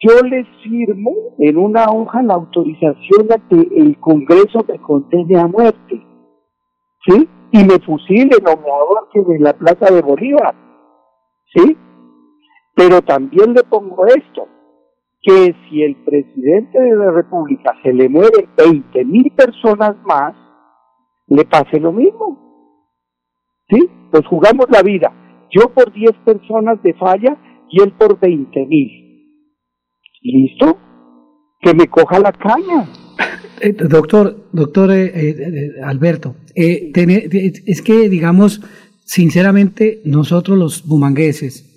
Yo 0.00 0.22
les 0.28 0.46
firmo 0.62 1.10
en 1.40 1.58
una 1.58 1.86
hoja 1.86 2.22
la 2.22 2.34
autorización 2.34 3.32
a 3.32 3.48
que 3.48 3.68
el 3.76 3.98
Congreso 3.98 4.64
me 4.68 4.78
condene 4.78 5.36
a 5.36 5.48
muerte, 5.48 6.06
¿sí? 7.06 7.28
Y 7.50 7.64
me 7.64 7.80
fusilen 7.80 8.46
o 8.46 8.56
me 8.56 8.70
ahorquen 8.70 9.36
en 9.36 9.42
la 9.42 9.52
Plaza 9.52 9.92
de 9.92 10.00
Bolívar. 10.00 10.54
¿sí? 11.54 11.76
Pero 12.74 13.02
también 13.02 13.54
le 13.54 13.62
pongo 13.64 14.06
esto, 14.06 14.48
que 15.24 15.54
si 15.68 15.82
el 15.82 15.96
presidente 16.04 16.78
de 16.78 16.96
la 16.96 17.10
República 17.10 17.74
se 17.82 17.92
le 17.92 18.08
muere 18.08 18.46
20 18.58 19.04
mil 19.06 19.32
personas 19.32 19.96
más, 20.04 20.34
le 21.28 21.44
pase 21.46 21.80
lo 21.80 21.92
mismo. 21.92 22.38
¿Sí? 23.70 23.88
Pues 24.10 24.26
jugamos 24.26 24.66
la 24.70 24.82
vida. 24.82 25.12
Yo 25.50 25.72
por 25.72 25.92
10 25.92 26.12
personas 26.26 26.82
de 26.82 26.92
falla 26.94 27.38
y 27.70 27.82
él 27.82 27.92
por 27.92 28.20
20 28.20 28.66
mil. 28.66 28.90
¿Listo? 30.22 30.78
Que 31.60 31.72
me 31.72 31.86
coja 31.88 32.18
la 32.18 32.32
caña. 32.32 32.86
Eh, 33.62 33.72
doctor, 33.72 34.48
doctor 34.52 34.90
eh, 34.90 35.06
eh, 35.14 35.70
Alberto, 35.82 36.34
es 36.54 37.82
que 37.82 38.08
digamos, 38.10 38.60
sinceramente, 39.04 40.02
nosotros 40.04 40.58
los 40.58 40.86
bumangueses, 40.86 41.70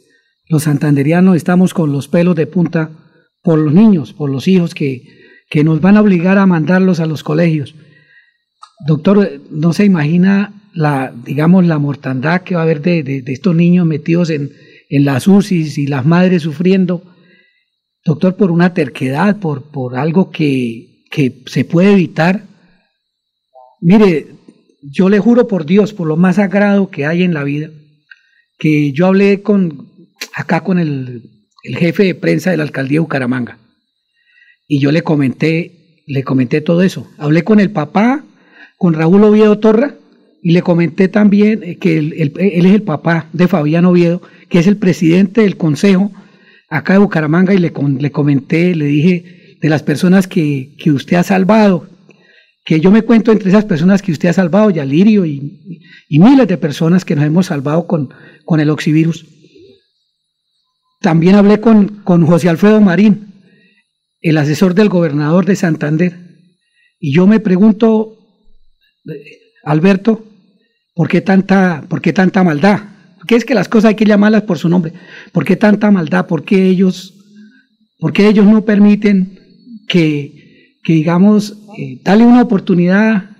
los 0.49 0.63
santanderianos, 0.63 1.37
estamos 1.37 1.73
con 1.73 1.93
los 1.93 2.09
pelos 2.09 2.35
de 2.35 2.47
punta 2.47 2.89
por 3.41 3.59
los 3.59 3.73
niños, 3.73 4.13
por 4.13 4.29
los 4.29 4.47
hijos 4.47 4.73
que, 4.73 5.03
que 5.49 5.63
nos 5.63 5.81
van 5.81 5.97
a 5.97 6.01
obligar 6.01 6.37
a 6.37 6.45
mandarlos 6.45 6.99
a 6.99 7.05
los 7.05 7.23
colegios. 7.23 7.75
Doctor, 8.85 9.41
¿no 9.49 9.73
se 9.73 9.85
imagina 9.85 10.53
la, 10.73 11.13
digamos, 11.25 11.65
la 11.65 11.79
mortandad 11.79 12.41
que 12.41 12.55
va 12.55 12.61
a 12.61 12.63
haber 12.63 12.81
de, 12.81 13.03
de, 13.03 13.23
estos 13.27 13.55
niños 13.55 13.85
metidos 13.85 14.29
en, 14.29 14.51
en 14.89 15.05
las 15.05 15.27
UCIs 15.27 15.77
y 15.77 15.87
las 15.87 16.05
madres 16.05 16.43
sufriendo? 16.43 17.03
Doctor, 18.05 18.35
por 18.35 18.51
una 18.51 18.73
terquedad, 18.73 19.37
por, 19.39 19.63
por 19.63 19.97
algo 19.97 20.29
que, 20.29 21.05
que 21.09 21.43
se 21.45 21.65
puede 21.65 21.93
evitar. 21.93 22.43
Mire, 23.81 24.27
yo 24.81 25.09
le 25.09 25.19
juro 25.19 25.47
por 25.47 25.65
Dios, 25.65 25.93
por 25.93 26.07
lo 26.07 26.17
más 26.17 26.35
sagrado 26.35 26.89
que 26.89 27.05
hay 27.05 27.23
en 27.23 27.33
la 27.33 27.43
vida, 27.43 27.69
que 28.57 28.91
yo 28.91 29.07
hablé 29.07 29.41
con 29.41 29.87
acá 30.35 30.63
con 30.63 30.79
el, 30.79 31.36
jefe 31.75 32.03
de 32.03 32.15
prensa 32.15 32.51
de 32.51 32.57
la 32.57 32.63
alcaldía 32.63 32.97
de 32.97 33.01
Bucaramanga 33.01 33.57
y 34.67 34.79
yo 34.79 34.91
le 34.91 35.01
comenté, 35.01 36.03
le 36.05 36.23
comenté 36.23 36.61
todo 36.61 36.81
eso. 36.81 37.09
Hablé 37.17 37.43
con 37.43 37.59
el 37.59 37.71
papá, 37.71 38.23
con 38.77 38.93
Raúl 38.93 39.23
Oviedo 39.23 39.57
Torra 39.59 39.95
y 40.43 40.51
le 40.51 40.61
comenté 40.61 41.07
también 41.07 41.77
que 41.79 41.97
él, 41.97 42.13
es 42.37 42.65
el 42.65 42.83
papá 42.83 43.27
de 43.33 43.47
Fabián 43.47 43.85
Oviedo, 43.85 44.21
que 44.49 44.59
es 44.59 44.67
el 44.67 44.77
presidente 44.77 45.41
del 45.41 45.57
consejo 45.57 46.11
acá 46.69 46.93
de 46.93 46.99
Bucaramanga 46.99 47.53
y 47.53 47.57
le, 47.57 47.71
le 47.99 48.11
comenté, 48.11 48.75
le 48.75 48.85
dije 48.85 49.57
de 49.61 49.69
las 49.69 49.83
personas 49.83 50.27
que, 50.27 50.75
que 50.77 50.91
usted 50.91 51.17
ha 51.17 51.23
salvado, 51.23 51.87
que 52.65 52.81
yo 52.81 52.91
me 52.91 53.01
cuento 53.03 53.31
entre 53.31 53.49
esas 53.49 53.65
personas 53.65 54.01
que 54.01 54.11
usted 54.11 54.29
ha 54.29 54.33
salvado, 54.33 54.69
Yalirio 54.69 55.25
y, 55.25 55.81
y 56.09 56.19
miles 56.19 56.47
de 56.47 56.57
personas 56.57 57.05
que 57.05 57.15
nos 57.15 57.25
hemos 57.25 57.45
salvado 57.47 57.87
con, 57.87 58.09
con 58.43 58.59
el 58.59 58.69
oxivirus. 58.69 59.25
También 60.99 61.35
hablé 61.35 61.59
con, 61.59 62.01
con 62.03 62.25
José 62.25 62.49
Alfredo 62.49 62.81
Marín, 62.81 63.33
el 64.21 64.37
asesor 64.37 64.73
del 64.73 64.89
gobernador 64.89 65.45
de 65.45 65.55
Santander, 65.55 66.15
y 66.99 67.13
yo 67.13 67.27
me 67.27 67.39
pregunto, 67.39 68.17
Alberto, 69.63 70.25
¿por 70.95 71.07
qué 71.07 71.21
tanta, 71.21 71.83
por 71.87 72.01
qué 72.01 72.13
tanta 72.13 72.43
maldad? 72.43 72.81
¿Qué 73.27 73.35
es 73.35 73.45
que 73.45 73.53
las 73.53 73.69
cosas 73.69 73.89
hay 73.89 73.95
que 73.95 74.05
llamarlas 74.05 74.43
por 74.43 74.57
su 74.57 74.69
nombre? 74.69 74.93
¿Por 75.31 75.45
qué 75.45 75.55
tanta 75.55 75.91
maldad? 75.91 76.25
¿Por 76.25 76.43
qué 76.43 76.67
ellos, 76.67 77.13
por 77.99 78.13
qué 78.13 78.27
ellos 78.27 78.45
no 78.45 78.65
permiten 78.65 79.39
que 79.87 80.37
que 80.87 80.93
digamos, 80.93 81.57
eh, 81.77 81.99
darle 82.01 82.25
una 82.25 82.43
oportunidad 82.43 83.31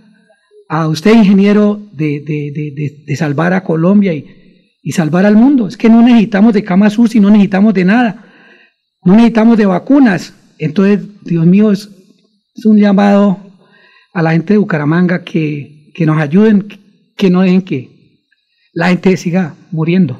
a 0.67 0.89
usted, 0.89 1.15
ingeniero, 1.15 1.81
de, 1.93 2.19
de, 3.07 3.15
salvar 3.15 3.53
a 3.53 3.63
Colombia 3.63 4.13
y, 4.13 4.25
salvar 4.91 5.25
al 5.25 5.35
mundo. 5.35 5.67
Es 5.67 5.77
que 5.77 5.89
no 5.89 6.01
necesitamos 6.01 6.53
de 6.53 6.63
camas 6.63 6.97
UCI, 6.97 7.19
no 7.19 7.29
necesitamos 7.29 7.73
de 7.73 7.85
nada, 7.85 8.25
no 9.03 9.13
necesitamos 9.13 9.57
de 9.57 9.65
vacunas. 9.65 10.33
Entonces, 10.57 11.23
Dios 11.23 11.45
mío, 11.45 11.71
es, 11.71 11.89
un 12.65 12.77
llamado 12.77 13.37
a 14.13 14.21
la 14.23 14.31
gente 14.31 14.53
de 14.53 14.57
Bucaramanga 14.57 15.23
que, 15.23 15.91
que 15.93 16.05
nos 16.05 16.17
ayuden, 16.17 16.67
que 17.15 17.29
no 17.29 17.41
dejen 17.41 17.61
que 17.61 17.97
la 18.73 18.89
gente 18.89 19.15
siga 19.17 19.53
muriendo. 19.71 20.19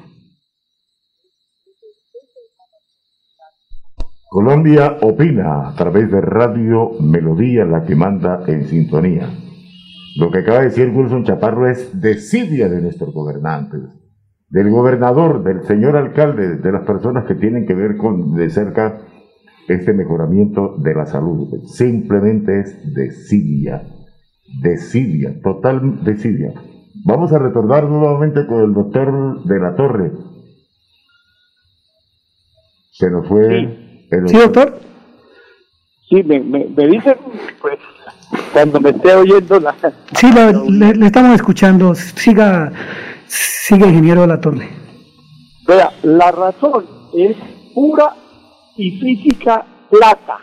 Colombia 4.29 4.97
opina 5.01 5.69
a 5.69 5.75
través 5.75 6.11
de 6.11 6.21
Radio 6.21 6.91
Melodía, 6.99 7.65
la 7.65 7.83
que 7.85 7.95
manda 7.95 8.43
en 8.45 8.67
sintonía. 8.67 9.29
Lo 10.17 10.29
que 10.29 10.39
acaba 10.39 10.59
de 10.59 10.65
decir 10.65 10.89
Wilson 10.89 11.23
Chaparro 11.23 11.69
es 11.69 11.99
desidia 11.99 12.67
de 12.67 12.81
nuestros 12.81 13.13
gobernantes, 13.13 13.81
del 14.49 14.69
gobernador, 14.69 15.43
del 15.43 15.63
señor 15.65 15.95
alcalde, 15.97 16.57
de 16.57 16.71
las 16.71 16.83
personas 16.85 17.25
que 17.25 17.35
tienen 17.35 17.65
que 17.65 17.73
ver 17.73 17.97
con 17.97 18.35
de 18.35 18.49
cerca 18.49 19.01
este 19.67 19.93
mejoramiento 19.93 20.75
de 20.77 20.95
la 20.95 21.05
salud. 21.05 21.63
Simplemente 21.65 22.61
es 22.61 22.93
desidia, 22.93 23.83
desidia, 24.61 25.41
total 25.41 26.03
desidia. 26.03 26.53
Vamos 27.05 27.33
a 27.33 27.39
retornar 27.39 27.83
nuevamente 27.85 28.45
con 28.47 28.63
el 28.63 28.73
doctor 28.73 29.43
de 29.43 29.59
la 29.59 29.75
Torre 29.75 30.11
Se 32.91 33.09
nos 33.11 33.27
fue 33.27 33.59
el 34.09 34.27
¿Sí, 34.27 34.37
doctor? 34.37 34.79
Sí, 36.09 36.23
me, 36.23 36.39
me, 36.39 36.65
me 36.75 36.87
dicen, 36.87 37.15
pues, 37.61 37.77
cuando 38.53 38.79
me 38.79 38.89
esté 38.89 39.13
oyendo 39.13 39.59
la... 39.59 39.75
Sí, 40.13 40.31
la- 40.31 40.51
le, 40.51 40.95
le 40.95 41.05
estamos 41.05 41.35
escuchando. 41.35 41.93
Siga, 41.93 42.71
siga, 43.27 43.87
ingeniero 43.87 44.21
de 44.21 44.27
la 44.27 44.41
Torre. 44.41 44.69
Vea, 45.67 45.91
la 46.03 46.31
razón 46.31 46.85
es 47.13 47.35
pura 47.73 48.15
y 48.77 48.91
física 48.99 49.65
plata, 49.89 50.39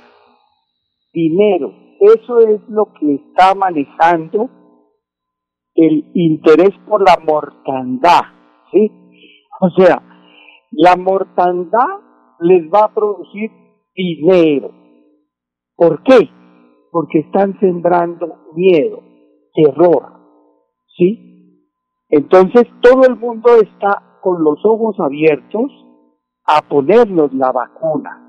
dinero. 1.12 1.73
Eso 2.01 2.40
es 2.40 2.61
lo 2.69 2.93
que 2.98 3.15
está 3.15 3.55
manejando 3.55 4.51
el 5.74 6.11
interés 6.15 6.70
por 6.86 7.02
la 7.02 7.16
mortandad, 7.24 8.20
¿sí? 8.70 8.90
O 9.61 9.70
sea, 9.70 10.02
la 10.73 10.97
mortandad 10.97 12.01
les 12.40 12.65
va 12.70 12.85
a 12.85 12.94
producir 12.94 13.51
dinero. 13.94 14.70
¿Por 15.77 16.02
qué? 16.02 16.28
Porque 16.90 17.20
están 17.20 17.59
sembrando 17.59 18.51
miedo, 18.55 19.02
terror, 19.55 20.02
¿sí? 20.97 21.34
Entonces 22.09 22.64
todo 22.81 23.05
el 23.06 23.16
mundo 23.16 23.51
está 23.56 24.18
con 24.20 24.43
los 24.43 24.59
ojos 24.64 24.97
abiertos 25.01 25.70
a 26.47 26.62
ponernos 26.62 27.32
la 27.32 27.52
vacuna. 27.52 28.20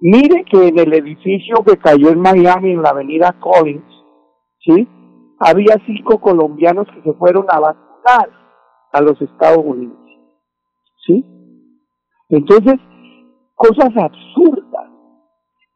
Mire 0.00 0.44
que 0.44 0.68
en 0.68 0.78
el 0.78 0.92
edificio 0.94 1.56
que 1.64 1.76
cayó 1.76 2.10
en 2.10 2.20
Miami, 2.20 2.72
en 2.72 2.82
la 2.82 2.90
avenida 2.90 3.36
Collins, 3.38 3.84
¿sí? 4.64 4.88
Había 5.38 5.76
cinco 5.86 6.20
colombianos 6.20 6.86
que 6.94 7.02
se 7.02 7.12
fueron 7.14 7.46
a 7.48 7.60
vacunar 7.60 8.30
a 8.92 9.00
los 9.00 9.20
Estados 9.20 9.64
Unidos, 9.64 9.98
¿sí? 11.06 11.24
Entonces, 12.28 12.76
cosas 13.54 13.90
absurdas 13.96 14.90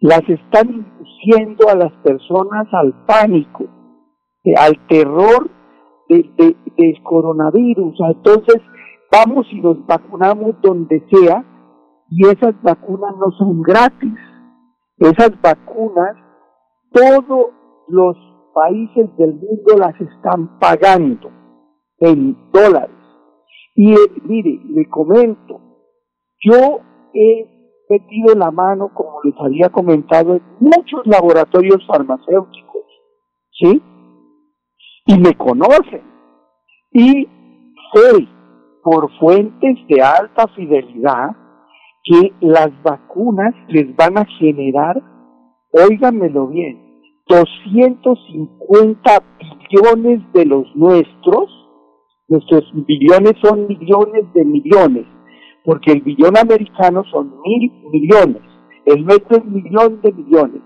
las 0.00 0.22
están 0.28 0.68
induciendo 0.70 1.68
a 1.68 1.74
las 1.74 1.92
personas 2.02 2.66
al 2.72 2.92
pánico, 3.06 3.64
eh, 4.44 4.54
al 4.56 4.86
terror 4.86 5.50
de- 6.08 6.56
coronavirus. 7.02 7.94
Entonces, 8.00 8.60
vamos 9.12 9.46
y 9.52 9.60
nos 9.60 9.84
vacunamos 9.86 10.56
donde 10.62 11.04
sea 11.10 11.44
y 12.10 12.26
esas 12.26 12.60
vacunas 12.62 13.16
no 13.16 13.30
son 13.38 13.62
gratis. 13.62 14.14
Esas 14.98 15.30
vacunas, 15.40 16.16
todos 16.92 17.50
los 17.88 18.16
países 18.54 19.16
del 19.16 19.34
mundo 19.34 19.76
las 19.78 20.00
están 20.00 20.58
pagando 20.58 21.30
en 21.98 22.36
dólares. 22.52 22.94
Y 23.74 23.92
eh, 23.92 23.96
mire, 24.22 24.60
le 24.70 24.88
comento, 24.88 25.60
yo 26.40 26.78
he 27.12 27.50
metido 27.90 28.34
la 28.36 28.50
mano, 28.52 28.90
como 28.94 29.20
les 29.24 29.34
había 29.40 29.68
comentado, 29.70 30.34
en 30.34 30.42
muchos 30.60 31.04
laboratorios 31.06 31.84
farmacéuticos, 31.86 32.82
¿sí? 33.50 33.82
Y 35.06 35.18
me 35.18 35.34
conocen. 35.34 36.02
Y 36.92 37.28
sé 37.92 38.28
por 38.82 39.10
fuentes 39.18 39.78
de 39.88 40.02
alta 40.02 40.46
fidelidad 40.48 41.36
que 42.04 42.32
las 42.40 42.70
vacunas 42.82 43.54
les 43.68 43.94
van 43.96 44.18
a 44.18 44.26
generar, 44.38 45.02
óiganmelo 45.72 46.48
bien, 46.48 47.02
250 47.26 49.22
billones 49.38 50.20
de 50.32 50.44
los 50.44 50.66
nuestros, 50.76 51.50
nuestros 52.28 52.64
billones 52.86 53.32
son 53.42 53.66
millones 53.66 54.24
de 54.34 54.44
millones, 54.44 55.06
porque 55.64 55.92
el 55.92 56.02
billón 56.02 56.36
americano 56.36 57.02
son 57.10 57.40
mil 57.42 57.72
millones, 57.90 58.42
el 58.84 59.04
nuestro 59.04 59.38
es 59.38 59.44
millón 59.46 60.00
de 60.02 60.12
millones, 60.12 60.62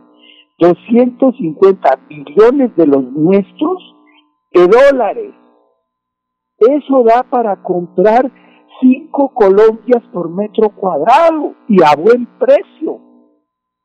250 0.59 2.01
billones 2.09 2.74
de 2.77 2.86
los 2.86 3.05
nuestros 3.12 3.94
de 4.52 4.66
dólares. 4.66 5.34
Eso 6.58 7.04
da 7.04 7.22
para 7.22 7.62
comprar 7.62 8.30
cinco 8.80 9.32
Colombias 9.34 10.02
por 10.12 10.30
metro 10.30 10.70
cuadrado 10.70 11.54
y 11.68 11.82
a 11.82 11.94
buen 11.96 12.26
precio, 12.38 13.00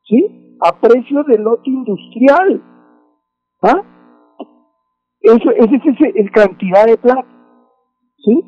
¿sí? 0.04 0.56
A 0.60 0.80
precio 0.80 1.22
de 1.24 1.38
lote 1.38 1.70
industrial. 1.70 2.62
¿Ah? 3.62 3.82
Eso, 5.20 5.50
esa 5.52 5.76
es 5.76 5.86
esa 5.86 6.08
es 6.14 6.30
cantidad 6.32 6.84
de 6.86 6.98
plata, 6.98 7.26
¿sí? 8.18 8.44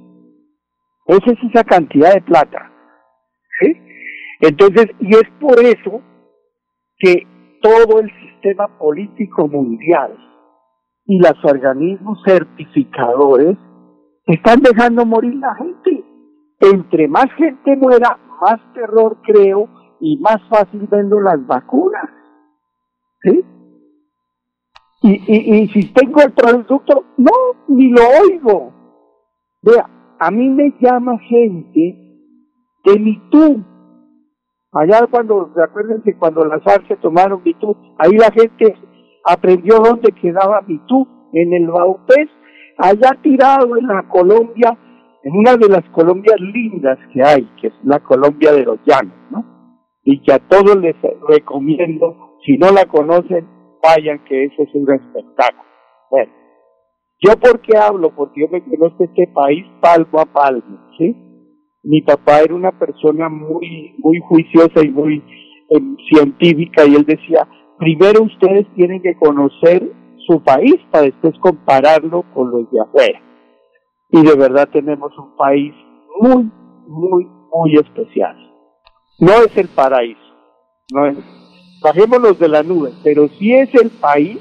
Esa 1.06 1.32
es 1.32 1.38
esa 1.50 1.64
cantidad 1.64 2.12
de 2.12 2.20
plata, 2.20 2.70
¿sí? 3.60 3.72
Entonces, 4.40 4.86
y 5.00 5.14
es 5.14 5.24
por 5.40 5.58
eso 5.60 6.02
que 6.98 7.26
todo 7.62 8.00
el 8.00 8.10
sistema 8.20 8.78
político 8.78 9.48
mundial 9.48 10.16
y 11.06 11.18
los 11.18 11.44
organismos 11.44 12.18
certificadores 12.24 13.56
están 14.26 14.60
dejando 14.60 15.06
morir 15.06 15.34
la 15.36 15.54
gente. 15.54 16.04
Entre 16.60 17.06
más 17.06 17.26
gente 17.36 17.76
muera, 17.76 18.18
más 18.40 18.60
terror 18.74 19.18
creo 19.22 19.68
y 20.00 20.18
más 20.18 20.38
fácil 20.48 20.86
vendo 20.90 21.20
las 21.20 21.46
vacunas. 21.46 22.10
¿Sí? 23.22 23.44
Y, 25.02 25.22
y, 25.26 25.54
y 25.62 25.68
si 25.68 25.92
tengo 25.92 26.20
el 26.22 26.32
producto, 26.32 27.04
no, 27.18 27.30
ni 27.68 27.90
lo 27.90 28.02
oigo. 28.22 28.72
Vea, 29.62 29.88
a 30.18 30.30
mí 30.30 30.48
me 30.48 30.74
llama 30.80 31.18
gente 31.20 32.06
de 32.84 32.98
Mitú. 32.98 33.64
Allá 34.72 35.06
cuando, 35.10 35.52
acuérdense, 35.62 36.16
cuando 36.18 36.44
las 36.44 36.62
FARC 36.62 36.88
se 36.88 36.96
tomaron 36.96 37.42
Mitú, 37.44 37.76
ahí 37.98 38.12
la 38.12 38.30
gente 38.30 38.74
aprendió 39.26 39.80
dónde 39.80 40.12
quedaba 40.12 40.62
Mitú, 40.66 41.06
en 41.32 41.52
el 41.52 41.66
Baupés, 41.68 42.28
allá 42.78 43.10
tirado 43.22 43.76
en 43.76 43.86
la 43.86 44.08
Colombia, 44.08 44.76
en 45.22 45.36
una 45.36 45.56
de 45.56 45.68
las 45.68 45.84
Colombias 45.90 46.40
lindas 46.40 46.98
que 47.12 47.22
hay, 47.22 47.44
que 47.60 47.68
es 47.68 47.74
la 47.82 47.98
Colombia 48.00 48.52
de 48.52 48.64
los 48.64 48.78
Llanos, 48.86 49.14
¿no? 49.30 49.44
Y 50.04 50.22
que 50.22 50.32
a 50.32 50.38
todos 50.38 50.76
les 50.76 50.94
recomiendo, 51.28 52.36
si 52.44 52.56
no 52.56 52.70
la 52.70 52.84
conocen, 52.84 53.46
vayan, 53.82 54.22
que 54.24 54.44
eso 54.44 54.62
es 54.62 54.74
un 54.74 54.90
espectáculo. 54.92 55.68
Bueno, 56.10 56.32
yo 57.20 57.32
por 57.40 57.60
qué 57.60 57.76
hablo, 57.76 58.14
porque 58.14 58.42
yo 58.42 58.48
me 58.48 58.62
conozco 58.62 59.04
este 59.04 59.26
país 59.34 59.64
palmo 59.80 60.20
a 60.20 60.26
palmo, 60.26 60.78
¿sí? 60.96 61.16
Mi 61.82 62.02
papá 62.02 62.40
era 62.40 62.54
una 62.54 62.72
persona 62.78 63.28
muy, 63.28 63.94
muy 63.98 64.20
juiciosa 64.28 64.84
y 64.84 64.90
muy 64.90 65.22
eh, 65.70 65.80
científica 66.08 66.84
y 66.84 66.94
él 66.94 67.04
decía, 67.04 67.48
primero 67.78 68.22
ustedes 68.22 68.66
tienen 68.74 69.02
que 69.02 69.16
conocer 69.16 69.92
su 70.26 70.42
país 70.42 70.76
para 70.90 71.04
después 71.04 71.34
compararlo 71.40 72.24
con 72.34 72.50
los 72.50 72.70
de 72.70 72.80
afuera. 72.80 73.20
Y 74.10 74.22
de 74.22 74.34
verdad 74.36 74.68
tenemos 74.72 75.16
un 75.18 75.36
país 75.36 75.74
muy, 76.20 76.50
muy, 76.86 77.26
muy 77.52 77.74
especial. 77.76 78.36
No 79.18 79.32
es 79.32 79.56
el 79.56 79.68
paraíso, 79.68 80.20
no 80.92 81.06
es, 81.06 81.18
bajémonos 81.82 82.38
de 82.38 82.48
la 82.48 82.62
nube, 82.62 82.92
pero 83.02 83.28
sí 83.28 83.54
es 83.54 83.74
el 83.74 83.90
país 83.90 84.38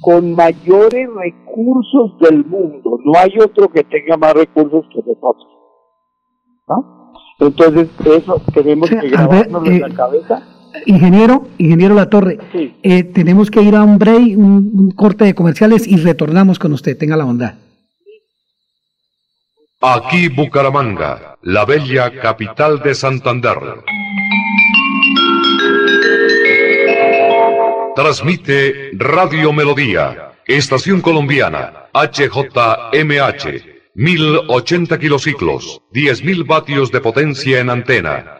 con 0.00 0.34
mayores 0.34 1.08
recursos 1.12 2.18
del 2.20 2.44
mundo. 2.44 2.98
No 3.04 3.12
hay 3.18 3.30
otro 3.42 3.68
que 3.68 3.84
tenga 3.84 4.16
más 4.16 4.34
recursos 4.34 4.84
que 4.92 4.98
nosotros. 4.98 5.48
¿no? 6.68 7.12
Entonces, 7.40 7.88
eso 8.04 8.40
tenemos 8.52 8.90
que 8.90 9.08
grabarnos 9.08 9.66
en 9.66 9.74
eh, 9.74 9.80
la 9.80 9.94
cabeza. 9.94 10.59
Ingeniero, 10.86 11.48
ingeniero 11.58 11.94
La 11.94 12.08
Torre, 12.08 12.38
eh, 12.82 13.04
tenemos 13.04 13.50
que 13.50 13.62
ir 13.62 13.74
a 13.76 13.82
un 13.82 13.98
break, 13.98 14.38
un, 14.38 14.70
un 14.74 14.90
corte 14.92 15.24
de 15.24 15.34
comerciales 15.34 15.86
y 15.86 15.96
retornamos 15.96 16.58
con 16.58 16.72
usted. 16.72 16.96
Tenga 16.96 17.16
la 17.16 17.24
bondad. 17.24 17.54
Aquí 19.82 20.28
Bucaramanga, 20.28 21.38
la 21.42 21.64
bella 21.64 22.10
capital 22.20 22.80
de 22.80 22.94
Santander. 22.94 23.56
Transmite 27.96 28.90
Radio 28.92 29.54
Melodía, 29.54 30.32
Estación 30.46 31.00
Colombiana, 31.00 31.88
HJMH, 31.94 33.64
1080 33.94 34.98
kilociclos, 34.98 35.80
10.000 35.92 36.46
vatios 36.46 36.92
de 36.92 37.00
potencia 37.00 37.58
en 37.58 37.70
antena, 37.70 38.39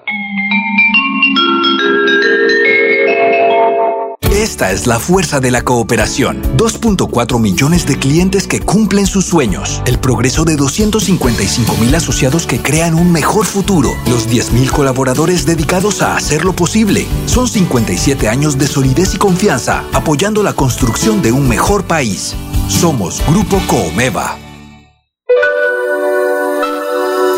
Esta 4.41 4.71
es 4.71 4.87
la 4.87 4.99
fuerza 4.99 5.39
de 5.39 5.51
la 5.51 5.61
cooperación. 5.61 6.41
2.4 6.57 7.39
millones 7.39 7.85
de 7.85 7.99
clientes 7.99 8.47
que 8.47 8.59
cumplen 8.59 9.05
sus 9.05 9.25
sueños. 9.25 9.83
El 9.85 9.99
progreso 9.99 10.45
de 10.45 10.55
255 10.55 11.77
mil 11.77 11.93
asociados 11.93 12.47
que 12.47 12.59
crean 12.59 12.95
un 12.95 13.11
mejor 13.11 13.45
futuro. 13.45 13.91
Los 14.09 14.27
10 14.27 14.53
mil 14.53 14.71
colaboradores 14.71 15.45
dedicados 15.45 16.01
a 16.01 16.15
hacerlo 16.15 16.53
posible. 16.53 17.05
Son 17.27 17.47
57 17.47 18.27
años 18.27 18.57
de 18.57 18.65
solidez 18.65 19.13
y 19.13 19.19
confianza, 19.19 19.83
apoyando 19.93 20.41
la 20.41 20.53
construcción 20.53 21.21
de 21.21 21.31
un 21.31 21.47
mejor 21.47 21.83
país. 21.83 22.33
Somos 22.67 23.21
Grupo 23.27 23.61
Coomeva. 23.67 24.39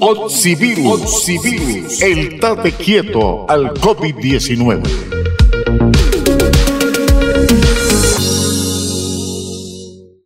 Oxivirus, 0.00 1.30
el 2.02 2.38
tate 2.38 2.72
quieto 2.72 3.46
al 3.48 3.72
COVID-19. 3.74 5.25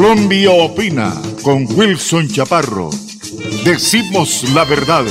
Colombia 0.00 0.50
opina 0.50 1.12
con 1.42 1.68
Wilson 1.76 2.26
Chaparro. 2.26 2.88
Decimos 3.66 4.44
la 4.54 4.64
verdad. 4.64 5.04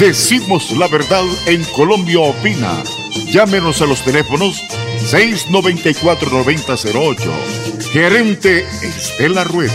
Decimos 0.00 0.70
la 0.78 0.88
verdad 0.88 1.24
en 1.44 1.62
Colombia 1.76 2.20
opina. 2.20 2.82
Llámenos 3.30 3.82
a 3.82 3.86
los 3.86 4.02
teléfonos 4.02 4.62
694-9008. 5.10 7.18
Gerente 7.92 8.64
Estela 8.80 9.44
Rueda. 9.44 9.74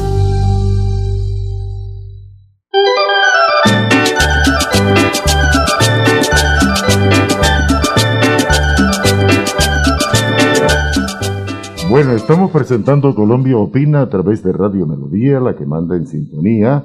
Estamos 12.31 12.51
presentando 12.51 13.13
Colombia 13.13 13.57
Opina 13.57 13.99
a 13.99 14.09
través 14.09 14.41
de 14.41 14.53
Radio 14.53 14.87
Melodía, 14.87 15.41
la 15.41 15.53
que 15.53 15.65
manda 15.65 15.97
en 15.97 16.07
sintonía. 16.07 16.81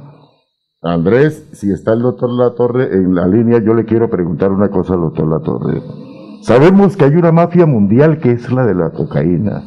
Andrés, 0.83 1.49
si 1.53 1.71
está 1.71 1.93
el 1.93 2.03
doctor 2.03 2.33
Latorre 2.33 2.93
en 2.93 3.15
la 3.15 3.29
línea, 3.29 3.63
yo 3.65 3.73
le 3.73 3.85
quiero 3.85 4.11
preguntar 4.11 4.51
una 4.51 4.71
cosa 4.71 4.95
al 4.95 5.03
doctor 5.03 5.29
Latorre. 5.29 5.83
Sabemos 6.43 6.97
que 6.97 7.05
hay 7.05 7.13
una 7.13 7.31
mafia 7.31 7.65
mundial 7.65 8.19
que 8.19 8.33
es 8.33 8.51
la 8.51 8.67
de 8.67 8.75
la 8.75 8.91
cocaína, 8.91 9.63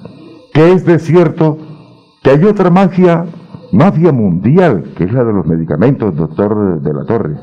que 0.53 0.73
es 0.73 0.85
de 0.85 0.99
cierto 0.99 1.57
que 2.23 2.31
hay 2.31 2.43
otra 2.43 2.69
mafia, 2.69 3.25
mafia 3.71 4.11
mundial, 4.11 4.91
que 4.97 5.05
es 5.05 5.13
la 5.13 5.23
de 5.23 5.31
los 5.31 5.45
medicamentos, 5.45 6.13
doctor 6.13 6.81
de 6.81 6.93
la 6.93 7.05
Torre. 7.05 7.37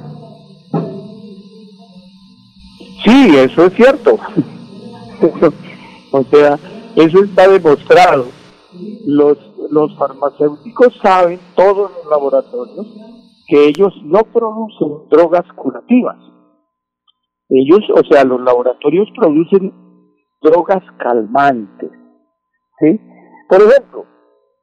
Sí, 3.02 3.34
eso 3.34 3.64
es 3.64 3.72
cierto. 3.72 4.18
o 6.12 6.24
sea, 6.24 6.58
eso 6.96 7.22
está 7.24 7.46
demostrado. 7.48 8.24
Los, 9.06 9.38
los 9.70 9.96
farmacéuticos 9.98 10.98
saben, 11.02 11.38
todos 11.54 11.92
los 11.92 12.10
laboratorios, 12.10 12.86
que 13.46 13.68
ellos 13.68 13.92
no 14.04 14.20
producen 14.32 15.08
drogas 15.10 15.44
curativas. 15.54 16.16
Ellos, 17.48 17.80
o 17.94 18.02
sea, 18.10 18.24
los 18.24 18.40
laboratorios 18.40 19.08
producen 19.14 19.72
drogas 20.42 20.82
calmantes. 20.98 21.90
¿sí? 22.80 23.00
Por 23.48 23.60
ejemplo, 23.60 24.04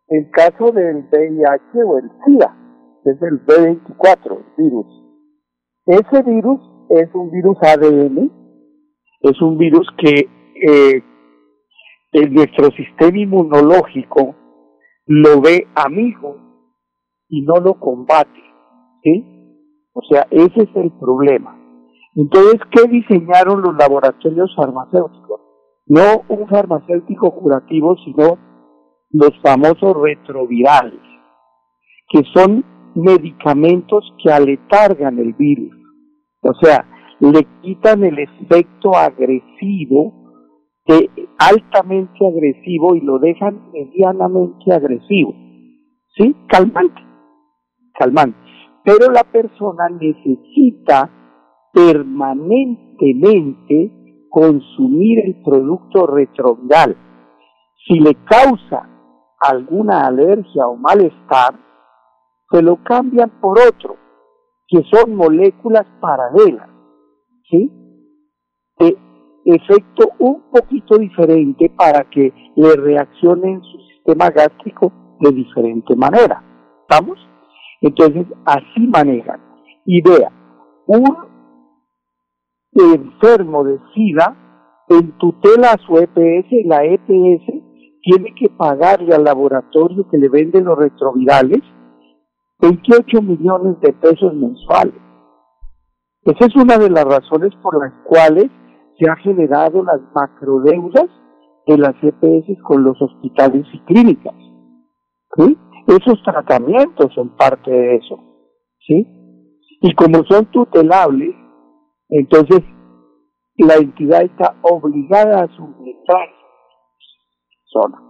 el 0.10 0.30
caso 0.32 0.72
del 0.72 1.08
VIH 1.12 1.84
o 1.86 1.98
el 2.00 2.12
SIDA, 2.26 2.56
que 3.04 3.12
es 3.12 3.22
el 3.22 3.46
B24 3.46 4.44
virus. 4.58 5.04
Ese 5.86 6.24
virus 6.24 6.60
es 6.90 7.10
un 7.14 7.30
virus 7.32 7.58
ADN, 7.62 8.32
es 9.22 9.42
un 9.42 9.58
virus 9.58 9.88
que 9.98 10.28
eh, 10.68 11.04
en 12.14 12.34
nuestro 12.34 12.72
sistema 12.72 13.18
inmunológico 13.18 14.36
lo 15.06 15.42
ve 15.42 15.68
amigo 15.76 16.38
y 17.28 17.42
no 17.42 17.56
lo 17.56 17.74
combate. 17.74 18.42
O 19.94 20.02
sea, 20.10 20.26
ese 20.32 20.64
es 20.64 20.76
el 20.76 20.92
problema. 20.92 21.60
Entonces, 22.16 22.62
¿qué 22.72 22.88
diseñaron 22.88 23.62
los 23.62 23.76
laboratorios 23.76 24.56
farmacéuticos? 24.56 25.42
No 25.88 26.24
un 26.30 26.48
farmacéutico 26.48 27.32
curativo, 27.32 27.96
sino 28.06 28.38
los 29.10 29.32
famosos 29.42 29.96
retrovirales, 30.02 31.02
que 32.10 32.22
son 32.34 32.64
medicamentos 32.96 34.14
que 34.24 34.32
aletargan 34.32 35.20
el 35.20 35.34
virus. 35.34 35.74
O 36.42 36.54
sea, 36.62 36.86
le 37.20 37.46
quitan 37.62 38.04
el 38.04 38.20
efecto 38.20 38.96
agresivo, 38.96 40.23
de, 40.86 41.10
altamente 41.38 42.28
agresivo, 42.28 42.96
y 42.96 43.02
lo 43.02 43.20
dejan 43.20 43.72
medianamente 43.72 44.74
agresivo. 44.74 45.34
¿Sí? 46.16 46.36
Calmante. 46.48 47.02
Calmante. 47.94 48.40
Pero 48.84 49.12
la 49.12 49.24
persona 49.24 49.88
necesita 49.90 51.10
permanentemente 51.74 53.92
consumir 54.30 55.20
el 55.26 55.42
producto 55.44 56.08
retroviral. 56.08 56.98
Si 57.88 58.00
le 58.00 58.16
causa 58.26 58.90
alguna 59.40 60.08
alergia 60.08 60.68
o 60.68 60.76
malestar, 60.76 61.56
se 62.50 62.62
lo 62.62 62.84
cambian 62.84 63.30
por 63.42 63.58
otro, 63.60 63.96
que 64.68 64.84
son 64.92 65.16
moléculas 65.16 65.86
paralelas, 66.00 66.70
¿sí? 67.50 67.72
Efecto 69.46 70.10
un 70.20 70.44
poquito 70.52 70.98
diferente 70.98 71.70
para 71.76 72.10
que 72.10 72.34
le 72.56 72.76
reaccione 72.76 73.54
en 73.54 73.62
su 73.62 73.78
sistema 73.80 74.30
gástrico 74.30 74.92
de 75.20 75.32
diferente 75.32 75.96
manera. 75.96 76.44
¿Estamos? 76.82 77.18
Entonces, 77.82 78.26
así 78.46 78.88
manejan. 78.88 79.42
Y 79.86 80.02
un 80.86 81.06
enfermo 82.76 83.64
de 83.64 83.80
SIDA 83.94 84.36
en 84.90 85.18
tutela 85.18 85.72
a 85.72 85.78
su 85.86 85.98
EPS, 85.98 86.66
la 86.66 86.84
EPS 86.84 87.64
tiene 88.02 88.34
que 88.36 88.50
pagarle 88.50 89.16
al 89.16 89.24
laboratorio 89.24 90.08
que 90.10 90.18
le 90.18 90.30
vende 90.30 90.62
los 90.62 90.78
retrovirales 90.78 91.62
28 92.60 93.22
millones 93.22 93.80
de 93.82 93.94
pesos 93.94 94.34
mensuales. 94.34 94.96
Esa 96.24 96.46
es 96.46 96.56
una 96.56 96.78
de 96.78 96.90
las 96.90 97.04
razones 97.06 97.54
por 97.62 97.78
las 97.78 97.94
cuales 98.06 98.50
se 99.00 99.10
han 99.10 99.18
generado 99.18 99.84
las 99.84 100.02
macrodeudas 100.14 101.10
de 101.68 101.78
las 101.78 101.96
EPS 102.02 102.62
con 102.64 102.84
los 102.84 103.02
hospitales 103.02 103.66
y 103.74 103.80
clínicas. 103.82 104.36
¿sí? 105.38 105.58
Esos 105.88 106.22
tratamientos 106.24 107.14
son 107.14 107.36
parte 107.36 107.72
de 107.72 107.96
eso. 107.96 108.18
¿sí? 108.86 109.08
Y 109.82 109.94
como 109.96 110.24
son 110.26 110.46
tutelables, 110.52 111.36
entonces 112.10 112.62
la 113.58 113.76
entidad 113.76 114.24
está 114.24 114.56
obligada 114.62 115.44
a 115.44 115.56
suministrar 115.56 116.30
zona. 117.66 118.02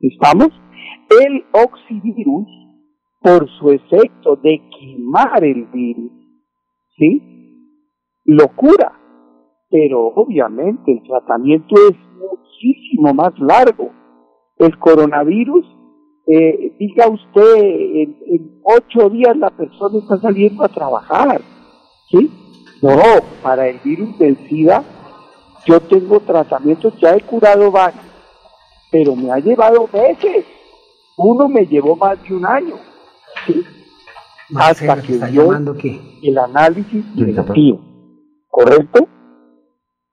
¿Estamos? 0.00 0.48
El 1.10 1.44
oxivirus, 1.52 2.48
por 3.20 3.48
su 3.58 3.70
efecto 3.70 4.36
de 4.36 4.60
quemar 4.78 5.44
el 5.44 5.66
virus, 5.66 6.10
¿sí? 6.96 7.22
Lo 8.24 8.48
cura. 8.48 8.98
Pero 9.72 10.06
obviamente 10.14 10.92
el 10.92 11.02
tratamiento 11.02 11.74
es 11.90 11.96
muchísimo 12.20 13.12
más 13.12 13.36
largo. 13.40 13.90
El 14.58 14.78
coronavirus, 14.78 15.66
eh, 16.28 16.76
diga 16.78 17.08
usted, 17.08 17.56
en, 17.56 18.16
en 18.26 18.60
ocho 18.62 19.10
días 19.10 19.36
la 19.36 19.50
persona 19.50 19.98
está 19.98 20.18
saliendo 20.18 20.62
a 20.62 20.68
trabajar, 20.68 21.40
¿sí? 22.10 22.30
No, 22.80 23.00
para 23.42 23.66
el 23.66 23.78
virus 23.82 24.16
del 24.18 24.36
SIDA 24.48 24.84
yo 25.64 25.80
tengo 25.80 26.18
tratamientos, 26.20 26.94
ya 27.00 27.14
he 27.14 27.20
curado 27.20 27.70
varios, 27.70 28.04
pero 28.90 29.14
me 29.14 29.30
ha 29.30 29.38
llevado 29.38 29.88
meses. 29.92 30.44
Uno 31.16 31.48
me 31.48 31.66
llevó 31.66 31.94
más 31.94 32.20
de 32.22 32.34
un 32.34 32.44
año. 32.44 32.74
¿sí? 33.46 33.62
Hasta 34.56 35.00
que 35.00 35.18
dio 35.30 35.52
el 36.22 36.38
análisis 36.38 37.04
negativo. 37.14 37.80
¿Correcto? 38.48 39.06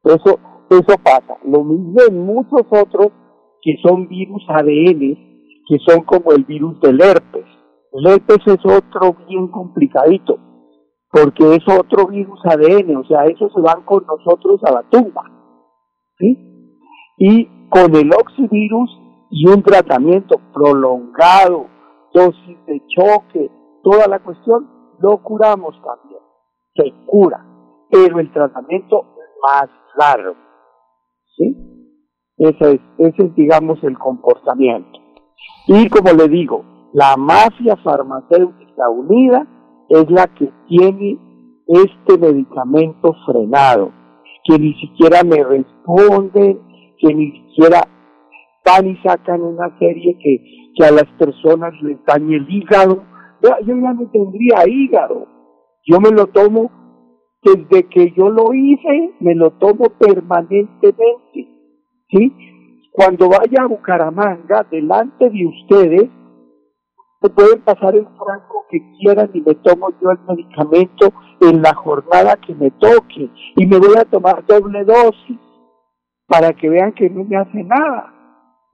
Eso, 0.04 0.40
eso 0.70 0.98
pasa. 1.04 1.38
Lo 1.44 1.64
mismo 1.64 2.00
en 2.08 2.26
muchos 2.26 2.62
otros 2.70 3.12
que 3.62 3.76
son 3.84 4.08
virus 4.08 4.44
ADN, 4.48 5.00
que 5.68 5.78
son 5.88 6.04
como 6.04 6.32
el 6.32 6.46
virus 6.46 6.80
del 6.82 7.02
herpes. 7.02 7.46
El 7.92 8.08
herpes 8.08 8.40
es 8.46 8.66
otro 8.66 9.16
bien 9.28 9.48
complicadito 9.48 10.40
porque 11.12 11.56
es 11.56 11.64
otro 11.68 12.08
virus 12.08 12.40
ADN, 12.46 12.98
o 12.98 13.04
sea, 13.06 13.26
esos 13.26 13.52
se 13.54 13.62
van 13.62 13.84
con 13.84 14.06
nosotros 14.06 14.62
a 14.64 14.72
la 14.72 14.84
tumba. 14.90 15.24
¿sí? 16.20 16.38
Y 17.18 17.68
con 17.70 17.96
el 17.96 18.12
oxivirus 18.14 18.90
y 19.32 19.48
un 19.48 19.64
tratamiento 19.64 20.40
prolongado, 20.54 21.68
dosis 22.14 22.66
de 22.66 22.82
choque, 22.96 23.50
toda 23.84 24.08
la 24.08 24.20
cuestión, 24.20 24.70
lo 25.00 25.22
curamos 25.24 25.76
también. 25.84 26.22
Se 26.76 27.06
cura, 27.06 27.44
pero 27.90 28.20
el 28.20 28.32
tratamiento 28.32 29.06
más 29.42 29.70
largo. 29.98 30.36
¿sí? 31.38 31.56
Ese 32.38 32.82
es, 32.98 33.20
es, 33.20 33.36
digamos, 33.36 33.84
el 33.84 33.98
comportamiento. 33.98 35.00
Y 35.68 35.90
como 35.90 36.12
le 36.14 36.28
digo, 36.28 36.64
la 36.94 37.16
mafia 37.18 37.76
farmacéutica 37.78 38.90
unida 38.90 39.46
es 39.90 40.10
la 40.10 40.28
que 40.28 40.52
tiene 40.68 41.18
este 41.68 42.18
medicamento 42.18 43.14
frenado, 43.26 43.92
que 44.44 44.58
ni 44.58 44.74
siquiera 44.76 45.24
me 45.24 45.44
responden, 45.44 46.62
que 46.98 47.14
ni 47.14 47.32
siquiera 47.32 47.82
van 48.66 48.88
y 48.88 48.98
sacan 48.98 49.42
una 49.42 49.78
serie 49.78 50.18
que, 50.22 50.72
que 50.76 50.86
a 50.86 50.92
las 50.92 51.06
personas 51.18 51.74
les 51.82 52.04
dañe 52.06 52.38
el 52.38 52.50
hígado. 52.50 53.04
Yo 53.42 53.52
ya 53.66 53.94
no 53.94 54.10
tendría 54.12 54.68
hígado. 54.68 55.28
Yo 55.86 56.00
me 56.00 56.12
lo 56.12 56.28
tomo 56.28 56.72
desde 57.42 57.88
que 57.88 58.12
yo 58.18 58.30
lo 58.30 58.54
hice, 58.54 59.14
me 59.20 59.36
lo 59.36 59.52
tomo 59.52 59.86
permanentemente. 59.98 61.48
¿Sí? 62.10 62.34
Cuando 62.92 63.30
vaya 63.30 63.64
a 63.64 63.68
Bucaramanga, 63.68 64.66
delante 64.70 65.30
de 65.30 65.46
ustedes, 65.46 66.10
se 67.22 67.30
pueden 67.30 67.62
pasar 67.62 67.96
el 67.96 68.06
franco 68.06 68.66
que 68.70 68.80
quieran 68.98 69.30
y 69.34 69.42
me 69.42 69.56
tomo 69.56 69.90
yo 70.02 70.12
el 70.12 70.20
medicamento 70.28 71.14
en 71.42 71.62
la 71.62 71.74
jornada 71.74 72.36
que 72.38 72.56
me 72.56 72.72
toque 72.72 73.30
y 73.56 73.66
me 73.66 73.78
voy 73.78 73.96
a 73.98 74.06
tomar 74.06 74.46
doble 74.46 74.84
dosis 74.86 75.38
para 76.28 76.54
que 76.54 76.70
vean 76.70 76.94
que 76.94 77.10
no 77.10 77.24
me 77.26 77.38
hace 77.38 77.64
nada. 77.64 78.14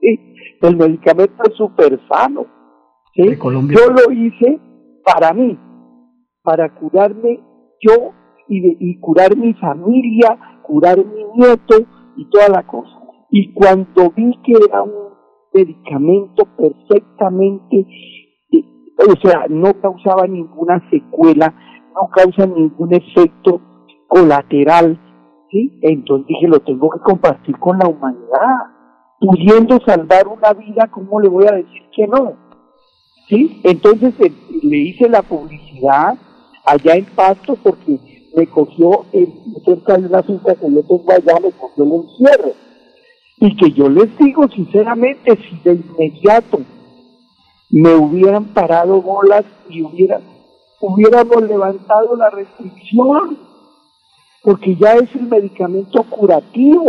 El 0.00 0.76
medicamento 0.76 1.42
es 1.48 1.54
súper 1.56 2.00
sano. 2.08 2.46
Yo 3.14 3.90
lo 3.90 4.12
hice 4.12 4.60
para 5.04 5.32
mí, 5.32 5.58
para 6.42 6.68
curarme 6.74 7.40
yo 7.80 8.12
y, 8.48 8.90
y 8.90 8.98
curar 9.00 9.36
mi 9.36 9.54
familia, 9.54 10.38
curar 10.62 10.98
mi 10.98 11.24
nieto 11.36 11.76
y 12.16 12.28
toda 12.30 12.48
la 12.48 12.66
cosa. 12.66 13.00
Y 13.30 13.52
cuando 13.52 14.10
vi 14.16 14.32
que 14.44 14.52
era 14.52 14.82
un 14.82 15.06
medicamento 15.52 16.44
perfectamente 16.56 17.86
o 18.98 19.16
sea, 19.20 19.46
no 19.48 19.74
causaba 19.80 20.26
ninguna 20.26 20.82
secuela, 20.90 21.54
no 21.94 22.08
causa 22.08 22.46
ningún 22.46 22.94
efecto 22.94 23.60
colateral, 24.08 24.98
¿sí? 25.50 25.78
Entonces 25.82 26.28
dije, 26.28 26.48
lo 26.48 26.60
tengo 26.60 26.90
que 26.90 27.00
compartir 27.00 27.58
con 27.58 27.78
la 27.78 27.88
humanidad. 27.88 28.74
Pudiendo 29.20 29.78
salvar 29.80 30.28
una 30.28 30.52
vida, 30.52 30.88
¿cómo 30.90 31.20
le 31.20 31.28
voy 31.28 31.46
a 31.46 31.56
decir 31.56 31.82
que 31.94 32.06
no? 32.06 32.34
¿Sí? 33.28 33.60
Entonces 33.64 34.14
eh, 34.20 34.32
le 34.62 34.76
hice 34.76 35.08
la 35.08 35.22
publicidad 35.22 36.16
allá 36.64 36.94
en 36.94 37.06
Pasto 37.06 37.56
porque 37.62 37.98
me 38.36 38.46
cogió 38.46 39.06
en, 39.12 39.32
cerca 39.64 39.96
de 39.96 40.06
una 40.06 40.22
finca 40.22 40.54
que 40.54 40.70
yo 40.70 40.82
tengo 40.82 41.10
allá, 41.10 41.40
me 41.42 41.50
cogió 41.52 41.84
el 41.84 41.92
encierro. 41.92 42.52
Y 43.38 43.56
que 43.56 43.72
yo 43.72 43.88
les 43.88 44.16
digo 44.18 44.46
sinceramente, 44.48 45.36
si 45.36 45.58
de 45.64 45.72
inmediato 45.74 46.60
me 47.70 47.94
hubieran 47.94 48.44
parado 48.44 49.00
bolas 49.00 49.44
y 49.70 49.82
hubiera, 49.82 50.20
hubiéramos 50.80 51.42
levantado 51.42 52.14
la 52.14 52.28
restricción, 52.28 53.38
porque 54.42 54.76
ya 54.76 54.94
es 54.94 55.14
el 55.16 55.28
medicamento 55.28 56.02
curativo. 56.04 56.84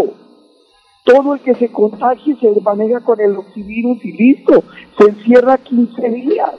Todo 1.05 1.35
el 1.35 1.39
que 1.39 1.55
se 1.55 1.71
contagie 1.71 2.35
se 2.41 2.59
maneja 2.59 2.99
con 2.99 3.21
el 3.21 3.37
oxivirus 3.37 4.03
y 4.03 4.11
listo, 4.11 4.63
se 4.97 5.05
encierra 5.05 5.57
15 5.57 6.09
días 6.09 6.51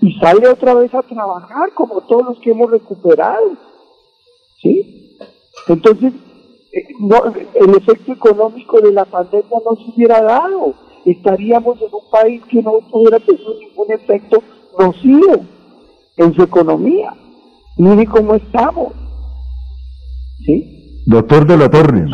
y 0.00 0.12
sale 0.18 0.46
otra 0.48 0.74
vez 0.74 0.94
a 0.94 1.02
trabajar 1.02 1.72
como 1.72 2.02
todos 2.02 2.26
los 2.26 2.38
que 2.40 2.50
hemos 2.50 2.70
recuperado. 2.70 3.67
¿Sí? 4.62 5.16
Entonces, 5.68 6.12
eh, 6.72 6.88
no, 7.00 7.24
el 7.26 7.70
efecto 7.76 8.12
económico 8.12 8.80
de 8.80 8.92
la 8.92 9.04
pandemia 9.04 9.58
no 9.64 9.76
se 9.76 9.92
hubiera 9.94 10.22
dado 10.22 10.74
estaríamos 11.10 11.80
en 11.80 11.88
un 11.92 12.10
país 12.10 12.42
que 12.50 12.62
no 12.62 12.72
tuviera 12.90 13.18
tenido 13.20 13.54
ningún 13.58 13.92
efecto 13.92 14.42
nocivo 14.78 15.44
en 16.16 16.34
su 16.34 16.42
economía. 16.42 17.14
Mire 17.76 18.06
cómo 18.06 18.34
estamos. 18.34 18.92
¿Sí? 20.44 21.02
Doctor 21.06 21.46
de 21.46 21.56
la 21.56 21.70
Torre, 21.70 22.04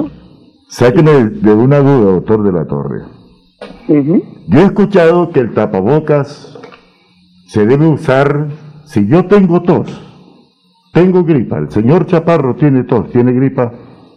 sáqueme 0.68 1.24
de 1.24 1.52
una 1.52 1.78
duda, 1.78 2.12
doctor 2.12 2.42
de 2.44 2.52
la 2.52 2.66
Torre. 2.66 3.02
Yo 3.88 4.60
he 4.60 4.64
escuchado 4.64 5.30
que 5.30 5.40
el 5.40 5.54
tapabocas 5.54 6.58
se 7.46 7.66
debe 7.66 7.86
usar 7.86 8.48
si 8.84 9.06
yo 9.08 9.26
tengo 9.26 9.62
tos, 9.62 9.88
tengo 10.94 11.24
gripa, 11.24 11.58
el 11.58 11.70
señor 11.70 12.06
Chaparro 12.06 12.54
tiene 12.54 12.84
tos, 12.84 13.10
tiene 13.10 13.32
gripa, 13.32 13.72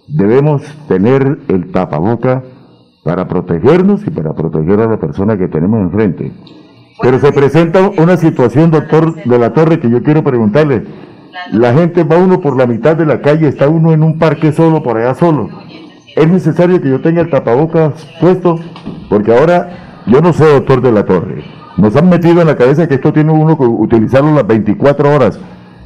debemos 0.07 0.63
tener 0.87 1.39
el 1.47 1.71
tapaboca 1.71 2.43
para 3.03 3.27
protegernos 3.27 4.05
y 4.05 4.11
para 4.11 4.33
proteger 4.33 4.81
a 4.81 4.87
la 4.87 4.97
persona 4.97 5.37
que 5.37 5.47
tenemos 5.47 5.81
enfrente. 5.81 6.31
Pero 7.01 7.19
se 7.19 7.31
presenta 7.31 7.89
una 7.97 8.15
situación, 8.15 8.69
doctor 8.69 9.15
de 9.23 9.39
la 9.39 9.53
Torre, 9.53 9.79
que 9.79 9.89
yo 9.89 10.03
quiero 10.03 10.23
preguntarle. 10.23 10.83
La 11.51 11.73
gente 11.73 12.03
va 12.03 12.17
uno 12.17 12.41
por 12.41 12.55
la 12.55 12.67
mitad 12.67 12.95
de 12.95 13.05
la 13.05 13.21
calle, 13.21 13.47
está 13.47 13.67
uno 13.67 13.91
en 13.91 14.03
un 14.03 14.19
parque 14.19 14.51
solo, 14.51 14.83
por 14.83 14.97
allá 14.97 15.15
solo. 15.15 15.49
¿Es 16.15 16.29
necesario 16.29 16.81
que 16.81 16.89
yo 16.89 17.01
tenga 17.01 17.21
el 17.21 17.29
tapabocas 17.29 18.07
puesto? 18.21 18.59
Porque 19.09 19.35
ahora, 19.35 20.03
yo 20.05 20.21
no 20.21 20.31
sé, 20.31 20.45
doctor 20.45 20.81
de 20.81 20.91
la 20.91 21.05
Torre, 21.05 21.43
nos 21.77 21.95
han 21.95 22.09
metido 22.09 22.41
en 22.41 22.47
la 22.47 22.55
cabeza 22.55 22.87
que 22.87 22.95
esto 22.95 23.13
tiene 23.13 23.31
uno 23.31 23.57
que 23.57 23.65
utilizarlo 23.65 24.33
las 24.33 24.45
24 24.45 25.15
horas. 25.15 25.39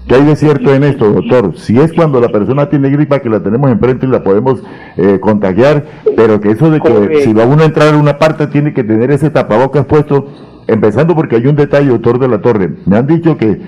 ¿Qué 0.08 0.16
hay 0.16 0.26
de 0.26 0.36
cierto 0.36 0.74
en 0.74 0.84
esto, 0.84 1.12
doctor? 1.12 1.58
Si 1.58 1.80
es 1.80 1.94
cuando 1.94 2.20
la 2.20 2.30
persona 2.30 2.70
tiene 2.70 2.90
gripa 2.90 3.20
que 3.20 3.30
la 3.30 3.42
tenemos 3.42 3.72
enfrente 3.72 4.06
y 4.06 4.10
la 4.10 4.24
podemos 4.24 4.62
eh, 4.98 5.20
contagiar, 5.20 5.86
pero 6.18 6.42
que 6.42 6.52
eso 6.52 6.70
de 6.70 6.80
que 6.82 7.22
si 7.24 7.34
va 7.34 7.46
uno 7.46 7.64
a 7.64 7.66
entrar 7.66 7.94
en 7.94 8.00
una 8.00 8.18
parte 8.18 8.48
tiene 8.48 8.74
que 8.74 8.84
tener 8.84 9.12
ese 9.12 9.30
tapabocas 9.30 9.86
puesto, 9.86 10.28
empezando 10.68 11.16
porque 11.16 11.38
hay 11.38 11.48
un 11.48 11.56
detalle, 11.56 11.90
doctor 11.90 12.20
de 12.20 12.28
la 12.28 12.42
Torre. 12.42 12.74
Me 12.86 12.98
han 12.98 13.08
dicho 13.08 13.38
que 13.38 13.62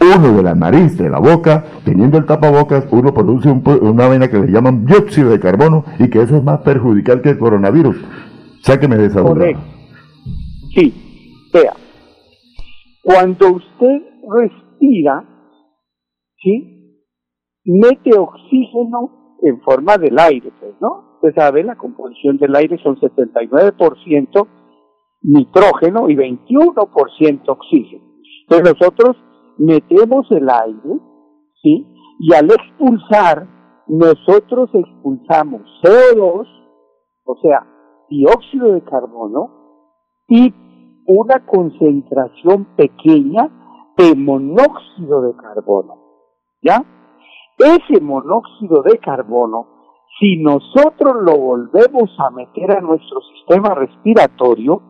uno 0.00 0.36
de 0.36 0.42
la 0.42 0.54
nariz, 0.54 0.96
de 0.96 1.10
la 1.10 1.18
boca, 1.18 1.64
teniendo 1.84 2.16
el 2.16 2.24
tapabocas, 2.24 2.86
uno 2.90 3.12
produce 3.12 3.50
una 3.50 4.08
vena 4.08 4.28
que 4.28 4.38
le 4.38 4.50
llaman 4.50 4.86
dióxido 4.86 5.30
de 5.30 5.40
carbono 5.40 5.84
y 5.98 6.08
que 6.08 6.22
eso 6.22 6.36
es 6.36 6.42
más 6.42 6.60
perjudicial 6.60 7.20
que 7.20 7.30
el 7.30 7.38
coronavirus. 7.38 7.96
Sáqueme 8.62 8.96
de 8.96 9.06
esa 9.06 9.20
duda. 9.20 9.46
Sí, 10.74 10.94
vea, 11.52 11.74
cuando 13.02 13.54
usted 13.54 14.02
respira, 14.32 15.24
¿sí? 16.40 16.98
Mete 17.64 18.16
oxígeno 18.18 19.36
en 19.42 19.60
forma 19.62 19.96
del 19.96 20.18
aire, 20.18 20.52
pues, 20.60 20.74
¿no? 20.80 21.10
Usted 21.16 21.34
sabe, 21.34 21.62
la 21.62 21.76
composición 21.76 22.38
del 22.38 22.54
aire 22.56 22.78
son 22.82 22.96
79% 22.96 24.46
nitrógeno 25.22 26.08
y 26.08 26.16
21% 26.16 27.48
oxígeno. 27.48 28.04
Entonces 28.48 28.76
nosotros 28.78 29.16
metemos 29.58 30.26
el 30.30 30.48
aire, 30.48 31.00
¿sí? 31.62 31.86
Y 32.20 32.34
al 32.34 32.50
expulsar, 32.50 33.46
nosotros 33.86 34.70
expulsamos 34.72 35.62
CO2, 35.82 36.46
o 37.24 37.36
sea, 37.42 37.66
dióxido 38.08 38.72
de 38.72 38.82
carbono, 38.84 39.60
y 40.28 40.54
una 41.06 41.44
concentración 41.44 42.76
pequeña 42.76 43.50
de 43.96 44.14
monóxido 44.14 45.22
de 45.22 45.34
carbono. 45.36 45.99
¿Ya? 46.62 46.84
Ese 47.58 48.00
monóxido 48.00 48.82
de 48.82 48.98
carbono, 48.98 49.66
si 50.18 50.36
nosotros 50.36 51.16
lo 51.22 51.36
volvemos 51.36 52.10
a 52.18 52.30
meter 52.30 52.76
a 52.76 52.80
nuestro 52.80 53.20
sistema 53.34 53.74
respiratorio, 53.74 54.82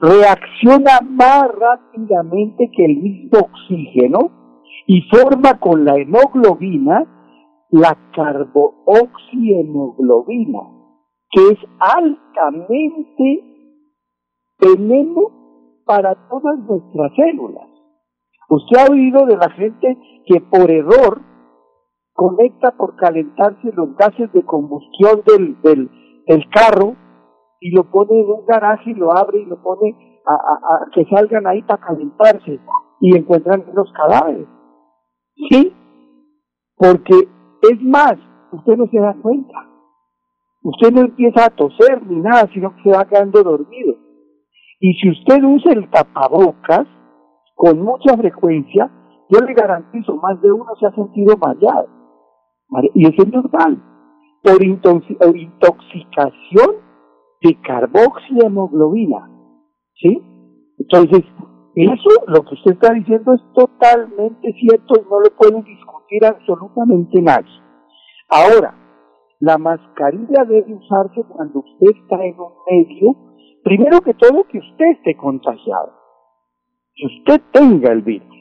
reacciona 0.00 1.00
más 1.02 1.50
rápidamente 1.52 2.70
que 2.74 2.84
el 2.84 2.96
mismo 2.96 3.40
oxígeno 3.40 4.30
y 4.86 5.02
forma 5.02 5.58
con 5.58 5.84
la 5.84 5.96
hemoglobina 5.96 7.06
la 7.70 7.96
carbooxihemoglobina, 8.14 10.60
que 11.30 11.48
es 11.48 11.58
altamente 11.78 13.42
veneno 14.60 15.82
para 15.84 16.14
todas 16.28 16.58
nuestras 16.60 17.12
células. 17.14 17.68
Usted 18.48 18.78
ha 18.78 18.90
oído 18.90 19.26
de 19.26 19.36
la 19.36 19.50
gente 19.50 19.98
que 20.26 20.40
por 20.40 20.70
error 20.70 21.20
conecta 22.12 22.72
por 22.76 22.96
calentarse 22.96 23.72
los 23.74 23.94
gases 23.96 24.32
de 24.32 24.44
combustión 24.44 25.22
del, 25.26 25.60
del, 25.62 26.48
carro 26.50 26.94
y 27.60 27.70
lo 27.72 27.90
pone 27.90 28.20
en 28.20 28.30
un 28.30 28.46
garaje 28.46 28.90
y 28.90 28.94
lo 28.94 29.16
abre 29.16 29.40
y 29.40 29.44
lo 29.44 29.62
pone 29.62 30.22
a, 30.26 30.32
a, 30.34 30.90
que 30.92 31.04
salgan 31.06 31.46
ahí 31.46 31.62
para 31.62 31.84
calentarse 31.84 32.58
y 33.00 33.16
encuentran 33.16 33.64
los 33.74 33.92
cadáveres. 33.92 34.46
Sí, 35.50 35.72
porque 36.76 37.28
es 37.62 37.82
más, 37.82 38.14
usted 38.52 38.76
no 38.76 38.86
se 38.86 38.98
da 38.98 39.14
cuenta. 39.20 39.54
Usted 40.62 40.92
no 40.92 41.02
empieza 41.02 41.44
a 41.44 41.50
toser 41.50 42.04
ni 42.06 42.16
nada, 42.20 42.48
sino 42.52 42.74
que 42.76 42.82
se 42.82 42.96
va 42.96 43.04
quedando 43.04 43.42
dormido. 43.42 43.94
Y 44.80 44.94
si 44.94 45.10
usted 45.10 45.42
usa 45.44 45.72
el 45.72 45.88
tapabocas 45.90 46.86
con 47.56 47.82
mucha 47.82 48.16
frecuencia, 48.16 48.88
yo 49.30 49.40
le 49.40 49.54
garantizo, 49.54 50.14
más 50.16 50.40
de 50.42 50.52
uno 50.52 50.66
se 50.78 50.86
ha 50.86 50.94
sentido 50.94 51.36
mareado. 51.36 51.88
Y 52.94 53.08
eso 53.08 53.22
es 53.22 53.32
normal. 53.32 53.82
Por 54.42 54.62
intoxicación 54.62 56.76
de 57.42 57.60
carboxihemoglobina. 57.62 59.30
¿Sí? 59.94 60.22
Entonces, 60.78 61.24
eso, 61.74 62.10
lo 62.28 62.42
que 62.42 62.54
usted 62.54 62.72
está 62.72 62.92
diciendo 62.92 63.34
es 63.34 63.40
totalmente 63.54 64.52
cierto 64.60 64.94
y 64.94 65.02
no 65.10 65.20
lo 65.20 65.30
puede 65.36 65.62
discutir 65.62 66.24
absolutamente 66.24 67.20
nadie. 67.22 67.50
Ahora, 68.28 68.74
la 69.40 69.58
mascarilla 69.58 70.44
debe 70.44 70.74
usarse 70.74 71.22
cuando 71.28 71.60
usted 71.60 71.88
está 72.02 72.24
en 72.24 72.38
un 72.38 72.52
medio, 72.70 73.16
primero 73.62 74.00
que 74.00 74.14
todo 74.14 74.44
que 74.44 74.58
usted 74.58 74.86
esté 74.96 75.16
contagiado, 75.16 75.92
que 76.96 77.06
usted 77.06 77.42
tenga 77.52 77.92
el 77.92 78.02
virus, 78.02 78.36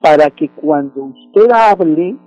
para 0.00 0.30
que 0.30 0.50
cuando 0.50 1.04
usted 1.04 1.50
hable, 1.50 2.18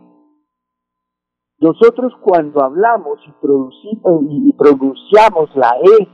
nosotros 1.59 2.13
cuando 2.21 2.63
hablamos 2.63 3.19
y, 3.27 3.31
producimos, 3.39 4.23
y 4.29 4.53
pronunciamos 4.53 5.55
la 5.55 5.75
S 5.81 6.09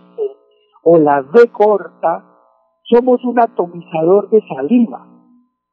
o 0.84 0.98
la 0.98 1.24
D 1.24 1.50
corta, 1.52 2.26
somos 2.84 3.24
un 3.24 3.40
atomizador 3.40 4.30
de 4.30 4.42
saliva, 4.54 5.08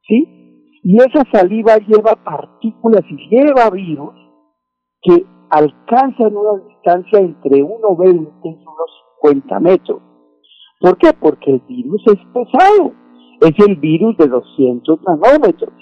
¿sí? 0.07 0.71
Y 0.83 0.97
esa 0.97 1.25
saliva 1.33 1.77
lleva 1.79 2.15
partículas 2.25 3.03
y 3.11 3.29
lleva 3.29 3.69
virus 3.71 4.15
que 5.03 5.27
alcanzan 5.51 6.37
una 6.37 6.63
distancia 6.65 7.19
entre 7.19 7.63
1,20 7.63 8.41
y 8.45 8.49
unos 8.49 8.91
50 9.23 9.61
metros. 9.61 10.01
¿Por 10.81 10.97
qué? 10.97 11.13
Porque 11.13 11.51
el 11.51 11.61
virus 11.69 12.03
es 12.07 12.19
pesado. 12.33 13.00
Es 13.41 13.67
el 13.67 13.77
virus 13.77 14.17
de 14.19 14.29
200 14.29 15.01
nanómetros. 15.03 15.73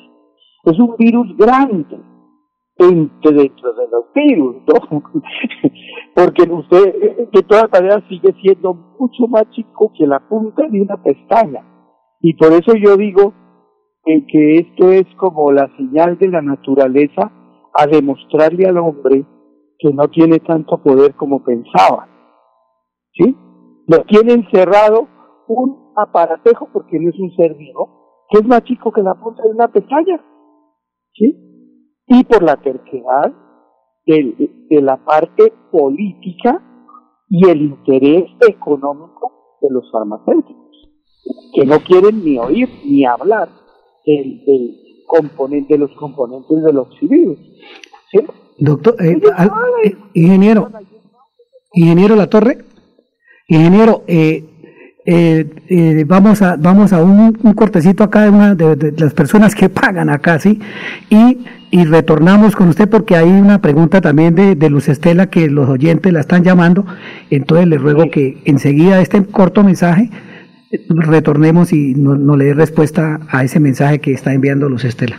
Es 0.64 0.78
un 0.78 0.94
virus 0.97 1.36
grande 1.36 1.98
entre 2.78 3.32
dentro 3.32 3.74
de 3.74 3.89
los 3.89 4.05
virus, 4.14 4.56
¿no? 4.66 5.02
Porque 6.14 6.43
usted 6.51 7.28
de 7.32 7.43
todas 7.43 7.70
maneras 7.72 8.05
sigue 8.09 8.32
siendo 8.40 8.74
mucho 8.98 9.26
más 9.28 9.51
chico 9.51 9.93
que 9.97 10.06
la 10.06 10.20
punta 10.28 10.68
de 10.68 10.80
una 10.80 11.02
pestaña. 11.02 11.64
Y 12.20 12.35
por 12.35 12.52
eso 12.52 12.74
yo 12.76 12.97
digo 12.97 13.35
que 14.05 14.55
esto 14.59 14.90
es 14.90 15.06
como 15.16 15.52
la 15.52 15.68
señal 15.76 16.18
de 16.18 16.28
la 16.28 16.40
naturaleza 16.40 17.30
a 17.74 17.86
demostrarle 17.86 18.66
al 18.66 18.78
hombre 18.78 19.24
que 19.78 19.93
no 19.93 20.09
tiene 20.09 20.39
tanto 20.39 20.78
poder 20.82 21.14
como 21.14 21.44
pensaba. 21.44 22.09
¿Sí? 23.12 23.36
Lo 23.86 23.98
tiene 24.05 24.35
encerrado 24.35 25.09
un 25.54 25.92
aparatejo 25.96 26.68
porque 26.72 26.98
no 26.98 27.10
es 27.10 27.18
un 27.18 27.34
ser 27.36 27.54
vivo, 27.54 28.24
que 28.30 28.38
es 28.38 28.46
más 28.46 28.62
chico 28.64 28.92
que 28.92 29.02
la 29.02 29.14
punta 29.14 29.42
de 29.42 29.50
una 29.50 29.68
pestaña. 29.68 30.20
¿Sí? 31.14 31.48
y 32.08 32.24
por 32.24 32.42
la 32.42 32.56
terquedad 32.56 33.32
de, 34.06 34.80
la 34.80 34.96
parte 35.04 35.52
política 35.70 36.62
y 37.28 37.46
el 37.48 37.62
interés 37.62 38.24
económico 38.48 39.58
de 39.60 39.68
los 39.70 39.90
farmacéuticos, 39.92 40.88
que 41.54 41.66
no 41.66 41.78
quieren 41.80 42.24
ni 42.24 42.38
oír 42.38 42.68
ni 42.86 43.04
hablar 43.04 43.50
del, 44.06 44.74
componente, 45.06 45.74
de 45.74 45.80
los 45.80 45.90
componentes 45.96 46.62
del 46.62 46.78
oxivirus. 46.78 47.38
Doctor, 48.58 48.96
eh, 49.02 49.20
eh, 49.84 49.96
ingeniero, 50.14 50.70
ingeniero 51.74 52.16
La 52.16 52.28
Torre, 52.28 52.64
ingeniero, 53.46 54.02
eh, 54.06 54.44
eh, 55.10 56.05
vamos 56.06 56.43
a 56.43 56.56
vamos 56.56 56.93
a 56.93 57.02
un, 57.02 57.32
cortecito 57.55 58.05
acá 58.05 58.24
de 58.24 58.30
una 58.30 58.55
de, 58.55 58.93
las 58.98 59.14
personas 59.14 59.55
que 59.55 59.68
pagan 59.70 60.10
acá, 60.10 60.39
¿sí? 60.39 60.60
Y, 61.09 61.39
y 61.70 61.85
retornamos 61.85 62.55
con 62.55 62.68
usted 62.68 62.90
porque 62.90 63.16
hay 63.16 63.30
una 63.30 63.62
pregunta 63.62 64.02
también 64.02 64.35
de, 64.35 64.55
de 64.55 64.68
Luz 64.68 64.90
Estela 64.90 65.30
que 65.30 65.48
los 65.48 65.66
oyentes 65.66 66.12
la 66.12 66.20
están 66.20 66.44
llamando. 66.44 66.85
Entonces 67.30 67.66
les 67.68 67.80
ruego 67.80 68.10
que 68.10 68.36
enseguida 68.44 69.01
este 69.01 69.24
corto 69.24 69.64
mensaje 69.64 70.10
retornemos 70.90 71.72
y 71.72 71.94
nos 71.94 72.18
no 72.18 72.36
le 72.36 72.44
dé 72.44 72.55
respuesta 72.55 73.20
a 73.30 73.44
ese 73.44 73.60
mensaje 73.60 74.01
que 74.01 74.12
está 74.12 74.35
enviando 74.35 74.68
Luz 74.68 74.85
Estela. 74.85 75.18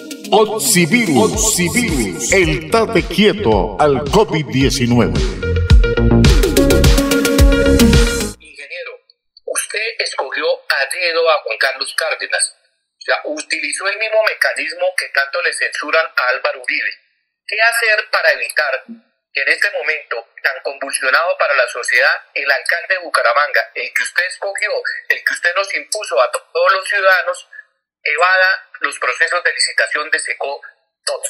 Oxivirus, 0.33 1.27
Oxivirus, 1.27 2.31
el 2.31 2.71
tate 2.71 3.03
quieto 3.03 3.75
al 3.75 3.99
COVID-19. 4.07 5.11
Ingeniero, 8.39 8.93
usted 9.43 9.87
escogió 9.99 10.47
a 10.47 10.87
dedo 10.87 11.29
a 11.29 11.37
Juan 11.43 11.57
Carlos 11.59 11.93
Cárdenas. 11.97 12.55
O 13.25 13.31
utilizó 13.33 13.89
el 13.89 13.97
mismo 13.99 14.23
mecanismo 14.23 14.87
que 14.95 15.09
tanto 15.09 15.41
le 15.41 15.51
censuran 15.51 16.05
a 16.05 16.29
Álvaro 16.29 16.63
Uribe. 16.63 16.91
¿Qué 17.45 17.57
hacer 17.61 18.09
para 18.09 18.31
evitar 18.31 18.85
que 18.87 19.41
en 19.41 19.49
este 19.49 19.69
momento 19.71 20.27
tan 20.41 20.63
convulsionado 20.63 21.37
para 21.37 21.55
la 21.55 21.67
sociedad, 21.67 22.23
el 22.33 22.49
alcalde 22.49 22.95
de 22.95 23.01
Bucaramanga, 23.01 23.69
el 23.75 23.93
que 23.93 24.01
usted 24.01 24.23
escogió, 24.27 24.71
el 25.09 25.23
que 25.25 25.33
usted 25.33 25.53
nos 25.55 25.75
impuso 25.75 26.21
a 26.21 26.31
todos 26.31 26.71
los 26.71 26.87
ciudadanos, 26.87 27.49
evada 28.03 28.69
los 28.79 28.97
procesos 28.99 29.43
de 29.43 29.53
licitación 29.53 30.09
de 30.09 30.19
SECO 30.19 30.61
todos. 31.05 31.27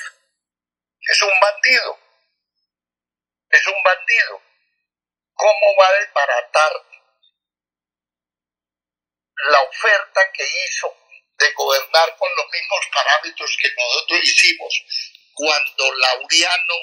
Es 1.02 1.22
un 1.22 1.40
bandido. 1.40 2.00
Es 3.50 3.68
un 3.68 3.84
bandido. 3.84 4.42
¿Cómo 5.34 5.76
va 5.80 5.88
a 5.88 6.00
desbaratar 6.00 6.72
la 9.50 9.62
oferta 9.62 10.32
que 10.34 10.44
hizo 10.44 10.96
de 11.40 11.52
gobernar 11.54 12.16
con 12.18 12.30
los 12.36 12.46
mismos 12.52 12.88
parámetros 12.94 13.58
que 13.60 13.74
nosotros 13.76 14.20
hicimos 14.24 14.86
cuando 15.34 15.94
Laureano, 15.94 16.76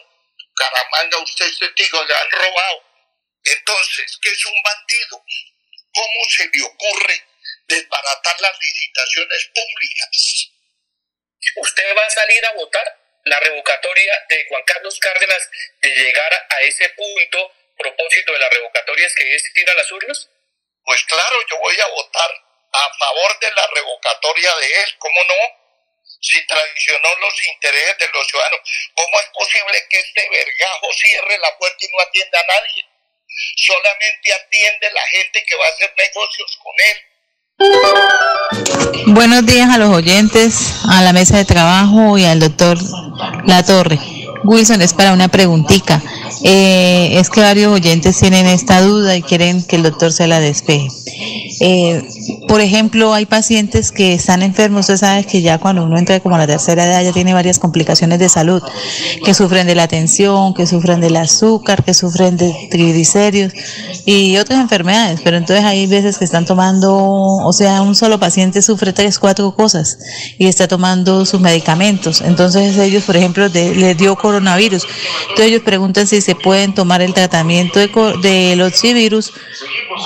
Caramanga, 0.57 1.19
usted 1.19 1.47
es 1.47 1.59
testigo, 1.59 2.03
le 2.03 2.15
han 2.15 2.31
robado? 2.31 2.85
Entonces, 3.45 4.19
¿qué 4.21 4.31
es 4.31 4.45
un 4.47 4.63
bandido? 4.63 5.25
¿Cómo 5.95 6.25
se 6.29 6.51
le 6.53 6.63
ocurre 6.65 7.29
desbaratar 7.69 8.41
las 8.41 8.59
licitaciones 8.61 9.51
públicas. 9.55 10.51
¿Usted 11.57 11.97
va 11.97 12.05
a 12.05 12.11
salir 12.11 12.45
a 12.47 12.53
votar 12.53 12.99
la 13.25 13.39
revocatoria 13.41 14.25
de 14.29 14.47
Juan 14.49 14.63
Carlos 14.65 14.99
Cárdenas 14.99 15.51
de 15.81 15.89
llegar 15.91 16.33
a 16.49 16.61
ese 16.63 16.89
punto? 16.91 17.53
Propósito 17.77 18.33
de 18.33 18.39
la 18.41 18.49
revocatoria 18.49 19.07
es 19.07 19.15
que 19.15 19.35
es 19.35 19.45
ir 19.55 19.71
a 19.71 19.75
las 19.75 19.93
urnas. 19.93 20.29
Pues 20.83 21.05
claro, 21.05 21.37
yo 21.49 21.59
voy 21.59 21.79
a 21.81 21.87
votar 21.89 22.31
a 22.73 22.95
favor 22.99 23.39
de 23.39 23.51
la 23.53 23.67
revocatoria 23.75 24.57
de 24.57 24.83
él, 24.83 24.99
¿cómo 24.99 25.25
no? 25.25 25.35
Si 26.21 26.45
traicionó 26.47 27.09
los 27.21 27.47
intereses 27.47 27.99
de 27.99 28.09
los 28.13 28.27
ciudadanos, 28.27 28.61
¿cómo 28.95 29.21
es 29.21 29.27
posible 29.27 29.87
que 29.89 29.99
este 29.99 30.29
vergajo 30.29 30.93
cierre 30.93 31.39
la 31.39 31.57
puerta 31.59 31.77
y 31.79 31.89
no 31.89 32.01
atienda 32.01 32.41
a 32.41 32.47
nadie? 32.47 32.85
Solamente 33.57 34.33
atiende 34.33 34.91
la 34.91 35.07
gente 35.09 35.45
que 35.45 35.55
va 35.55 35.67
a 35.67 35.69
hacer 35.69 35.95
negocios 35.97 36.59
con 36.63 36.75
él 36.91 37.08
Buenos 39.09 39.45
días 39.45 39.69
a 39.71 39.79
los 39.79 39.91
oyentes, 39.91 40.75
a 40.85 41.03
la 41.03 41.13
mesa 41.13 41.39
de 41.39 41.45
trabajo 41.45 42.17
y 42.17 42.25
al 42.25 42.39
doctor 42.39 42.79
La 43.47 43.65
Torre. 43.65 44.18
Wilson, 44.45 44.83
es 44.83 44.95
para 44.95 45.13
una 45.13 45.29
preguntita. 45.29 46.03
Eh, 46.43 47.19
es 47.19 47.31
que 47.31 47.41
varios 47.41 47.73
oyentes 47.73 48.19
tienen 48.19 48.47
esta 48.47 48.81
duda 48.83 49.17
y 49.17 49.23
quieren 49.23 49.63
que 49.63 49.77
el 49.77 49.83
doctor 49.83 50.13
se 50.13 50.27
la 50.27 50.41
despeje. 50.41 50.89
Eh, 51.61 52.03
por 52.47 52.61
ejemplo, 52.61 53.13
hay 53.13 53.27
pacientes 53.27 53.91
que 53.91 54.15
están 54.15 54.43
enfermos, 54.43 54.81
usted 54.81 54.97
sabe 54.97 55.25
que 55.25 55.43
ya 55.43 55.59
cuando 55.59 55.85
uno 55.85 55.99
entra 55.99 56.21
como 56.21 56.37
a 56.37 56.39
la 56.39 56.47
tercera 56.47 56.85
edad 56.85 57.03
ya 57.03 57.13
tiene 57.13 57.35
varias 57.35 57.59
complicaciones 57.59 58.19
de 58.19 58.29
salud, 58.29 58.63
que 59.25 59.35
sufren 59.35 59.67
de 59.67 59.75
la 59.75 59.89
tensión, 59.89 60.55
que 60.55 60.67
sufren 60.67 61.01
del 61.01 61.17
azúcar, 61.17 61.85
que 61.85 61.95
sufren 61.95 62.37
de 62.37 62.55
triglicéridos 62.71 63.53
y 64.05 64.37
otras 64.37 64.61
enfermedades, 64.61 65.21
pero 65.25 65.37
entonces 65.37 65.65
hay 65.65 65.87
veces 65.87 66.19
que 66.19 66.25
están 66.25 66.47
tomando, 66.47 66.95
o 66.95 67.53
sea, 67.53 67.83
un 67.83 67.95
solo 67.95 68.19
paciente 68.21 68.63
sufre 68.63 68.93
tres, 68.93 69.19
cuatro 69.19 69.55
cosas 69.55 69.99
y 70.39 70.47
está 70.47 70.69
tomando 70.69 71.27
sus 71.27 71.41
medicamentos. 71.41 72.21
Entonces 72.21 72.79
ellos, 72.79 73.05
por 73.05 73.17
ejemplo, 73.17 73.49
les 73.49 73.97
dio 73.97 74.17
coronavirus. 74.29 74.87
Entonces 75.23 75.47
ellos 75.47 75.63
preguntan 75.63 76.07
si 76.07 76.21
se 76.21 76.35
pueden 76.35 76.75
tomar 76.75 77.01
el 77.01 77.15
tratamiento 77.15 77.79
de, 77.79 77.89
del 78.21 78.61
oxivirus 78.61 79.33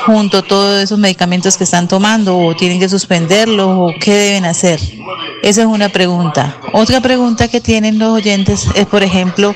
junto 0.07 0.39
a 0.39 0.43
todos 0.43 0.83
esos 0.83 0.99
medicamentos 0.99 1.57
que 1.57 1.65
están 1.65 1.89
tomando 1.89 2.39
o 2.39 2.55
tienen 2.55 2.79
que 2.79 2.89
suspenderlo 2.89 3.87
o 3.87 3.95
qué 3.99 4.15
deben 4.15 4.45
hacer. 4.45 4.81
Esa 5.43 5.63
es 5.63 5.67
una 5.67 5.89
pregunta. 5.89 6.57
Otra 6.73 7.01
pregunta 7.01 7.49
que 7.49 7.61
tienen 7.61 7.99
los 7.99 8.11
oyentes 8.11 8.69
es, 8.77 8.87
por 8.87 9.03
ejemplo, 9.03 9.55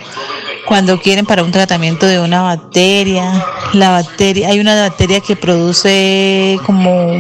cuando 0.67 1.01
quieren 1.01 1.25
para 1.25 1.45
un 1.45 1.53
tratamiento 1.53 2.07
de 2.07 2.19
una 2.19 2.43
bacteria, 2.43 3.45
la 3.73 3.91
bacteria, 3.91 4.49
hay 4.49 4.59
una 4.59 4.81
bacteria 4.81 5.21
que 5.21 5.37
produce 5.37 6.59
como 6.67 7.13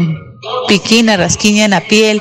piquina, 0.66 1.16
rasquiña 1.16 1.64
en 1.64 1.70
la 1.70 1.80
piel, 1.80 2.20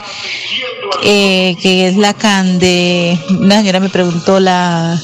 eh, 1.04 1.56
que 1.62 1.88
es 1.88 1.98
la 1.98 2.14
cande, 2.14 3.18
una 3.30 3.58
señora 3.58 3.80
me 3.80 3.90
preguntó 3.90 4.40
la 4.40 5.02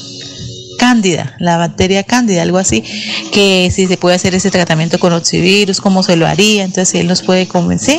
cándida, 0.92 1.34
la 1.38 1.56
bacteria 1.56 2.02
cándida, 2.04 2.42
algo 2.42 2.58
así, 2.58 2.84
que 3.32 3.70
si 3.74 3.86
se 3.86 3.96
puede 3.96 4.16
hacer 4.16 4.34
ese 4.34 4.50
tratamiento 4.50 4.98
con 4.98 5.14
oxivirus, 5.14 5.80
cómo 5.80 6.02
se 6.02 6.16
lo 6.16 6.26
haría, 6.26 6.64
entonces 6.64 7.00
él 7.00 7.06
nos 7.06 7.22
puede 7.22 7.48
convencer, 7.48 7.98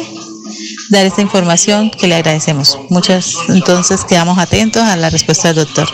dar 0.91 1.03
esta 1.03 1.23
información 1.23 1.89
que 1.89 2.07
le 2.07 2.13
agradecemos. 2.13 2.77
Muchas, 2.89 3.35
entonces 3.49 4.05
quedamos 4.05 4.37
atentos 4.37 4.83
a 4.83 4.95
la 4.95 5.09
respuesta 5.09 5.47
del 5.47 5.65
doctor. 5.65 5.87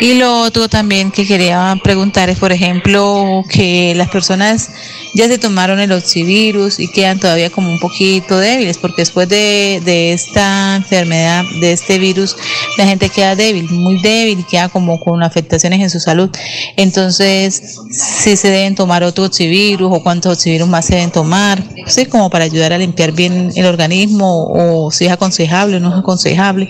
Y 0.00 0.14
lo 0.14 0.42
otro 0.42 0.68
también 0.68 1.10
que 1.10 1.26
quería 1.26 1.76
preguntar 1.82 2.30
es, 2.30 2.38
por 2.38 2.52
ejemplo, 2.52 3.42
que 3.50 3.94
las 3.96 4.08
personas 4.08 4.70
ya 5.14 5.26
se 5.26 5.38
tomaron 5.38 5.80
el 5.80 5.90
oxivirus 5.90 6.78
y 6.78 6.86
quedan 6.86 7.18
todavía 7.18 7.50
como 7.50 7.68
un 7.68 7.80
poquito 7.80 8.38
débiles, 8.38 8.78
porque 8.78 9.02
después 9.02 9.28
de, 9.28 9.82
de 9.84 10.12
esta 10.12 10.76
enfermedad, 10.76 11.44
de 11.60 11.72
este 11.72 11.98
virus, 11.98 12.36
la 12.76 12.86
gente 12.86 13.08
queda 13.08 13.34
débil, 13.34 13.68
muy 13.70 14.00
débil, 14.00 14.46
queda 14.48 14.68
como 14.68 15.00
con 15.00 15.22
afectaciones 15.24 15.80
en 15.80 15.90
su 15.90 15.98
salud. 15.98 16.30
Entonces, 16.76 17.80
si 17.90 18.36
se 18.36 18.50
deben 18.50 18.76
tomar 18.76 19.02
otro 19.02 19.24
oxivirus 19.24 19.90
o 19.92 20.02
cuántos 20.02 20.34
oxivirus 20.34 20.68
más 20.68 20.84
se 20.84 20.94
deben 20.94 21.10
tomar, 21.10 21.60
sí, 21.86 22.06
como 22.06 22.30
para 22.30 22.44
ayudar 22.44 22.72
a 22.72 22.78
limpiar 22.78 23.10
bien 23.10 23.50
el 23.56 23.66
organismo 23.66 24.46
o 24.46 24.92
si 24.92 25.06
es 25.06 25.12
aconsejable 25.12 25.78
o 25.78 25.80
no 25.80 25.92
es 25.92 25.98
aconsejable, 25.98 26.68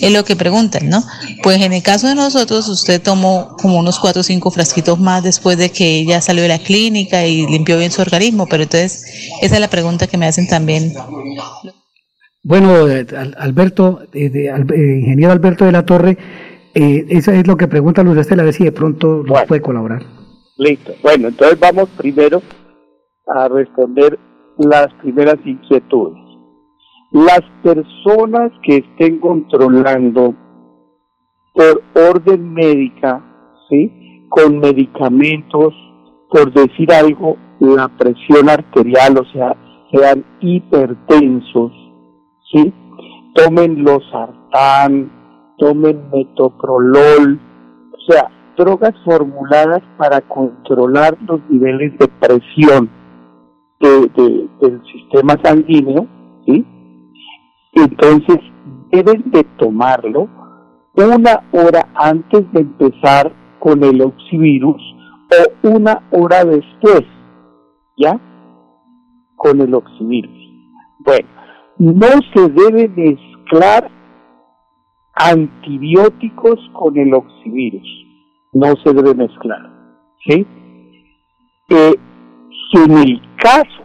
es 0.00 0.12
lo 0.12 0.24
que 0.24 0.36
preguntan, 0.36 0.88
¿no? 0.88 1.04
Pues 1.42 1.60
en 1.60 1.72
el 1.72 1.82
caso 1.82 2.06
de 2.06 2.14
nosotros, 2.14 2.67
usted 2.68 3.02
tomó 3.02 3.56
como 3.60 3.78
unos 3.78 3.98
cuatro 3.98 4.20
o 4.20 4.22
cinco 4.22 4.50
frasquitos 4.50 4.98
más 4.98 5.22
después 5.22 5.58
de 5.58 5.70
que 5.70 6.04
ya 6.04 6.20
salió 6.20 6.42
de 6.42 6.48
la 6.48 6.58
clínica 6.58 7.26
y 7.26 7.46
limpió 7.46 7.78
bien 7.78 7.90
su 7.90 8.02
organismo, 8.02 8.46
pero 8.46 8.62
entonces 8.62 9.04
esa 9.42 9.54
es 9.54 9.60
la 9.60 9.68
pregunta 9.68 10.06
que 10.06 10.18
me 10.18 10.26
hacen 10.26 10.46
también. 10.46 10.92
Bueno, 12.42 12.88
eh, 12.88 13.06
Alberto, 13.36 14.00
eh, 14.12 14.30
eh, 14.34 15.00
ingeniero 15.00 15.32
Alberto 15.32 15.64
de 15.64 15.72
la 15.72 15.84
Torre, 15.84 16.16
eh, 16.74 17.06
eso 17.08 17.32
es 17.32 17.46
lo 17.46 17.56
que 17.56 17.66
pregunta 17.66 18.02
Luz 18.02 18.18
Estela, 18.18 18.42
a 18.42 18.44
ver 18.44 18.54
si 18.54 18.64
de 18.64 18.72
pronto 18.72 19.22
nos 19.26 19.42
puede 19.44 19.60
colaborar. 19.60 20.02
Listo. 20.58 20.92
Bueno, 21.02 21.28
entonces 21.28 21.58
vamos 21.58 21.88
primero 21.96 22.40
a 23.26 23.48
responder 23.48 24.18
las 24.58 24.86
primeras 25.02 25.36
inquietudes. 25.44 26.18
Las 27.12 27.40
personas 27.62 28.52
que 28.62 28.76
estén 28.78 29.18
controlando 29.18 30.34
por 31.58 31.82
orden 31.96 32.54
médica, 32.54 33.20
¿sí? 33.68 34.24
Con 34.28 34.60
medicamentos, 34.60 35.74
por 36.30 36.52
decir 36.52 36.92
algo, 36.92 37.36
la 37.58 37.88
presión 37.88 38.48
arterial, 38.48 39.18
o 39.18 39.24
sea, 39.32 39.56
sean 39.90 40.24
hipertensos, 40.40 41.72
¿sí? 42.52 42.72
Tomen 43.34 43.82
los 43.82 43.98
sartán, 44.12 45.10
tomen 45.58 46.08
metoprolol, 46.12 47.40
o 47.92 48.12
sea, 48.12 48.30
drogas 48.56 48.94
formuladas 49.04 49.82
para 49.96 50.20
controlar 50.20 51.18
los 51.26 51.40
niveles 51.50 51.98
de 51.98 52.06
presión 52.06 52.88
del 53.80 54.82
sistema 54.92 55.34
sanguíneo, 55.42 56.06
¿sí? 56.46 56.64
Entonces 57.72 58.38
deben 58.92 59.28
de 59.32 59.42
tomarlo 59.58 60.37
una 61.06 61.44
hora 61.52 61.88
antes 61.94 62.50
de 62.52 62.60
empezar 62.60 63.32
con 63.58 63.82
el 63.84 64.00
oxivirus 64.00 64.82
o 65.30 65.68
una 65.68 66.02
hora 66.10 66.44
después, 66.44 67.04
¿ya? 67.96 68.18
Con 69.36 69.60
el 69.60 69.74
oxivirus. 69.74 70.36
Bueno, 70.98 71.28
no 71.78 72.08
se 72.34 72.48
debe 72.48 72.88
mezclar 72.88 73.90
antibióticos 75.14 76.58
con 76.72 76.96
el 76.96 77.14
oxivirus. 77.14 77.88
No 78.52 78.74
se 78.84 78.92
debe 78.92 79.14
mezclar. 79.14 79.60
¿Sí? 80.26 80.46
Eh, 81.68 81.94
si 82.70 82.82
en 82.82 82.98
el 82.98 83.22
caso 83.36 83.84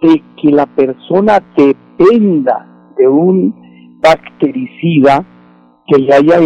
de 0.00 0.22
que 0.40 0.50
la 0.50 0.66
persona 0.66 1.38
dependa 1.56 2.66
de 2.96 3.06
un 3.06 4.00
bactericida 4.00 5.24
que 5.86 5.98
le 5.98 6.14
haya 6.14 6.40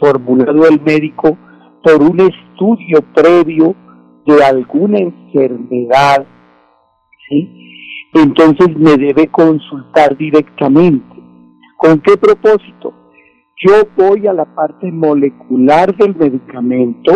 formulado 0.00 0.66
el 0.68 0.80
médico 0.80 1.36
por 1.82 2.02
un 2.02 2.20
estudio 2.20 3.00
previo 3.14 3.74
de 4.26 4.42
alguna 4.42 4.98
enfermedad, 4.98 6.26
¿sí? 7.28 8.10
entonces 8.14 8.76
me 8.76 8.96
debe 8.96 9.26
consultar 9.28 10.16
directamente. 10.16 11.14
¿Con 11.76 12.00
qué 12.00 12.16
propósito? 12.16 12.94
Yo 13.66 13.72
voy 13.96 14.26
a 14.26 14.32
la 14.32 14.46
parte 14.46 14.90
molecular 14.90 15.94
del 15.96 16.14
medicamento 16.16 17.12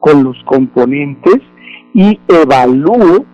con 0.00 0.24
los 0.24 0.36
componentes 0.44 1.38
y 1.94 2.18
evalúo 2.28 3.24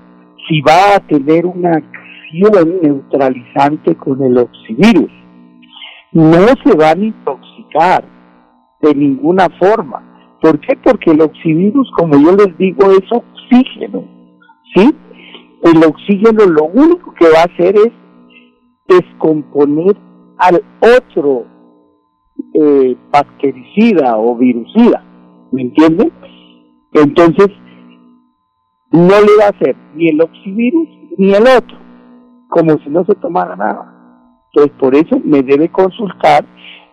si 0.49 0.61
va 0.61 0.97
a 0.97 1.01
tener 1.01 1.47
una 1.47 1.71
acción 1.71 2.81
neutralizante 2.83 3.95
con 3.97 4.23
el 4.23 4.39
oxivirus. 4.39 5.11
No 6.13 6.47
se 6.65 6.77
van 6.77 7.01
a 7.01 7.05
intoxicar 7.05 7.54
de 8.81 8.95
ninguna 8.95 9.49
forma 9.59 10.15
¿Por 10.45 10.61
qué? 10.61 10.77
Porque 10.77 11.11
el 11.11 11.23
oxivirus, 11.23 11.91
como 11.97 12.19
yo 12.19 12.37
les 12.37 12.55
digo, 12.59 12.91
es 12.91 13.11
oxígeno, 13.11 14.05
¿sí? 14.75 14.95
El 15.63 15.83
oxígeno 15.83 16.45
lo 16.45 16.65
único 16.65 17.15
que 17.15 17.31
va 17.31 17.41
a 17.41 17.45
hacer 17.45 17.75
es 17.77 17.93
descomponer 18.87 19.97
al 20.37 20.63
otro 20.83 21.47
eh, 22.53 22.95
bactericida 23.11 24.19
o 24.19 24.37
virucida, 24.37 25.03
¿me 25.51 25.63
entienden? 25.63 26.13
Entonces, 26.93 27.49
no 28.91 29.19
le 29.23 29.37
va 29.41 29.47
a 29.47 29.57
hacer 29.57 29.75
ni 29.95 30.11
el 30.11 30.21
oxivirus 30.21 30.89
ni 31.17 31.33
el 31.33 31.45
otro, 31.45 31.79
como 32.49 32.77
si 32.81 32.91
no 32.91 33.03
se 33.07 33.15
tomara 33.15 33.57
nada. 33.57 34.45
Entonces, 34.53 34.77
por 34.79 34.95
eso 34.95 35.19
me 35.25 35.41
debe 35.41 35.71
consultar 35.71 36.45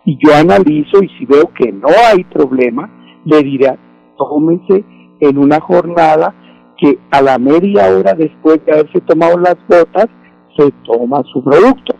y 0.05 0.17
yo 0.23 0.33
analizo 0.35 1.03
y 1.03 1.09
si 1.17 1.25
veo 1.25 1.51
que 1.53 1.71
no 1.71 1.87
hay 2.11 2.23
problema, 2.25 2.89
le 3.25 3.43
dirá, 3.43 3.77
tómese 4.17 4.83
en 5.19 5.37
una 5.37 5.59
jornada 5.59 6.33
que 6.77 6.97
a 7.11 7.21
la 7.21 7.37
media 7.37 7.87
hora 7.95 8.13
después 8.13 8.63
de 8.65 8.73
haberse 8.73 9.01
tomado 9.01 9.37
las 9.37 9.55
gotas, 9.67 10.07
se 10.57 10.71
toma 10.83 11.21
su 11.31 11.43
producto. 11.43 11.95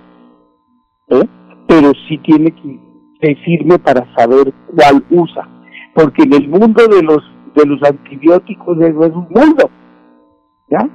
¿eh? 1.10 1.28
Pero 1.68 1.92
sí 2.08 2.18
tiene 2.20 2.52
que 2.52 2.80
decirme 3.22 3.78
para 3.78 4.12
saber 4.16 4.52
cuál 4.76 5.06
usa. 5.12 5.48
Porque 5.94 6.24
en 6.24 6.34
el 6.34 6.50
mundo 6.50 6.88
de 6.88 7.04
los, 7.04 7.22
de 7.56 7.66
los 7.66 7.82
antibióticos 7.84 8.78
es 8.82 8.96
un 8.96 9.28
mundo. 9.30 9.70
¿Ya? 10.70 10.90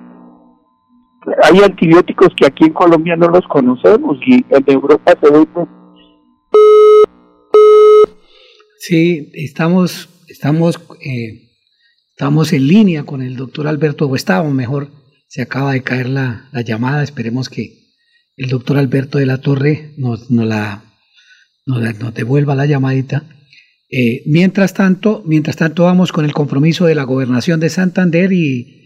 Hay 1.45 1.61
antibióticos 1.63 2.29
que 2.37 2.47
aquí 2.47 2.65
en 2.65 2.73
Colombia 2.73 3.17
no 3.17 3.29
los 3.29 3.47
conocemos 3.49 4.19
y 4.27 4.45
en 4.49 4.65
Europa 4.67 5.13
se 5.21 5.31
ven. 5.31 5.47
Sí, 8.89 9.31
estamos 9.35 10.09
Estamos, 10.29 10.81
eh, 11.01 11.53
estamos 12.11 12.53
en 12.53 12.67
línea 12.67 13.05
con 13.05 13.23
el 13.23 13.37
doctor 13.37 13.69
Alberto, 13.69 14.07
o 14.07 14.51
mejor, 14.51 14.91
se 15.29 15.43
acaba 15.43 15.73
de 15.73 15.83
caer 15.83 16.09
la, 16.09 16.51
llamada, 16.65 17.03
esperemos 17.03 17.49
que 17.49 17.79
el 18.37 18.49
doctor 18.49 18.77
Alberto 18.77 19.19
de 19.19 19.27
la 19.27 19.39
Torre 19.39 19.95
nos, 19.97 20.31
la, 20.31 20.85
nos, 21.65 22.15
devuelva 22.15 22.55
la 22.55 22.67
llamadita. 22.67 23.25
Eh, 23.89 24.23
mientras 24.27 24.75
tanto, 24.75 25.23
mientras 25.25 25.57
tanto 25.57 25.85
vamos 25.85 26.11
con 26.11 26.25
el 26.25 26.33
compromiso 26.33 26.87
de 26.87 26.97
la 26.97 27.05
gobernación 27.05 27.61
de 27.61 27.71
Santander 27.71 28.33
y, 28.33 28.86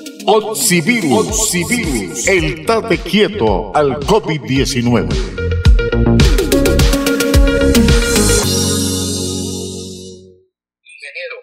Oxivirus, 0.27 1.27
Oxivirus, 1.27 2.27
el 2.27 2.65
tate 2.65 2.99
quieto 3.01 3.71
al 3.73 3.97
COVID-19. 4.05 5.09
Ingeniero, 10.83 11.37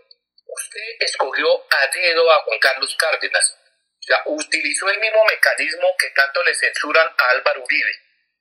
usted 0.46 0.88
escogió 1.00 1.46
a 1.48 1.90
dedo 1.92 2.30
a 2.30 2.42
Juan 2.44 2.58
Carlos 2.60 2.96
Cárdenas. 2.98 3.56
Sea, 4.00 4.22
utilizó 4.26 4.88
el 4.90 5.00
mismo 5.00 5.24
mecanismo 5.24 5.88
que 5.98 6.10
tanto 6.10 6.42
le 6.44 6.54
censuran 6.54 7.06
a 7.06 7.30
Álvaro 7.34 7.64
Uribe. 7.64 7.92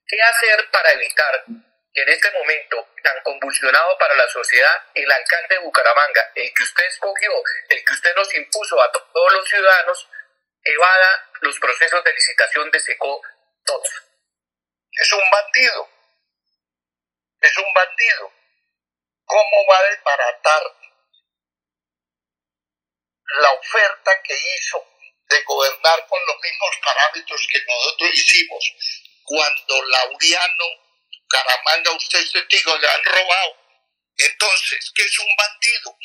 ¿Qué 0.06 0.18
hacer 0.22 0.70
para 0.72 0.92
evitar 0.94 1.46
que 1.94 2.02
en 2.04 2.10
este 2.10 2.32
momento 2.32 2.88
tan 3.02 3.24
convulsionado 3.24 3.98
para 3.98 4.16
la 4.16 4.28
sociedad, 4.28 4.84
el 4.94 5.12
alcalde 5.12 5.56
de 5.56 5.62
Bucaramanga, 5.62 6.32
el 6.36 6.54
que 6.54 6.64
usted 6.64 6.86
escogió, 6.86 7.32
el 7.70 7.84
que 7.84 7.94
usted 7.94 8.16
nos 8.16 8.36
impuso 8.36 8.80
a 8.82 8.92
todos 8.92 9.34
los 9.34 9.50
ciudadanos, 9.50 10.08
evada 10.68 11.30
los 11.42 11.60
procesos 11.60 12.04
de 12.04 12.14
licitación 12.14 12.72
de 12.72 12.80
SECO 12.80 13.22
todos. 13.66 13.90
Es 14.92 15.14
un 15.14 15.30
bandido. 15.30 15.90
Es 17.42 17.58
un 17.58 17.74
bandido. 17.74 18.32
¿Cómo 19.26 19.66
va 19.70 19.78
a 19.78 19.90
desbaratar 19.90 20.64
la 23.42 23.52
oferta 23.52 24.22
que 24.24 24.34
hizo 24.34 24.86
de 25.28 25.44
gobernar 25.44 26.08
con 26.08 26.20
los 26.26 26.38
mismos 26.42 26.78
parámetros 26.84 27.48
que 27.52 27.60
nosotros 27.68 28.12
hicimos 28.14 28.74
cuando 29.24 29.84
Lauriano, 29.84 30.66
Caramanga, 31.30 31.92
usted 31.92 32.20
es 32.20 32.32
testigo, 32.32 32.78
le 32.78 32.88
han 32.88 33.04
robado? 33.04 33.58
Entonces, 34.16 34.92
¿qué 34.96 35.04
es 35.04 35.20
un 35.20 35.36
bandido? 35.38 35.98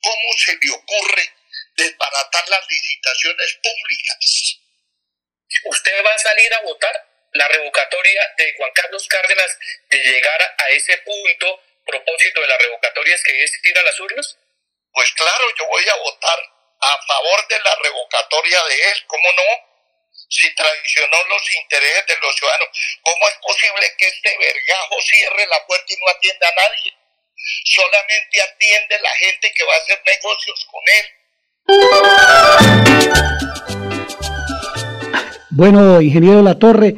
¿Cómo 0.00 0.32
se 0.38 0.56
le 0.56 0.70
ocurre 0.70 1.41
desbaratar 1.76 2.48
las 2.48 2.66
licitaciones 2.68 3.58
públicas. 3.62 4.58
¿Usted 5.64 6.04
va 6.04 6.14
a 6.14 6.18
salir 6.18 6.54
a 6.54 6.60
votar 6.62 7.08
la 7.32 7.48
revocatoria 7.48 8.34
de 8.36 8.54
Juan 8.56 8.72
Carlos 8.72 9.06
Cárdenas 9.08 9.58
de 9.90 9.98
llegar 9.98 10.40
a 10.58 10.68
ese 10.70 10.96
punto? 10.98 11.62
Propósito 11.84 12.40
de 12.40 12.46
la 12.46 12.58
revocatoria 12.58 13.14
es 13.14 13.22
que 13.22 13.42
es 13.42 13.52
ir 13.64 13.78
a 13.78 13.82
las 13.82 13.98
urnas. 14.00 14.38
Pues 14.92 15.12
claro, 15.12 15.44
yo 15.58 15.66
voy 15.66 15.88
a 15.88 15.96
votar 15.96 16.38
a 16.80 17.02
favor 17.06 17.48
de 17.48 17.58
la 17.60 17.74
revocatoria 17.76 18.64
de 18.64 18.90
él, 18.90 19.06
¿cómo 19.06 19.32
no? 19.32 19.72
Si 20.28 20.54
traicionó 20.54 21.16
los 21.28 21.56
intereses 21.56 22.06
de 22.06 22.16
los 22.20 22.36
ciudadanos, 22.36 22.68
¿cómo 23.02 23.28
es 23.28 23.34
posible 23.36 23.94
que 23.98 24.08
este 24.08 24.38
vergajo 24.38 25.00
cierre 25.02 25.46
la 25.46 25.66
puerta 25.66 25.92
y 25.92 25.96
no 25.96 26.08
atienda 26.08 26.48
a 26.48 26.54
nadie? 26.54 26.92
Solamente 27.64 28.42
atiende 28.42 28.98
la 29.00 29.14
gente 29.16 29.52
que 29.52 29.64
va 29.64 29.74
a 29.74 29.78
hacer 29.78 30.02
negocios 30.04 30.66
con 30.70 30.82
él. 30.86 31.21
Bueno, 35.50 36.00
ingeniero 36.00 36.42
La 36.42 36.58
Torre, 36.58 36.96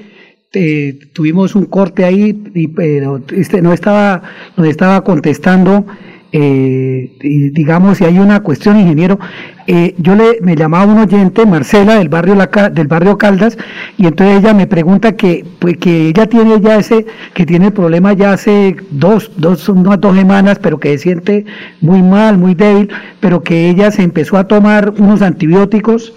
tuvimos 1.12 1.54
un 1.54 1.66
corte 1.66 2.04
ahí 2.04 2.44
y 2.54 2.68
pero 2.68 3.20
este 3.36 3.60
no 3.60 3.72
estaba 3.72 4.22
nos 4.56 4.68
estaba 4.68 5.02
contestando 5.02 5.84
eh, 6.30 7.16
digamos 7.52 7.98
si 7.98 8.04
hay 8.04 8.18
una 8.18 8.42
cuestión 8.42 8.78
ingeniero 8.78 9.18
eh, 9.66 9.94
yo 9.98 10.14
le 10.14 10.40
me 10.42 10.56
llamaba 10.56 10.92
un 10.92 10.98
oyente, 10.98 11.46
Marcela, 11.46 11.96
del 11.96 12.08
barrio 12.08 12.34
La, 12.34 12.46
del 12.70 12.86
barrio 12.86 13.16
Caldas, 13.16 13.56
y 13.96 14.06
entonces 14.06 14.40
ella 14.40 14.52
me 14.52 14.66
pregunta 14.66 15.16
que, 15.16 15.44
pues, 15.58 15.78
que 15.78 16.08
ella 16.08 16.26
tiene 16.26 16.60
ya 16.60 16.76
ese, 16.76 17.06
que 17.32 17.46
tiene 17.46 17.66
el 17.66 17.72
problema 17.72 18.12
ya 18.12 18.32
hace 18.32 18.76
dos, 18.90 19.30
dos, 19.36 19.68
unas 19.68 20.00
dos 20.00 20.16
semanas, 20.16 20.58
pero 20.60 20.78
que 20.78 20.90
se 20.90 20.98
siente 20.98 21.46
muy 21.80 22.02
mal, 22.02 22.36
muy 22.36 22.54
débil, 22.54 22.90
pero 23.20 23.42
que 23.42 23.70
ella 23.70 23.90
se 23.90 24.02
empezó 24.02 24.36
a 24.36 24.46
tomar 24.46 24.90
unos 24.98 25.22
antibióticos. 25.22 26.12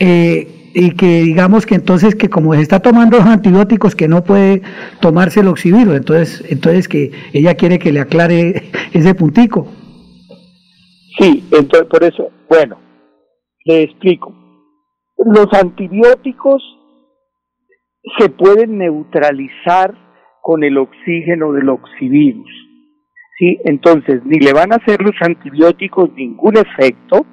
eh, 0.00 0.60
y 0.74 0.90
que 0.90 1.22
digamos 1.22 1.66
que 1.66 1.76
entonces 1.76 2.16
que 2.16 2.28
como 2.28 2.52
se 2.54 2.60
está 2.60 2.80
tomando 2.80 3.16
los 3.18 3.26
antibióticos 3.26 3.94
que 3.94 4.08
no 4.08 4.24
puede 4.24 4.62
tomarse 5.00 5.40
el 5.40 5.46
oxiviro, 5.48 5.94
entonces 5.94 6.42
entonces 6.48 6.88
que 6.88 7.12
ella 7.32 7.54
quiere 7.54 7.78
que 7.78 7.92
le 7.92 8.00
aclare 8.00 8.70
ese 8.92 9.14
puntico. 9.14 9.68
Sí, 11.16 11.44
entonces 11.52 11.86
por 11.88 12.02
eso, 12.02 12.28
bueno, 12.48 12.76
le 13.64 13.82
explico. 13.82 14.34
Los 15.16 15.46
antibióticos 15.52 16.62
se 18.18 18.28
pueden 18.28 18.78
neutralizar 18.78 19.94
con 20.42 20.62
el 20.62 20.76
oxígeno 20.76 21.52
del 21.52 21.70
oxivirus. 21.70 22.50
¿sí? 23.38 23.58
Entonces, 23.64 24.22
ni 24.24 24.38
le 24.38 24.52
van 24.52 24.72
a 24.72 24.76
hacer 24.76 25.00
los 25.00 25.14
antibióticos 25.20 26.12
ningún 26.12 26.58
efecto, 26.58 27.24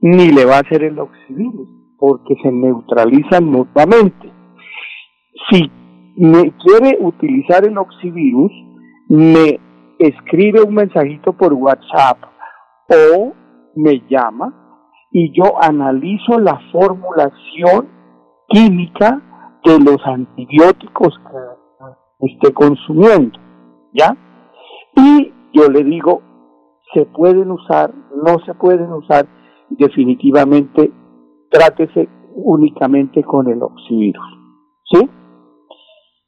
ni 0.00 0.30
le 0.30 0.44
va 0.44 0.56
a 0.56 0.60
hacer 0.60 0.82
el 0.82 0.98
oxivirus, 0.98 1.68
porque 1.98 2.34
se 2.42 2.50
neutralizan 2.50 3.44
mutuamente. 3.44 4.32
Si 5.50 5.70
me 6.16 6.52
quiere 6.58 6.98
utilizar 7.00 7.64
el 7.64 7.78
oxivirus, 7.78 8.52
me 9.08 9.60
escribe 9.98 10.62
un 10.62 10.74
mensajito 10.74 11.32
por 11.32 11.52
WhatsApp 11.52 12.18
o 12.88 13.32
me 13.76 14.02
llama 14.08 14.63
y 15.16 15.30
yo 15.32 15.62
analizo 15.62 16.40
la 16.40 16.58
formulación 16.72 17.88
química 18.48 19.22
de 19.64 19.78
los 19.78 20.04
antibióticos 20.04 21.14
que 22.18 22.26
esté 22.32 22.52
consumiendo, 22.52 23.38
¿ya? 23.92 24.16
Y 24.96 25.32
yo 25.52 25.68
le 25.70 25.84
digo, 25.84 26.20
se 26.92 27.06
pueden 27.06 27.52
usar, 27.52 27.94
no 28.24 28.40
se 28.44 28.54
pueden 28.54 28.92
usar, 28.92 29.26
definitivamente 29.70 30.90
trátese 31.48 32.08
únicamente 32.34 33.22
con 33.22 33.48
el 33.48 33.62
oxivirus, 33.62 34.26
¿sí? 34.92 35.08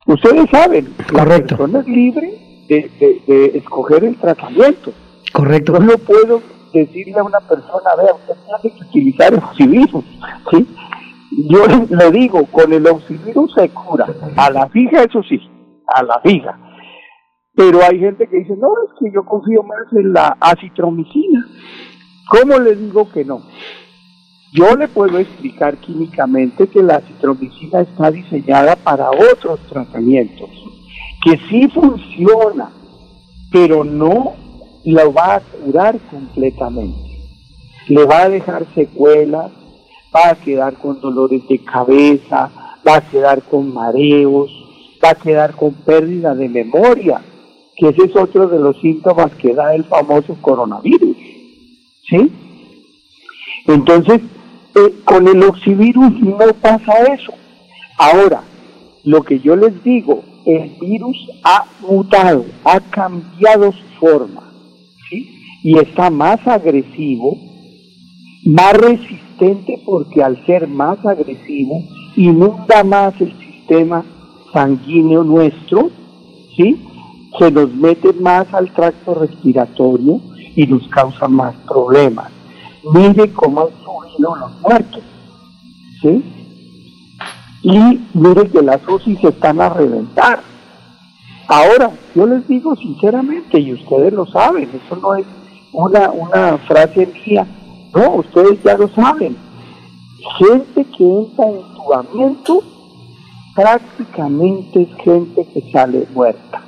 Ustedes 0.06 0.48
saben, 0.50 0.86
la 1.12 1.24
persona 1.24 1.80
es 1.80 1.88
libre 1.88 2.30
de, 2.68 2.88
de- 3.00 3.22
de 3.26 3.58
escoger 3.58 4.04
el 4.04 4.16
tratamiento. 4.16 4.92
Correcto. 5.32 5.72
Yo 5.72 5.80
no 5.80 5.98
puedo 5.98 6.40
decirle 6.80 7.18
a 7.18 7.24
una 7.24 7.40
persona, 7.40 7.94
vea, 7.96 8.14
usted 8.14 8.34
tiene 8.60 8.76
que 8.76 8.84
utilizar 8.84 9.32
el 9.32 9.38
oxivirus, 9.38 10.04
¿sí? 10.50 10.66
Yo 11.48 11.66
le 11.90 12.10
digo, 12.12 12.44
con 12.46 12.72
el 12.72 12.86
oxivirus 12.86 13.52
se 13.54 13.68
cura, 13.70 14.06
a 14.36 14.50
la 14.50 14.68
fija 14.68 15.02
eso 15.02 15.22
sí, 15.22 15.40
a 15.86 16.02
la 16.02 16.20
fija. 16.20 16.58
Pero 17.54 17.80
hay 17.82 17.98
gente 17.98 18.28
que 18.28 18.38
dice, 18.38 18.54
no, 18.56 18.68
es 18.86 18.92
que 18.98 19.10
yo 19.12 19.24
confío 19.24 19.62
más 19.62 19.90
en 19.92 20.12
la 20.12 20.36
acitromicina. 20.40 21.46
¿Cómo 22.28 22.58
le 22.58 22.76
digo 22.76 23.10
que 23.10 23.24
no? 23.24 23.40
Yo 24.52 24.76
le 24.76 24.88
puedo 24.88 25.18
explicar 25.18 25.76
químicamente 25.78 26.68
que 26.68 26.82
la 26.82 26.96
acitromicina 26.96 27.80
está 27.80 28.10
diseñada 28.10 28.76
para 28.76 29.10
otros 29.10 29.60
tratamientos, 29.68 30.48
que 31.22 31.38
sí 31.48 31.68
funciona, 31.68 32.70
pero 33.52 33.84
no 33.84 34.34
lo 34.86 35.12
va 35.12 35.34
a 35.34 35.40
curar 35.40 35.98
completamente. 36.10 37.10
Le 37.88 38.04
va 38.04 38.22
a 38.22 38.28
dejar 38.28 38.64
secuelas, 38.74 39.50
va 40.14 40.30
a 40.30 40.34
quedar 40.36 40.74
con 40.74 41.00
dolores 41.00 41.46
de 41.48 41.58
cabeza, 41.58 42.50
va 42.86 42.96
a 42.96 43.00
quedar 43.00 43.42
con 43.42 43.74
mareos, 43.74 44.48
va 45.04 45.10
a 45.10 45.14
quedar 45.16 45.56
con 45.56 45.74
pérdida 45.74 46.36
de 46.36 46.48
memoria, 46.48 47.20
que 47.76 47.88
ese 47.88 48.04
es 48.04 48.16
otro 48.16 48.46
de 48.46 48.60
los 48.60 48.80
síntomas 48.80 49.34
que 49.34 49.54
da 49.54 49.74
el 49.74 49.84
famoso 49.84 50.36
coronavirus. 50.40 51.16
¿Sí? 52.08 52.32
Entonces, 53.66 54.20
eh, 54.76 55.00
con 55.04 55.26
el 55.26 55.42
oxivirus 55.42 56.12
no 56.20 56.38
pasa 56.60 56.92
eso. 57.12 57.32
Ahora, 57.98 58.44
lo 59.02 59.24
que 59.24 59.40
yo 59.40 59.56
les 59.56 59.82
digo, 59.82 60.22
el 60.46 60.76
virus 60.80 61.16
ha 61.42 61.64
mutado, 61.80 62.44
ha 62.64 62.78
cambiado 62.78 63.72
su 63.72 63.84
forma. 63.98 64.45
Y 65.66 65.76
está 65.80 66.10
más 66.10 66.46
agresivo, 66.46 67.36
más 68.44 68.72
resistente 68.74 69.82
porque 69.84 70.22
al 70.22 70.46
ser 70.46 70.68
más 70.68 71.04
agresivo 71.04 71.82
inunda 72.14 72.84
más 72.84 73.20
el 73.20 73.36
sistema 73.36 74.04
sanguíneo 74.52 75.24
nuestro, 75.24 75.90
¿sí? 76.56 76.80
Se 77.36 77.50
nos 77.50 77.74
mete 77.74 78.12
más 78.12 78.46
al 78.54 78.72
tracto 78.74 79.14
respiratorio 79.14 80.20
y 80.54 80.68
nos 80.68 80.86
causa 80.86 81.26
más 81.26 81.56
problemas. 81.66 82.30
Mire 82.94 83.32
cómo 83.32 83.62
han 83.62 83.68
subido 83.84 84.36
los 84.36 84.60
muertos, 84.60 85.02
¿sí? 86.00 86.22
Y 87.62 88.00
mire 88.14 88.48
que 88.50 88.62
las 88.62 88.86
UCI 88.86 89.16
se 89.16 89.28
están 89.30 89.60
a 89.60 89.70
reventar. 89.70 90.44
Ahora, 91.48 91.90
yo 92.14 92.24
les 92.24 92.46
digo 92.46 92.76
sinceramente, 92.76 93.58
y 93.58 93.72
ustedes 93.72 94.12
lo 94.12 94.26
saben, 94.26 94.70
eso 94.72 94.94
no 95.02 95.16
es 95.16 95.26
una, 95.76 96.10
una 96.10 96.58
frase 96.58 97.06
mía, 97.06 97.46
no, 97.94 98.16
ustedes 98.16 98.62
ya 98.64 98.76
lo 98.76 98.88
saben. 98.88 99.36
Gente 100.38 100.84
que 100.96 101.04
entra 101.04 101.46
en 101.46 101.56
entubamiento 101.56 102.62
prácticamente 103.54 104.82
es 104.82 105.04
gente 105.04 105.46
que 105.52 105.70
sale 105.70 106.06
muerta, 106.14 106.62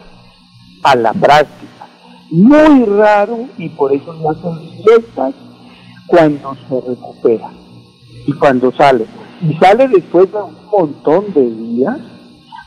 a 0.82 0.94
la 0.94 1.12
práctica. 1.12 1.88
Muy 2.30 2.84
raro, 2.84 3.46
y 3.56 3.70
por 3.70 3.92
eso 3.92 4.12
no 4.12 4.30
hacen 4.30 4.82
fiestas, 4.84 5.34
cuando 6.06 6.56
se 6.68 6.80
recupera 6.88 7.50
y 8.26 8.32
cuando 8.32 8.72
sale. 8.72 9.06
Y 9.42 9.54
sale 9.54 9.88
después 9.88 10.30
de 10.32 10.38
un 10.38 10.56
montón 10.70 11.32
de 11.32 11.50
días 11.50 11.98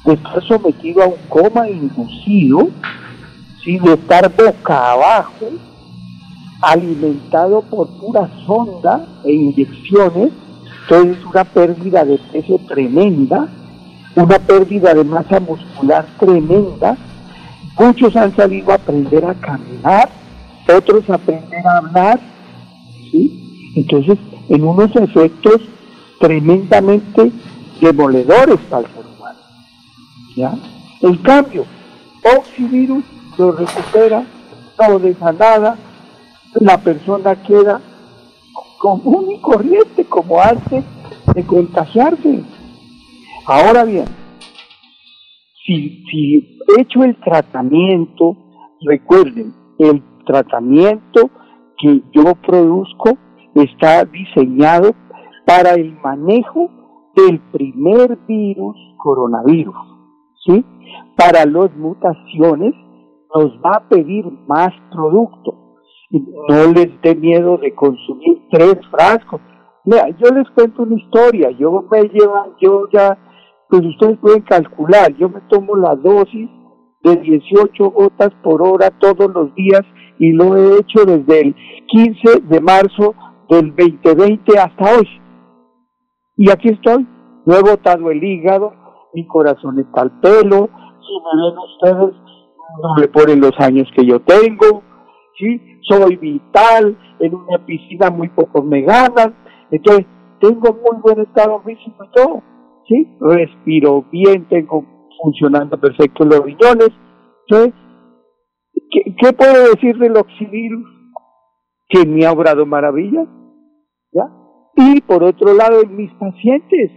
de 0.06 0.14
estar 0.14 0.44
sometido 0.48 1.04
a 1.04 1.08
un 1.08 1.18
coma 1.30 1.70
inducido, 1.70 2.70
de 3.66 3.94
estar 3.94 4.32
boca 4.36 4.92
abajo, 4.92 5.46
alimentado 6.62 7.62
por 7.62 7.88
pura 8.00 8.30
sonda 8.46 9.06
e 9.24 9.34
inyecciones, 9.34 10.32
entonces 10.84 11.18
es 11.18 11.26
una 11.26 11.44
pérdida 11.44 12.06
de 12.06 12.18
peso 12.32 12.60
tremenda, 12.68 13.48
una 14.16 14.40
pérdida 14.40 14.94
de 14.94 15.04
masa 15.04 15.40
muscular 15.40 16.06
tremenda. 16.20 16.98
Muchos 17.80 18.16
han 18.16 18.36
salido 18.36 18.72
a 18.72 18.76
aprender 18.76 19.26
a 19.26 19.34
caminar, 19.36 20.10
otros 20.76 21.10
a 21.10 21.16
aprender 21.16 21.66
a 21.66 21.78
hablar, 21.78 22.20
¿sí? 23.12 23.72
Entonces, 23.76 24.18
en 24.50 24.64
unos 24.64 24.96
efectos 24.96 25.62
tremendamente 26.20 27.32
demoledores 27.80 28.60
para 28.70 28.88
el 28.88 28.94
ser 28.94 29.06
humano. 29.18 29.40
¿ya? 30.36 30.54
En 31.02 31.16
cambio, 31.18 31.66
oxivirus 32.38 33.04
lo 33.38 33.52
recupera, 33.54 34.24
no 34.80 35.00
deja 35.00 35.32
nada, 35.32 35.78
la 36.60 36.78
persona 36.78 37.36
queda 37.44 37.82
común 38.80 39.32
y 39.32 39.40
corriente 39.40 40.06
como 40.06 40.42
antes 40.42 40.84
de 41.34 41.46
contagiarse. 41.46 42.44
Ahora 43.46 43.84
bien, 43.86 44.06
si, 45.66 46.60
hecho 46.78 47.04
el 47.04 47.16
tratamiento, 47.22 48.36
recuerden, 48.82 49.54
el 49.80 50.04
tratamiento 50.26 51.30
que 51.78 52.02
yo 52.12 52.36
produzco 52.36 53.18
está 53.56 54.06
diseñado 54.06 54.94
para 55.46 55.74
el 55.74 55.98
manejo 56.02 56.70
del 57.16 57.40
primer 57.52 58.18
virus 58.28 58.76
coronavirus, 58.98 59.76
¿sí? 60.46 60.64
Para 61.18 61.46
las 61.46 61.76
mutaciones 61.76 62.74
nos 63.36 63.52
va 63.64 63.78
a 63.78 63.90
pedir 63.90 64.26
más 64.48 64.72
producto. 64.92 65.61
No 66.12 66.74
les 66.74 67.02
dé 67.02 67.16
miedo 67.16 67.58
de 67.58 67.74
consumir 67.74 68.42
tres 68.52 68.76
frascos. 68.90 69.40
Mira, 69.86 70.10
yo 70.10 70.30
les 70.36 70.50
cuento 70.52 70.84
una 70.84 70.96
historia. 70.96 71.52
Yo 71.52 71.86
me 71.90 72.02
llevan, 72.10 72.56
yo 72.60 72.88
ya, 72.92 73.18
pues 73.70 73.82
ustedes 73.86 74.18
pueden 74.20 74.42
calcular, 74.42 75.16
yo 75.18 75.30
me 75.30 75.42
tomo 75.50 75.76
la 75.78 75.96
dosis 75.96 76.50
de 77.04 77.16
18 77.16 77.92
gotas 77.92 78.30
por 78.44 78.62
hora 78.62 78.92
todos 79.00 79.34
los 79.34 79.54
días 79.56 79.82
y 80.20 80.34
lo 80.34 80.56
he 80.56 80.80
hecho 80.80 81.06
desde 81.06 81.42
el 81.42 81.56
15 81.88 82.42
de 82.42 82.62
marzo 82.62 83.16
del 83.50 83.74
2020 83.76 84.60
hasta 84.60 84.98
hoy. 84.98 85.08
Y 86.38 86.50
aquí 86.52 86.70
estoy, 86.70 87.08
no 87.46 87.56
he 87.56 87.62
botado 87.62 88.12
el 88.12 88.24
hígado, 88.24 88.74
mi 89.14 89.26
corazón 89.28 89.80
está 89.80 90.02
al 90.02 90.20
pelo, 90.20 90.70
si 91.02 91.14
me 91.24 91.42
ven 91.42 91.58
ustedes, 91.58 92.16
no 92.84 92.96
me 93.00 93.08
ponen 93.08 93.42
los 93.42 93.60
años 93.60 93.88
que 93.96 94.06
yo 94.06 94.22
tengo, 94.22 94.84
¿sí? 95.38 95.71
Soy 95.82 96.16
vital, 96.16 96.98
en 97.20 97.36
una 97.36 97.66
piscina 97.66 98.10
muy 98.10 98.30
pocos 98.30 98.64
me 98.64 98.82
ganan, 98.82 99.36
entonces 99.72 100.06
tengo 100.40 100.74
muy 100.74 101.02
buen 101.02 101.22
estado 101.22 101.62
físico 101.62 102.04
y 102.04 102.10
todo, 102.16 102.44
¿sí? 102.88 103.08
Respiro 103.20 104.06
bien, 104.12 104.48
tengo 104.48 104.86
funcionando 105.22 105.80
perfecto 105.80 106.26
los 106.26 106.44
riñones, 106.44 106.90
entonces, 107.48 107.74
¿qué, 108.92 109.16
qué 109.20 109.34
puedo 109.34 109.72
decir 109.72 109.98
del 109.98 110.18
oxivirus? 110.18 110.88
Que 111.90 112.06
me 112.06 112.26
ha 112.26 112.32
obrado 112.32 112.66
maravillas, 112.66 113.28
¿ya? 114.12 114.24
Y 114.78 115.02
por 115.02 115.24
otro 115.24 115.54
lado, 115.54 115.82
en 115.84 115.96
mis 115.96 116.12
pacientes, 116.14 116.92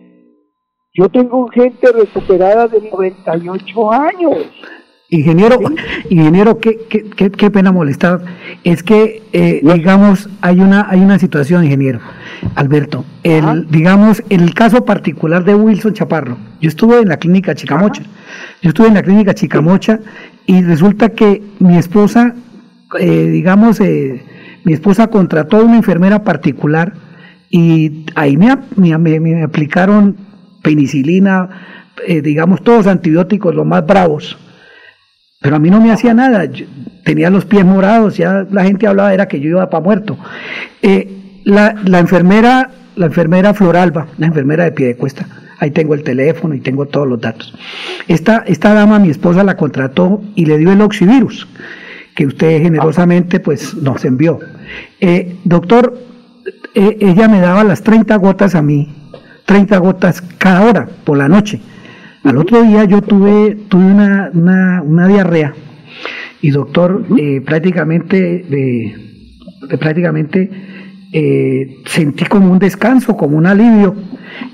yo 0.96 1.08
tengo 1.08 1.48
gente 1.48 1.90
recuperada 1.92 2.68
de 2.68 2.88
98 2.88 3.92
años. 3.92 4.36
Ingeniero, 5.18 5.58
ingeniero, 6.10 6.58
qué, 6.58 6.78
qué, 6.88 7.04
qué, 7.16 7.30
qué 7.30 7.50
pena 7.50 7.70
molestar. 7.72 8.20
Es 8.64 8.82
que, 8.82 9.22
eh, 9.32 9.60
digamos, 9.62 10.28
hay 10.40 10.60
una, 10.60 10.86
hay 10.90 11.00
una 11.00 11.18
situación, 11.18 11.64
ingeniero, 11.64 12.00
Alberto. 12.56 13.04
El, 13.22 13.68
digamos, 13.70 14.22
el 14.28 14.52
caso 14.54 14.84
particular 14.84 15.44
de 15.44 15.54
Wilson 15.54 15.92
Chaparro, 15.94 16.36
yo 16.60 16.68
estuve 16.68 16.98
en 17.00 17.08
la 17.08 17.18
clínica 17.18 17.54
Chicamocha. 17.54 18.02
Yo 18.62 18.70
estuve 18.70 18.88
en 18.88 18.94
la 18.94 19.02
clínica 19.02 19.34
Chicamocha 19.34 20.00
y 20.46 20.62
resulta 20.62 21.10
que 21.10 21.42
mi 21.60 21.76
esposa, 21.76 22.34
eh, 22.98 23.28
digamos, 23.30 23.80
eh, 23.80 24.22
mi 24.64 24.72
esposa 24.72 25.06
contrató 25.08 25.58
a 25.58 25.64
una 25.64 25.76
enfermera 25.76 26.24
particular 26.24 26.92
y 27.50 28.06
ahí 28.16 28.36
me, 28.36 28.56
me, 28.76 28.96
me- 28.98 29.20
me 29.20 29.42
aplicaron 29.44 30.16
penicilina, 30.62 31.48
eh, 32.08 32.20
digamos, 32.22 32.62
todos 32.64 32.86
antibióticos, 32.88 33.54
los 33.54 33.66
más 33.66 33.86
bravos. 33.86 34.38
Pero 35.44 35.56
a 35.56 35.58
mí 35.58 35.68
no 35.68 35.78
me 35.78 35.92
hacía 35.92 36.14
nada, 36.14 36.48
tenía 37.04 37.28
los 37.28 37.44
pies 37.44 37.66
morados, 37.66 38.16
ya 38.16 38.46
la 38.50 38.64
gente 38.64 38.86
hablaba, 38.86 39.12
era 39.12 39.28
que 39.28 39.40
yo 39.40 39.50
iba 39.50 39.68
para 39.68 39.84
muerto. 39.84 40.16
Eh, 40.80 41.42
la, 41.44 41.74
la 41.84 41.98
enfermera, 41.98 42.70
la 42.96 43.04
enfermera 43.04 43.52
Floralba, 43.52 44.06
la 44.16 44.26
enfermera 44.26 44.64
de 44.64 44.72
pie 44.72 44.86
de 44.86 44.96
cuesta, 44.96 45.26
ahí 45.58 45.70
tengo 45.70 45.92
el 45.92 46.02
teléfono 46.02 46.54
y 46.54 46.60
tengo 46.60 46.86
todos 46.86 47.06
los 47.06 47.20
datos. 47.20 47.54
Esta, 48.08 48.42
esta 48.46 48.72
dama, 48.72 48.98
mi 48.98 49.10
esposa, 49.10 49.44
la 49.44 49.54
contrató 49.54 50.22
y 50.34 50.46
le 50.46 50.56
dio 50.56 50.72
el 50.72 50.80
oxivirus, 50.80 51.46
que 52.14 52.24
usted 52.24 52.62
generosamente 52.62 53.38
pues 53.38 53.74
nos 53.74 54.02
envió. 54.06 54.38
Eh, 54.98 55.36
doctor, 55.44 55.94
eh, 56.74 56.96
ella 57.00 57.28
me 57.28 57.40
daba 57.40 57.64
las 57.64 57.82
30 57.82 58.16
gotas 58.16 58.54
a 58.54 58.62
mí, 58.62 58.94
30 59.44 59.76
gotas 59.76 60.22
cada 60.38 60.62
hora 60.62 60.88
por 61.04 61.18
la 61.18 61.28
noche. 61.28 61.60
Al 62.24 62.38
otro 62.38 62.62
día 62.62 62.84
yo 62.84 63.02
tuve, 63.02 63.56
tuve 63.68 63.84
una, 63.84 64.30
una, 64.32 64.82
una 64.82 65.08
diarrea. 65.08 65.54
Y 66.40 66.50
doctor, 66.50 67.04
eh, 67.18 67.40
prácticamente, 67.44 68.44
eh, 68.50 68.94
prácticamente 69.78 70.50
eh, 71.12 71.76
sentí 71.86 72.24
como 72.24 72.50
un 72.50 72.58
descanso, 72.58 73.16
como 73.16 73.36
un 73.36 73.46
alivio. 73.46 73.94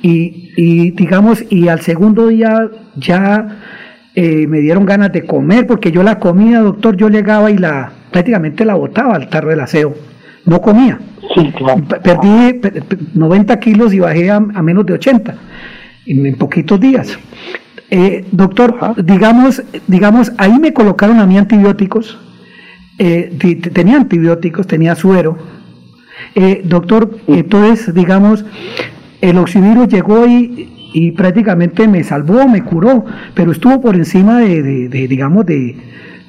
Y, 0.02 0.50
y 0.56 0.90
digamos, 0.92 1.44
y 1.48 1.68
al 1.68 1.80
segundo 1.80 2.26
día 2.28 2.68
ya 2.96 3.56
me 4.16 4.58
dieron 4.60 4.84
ganas 4.84 5.12
de 5.12 5.24
comer 5.24 5.66
porque 5.66 5.90
yo 5.90 6.02
la 6.02 6.18
comía, 6.18 6.60
doctor, 6.60 6.94
yo 6.96 7.08
llegaba 7.08 7.50
y 7.50 7.56
la 7.56 7.90
prácticamente 8.10 8.66
la 8.66 8.74
botaba 8.74 9.14
al 9.14 9.30
tarro 9.30 9.48
del 9.50 9.60
aseo, 9.60 9.94
no 10.44 10.60
comía. 10.60 10.98
Perdí 12.02 12.52
pe- 12.54 12.82
pe- 12.82 12.98
90 13.14 13.58
kilos 13.60 13.94
y 13.94 14.00
bajé 14.00 14.30
a, 14.30 14.36
a 14.36 14.62
menos 14.62 14.84
de 14.84 14.94
80 14.94 15.34
en, 16.10 16.34
poquitos 16.36 16.78
días. 16.80 17.18
Eh, 17.90 18.24
doctor, 18.30 18.78
digamos, 19.04 19.62
digamos, 19.88 20.32
ahí 20.38 20.58
me 20.58 20.72
colocaron 20.72 21.18
a 21.18 21.26
mí 21.26 21.36
antibióticos, 21.38 22.18
eh, 22.98 23.36
tenía 23.72 23.96
antibióticos, 23.96 24.66
tenía 24.66 24.94
suero. 24.94 25.36
Eh, 26.34 26.62
doctor, 26.64 27.18
entonces, 27.26 27.92
digamos, 27.94 28.44
el 29.20 29.38
oxivirus 29.38 29.88
llegó 29.88 30.26
y, 30.26 30.90
y 30.92 31.10
prácticamente 31.12 31.88
me 31.88 32.04
salvó, 32.04 32.46
me 32.46 32.62
curó, 32.62 33.04
pero 33.34 33.50
estuvo 33.52 33.80
por 33.80 33.96
encima 33.96 34.38
de, 34.38 34.62
de- 34.62 34.88
de, 34.88 35.08
digamos, 35.08 35.46
de, 35.46 35.76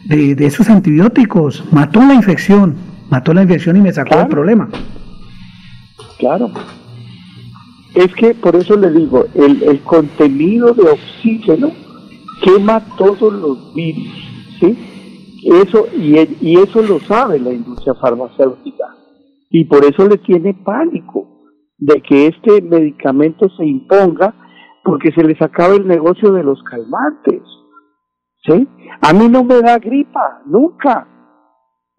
de, 0.05 0.33
de 0.35 0.45
esos 0.45 0.69
antibióticos, 0.69 1.63
mató 1.71 1.99
la 2.03 2.13
infección, 2.15 2.75
mató 3.09 3.33
la 3.33 3.43
infección 3.43 3.77
y 3.77 3.81
me 3.81 3.91
sacó 3.93 4.19
el 4.21 4.27
problema. 4.27 4.69
Claro. 6.17 6.51
Es 7.95 8.13
que 8.15 8.33
por 8.35 8.55
eso 8.55 8.77
le 8.77 8.89
digo, 8.91 9.25
el, 9.33 9.63
el 9.63 9.81
contenido 9.81 10.73
de 10.73 10.89
oxígeno 10.89 11.71
quema 12.41 12.79
todos 12.97 13.33
los 13.33 13.73
virus, 13.73 14.07
¿sí? 14.59 14.77
Eso, 15.43 15.87
y, 15.95 16.17
y 16.39 16.57
eso 16.57 16.81
lo 16.81 16.99
sabe 16.99 17.39
la 17.39 17.51
industria 17.51 17.93
farmacéutica. 17.95 18.95
Y 19.49 19.65
por 19.65 19.83
eso 19.83 20.07
le 20.07 20.17
tiene 20.17 20.53
pánico 20.53 21.27
de 21.77 22.01
que 22.01 22.27
este 22.27 22.61
medicamento 22.61 23.49
se 23.57 23.65
imponga 23.65 24.33
porque 24.83 25.11
se 25.11 25.23
les 25.23 25.41
acaba 25.41 25.73
el 25.73 25.87
negocio 25.87 26.31
de 26.31 26.43
los 26.43 26.61
calmantes. 26.63 27.41
¿Sí? 28.43 28.67
A 29.01 29.13
mí 29.13 29.27
no 29.27 29.43
me 29.43 29.61
da 29.61 29.77
gripa, 29.77 30.41
nunca. 30.45 31.07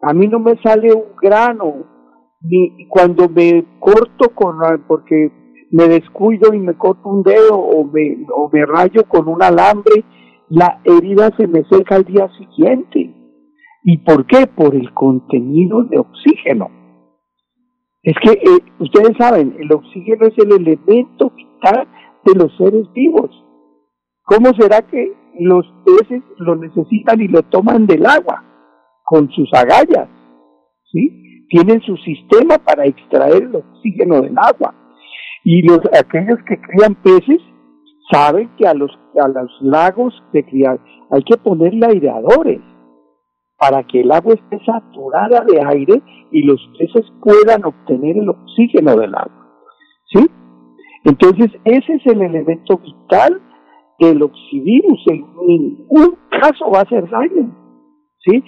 A 0.01 0.13
mí 0.13 0.27
no 0.27 0.39
me 0.39 0.57
sale 0.61 0.91
un 0.91 1.15
grano, 1.21 1.85
ni 2.41 2.87
cuando 2.89 3.29
me 3.29 3.65
corto 3.79 4.29
con 4.35 4.57
porque 4.87 5.42
me 5.73 5.87
descuido 5.87 6.53
y 6.53 6.59
me 6.59 6.75
corto 6.75 7.09
un 7.09 7.23
dedo 7.23 7.57
o 7.57 7.83
me, 7.83 8.27
o 8.31 8.47
me 8.53 8.63
rayo 8.63 9.05
con 9.07 9.27
un 9.27 9.41
alambre, 9.41 10.05
la 10.47 10.79
herida 10.85 11.31
se 11.35 11.47
me 11.47 11.63
seca 11.63 11.95
al 11.95 12.03
día 12.03 12.29
siguiente. 12.37 13.11
¿Y 13.83 13.97
por 13.97 14.27
qué? 14.27 14.45
Por 14.45 14.75
el 14.75 14.93
contenido 14.93 15.83
de 15.85 15.97
oxígeno. 15.97 16.69
Es 18.03 18.13
que 18.21 18.33
eh, 18.33 18.63
ustedes 18.79 19.17
saben, 19.17 19.55
el 19.59 19.73
oxígeno 19.73 20.27
es 20.27 20.37
el 20.37 20.51
elemento 20.51 21.31
vital 21.31 21.87
de 22.23 22.35
los 22.35 22.55
seres 22.55 22.85
vivos. 22.93 23.31
¿Cómo 24.25 24.53
será 24.53 24.83
que 24.83 25.11
los 25.39 25.65
peces 25.85 26.21
lo 26.37 26.55
necesitan 26.55 27.19
y 27.19 27.27
lo 27.27 27.41
toman 27.41 27.87
del 27.87 28.05
agua? 28.05 28.43
Con 29.03 29.27
sus 29.31 29.51
agallas. 29.53 30.07
¿Sí? 30.91 31.47
Tienen 31.49 31.81
su 31.81 31.97
sistema 31.97 32.59
para 32.59 32.85
extraer 32.85 33.41
el 33.41 33.55
oxígeno 33.55 34.21
del 34.21 34.37
agua. 34.37 34.82
Y 35.43 35.61
los 35.63 35.79
aquellos 35.97 36.39
que 36.47 36.59
crían 36.61 36.95
peces 36.95 37.41
saben 38.11 38.49
que 38.57 38.67
a 38.67 38.73
los 38.73 38.91
a 39.21 39.27
los 39.27 39.51
lagos 39.61 40.13
de 40.31 40.43
criar 40.45 40.79
hay 41.11 41.23
que 41.23 41.37
ponerle 41.37 41.85
aireadores 41.85 42.61
para 43.63 43.83
que 43.83 44.01
el 44.01 44.11
agua 44.11 44.33
esté 44.33 44.59
saturada 44.65 45.45
de 45.45 45.61
aire 45.65 46.01
y 46.31 46.41
los 46.43 46.59
peces 46.77 47.05
puedan 47.21 47.63
obtener 47.63 48.17
el 48.17 48.29
oxígeno 48.29 48.95
del 48.97 49.15
agua. 49.15 49.47
¿Sí? 50.11 50.29
Entonces, 51.05 51.51
ese 51.63 51.93
es 51.93 52.05
el 52.07 52.21
elemento 52.21 52.77
vital 52.77 53.41
del 53.99 54.21
oxivirus. 54.21 54.99
En 55.07 55.25
ningún 55.45 56.17
caso 56.29 56.69
va 56.71 56.79
a 56.79 56.83
hacer 56.83 57.09
daño. 57.09 57.55
¿Sí? 58.19 58.43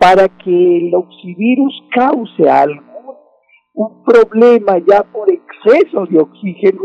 Para 0.00 0.28
que 0.28 0.78
el 0.78 0.94
oxivirus 0.94 1.84
cause 1.94 2.50
algún 2.50 2.85
un 3.76 4.02
problema 4.02 4.78
ya 4.78 5.04
por 5.04 5.30
exceso 5.30 6.06
de 6.06 6.18
oxígeno, 6.18 6.82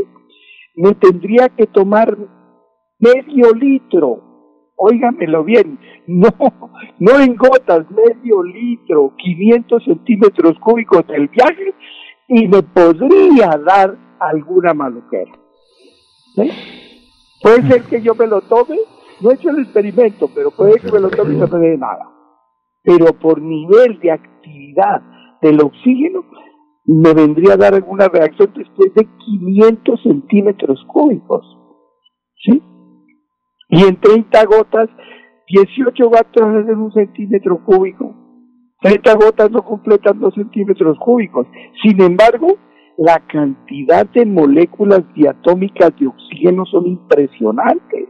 me 0.76 0.94
tendría 0.94 1.50
que 1.50 1.66
tomar 1.66 2.16
medio 3.00 3.52
litro 3.54 4.32
óigamelo 4.82 5.44
bien, 5.44 5.80
no, 6.08 6.30
no 7.00 7.20
en 7.20 7.36
gotas, 7.36 7.86
medio 7.92 8.42
litro, 8.44 9.14
500 9.16 9.84
centímetros 9.84 10.58
cúbicos 10.60 11.06
del 11.08 11.28
viaje 11.28 11.74
y 12.28 12.48
me 12.48 12.64
podría 12.64 13.50
dar 13.64 13.96
alguna 14.20 14.74
maluquera. 14.74 15.32
¿Sí? 16.36 16.50
Puede 17.44 17.68
ser 17.68 17.84
que 17.84 18.02
yo 18.02 18.16
me 18.16 18.28
lo 18.28 18.42
tome, 18.42 18.78
no 19.22 19.32
he 19.32 19.36
hecho 19.36 19.50
el 19.50 19.60
experimento, 19.60 20.30
pero 20.34 20.52
puede 20.52 20.80
que 20.80 20.92
me 20.92 21.00
lo 21.00 21.10
tome 21.10 21.36
y 21.36 21.38
no 21.38 21.48
me 21.48 21.60
dé 21.60 21.78
nada. 21.78 22.10
Pero 22.84 23.14
por 23.14 23.40
nivel 23.40 24.00
de 24.00 24.12
actividad 24.12 25.02
del 25.42 25.62
oxígeno, 25.62 26.26
me 26.94 27.14
vendría 27.14 27.54
a 27.54 27.58
dar 27.58 27.74
alguna 27.74 28.08
reacción 28.08 28.52
después 28.56 28.94
de 28.96 29.08
500 29.26 30.02
centímetros 30.04 30.84
cúbicos. 30.88 31.46
¿Sí? 32.44 32.62
y 33.72 33.84
en 33.84 34.00
30 34.00 34.46
gotas, 34.46 34.90
18 35.48 36.10
gotas 36.10 36.44
hacen 36.44 36.78
un 36.78 36.92
centímetro 36.92 37.64
cúbico. 37.64 38.14
30 38.82 39.16
gotas 39.16 39.52
no 39.52 39.64
completan 39.64 40.20
2 40.20 40.34
centímetros 40.36 40.98
cúbicos. 41.00 41.48
Sin 41.82 42.02
embargo, 42.02 42.58
la 42.98 43.20
cantidad 43.28 44.06
de 44.08 44.26
moléculas 44.26 45.02
diatómicas 45.16 45.92
de 46.00 46.08
oxígeno 46.08 46.66
son 46.66 46.86
impresionantes. 46.86 48.10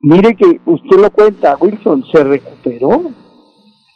Mire 0.00 0.34
que 0.34 0.60
usted 0.66 1.00
lo 1.00 1.10
cuenta, 1.10 1.56
Wilson, 1.60 2.04
se 2.12 2.24
recuperó. 2.24 3.02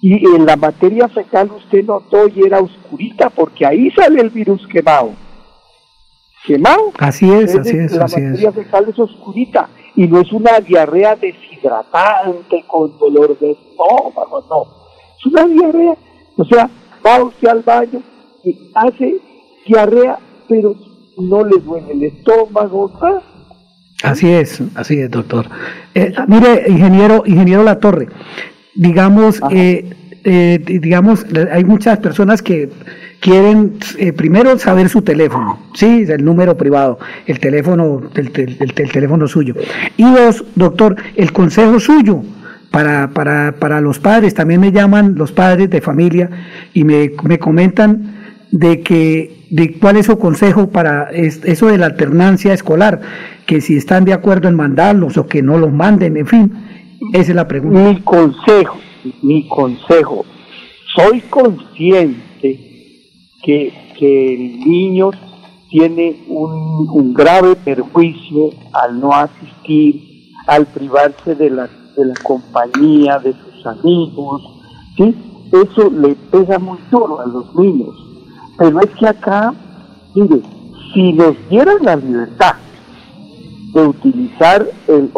Y 0.00 0.14
en 0.34 0.46
la 0.46 0.56
materia 0.56 1.08
fecal 1.08 1.50
usted 1.50 1.84
notó 1.84 2.28
y 2.28 2.42
era 2.46 2.60
oscurita 2.60 3.30
porque 3.30 3.66
ahí 3.66 3.90
sale 3.90 4.20
el 4.20 4.30
virus 4.30 4.66
quemado. 4.68 5.10
quemado. 6.46 6.92
Así 6.98 7.30
es, 7.32 7.54
así 7.56 7.76
es, 7.76 7.92
La 7.92 8.04
así 8.04 8.20
es. 8.20 8.26
materia 8.30 8.52
fecal 8.52 8.86
es 8.88 8.98
oscurita 8.98 9.68
y 9.96 10.06
no 10.06 10.20
es 10.20 10.32
una 10.32 10.60
diarrea 10.60 11.16
deshidratante 11.16 12.64
con 12.68 12.96
dolor 12.98 13.36
de 13.38 13.50
estómago, 13.52 14.44
no. 14.48 14.62
Es 15.18 15.26
una 15.26 15.44
diarrea, 15.46 15.96
o 16.36 16.44
sea, 16.44 16.70
va 17.04 17.24
usted 17.24 17.48
al 17.48 17.62
baño 17.62 18.00
y 18.44 18.70
hace 18.74 19.16
diarrea, 19.66 20.18
pero 20.48 20.76
no 21.18 21.44
le 21.44 21.58
duele 21.58 21.92
el 21.92 22.02
estómago, 22.04 22.92
¿ah? 23.02 23.20
Así 24.04 24.30
es, 24.30 24.62
así 24.76 25.00
es, 25.00 25.10
doctor. 25.10 25.46
Eh, 25.92 26.12
mire, 26.28 26.66
ingeniero, 26.68 27.24
ingeniero 27.26 27.64
La 27.64 27.80
Torre, 27.80 28.06
digamos, 28.78 29.40
eh, 29.50 29.90
eh, 30.24 30.58
digamos, 30.64 31.26
hay 31.52 31.64
muchas 31.64 31.98
personas 31.98 32.40
que 32.42 32.68
quieren 33.20 33.74
eh, 33.98 34.12
primero 34.12 34.58
saber 34.58 34.88
su 34.88 35.02
teléfono, 35.02 35.58
sí, 35.74 36.04
el 36.08 36.24
número 36.24 36.56
privado, 36.56 36.98
el 37.26 37.38
teléfono, 37.40 38.00
el, 38.14 38.26
el 38.60 38.74
tel- 38.74 38.90
teléfono 38.92 39.26
suyo. 39.28 39.54
Y 39.96 40.04
dos, 40.04 40.44
doctor, 40.54 40.96
el 41.16 41.32
consejo 41.32 41.78
suyo. 41.80 42.22
Para, 42.70 43.08
para, 43.14 43.54
para 43.58 43.80
los 43.80 43.98
padres, 43.98 44.34
también 44.34 44.60
me 44.60 44.72
llaman 44.72 45.14
los 45.16 45.32
padres 45.32 45.70
de 45.70 45.80
familia 45.80 46.28
y 46.74 46.84
me, 46.84 47.12
me 47.24 47.38
comentan 47.38 48.14
de 48.50 48.82
que 48.82 49.46
de 49.50 49.72
cuál 49.78 49.96
es 49.96 50.04
su 50.04 50.18
consejo 50.18 50.68
para 50.68 51.04
es- 51.10 51.40
eso 51.44 51.68
de 51.68 51.78
la 51.78 51.86
alternancia 51.86 52.52
escolar, 52.52 53.00
que 53.46 53.62
si 53.62 53.78
están 53.78 54.04
de 54.04 54.12
acuerdo 54.12 54.48
en 54.48 54.54
mandarlos 54.54 55.16
o 55.16 55.26
que 55.26 55.40
no 55.42 55.56
los 55.56 55.72
manden, 55.72 56.18
en 56.18 56.26
fin, 56.26 56.52
esa 57.12 57.30
es 57.30 57.34
la 57.36 57.46
pregunta. 57.46 57.80
Mi 57.80 58.00
consejo, 58.00 58.78
mi 59.22 59.48
consejo, 59.48 60.24
soy 60.94 61.20
consciente 61.22 62.22
que, 63.42 63.72
que 63.98 64.34
el 64.34 64.60
niño 64.60 65.10
tiene 65.70 66.24
un, 66.28 66.88
un 66.90 67.14
grave 67.14 67.54
perjuicio 67.56 68.50
al 68.72 69.00
no 69.00 69.12
asistir, 69.12 70.32
al 70.46 70.66
privarse 70.66 71.34
de 71.34 71.50
la, 71.50 71.68
de 71.96 72.06
la 72.06 72.14
compañía 72.22 73.18
de 73.18 73.32
sus 73.32 73.66
amigos, 73.66 74.42
¿sí? 74.96 75.14
Eso 75.52 75.90
le 75.90 76.14
pesa 76.14 76.58
muy 76.58 76.78
duro 76.90 77.20
a 77.20 77.26
los 77.26 77.54
niños. 77.54 77.94
Pero 78.58 78.80
es 78.80 78.90
que 78.98 79.06
acá, 79.06 79.54
mire, 80.14 80.40
si 80.92 81.12
nos 81.12 81.36
dieran 81.48 81.76
la 81.82 81.96
libertad 81.96 82.56
de 83.72 83.86
utilizar 83.86 84.66
el 84.88 85.10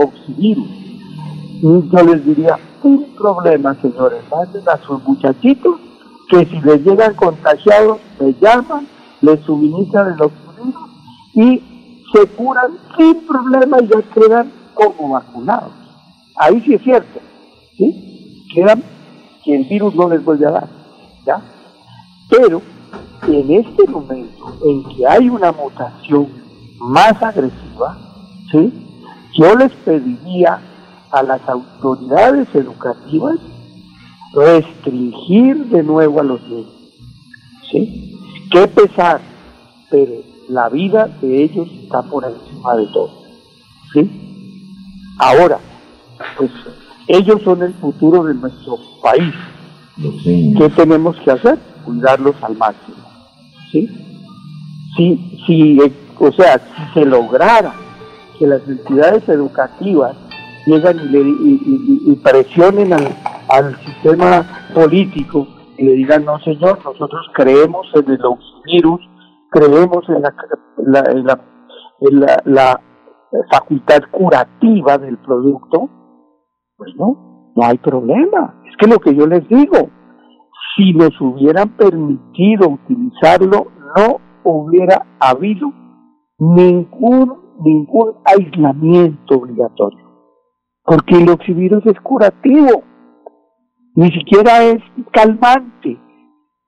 oxivirus, 1.60 1.90
yo 1.90 2.05
les 2.05 2.24
diría, 2.24 2.58
un 2.82 3.14
problema, 3.16 3.74
señores, 3.74 4.22
manden 4.30 4.68
a 4.68 4.76
sus 4.78 5.02
muchachitos 5.05 5.80
que 6.28 6.47
si 6.47 6.60
les 6.60 6.84
llegan 6.84 7.14
contagiados, 7.14 7.98
me 8.18 8.34
llaman, 8.40 8.86
les 9.20 9.40
suministran 9.40 10.14
el 10.14 10.22
oxivirus 10.22 10.74
y 11.34 11.62
se 12.12 12.26
curan 12.28 12.72
sin 12.97 13.26
problema 13.26 13.78
y 13.82 13.89
ya 13.89 14.02
quedan 14.14 14.52
como 14.74 15.10
vacunados. 15.10 15.72
Ahí 16.36 16.60
sí 16.62 16.74
es 16.74 16.82
cierto, 16.82 17.20
¿sí? 17.76 18.47
Quedan 18.55 18.82
que 19.44 19.56
el 19.56 19.64
virus 19.64 19.94
no 19.94 20.08
les 20.08 20.24
vuelve 20.24 20.47
a 20.47 20.50
dar, 20.50 20.68
¿ya? 21.26 21.40
Pero 22.30 22.62
en 23.26 23.50
este 23.52 23.86
momento 23.86 24.56
en 24.64 24.84
que 24.84 25.06
hay 25.06 25.28
una 25.28 25.52
mutación 25.52 26.28
más 26.78 27.22
agresiva, 27.22 27.98
¿sí? 28.50 28.86
Yo 29.36 29.55
les 29.55 29.72
pediría 29.72 30.60
a 31.12 31.22
las 31.22 31.40
autoridades 31.48 32.48
educativas 32.55 33.36
restringir 34.32 35.66
de 35.66 35.82
nuevo 35.82 36.20
a 36.20 36.24
los 36.24 36.42
niños. 36.42 36.72
¿Sí? 37.70 38.18
Qué 38.50 38.66
pesar, 38.68 39.20
pero 39.90 40.12
la 40.48 40.68
vida 40.68 41.08
de 41.20 41.44
ellos 41.44 41.68
está 41.82 42.02
por 42.02 42.24
encima 42.24 42.76
de 42.76 42.86
todo. 42.89 43.10
¿Sí? 43.92 44.10
Ahora, 45.18 45.58
pues 46.36 46.50
ellos 47.06 47.42
son 47.42 47.62
el 47.62 47.74
futuro 47.74 48.24
de 48.24 48.34
nuestro 48.34 48.78
país. 49.02 49.34
¿Qué 50.24 50.68
tenemos 50.76 51.16
que 51.20 51.30
hacer? 51.30 51.58
Cuidarlos 51.84 52.34
al 52.42 52.56
máximo. 52.56 52.97
¿Sí? 53.70 53.89
Si, 54.97 55.42
si, 55.47 55.80
eh, 55.80 55.92
o 56.18 56.32
sea, 56.32 56.58
si 56.58 57.00
se 57.00 57.06
lograra 57.06 57.74
que 58.39 58.47
las 58.47 58.66
entidades 58.66 59.28
educativas 59.28 60.16
llegan 60.66 60.97
y, 60.98 61.08
le, 61.08 61.20
y, 61.20 61.60
y- 62.06 62.12
presionen 62.16 62.92
al, 62.92 63.08
al 63.48 63.76
sistema 63.76 64.44
político 64.74 65.47
y 65.78 65.84
le 65.84 65.92
digan, 65.92 66.24
no 66.24 66.39
señor, 66.40 66.78
nosotros 66.84 67.26
creemos 67.34 67.86
en 67.94 68.10
el 68.10 68.18
virus, 68.66 69.00
creemos 69.50 70.08
en 70.08 70.22
la, 70.22 70.34
la- 70.78 71.10
en 71.10 71.24
la, 71.26 71.40
en 72.00 72.20
la, 72.20 72.42
la 72.44 72.80
facultad 73.52 74.00
curativa 74.10 74.98
del 74.98 75.16
producto, 75.18 75.89
pues 76.76 76.94
no, 76.97 77.52
no 77.56 77.64
hay 77.64 77.78
problema. 77.78 78.62
Es 78.68 78.76
que 78.76 78.86
lo 78.86 78.98
que 78.98 79.14
yo 79.14 79.26
les 79.26 79.47
digo, 79.48 79.89
si 80.76 80.92
nos 80.94 81.18
hubieran 81.20 81.70
permitido 81.76 82.68
utilizarlo, 82.70 83.66
no 83.97 84.20
hubiera 84.44 85.06
habido 85.20 85.72
ningún, 86.39 87.36
ningún 87.60 88.14
aislamiento 88.24 89.36
obligatorio. 89.36 90.09
Porque 90.91 91.19
el 91.19 91.31
oxivirus 91.31 91.86
es 91.86 92.01
curativo, 92.01 92.83
ni 93.94 94.09
siquiera 94.10 94.65
es 94.65 94.83
calmante. 95.12 95.97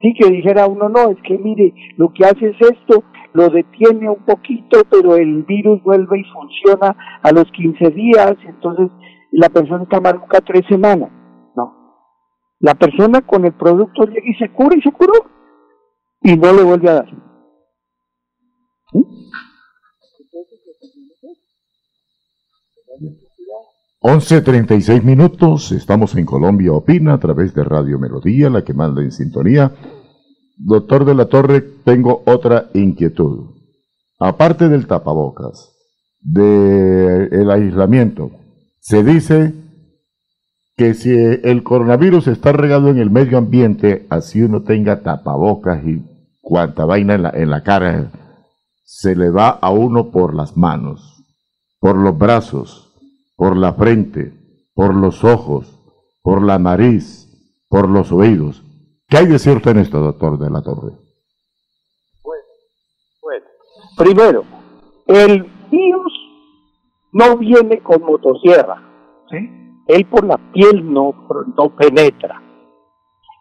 Sí, 0.00 0.14
que 0.16 0.30
dijera 0.30 0.68
uno, 0.68 0.88
no, 0.88 1.10
es 1.10 1.18
que 1.24 1.36
mire, 1.38 1.74
lo 1.96 2.12
que 2.12 2.26
hace 2.26 2.50
es 2.50 2.56
esto, 2.60 3.02
lo 3.32 3.48
detiene 3.48 4.08
un 4.08 4.24
poquito, 4.24 4.82
pero 4.88 5.16
el 5.16 5.42
virus 5.42 5.82
vuelve 5.82 6.20
y 6.20 6.24
funciona 6.32 6.96
a 7.20 7.32
los 7.32 7.50
15 7.50 7.90
días, 7.90 8.36
entonces 8.46 8.90
la 9.32 9.48
persona 9.48 9.82
está 9.82 10.00
maluca 10.00 10.40
tres 10.40 10.62
semanas. 10.68 11.10
No. 11.56 11.74
La 12.60 12.74
persona 12.74 13.22
con 13.22 13.44
el 13.44 13.54
producto 13.54 14.04
llega 14.04 14.30
y 14.30 14.34
se 14.34 14.52
cura 14.52 14.76
y 14.76 14.82
se 14.82 14.92
curó. 14.92 15.14
Y 16.20 16.36
no 16.36 16.52
le 16.52 16.62
vuelve 16.62 16.90
a 16.90 16.94
dar. 16.94 17.08
11.36 24.02 25.04
minutos, 25.04 25.70
estamos 25.70 26.16
en 26.16 26.26
Colombia 26.26 26.72
Opina 26.72 27.14
a 27.14 27.18
través 27.18 27.54
de 27.54 27.62
Radio 27.62 28.00
Melodía, 28.00 28.50
la 28.50 28.64
que 28.64 28.74
manda 28.74 29.00
en 29.00 29.12
sintonía. 29.12 29.70
Doctor 30.56 31.04
de 31.04 31.14
la 31.14 31.26
Torre, 31.26 31.60
tengo 31.84 32.24
otra 32.26 32.68
inquietud. 32.74 33.54
Aparte 34.18 34.68
del 34.68 34.88
tapabocas, 34.88 35.76
del 36.18 37.48
aislamiento, 37.48 38.32
se 38.80 39.04
dice 39.04 39.54
que 40.76 40.94
si 40.94 41.14
el 41.14 41.62
coronavirus 41.62 42.26
está 42.26 42.50
regado 42.50 42.88
en 42.88 42.98
el 42.98 43.10
medio 43.10 43.38
ambiente, 43.38 44.08
así 44.10 44.42
uno 44.42 44.64
tenga 44.64 45.02
tapabocas 45.02 45.80
y 45.86 46.02
cuanta 46.40 46.86
vaina 46.86 47.14
en 47.14 47.22
la, 47.22 47.30
en 47.30 47.50
la 47.50 47.62
cara, 47.62 48.10
se 48.82 49.14
le 49.14 49.30
va 49.30 49.50
a 49.50 49.70
uno 49.70 50.10
por 50.10 50.34
las 50.34 50.56
manos, 50.56 51.24
por 51.78 51.96
los 51.96 52.18
brazos, 52.18 52.91
por 53.42 53.56
la 53.56 53.72
frente, 53.72 54.32
por 54.72 54.94
los 54.94 55.24
ojos, 55.24 55.82
por 56.22 56.44
la 56.44 56.60
nariz, 56.60 57.26
por 57.68 57.88
los 57.88 58.12
oídos. 58.12 58.62
¿Qué 59.08 59.16
hay 59.16 59.26
de 59.26 59.40
cierto 59.40 59.68
en 59.70 59.78
esto, 59.78 59.98
doctor 59.98 60.38
de 60.38 60.48
la 60.48 60.62
Torre? 60.62 60.92
Bueno, 63.20 63.44
primero, 63.98 64.44
el 65.08 65.42
virus 65.72 66.12
no 67.10 67.36
viene 67.36 67.82
con 67.82 68.02
motosierra. 68.04 68.80
¿sí? 69.28 69.38
Él 69.88 70.06
por 70.06 70.24
la 70.24 70.38
piel 70.52 70.92
no, 70.92 71.12
no 71.56 71.74
penetra. 71.74 72.40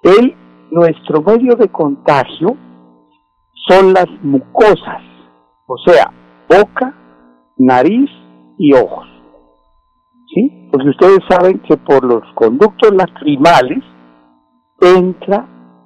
Él, 0.01 0.35
nuestro 0.71 1.21
medio 1.21 1.55
de 1.55 1.71
contagio 1.71 2.57
son 3.67 3.93
las 3.93 4.07
mucosas, 4.23 5.03
o 5.67 5.77
sea, 5.85 6.11
boca, 6.49 6.91
nariz 7.59 8.09
y 8.57 8.73
ojos. 8.73 9.10
¿Sí? 10.33 10.69
Porque 10.71 10.89
ustedes 10.89 11.19
saben 11.29 11.59
que 11.59 11.75
por 11.77 12.03
los 12.03 12.23
conductos 12.35 12.91
lacrimales 12.93 13.83
entra, 14.79 15.45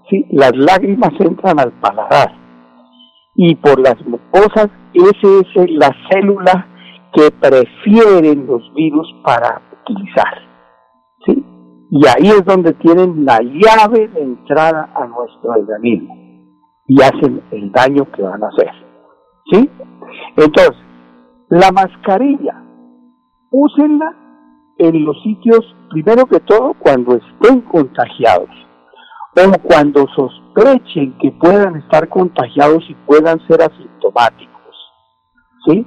¿sí? 0.10 0.26
las 0.32 0.56
lágrimas 0.56 1.12
entran 1.20 1.60
al 1.60 1.72
paladar 1.74 2.46
y 3.36 3.56
por 3.56 3.80
las 3.80 3.96
mucosas 4.06 4.70
esa 4.94 5.64
es 5.64 5.72
la 5.72 5.92
célula 6.10 6.68
que 7.14 7.32
prefieren 7.32 8.48
los 8.48 8.74
virus 8.74 9.08
para 9.24 9.62
utilizar. 9.82 10.42
¿sí? 11.26 11.44
Y 11.92 12.06
ahí 12.08 12.30
es 12.30 12.46
donde 12.46 12.74
tienen 12.74 13.26
la 13.26 13.40
llave 13.42 14.08
de 14.08 14.22
entrada 14.22 14.90
a 14.96 15.06
nuestro 15.08 15.52
organismo 15.52 16.16
y 16.88 17.02
hacen 17.02 17.42
el 17.52 17.72
daño 17.72 18.10
que 18.12 18.22
van 18.22 18.44
a 18.44 18.48
hacer. 18.48 18.72
¿sí? 19.52 19.70
Entonces, 20.38 20.74
la 21.50 21.72
mascarilla, 21.72 22.64
úsenla 23.52 24.25
en 24.78 25.06
los 25.06 25.22
sitios, 25.24 25.62
primero 25.90 26.26
que 26.26 26.40
todo, 26.42 26.74
cuando 26.80 27.16
estén 27.16 27.62
contagiados 27.62 28.50
o 29.36 29.62
cuando 29.64 30.06
sospechen 30.16 31.18
que 31.20 31.32
puedan 31.32 31.76
estar 31.78 32.08
contagiados 32.08 32.84
y 32.90 32.96
puedan 33.06 33.40
ser 33.48 33.62
asintomáticos. 33.62 34.76
¿sí? 35.68 35.86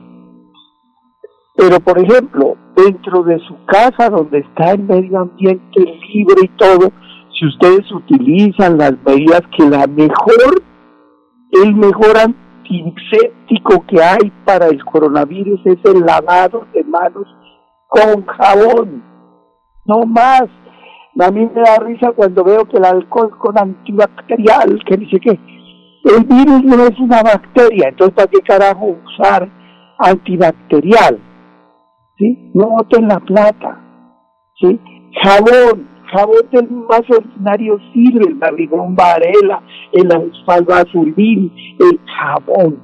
Pero, 1.57 1.81
por 1.81 1.99
ejemplo, 1.99 2.57
dentro 2.77 3.23
de 3.25 3.39
su 3.41 3.57
casa, 3.67 4.11
donde 4.11 4.39
está 4.39 4.73
el 4.73 4.83
medio 4.83 5.19
ambiente 5.19 5.81
libre 5.81 6.43
y 6.45 6.49
todo, 6.57 6.93
si 7.39 7.47
ustedes 7.47 7.91
utilizan 7.91 8.79
las 8.79 8.93
medidas 9.05 9.43
que 9.57 9.69
la 9.69 9.87
mejor, 9.87 10.63
el 11.51 11.75
mejor 11.75 12.17
antiséptico 12.19 13.85
que 13.87 14.03
hay 14.03 14.31
para 14.45 14.67
el 14.67 14.85
coronavirus 14.85 15.61
es 15.65 15.79
el 15.85 16.01
lavado 16.01 16.67
de 16.75 16.85
manos 16.85 17.27
con 17.89 18.27
jabón, 18.27 19.03
no 19.87 20.03
más. 20.07 20.45
A 21.21 21.31
mí 21.33 21.49
me 21.53 21.63
da 21.63 21.79
risa 21.81 22.13
cuando 22.13 22.45
veo 22.45 22.65
que 22.67 22.77
el 22.77 22.85
alcohol 22.85 23.37
con 23.39 23.59
antibacterial, 23.59 24.79
que 24.85 24.97
dice 24.97 25.19
que 25.19 25.31
el 25.31 26.25
virus 26.25 26.63
no 26.63 26.85
es 26.85 26.99
una 27.01 27.23
bacteria, 27.23 27.89
entonces 27.89 28.15
¿para 28.15 28.29
qué 28.29 28.41
carajo 28.43 28.97
usar 29.05 29.51
antibacterial? 29.99 31.19
¿Sí? 32.17 32.51
No 32.55 32.69
boten 32.69 33.09
la 33.09 33.19
plata, 33.19 33.81
¿sí? 34.61 34.79
Jabón, 35.23 35.89
jabón 36.13 36.49
del 36.53 36.71
más 36.71 37.03
ordinario 37.11 37.79
sirve, 37.93 38.27
el 38.29 38.35
barrigón 38.35 38.95
varela, 38.95 39.61
el 39.93 40.09
azulín, 40.13 41.53
el 41.81 42.01
jabón. 42.17 42.81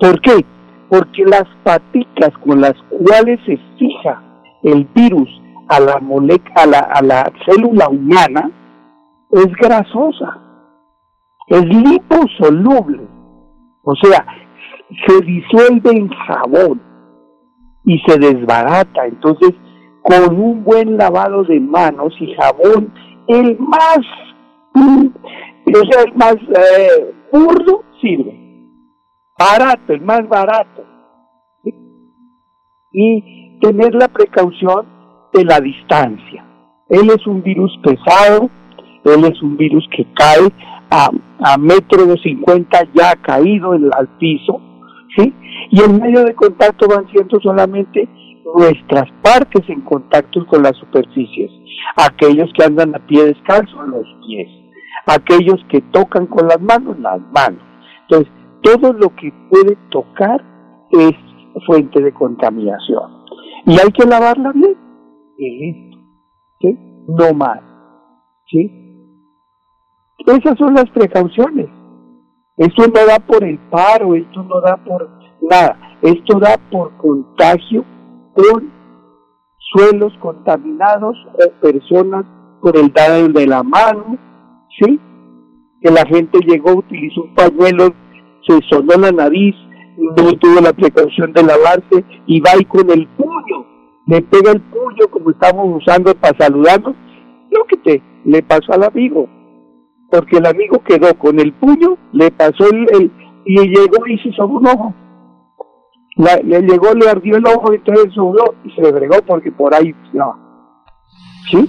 ¿Por 0.00 0.20
qué? 0.22 0.44
Porque 0.88 1.24
las 1.24 1.46
paticas 1.62 2.30
con 2.44 2.60
las 2.60 2.74
cuales 2.90 3.38
se 3.46 3.58
fija 3.78 4.25
el 4.66 4.84
virus 4.94 5.28
a 5.68 5.80
la, 5.80 5.94
a 5.94 6.66
la, 6.66 6.78
a 6.78 7.02
la 7.02 7.32
célula 7.46 7.88
humana 7.88 8.50
es 9.30 9.46
grasosa, 9.54 10.38
es 11.46 11.64
liposoluble, 11.64 13.06
o 13.82 13.94
sea, 13.94 14.26
se 15.06 15.20
disuelve 15.24 15.90
en 15.90 16.08
jabón 16.08 16.82
y 17.84 17.98
se 18.06 18.18
desbarata. 18.18 19.06
Entonces, 19.06 19.52
con 20.02 20.36
un 20.40 20.64
buen 20.64 20.96
lavado 20.96 21.44
de 21.44 21.60
manos 21.60 22.12
y 22.20 22.34
jabón, 22.34 22.92
el 23.28 23.58
más, 23.58 23.98
o 24.74 25.90
sea, 25.90 26.02
el 26.04 26.14
más 26.14 26.34
eh, 26.34 27.14
burdo 27.32 27.84
sirve. 28.00 28.46
Barato, 29.38 29.92
el 29.92 30.00
más 30.00 30.28
barato. 30.28 30.84
Y 32.92 33.45
tener 33.60 33.94
la 33.94 34.08
precaución 34.08 34.86
de 35.32 35.44
la 35.44 35.60
distancia. 35.60 36.44
Él 36.88 37.10
es 37.10 37.26
un 37.26 37.42
virus 37.42 37.72
pesado, 37.82 38.50
él 39.04 39.24
es 39.24 39.42
un 39.42 39.56
virus 39.56 39.86
que 39.96 40.06
cae 40.14 40.48
a, 40.90 41.10
a 41.40 41.58
metro 41.58 42.06
de 42.06 42.16
cincuenta 42.18 42.80
ya 42.94 43.14
caído 43.16 43.74
en, 43.74 43.90
al 43.92 44.08
piso, 44.18 44.60
¿sí? 45.16 45.32
Y 45.70 45.80
el 45.80 46.00
medio 46.00 46.24
de 46.24 46.34
contacto 46.34 46.86
van 46.88 47.08
siendo 47.10 47.40
solamente 47.40 48.08
nuestras 48.56 49.10
partes 49.22 49.68
en 49.68 49.80
contacto 49.80 50.46
con 50.46 50.62
las 50.62 50.76
superficies, 50.76 51.50
aquellos 51.96 52.48
que 52.56 52.64
andan 52.64 52.94
a 52.94 53.04
pie 53.06 53.24
descalzo, 53.24 53.82
los 53.82 54.06
pies, 54.26 54.48
aquellos 55.06 55.60
que 55.68 55.80
tocan 55.92 56.26
con 56.26 56.46
las 56.46 56.60
manos, 56.60 56.98
las 57.00 57.20
manos. 57.32 57.62
Entonces, 58.02 58.32
todo 58.62 58.92
lo 58.92 59.14
que 59.16 59.32
puede 59.50 59.76
tocar 59.90 60.44
es 60.90 61.12
fuente 61.66 62.00
de 62.00 62.12
contaminación. 62.12 63.25
Y 63.66 63.72
hay 63.72 63.90
que 63.92 64.06
lavarla 64.06 64.52
bien 64.52 64.76
y 65.38 65.90
¿sí? 66.60 66.78
No 67.08 67.34
más, 67.34 67.60
¿sí? 68.46 68.70
Esas 70.26 70.56
son 70.58 70.74
las 70.74 70.88
precauciones. 70.90 71.66
Esto 72.56 72.84
no 72.86 73.06
da 73.06 73.18
por 73.18 73.44
el 73.44 73.58
paro, 73.70 74.14
esto 74.14 74.42
no 74.44 74.60
da 74.60 74.76
por 74.76 75.10
nada, 75.42 75.78
esto 76.00 76.38
da 76.38 76.56
por 76.70 76.96
contagio 76.96 77.84
con 78.34 78.72
suelos 79.58 80.12
contaminados 80.20 81.16
o 81.34 81.60
personas 81.60 82.24
por 82.62 82.76
el 82.76 82.92
dado 82.92 83.28
de 83.28 83.46
la 83.46 83.62
mano, 83.62 84.16
¿sí? 84.80 84.98
Que 85.82 85.90
la 85.90 86.06
gente 86.06 86.38
llegó, 86.46 86.76
utilizó 86.76 87.22
un 87.22 87.34
pañuelo, 87.34 87.88
se 88.46 88.60
sonó 88.70 88.94
la 88.98 89.12
nariz, 89.12 89.54
no 89.96 90.32
tuvo 90.38 90.60
la 90.60 90.72
precaución 90.72 91.32
de 91.32 91.42
lavarse 91.42 92.04
y 92.26 92.40
va 92.40 92.50
ahí 92.52 92.64
con 92.64 92.90
el 92.90 93.06
puño 93.08 93.76
le 94.06 94.22
pega 94.22 94.52
el 94.52 94.60
puño 94.60 95.08
como 95.10 95.30
estamos 95.30 95.82
usando 95.82 96.14
para 96.14 96.38
saludarnos, 96.38 96.94
lo 97.50 97.64
que 97.64 97.76
te 97.78 98.02
le 98.24 98.42
pasó 98.42 98.72
al 98.72 98.84
amigo, 98.84 99.28
porque 100.10 100.38
el 100.38 100.46
amigo 100.46 100.82
quedó 100.84 101.12
con 101.18 101.40
el 101.40 101.52
puño, 101.52 101.98
le 102.12 102.30
pasó 102.30 102.64
el, 102.70 103.10
y 103.44 103.58
llegó 103.58 104.06
y 104.06 104.18
se 104.18 104.28
hizo 104.28 104.46
un 104.46 104.66
ojo. 104.66 104.94
le 106.16 106.62
llegó, 106.62 106.94
le 106.94 107.10
ardió 107.10 107.36
el 107.36 107.46
ojo, 107.46 107.72
entonces 107.72 108.12
subió 108.14 108.54
y 108.64 108.70
se 108.70 108.82
le 108.82 108.92
bregó 108.92 109.16
porque 109.26 109.50
por 109.50 109.74
ahí 109.74 109.92
no. 110.12 110.38
¿Sí? 111.50 111.68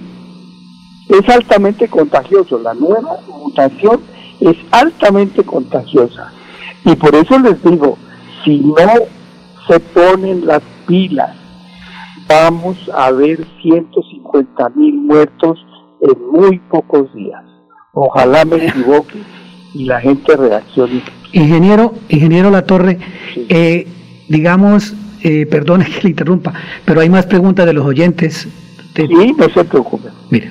Es 1.08 1.28
altamente 1.28 1.88
contagioso. 1.88 2.58
La 2.58 2.74
nueva 2.74 3.16
mutación 3.28 4.00
es 4.40 4.56
altamente 4.70 5.44
contagiosa. 5.44 6.32
Y 6.84 6.94
por 6.96 7.14
eso 7.14 7.38
les 7.38 7.62
digo, 7.62 7.96
si 8.48 8.60
no 8.60 8.92
se 9.68 9.78
ponen 9.78 10.46
las 10.46 10.62
pilas 10.86 11.36
vamos 12.26 12.76
a 12.94 13.10
ver 13.10 13.46
150 13.62 14.68
mil 14.70 14.94
muertos 14.94 15.58
en 16.00 16.30
muy 16.30 16.58
pocos 16.58 17.12
días. 17.14 17.42
Ojalá 17.92 18.44
me 18.44 18.66
equivoque 18.66 19.22
y 19.74 19.84
la 19.84 20.00
gente 20.00 20.36
reaccione. 20.36 21.02
Ingeniero, 21.32 21.94
ingeniero 22.08 22.50
La 22.50 22.64
Torre, 22.64 22.98
eh, 23.48 23.86
digamos, 24.28 24.94
eh, 25.22 25.46
perdone 25.46 25.86
que 25.86 26.02
le 26.02 26.10
interrumpa, 26.10 26.52
pero 26.84 27.00
hay 27.00 27.08
más 27.08 27.26
preguntas 27.26 27.66
de 27.66 27.72
los 27.72 27.84
oyentes. 27.84 28.46
Sí, 28.94 29.34
no 29.36 29.48
se 29.48 29.64
preocupe. 29.64 30.08
Mire. 30.30 30.50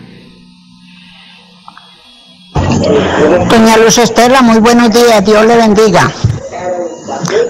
Doña 3.49 3.77
Luz 3.77 3.97
Estela, 3.97 4.41
muy 4.41 4.59
buenos 4.59 4.91
días, 4.91 5.25
Dios 5.25 5.45
le 5.45 5.57
bendiga. 5.57 6.11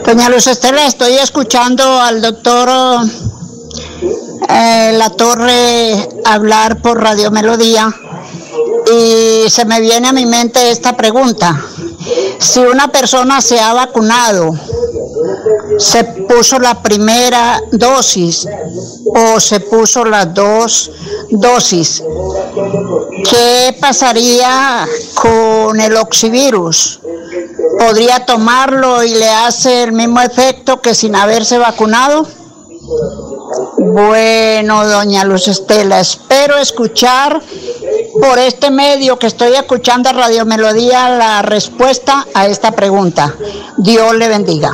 Doña 0.05 0.29
Luz 0.29 0.45
Estela, 0.45 0.85
estoy 0.85 1.13
escuchando 1.13 1.83
al 1.99 2.21
doctor 2.21 2.69
eh, 4.49 4.91
la 4.93 5.09
torre 5.09 6.07
hablar 6.25 6.79
por 6.79 7.01
Radio 7.01 7.31
Melodía 7.31 7.91
y 8.91 9.49
se 9.49 9.65
me 9.65 9.81
viene 9.81 10.09
a 10.09 10.13
mi 10.13 10.27
mente 10.27 10.69
esta 10.69 10.95
pregunta. 10.95 11.59
Si 12.37 12.59
una 12.59 12.89
persona 12.89 13.41
se 13.41 13.59
ha 13.59 13.73
vacunado, 13.73 14.53
se 15.77 16.03
puso 16.03 16.59
la 16.59 16.81
primera 16.81 17.61
dosis 17.71 18.47
o 19.05 19.39
se 19.39 19.59
puso 19.59 20.03
las 20.05 20.33
dos 20.33 20.91
dosis, 21.29 22.03
¿qué 23.29 23.75
pasaría 23.79 24.87
con 25.15 25.79
el 25.79 25.95
oxivirus? 25.97 26.99
¿Podría 27.79 28.25
tomarlo 28.25 29.03
y 29.03 29.09
le 29.11 29.29
hace 29.29 29.83
el 29.83 29.91
mismo 29.91 30.21
efecto 30.21 30.81
que 30.81 30.95
sin 30.95 31.15
haberse 31.15 31.57
vacunado? 31.57 32.27
Bueno, 33.77 34.87
doña 34.87 35.23
Luz 35.23 35.47
Estela, 35.47 35.99
espero 35.99 36.57
escuchar 36.57 37.41
por 38.19 38.39
este 38.39 38.71
medio 38.71 39.19
que 39.19 39.27
estoy 39.27 39.53
escuchando 39.53 40.09
a 40.09 40.13
Radio 40.13 40.45
Melodía 40.45 41.09
la 41.09 41.41
respuesta 41.41 42.25
a 42.33 42.47
esta 42.47 42.71
pregunta. 42.71 43.35
Dios 43.77 44.15
le 44.15 44.27
bendiga. 44.27 44.73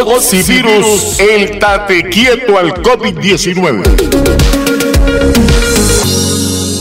Oxivirus, 0.00 1.20
el 1.20 1.58
tate 1.58 2.04
quieto 2.04 2.58
al 2.58 2.72
COVID-19. 2.74 3.82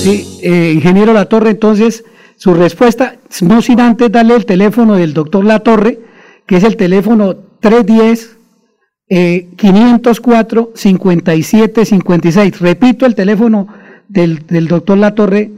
Sí, 0.01 0.39
eh, 0.41 0.71
ingeniero 0.73 1.11
La 1.13 1.25
Torre, 1.25 1.51
entonces 1.51 2.05
su 2.37 2.53
respuesta, 2.53 3.17
no 3.41 3.61
sin 3.61 3.81
antes 3.81 4.11
darle 4.11 4.35
el 4.35 4.45
teléfono 4.45 4.95
del 4.95 5.13
doctor 5.13 5.43
La 5.43 5.59
Torre, 5.59 5.99
que 6.47 6.55
es 6.57 6.63
el 6.63 6.77
teléfono 6.77 7.35
310 7.59 8.37
504 9.57 10.71
5756. 10.73 12.59
Repito 12.61 13.05
el 13.05 13.13
teléfono 13.13 13.67
del, 14.07 14.47
del 14.47 14.67
doctor 14.67 14.97
Latorre, 14.97 15.51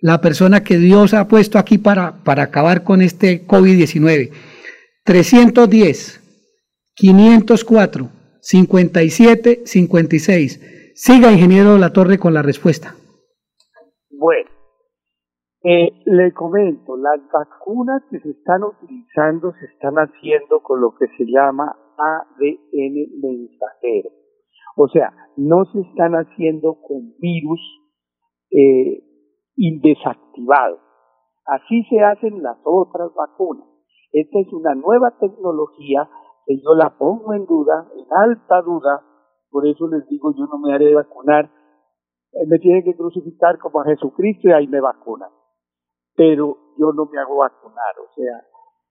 la 0.00 0.20
persona 0.20 0.62
que 0.62 0.78
Dios 0.78 1.12
ha 1.12 1.26
puesto 1.26 1.58
aquí 1.58 1.76
para, 1.76 2.22
para 2.22 2.44
acabar 2.44 2.84
con 2.84 3.02
este 3.02 3.46
COVID-19. 3.46 4.30
310 5.04 6.19
504 7.00 8.08
5756. 8.42 10.92
Siga, 10.94 11.32
ingeniero 11.32 11.78
La 11.78 11.94
Torre, 11.94 12.18
con 12.18 12.34
la 12.34 12.42
respuesta. 12.42 12.94
Bueno, 14.10 14.50
eh, 15.62 15.92
le 16.04 16.34
comento, 16.34 16.98
las 16.98 17.20
vacunas 17.32 18.02
que 18.10 18.20
se 18.20 18.28
están 18.30 18.64
utilizando 18.64 19.54
se 19.58 19.64
están 19.66 19.94
haciendo 19.96 20.62
con 20.62 20.82
lo 20.82 20.94
que 20.94 21.06
se 21.16 21.24
llama 21.24 21.74
ADN 21.96 23.08
mensajero. 23.22 24.10
O 24.76 24.86
sea, 24.88 25.14
no 25.36 25.64
se 25.72 25.80
están 25.80 26.12
haciendo 26.14 26.82
con 26.82 27.14
virus 27.18 27.60
eh, 28.50 29.02
indesactivado. 29.56 30.78
Así 31.46 31.82
se 31.88 32.00
hacen 32.00 32.42
las 32.42 32.58
otras 32.64 33.10
vacunas. 33.14 33.66
Esta 34.12 34.40
es 34.40 34.52
una 34.52 34.74
nueva 34.74 35.16
tecnología 35.18 36.06
yo 36.58 36.74
la 36.74 36.96
pongo 36.96 37.34
en 37.34 37.46
duda, 37.46 37.86
en 37.96 38.06
alta 38.10 38.62
duda, 38.62 39.02
por 39.50 39.66
eso 39.66 39.86
les 39.88 40.06
digo, 40.08 40.32
yo 40.36 40.46
no 40.46 40.58
me 40.58 40.74
haré 40.74 40.94
vacunar. 40.94 41.50
Eh, 42.32 42.46
me 42.46 42.58
tienen 42.58 42.84
que 42.84 42.96
crucificar 42.96 43.58
como 43.58 43.80
a 43.80 43.84
Jesucristo 43.84 44.48
y 44.48 44.52
ahí 44.52 44.66
me 44.66 44.80
vacunan 44.80 45.30
pero 46.20 46.58
yo 46.76 46.92
no 46.92 47.06
me 47.06 47.18
hago 47.18 47.36
vacunar, 47.36 47.94
o 47.98 48.12
sea, 48.14 48.44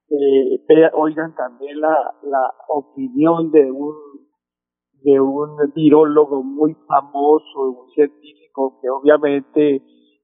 eh, 0.09 0.91
oigan 0.93 1.35
también 1.35 1.79
la, 1.79 2.15
la 2.23 2.53
opinión 2.69 3.51
de 3.51 3.71
un 3.71 3.93
de 5.03 5.21
un 5.21 5.55
virólogo 5.75 6.41
muy 6.41 6.73
famoso, 6.87 7.61
un 7.61 7.89
científico 7.91 8.79
que 8.81 8.89
obviamente 8.89 9.75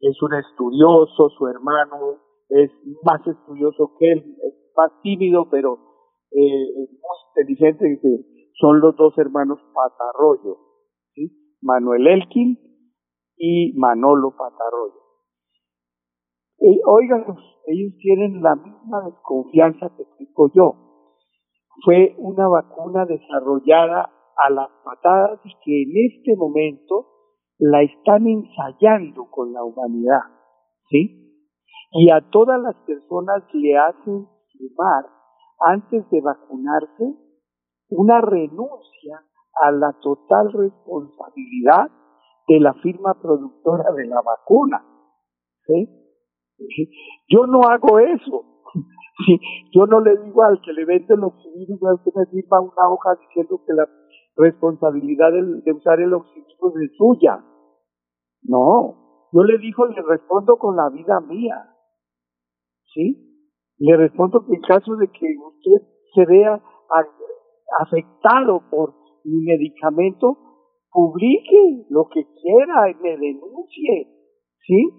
es 0.01 0.21
un 0.23 0.33
estudioso, 0.33 1.29
su 1.29 1.47
hermano 1.47 2.17
es 2.49 2.71
más 3.03 3.21
estudioso 3.27 3.91
que 3.99 4.11
él, 4.11 4.35
es 4.43 4.53
más 4.75 4.91
tímido, 5.03 5.47
pero 5.51 5.77
eh, 6.31 6.65
muy 6.75 7.17
inteligente, 7.29 7.99
que 8.01 8.51
son 8.59 8.79
los 8.79 8.95
dos 8.95 9.17
hermanos 9.17 9.59
Patarroyo, 9.73 10.57
¿sí? 11.13 11.57
Manuel 11.61 12.07
Elkin 12.07 12.57
y 13.37 13.73
Manolo 13.77 14.31
Patarroyo. 14.31 15.05
Eh, 16.59 16.79
oigan, 16.85 17.25
ellos 17.67 17.93
tienen 17.99 18.41
la 18.41 18.55
misma 18.55 19.05
desconfianza 19.05 19.91
que 19.97 20.03
tengo 20.17 20.49
yo. 20.53 20.73
Fue 21.83 22.15
una 22.17 22.47
vacuna 22.47 23.05
desarrollada 23.05 24.09
a 24.37 24.49
las 24.49 24.69
patadas 24.83 25.39
y 25.43 25.51
que 25.63 25.83
en 25.83 26.11
este 26.11 26.35
momento 26.37 27.07
la 27.57 27.81
están 27.81 28.27
ensayando 28.27 29.29
con 29.29 29.53
la 29.53 29.63
humanidad, 29.63 30.21
¿sí? 30.89 31.43
Y 31.91 32.09
a 32.09 32.21
todas 32.29 32.59
las 32.61 32.75
personas 32.85 33.43
le 33.53 33.77
hacen 33.77 34.27
firmar 34.51 35.14
antes 35.59 36.09
de 36.09 36.21
vacunarse 36.21 37.15
una 37.89 38.21
renuncia 38.21 39.23
a 39.63 39.71
la 39.71 39.93
total 40.01 40.51
responsabilidad 40.51 41.89
de 42.47 42.59
la 42.59 42.73
firma 42.75 43.13
productora 43.21 43.91
de 43.93 44.05
la 44.05 44.21
vacuna, 44.21 44.83
¿sí? 45.65 45.89
Yo 47.27 47.47
no 47.47 47.61
hago 47.61 47.99
eso. 47.99 48.45
Yo 49.73 49.85
no 49.87 50.01
le 50.01 50.17
digo 50.17 50.43
al 50.43 50.61
que 50.61 50.73
le 50.73 50.85
vende 50.85 51.13
el 51.13 51.23
oxígeno, 51.23 51.89
al 51.89 52.03
que 52.03 52.11
me 52.15 52.25
firma 52.27 52.59
una 52.59 52.89
hoja 52.89 53.15
diciendo 53.15 53.61
que 53.65 53.73
la 53.73 53.87
responsabilidad 54.35 55.31
de, 55.31 55.71
usar 55.71 56.01
el 56.01 56.13
oxígeno 56.13 56.73
es 56.81 56.91
suya. 56.97 57.43
No, 58.43 59.27
yo 59.31 59.43
le 59.43 59.57
digo, 59.57 59.87
le 59.87 60.01
respondo 60.01 60.57
con 60.57 60.75
la 60.75 60.89
vida 60.89 61.19
mía. 61.21 61.71
¿Sí? 62.93 63.34
Le 63.77 63.97
respondo 63.97 64.45
que 64.45 64.55
en 64.55 64.61
caso 64.61 64.95
de 64.95 65.07
que 65.07 65.27
usted 65.47 65.87
se 66.13 66.25
vea 66.25 66.61
afectado 67.79 68.61
por 68.69 68.93
mi 69.23 69.41
medicamento, 69.41 70.37
publique 70.91 71.85
lo 71.89 72.07
que 72.07 72.23
quiera 72.23 72.89
y 72.89 72.95
me 72.95 73.17
denuncie. 73.17 74.07
¿Sí? 74.65 74.89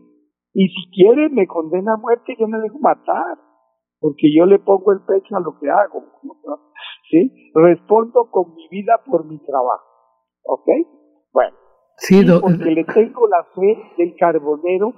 Y 0.53 0.69
si 0.69 0.91
quiere 0.91 1.29
me 1.31 1.47
condena 1.47 1.95
a 1.95 1.97
muerte, 1.97 2.37
yo 2.39 2.47
me 2.49 2.59
dejo 2.59 2.79
matar, 2.79 3.39
porque 3.99 4.29
yo 4.35 4.47
le 4.47 4.59
pongo 4.59 4.93
el 4.93 5.01
pecho 5.01 5.37
a 5.37 5.41
lo 5.41 5.59
que 5.59 5.71
hago. 5.71 6.05
¿Sí? 7.11 7.51
Respondo 7.55 8.31
con 8.31 8.55
mi 8.55 8.69
vida 8.69 9.01
por 9.05 9.25
mi 9.27 9.39
trabajo. 9.39 9.85
¿Ok? 10.45 10.67
Bueno. 11.33 11.57
Sí, 11.99 12.23
porque 12.41 12.71
le 12.71 12.85
tengo 12.85 13.27
la 13.27 13.43
fe 13.55 13.79
del 13.97 14.15
carbonero 14.17 14.93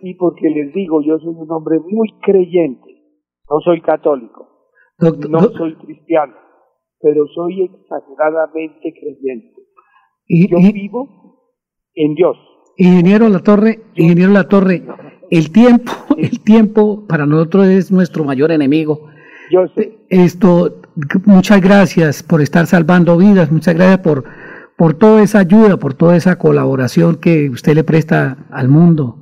y 0.00 0.14
porque 0.14 0.48
les 0.48 0.72
digo, 0.72 1.02
yo 1.02 1.18
soy 1.18 1.34
un 1.34 1.50
hombre 1.50 1.78
muy 1.78 2.08
creyente. 2.22 3.01
No 3.50 3.60
soy 3.60 3.80
católico. 3.82 4.48
no 4.98 5.40
soy 5.40 5.74
cristiano. 5.76 6.34
Pero 7.00 7.26
soy 7.34 7.62
exageradamente 7.64 8.94
creyente. 8.98 9.62
Y, 10.26 10.48
yo 10.48 10.58
vivo 10.72 11.08
en 11.94 12.14
Dios. 12.14 12.36
Ingeniero 12.76 13.28
La 13.28 13.40
Torre, 13.40 13.80
ingeniero 13.96 14.32
La 14.32 14.48
Torre, 14.48 14.82
el 15.30 15.50
tiempo, 15.50 15.92
el 16.16 16.42
tiempo 16.42 17.06
para 17.06 17.26
nosotros 17.26 17.66
es 17.66 17.90
nuestro 17.90 18.24
mayor 18.24 18.52
enemigo. 18.52 19.08
Yo 19.50 19.66
sé. 19.74 19.98
Esto, 20.08 20.80
muchas 21.26 21.60
gracias 21.60 22.22
por 22.22 22.40
estar 22.40 22.66
salvando 22.66 23.16
vidas, 23.16 23.50
muchas 23.50 23.74
gracias 23.74 23.98
por, 23.98 24.24
por 24.76 24.94
toda 24.94 25.22
esa 25.22 25.40
ayuda, 25.40 25.76
por 25.76 25.94
toda 25.94 26.16
esa 26.16 26.38
colaboración 26.38 27.16
que 27.16 27.50
usted 27.50 27.74
le 27.74 27.84
presta 27.84 28.46
al 28.50 28.68
mundo. 28.68 29.18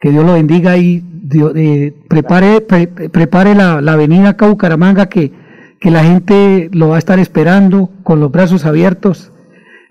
Que 0.00 0.10
Dios 0.10 0.24
lo 0.24 0.32
bendiga 0.32 0.76
y 0.76 1.02
eh, 1.34 1.94
prepare, 2.08 2.60
prepare 2.60 3.54
la, 3.54 3.80
la 3.80 3.92
avenida 3.92 4.36
Caucaramanga 4.36 5.08
que, 5.08 5.32
que 5.80 5.90
la 5.90 6.04
gente 6.04 6.70
lo 6.72 6.88
va 6.88 6.96
a 6.96 6.98
estar 6.98 7.18
esperando 7.18 7.90
con 8.02 8.20
los 8.20 8.30
brazos 8.30 8.64
abiertos 8.64 9.32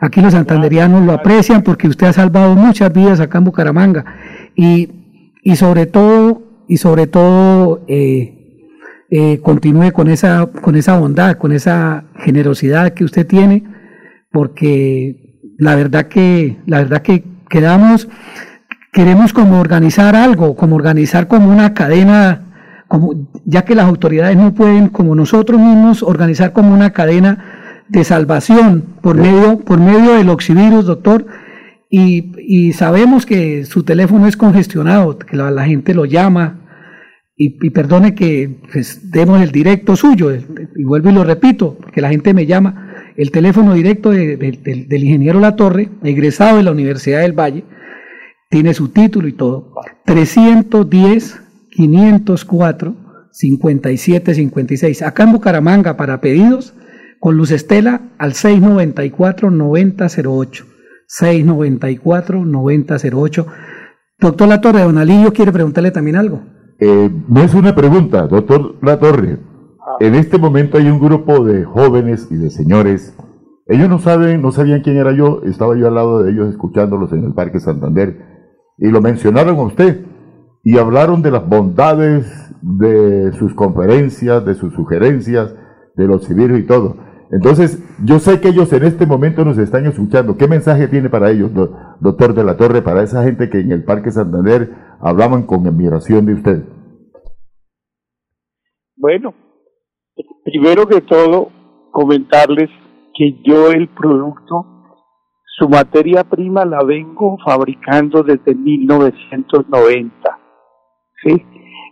Aquí 0.02 0.20
los 0.20 0.34
santanderianos 0.34 1.06
lo 1.06 1.14
aprecian 1.14 1.62
porque 1.62 1.88
usted 1.88 2.08
ha 2.08 2.14
salvado 2.14 2.56
muchas 2.56 2.92
vidas 2.92 3.20
acá 3.20 3.38
en 3.38 3.44
Bucaramanga. 3.44 4.04
Y, 4.56 4.90
y 5.44 5.56
sobre 5.58 5.86
todo, 5.86 6.42
y 6.68 6.78
sobre 6.78 7.06
todo, 7.06 7.86
eh, 7.88 8.66
eh, 9.12 9.40
continúe 9.42 9.92
con 9.92 10.10
esa, 10.10 10.48
con 10.48 10.76
esa 10.76 10.98
bondad, 10.98 11.38
con 11.38 11.52
esa 11.52 12.06
generosidad 12.16 12.96
que 12.96 13.04
usted 13.04 13.28
tiene, 13.28 13.64
porque 14.32 15.38
la 15.60 15.76
verdad 15.76 16.08
que, 16.08 16.58
la 16.66 16.80
verdad 16.80 17.04
que 17.04 17.24
quedamos, 17.48 18.10
queremos 18.92 19.34
como 19.34 19.60
organizar 19.60 20.16
algo, 20.16 20.56
como 20.56 20.76
organizar 20.76 21.28
como 21.28 21.50
una 21.50 21.74
cadena, 21.74 22.84
como, 22.88 23.28
ya 23.46 23.64
que 23.64 23.76
las 23.76 23.86
autoridades 23.86 24.36
no 24.38 24.54
pueden, 24.54 24.90
como 24.90 25.16
nosotros 25.16 25.60
mismos, 25.60 26.04
organizar 26.04 26.52
como 26.52 26.74
una 26.74 26.92
cadena 26.92 27.84
de 27.88 28.04
salvación 28.04 28.84
por 29.02 29.16
medio, 29.16 29.60
por 29.60 29.80
medio 29.80 30.14
del 30.14 30.30
oxivirus, 30.30 30.86
doctor. 30.86 31.26
Y, 31.90 32.32
y, 32.38 32.72
sabemos 32.74 33.26
que 33.26 33.66
su 33.66 33.84
teléfono 33.84 34.28
es 34.28 34.38
congestionado, 34.38 35.18
que 35.20 35.36
la, 35.36 35.66
gente 35.66 35.94
lo 35.94 36.06
llama. 36.06 36.58
Y, 37.36 37.70
perdone 37.72 38.14
que 38.14 38.62
pues, 38.72 39.12
demos 39.12 39.42
el 39.42 39.52
directo 39.52 39.96
suyo, 39.96 40.32
y 40.32 40.84
vuelvo 40.84 41.10
y 41.10 41.14
lo 41.14 41.24
repito, 41.24 41.76
porque 41.82 42.00
la 42.00 42.10
gente 42.10 42.34
me 42.34 42.46
llama. 42.46 43.14
El 43.18 43.32
teléfono 43.32 43.74
directo 43.74 44.12
del 44.12 45.04
ingeniero 45.04 45.40
La 45.40 45.56
Torre, 45.56 45.90
egresado 46.04 46.58
de 46.58 46.64
la 46.64 46.72
Universidad 46.72 47.22
del 47.22 47.38
Valle, 47.38 47.66
tiene 48.52 48.76
su 48.76 48.90
título 48.90 49.28
y 49.28 49.34
todo. 49.34 49.74
310 50.06 51.42
504 51.72 52.96
5756. 53.32 55.02
Acá 55.02 55.24
en 55.24 55.32
Bucaramanga, 55.32 55.98
para 55.98 56.22
pedidos, 56.22 56.76
con 57.20 57.36
Luz 57.38 57.50
Estela 57.52 58.02
al 58.20 58.34
694-9008. 58.34 60.66
694-9008. 61.08 63.46
Doctor 64.20 64.48
Latorre, 64.48 64.82
don 64.82 64.98
Alillo 64.98 65.34
quiere 65.34 65.52
preguntarle 65.52 65.92
también 65.92 66.16
algo. 66.18 66.42
Eh, 66.80 67.10
no 67.28 67.42
es 67.42 67.54
una 67.54 67.74
pregunta, 67.74 68.28
doctor 68.28 68.76
Latorre. 68.82 69.40
En 70.00 70.16
este 70.16 70.38
momento 70.38 70.78
hay 70.78 70.90
un 70.90 71.00
grupo 71.00 71.46
de 71.46 71.64
jóvenes 71.64 72.28
y 72.30 72.36
de 72.36 72.50
señores. 72.50 73.16
Ellos 73.68 73.88
no 73.88 74.00
saben, 74.00 74.42
no 74.42 74.52
sabían 74.52 74.82
quién 74.82 74.98
era 74.98 75.14
yo. 75.14 75.42
Estaba 75.46 75.78
yo 75.78 75.88
al 75.88 75.96
lado 75.96 76.24
de 76.24 76.32
ellos 76.32 76.50
escuchándolos 76.50 77.14
en 77.14 77.24
el 77.24 77.32
Parque 77.34 77.62
Santander. 77.62 78.31
Y 78.78 78.90
lo 78.90 79.02
mencionaron 79.02 79.58
a 79.58 79.64
usted. 79.64 80.06
Y 80.64 80.78
hablaron 80.78 81.22
de 81.22 81.32
las 81.32 81.48
bondades 81.48 82.52
de 82.62 83.32
sus 83.34 83.54
conferencias, 83.54 84.46
de 84.46 84.56
sus 84.56 84.74
sugerencias, 84.74 85.56
de 85.96 86.08
los 86.08 86.26
civiles 86.26 86.60
y 86.60 86.68
todo. 86.68 86.98
Entonces, 87.32 87.82
yo 88.04 88.20
sé 88.20 88.42
que 88.42 88.50
ellos 88.50 88.72
en 88.74 88.84
este 88.84 89.06
momento 89.06 89.46
nos 89.46 89.58
están 89.58 89.86
escuchando. 89.86 90.36
¿Qué 90.36 90.48
mensaje 90.48 90.88
tiene 90.90 91.10
para 91.10 91.32
ellos, 91.32 91.52
doctor 92.00 92.34
de 92.34 92.44
la 92.44 92.58
Torre, 92.58 92.82
para 92.82 93.04
esa 93.04 93.24
gente 93.24 93.50
que 93.50 93.60
en 93.60 93.72
el 93.72 93.86
Parque 93.86 94.12
Santander 94.12 94.70
hablaban 95.00 95.44
con 95.44 95.66
admiración 95.66 96.26
de 96.26 96.34
usted? 96.34 96.64
Bueno, 98.98 99.34
primero 100.44 100.86
que 100.88 101.02
todo, 101.02 101.50
comentarles 101.92 102.70
que 103.16 103.42
yo 103.46 103.72
el 103.72 103.88
producto, 103.90 104.81
su 105.58 105.70
materia 105.70 106.24
prima 106.24 106.66
la 106.66 106.84
vengo 106.84 107.38
fabricando 107.46 108.24
desde 108.24 108.56
1990. 108.56 110.40
¿sí? 111.24 111.46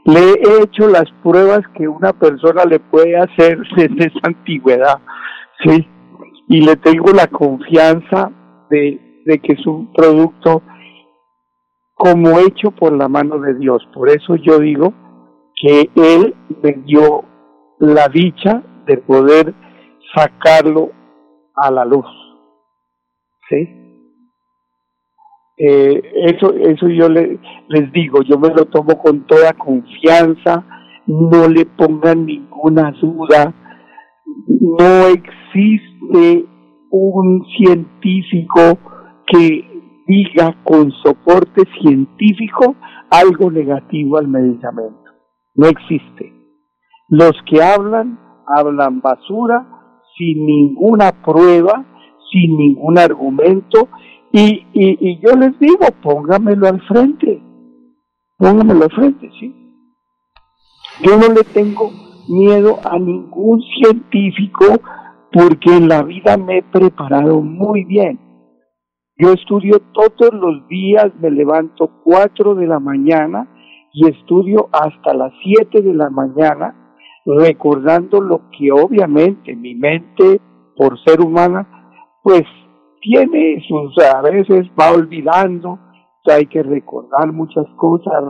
Le 0.06 0.20
he 0.20 0.64
hecho 0.64 0.88
las 0.88 1.12
pruebas 1.24 1.62
que 1.76 1.88
una 1.88 2.14
persona 2.14 2.66
le 2.66 2.80
puede 2.80 3.18
hacer 3.18 3.60
desde 3.76 4.08
esa 4.08 4.20
antigüedad. 4.24 5.00
Sí, 5.64 5.88
y 6.48 6.62
le 6.62 6.78
tengo 6.78 7.12
la 7.12 7.28
confianza 7.28 8.32
de 8.70 9.10
de 9.30 9.40
que 9.40 9.54
es 9.54 9.66
un 9.68 9.94
producto 9.94 10.64
como 11.94 12.40
hecho 12.40 12.72
por 12.72 12.94
la 12.94 13.08
mano 13.08 13.38
de 13.40 13.54
Dios. 13.56 13.88
Por 13.94 14.10
eso 14.10 14.36
yo 14.36 14.60
digo 14.60 14.94
que 15.56 15.90
Él 15.96 16.36
me 16.64 16.72
dio 16.86 17.24
la 17.80 18.08
dicha 18.08 18.64
de 18.88 18.98
poder 18.98 19.54
sacarlo 20.16 20.92
a 21.56 21.70
la 21.70 21.86
luz. 21.86 22.08
¿Sí? 23.50 23.80
Eh, 25.58 26.02
eso, 26.28 26.54
eso 26.54 26.88
yo 26.88 27.10
le, 27.10 27.38
les 27.68 27.92
digo, 27.92 28.22
yo 28.22 28.40
me 28.40 28.50
lo 28.50 28.66
tomo 28.66 28.98
con 28.98 29.28
toda 29.28 29.52
confianza, 29.54 30.66
no 31.06 31.50
le 31.50 31.66
pongan 31.66 32.26
ninguna 32.26 32.92
duda, 32.92 33.54
no 34.48 35.08
existe 35.08 36.46
un 36.92 37.46
científico 37.58 38.80
que 39.28 39.66
diga 40.08 40.56
con 40.64 40.92
soporte 41.04 41.64
científico 41.82 42.76
algo 43.12 43.52
negativo 43.52 44.18
al 44.18 44.28
medicamento. 44.28 45.12
No 45.56 45.68
existe. 45.68 46.34
Los 47.10 47.34
que 47.46 47.62
hablan, 47.62 48.18
hablan 48.48 49.02
basura, 49.02 49.68
sin 50.18 50.46
ninguna 50.46 51.12
prueba, 51.24 51.86
sin 52.32 52.58
ningún 52.58 52.98
argumento, 52.98 53.90
y, 54.32 54.66
y, 54.74 55.20
yo 55.22 55.36
les 55.36 55.58
digo, 55.60 55.86
póngamelo 56.04 56.68
al 56.68 56.82
frente, 56.82 57.42
póngamelo 58.38 58.84
al 58.84 58.92
frente, 58.92 59.30
¿sí? 59.40 59.56
Yo 61.02 61.18
no 61.18 61.34
le 61.34 61.44
tengo 61.44 61.90
miedo 62.28 62.80
a 62.84 63.00
ningún 63.00 63.62
científico 63.62 64.66
porque 65.32 65.76
en 65.76 65.88
la 65.88 66.04
vida 66.04 66.38
me 66.38 66.60
he 66.60 66.64
preparado 66.64 67.42
muy 67.42 67.86
bien. 67.86 68.20
Yo 69.18 69.34
estudio 69.34 69.80
todos 69.94 70.34
los 70.34 70.68
días, 70.68 71.12
me 71.20 71.32
levanto 71.32 71.90
4 72.04 72.56
de 72.56 72.68
la 72.68 72.80
mañana 72.80 73.48
y 73.94 74.08
estudio 74.08 74.70
hasta 74.72 75.14
las 75.14 75.34
7 75.44 75.82
de 75.82 75.94
la 75.94 76.10
mañana, 76.10 76.96
recordando 77.26 78.22
lo 78.22 78.50
que 78.58 78.72
obviamente 78.72 79.56
mi 79.56 79.76
mente, 79.76 80.40
por 80.76 81.00
ser 81.04 81.22
humana, 81.22 81.79
pues 82.24 82.44
tiene 83.02 83.64
sus, 83.68 83.98
a 84.04 84.22
veces 84.22 84.68
va 84.80 84.92
olvidando, 84.92 85.80
hay 86.26 86.46
que 86.46 86.62
recordar 86.62 87.32
muchas 87.32 87.66
cosas, 87.76 88.24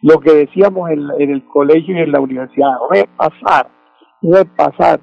lo 0.00 0.20
que 0.20 0.32
decíamos 0.32 0.90
en, 0.90 1.08
en 1.18 1.30
el 1.30 1.44
colegio 1.46 1.96
y 1.96 2.00
en 2.00 2.12
la 2.12 2.20
universidad, 2.20 2.72
repasar, 2.90 3.70
repasar. 4.22 5.00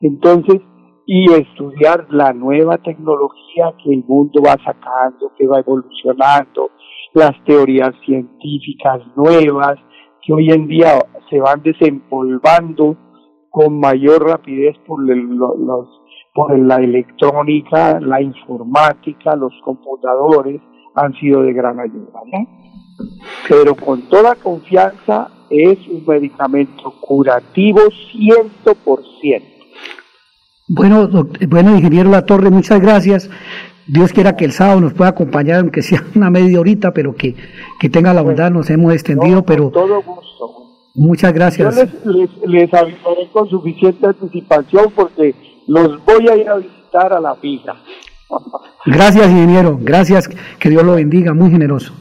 Entonces, 0.00 0.60
y 1.06 1.30
estudiar 1.32 2.06
la 2.10 2.32
nueva 2.32 2.78
tecnología 2.78 3.74
que 3.82 3.92
el 3.92 4.04
mundo 4.04 4.42
va 4.46 4.56
sacando, 4.64 5.32
que 5.36 5.46
va 5.46 5.58
evolucionando, 5.58 6.70
las 7.14 7.32
teorías 7.44 7.90
científicas 8.04 9.00
nuevas 9.16 9.76
que 10.22 10.32
hoy 10.32 10.50
en 10.50 10.68
día 10.68 11.00
se 11.28 11.40
van 11.40 11.62
desempolvando 11.62 12.96
con 13.50 13.80
mayor 13.80 14.24
rapidez 14.24 14.76
por, 14.86 15.02
los, 15.02 15.88
por 16.34 16.56
la 16.58 16.76
electrónica, 16.76 17.98
la 18.00 18.20
informática, 18.20 19.34
los 19.36 19.52
computadores 19.64 20.60
han 20.94 21.12
sido 21.14 21.42
de 21.42 21.52
gran 21.52 21.80
ayuda. 21.80 22.20
Pero 23.48 23.74
con 23.74 24.02
toda 24.02 24.34
confianza 24.34 25.28
es 25.48 25.78
un 25.88 26.04
medicamento 26.06 26.94
curativo 27.00 27.80
100%. 28.14 29.42
Bueno, 30.68 31.08
bueno, 31.48 31.74
ingeniero 31.74 32.10
La 32.10 32.24
Torre, 32.24 32.50
muchas 32.50 32.80
gracias. 32.80 33.28
Dios 33.88 34.12
quiera 34.12 34.36
que 34.36 34.44
el 34.44 34.52
sábado 34.52 34.80
nos 34.80 34.92
pueda 34.92 35.10
acompañar, 35.10 35.60
aunque 35.60 35.82
sea 35.82 36.04
una 36.14 36.30
media 36.30 36.60
horita, 36.60 36.92
pero 36.92 37.14
que, 37.14 37.34
que 37.80 37.88
tenga 37.88 38.14
la 38.14 38.22
bondad, 38.22 38.52
nos 38.52 38.70
hemos 38.70 38.92
extendido, 38.92 39.42
pero... 39.44 39.70
todo 39.70 40.00
gusto. 40.02 40.30
Muchas 40.94 41.32
gracias. 41.32 41.74
Yo 41.74 42.12
les, 42.12 42.28
les, 42.46 42.74
avisaré 42.74 43.28
con 43.32 43.48
suficiente 43.48 44.06
anticipación 44.06 44.92
porque 44.94 45.34
los 45.66 46.04
voy 46.04 46.28
a 46.28 46.36
ir 46.36 46.48
a 46.48 46.56
visitar 46.56 47.12
a 47.12 47.20
la 47.20 47.34
fija. 47.36 47.76
gracias, 48.86 49.30
ingeniero. 49.30 49.78
Gracias. 49.80 50.28
Que 50.58 50.70
Dios 50.70 50.84
lo 50.84 50.94
bendiga. 50.94 51.34
Muy 51.34 51.50
generoso. 51.50 51.94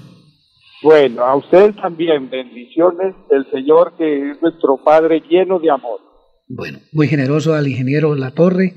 Bueno, 0.81 1.23
a 1.23 1.35
ustedes 1.35 1.75
también. 1.75 2.29
Bendiciones 2.29 3.15
del 3.29 3.49
Señor 3.51 3.93
que 3.97 4.31
es 4.31 4.41
nuestro 4.41 4.77
Padre 4.83 5.21
lleno 5.29 5.59
de 5.59 5.69
amor. 5.69 5.99
Bueno, 6.47 6.79
muy 6.93 7.07
generoso 7.07 7.53
al 7.53 7.67
ingeniero 7.67 8.15
La 8.15 8.31
Torre 8.31 8.73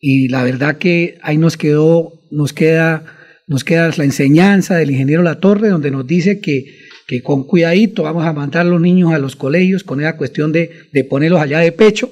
y 0.00 0.28
la 0.28 0.44
verdad 0.44 0.78
que 0.78 1.18
ahí 1.22 1.36
nos 1.36 1.56
quedó, 1.56 2.12
nos 2.30 2.52
queda, 2.52 3.04
nos 3.48 3.64
queda 3.64 3.90
la 3.96 4.04
enseñanza 4.04 4.76
del 4.76 4.92
ingeniero 4.92 5.22
La 5.22 5.40
Torre 5.40 5.68
donde 5.68 5.90
nos 5.90 6.06
dice 6.06 6.40
que, 6.40 6.64
que 7.08 7.22
con 7.22 7.44
cuidadito 7.44 8.04
vamos 8.04 8.24
a 8.24 8.32
mandar 8.32 8.66
a 8.66 8.70
los 8.70 8.80
niños 8.80 9.12
a 9.12 9.18
los 9.18 9.34
colegios 9.34 9.82
con 9.82 10.00
esa 10.00 10.16
cuestión 10.16 10.52
de, 10.52 10.70
de 10.92 11.04
ponerlos 11.04 11.40
allá 11.40 11.58
de 11.58 11.72
pecho. 11.72 12.10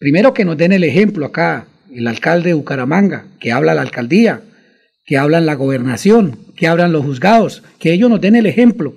Primero 0.00 0.34
que 0.34 0.44
nos 0.44 0.56
den 0.56 0.72
el 0.72 0.82
ejemplo 0.82 1.26
acá, 1.26 1.68
el 1.94 2.08
alcalde 2.08 2.48
de 2.48 2.54
Bucaramanga, 2.54 3.26
que 3.38 3.52
habla 3.52 3.74
la 3.74 3.82
alcaldía, 3.82 4.42
que 5.04 5.16
hablan 5.16 5.46
la 5.46 5.54
gobernación, 5.54 6.38
que 6.56 6.66
hablan 6.66 6.90
los 6.90 7.04
juzgados, 7.04 7.62
que 7.78 7.92
ellos 7.92 8.10
nos 8.10 8.20
den 8.20 8.34
el 8.34 8.46
ejemplo 8.46 8.94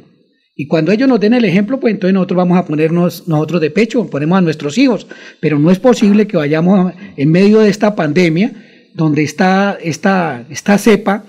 y 0.56 0.68
cuando 0.68 0.92
ellos 0.92 1.10
nos 1.10 1.20
den 1.20 1.34
el 1.34 1.46
ejemplo, 1.46 1.80
pues 1.80 1.94
entonces 1.94 2.14
nosotros 2.14 2.38
vamos 2.38 2.60
a 2.60 2.66
ponernos 2.66 3.28
nosotros 3.28 3.60
de 3.60 3.72
pecho, 3.72 4.08
ponemos 4.08 4.38
a 4.38 4.42
nuestros 4.42 4.78
hijos. 4.78 5.08
Pero 5.40 5.58
no 5.58 5.72
es 5.72 5.80
posible 5.80 6.28
que 6.28 6.38
vayamos 6.38 6.94
en 7.18 7.32
medio 7.32 7.60
de 7.60 7.70
esta 7.70 7.96
pandemia, 7.96 8.54
donde 8.94 9.24
está 9.24 9.78
esta, 9.82 10.46
esta 10.50 10.78
cepa 10.78 11.24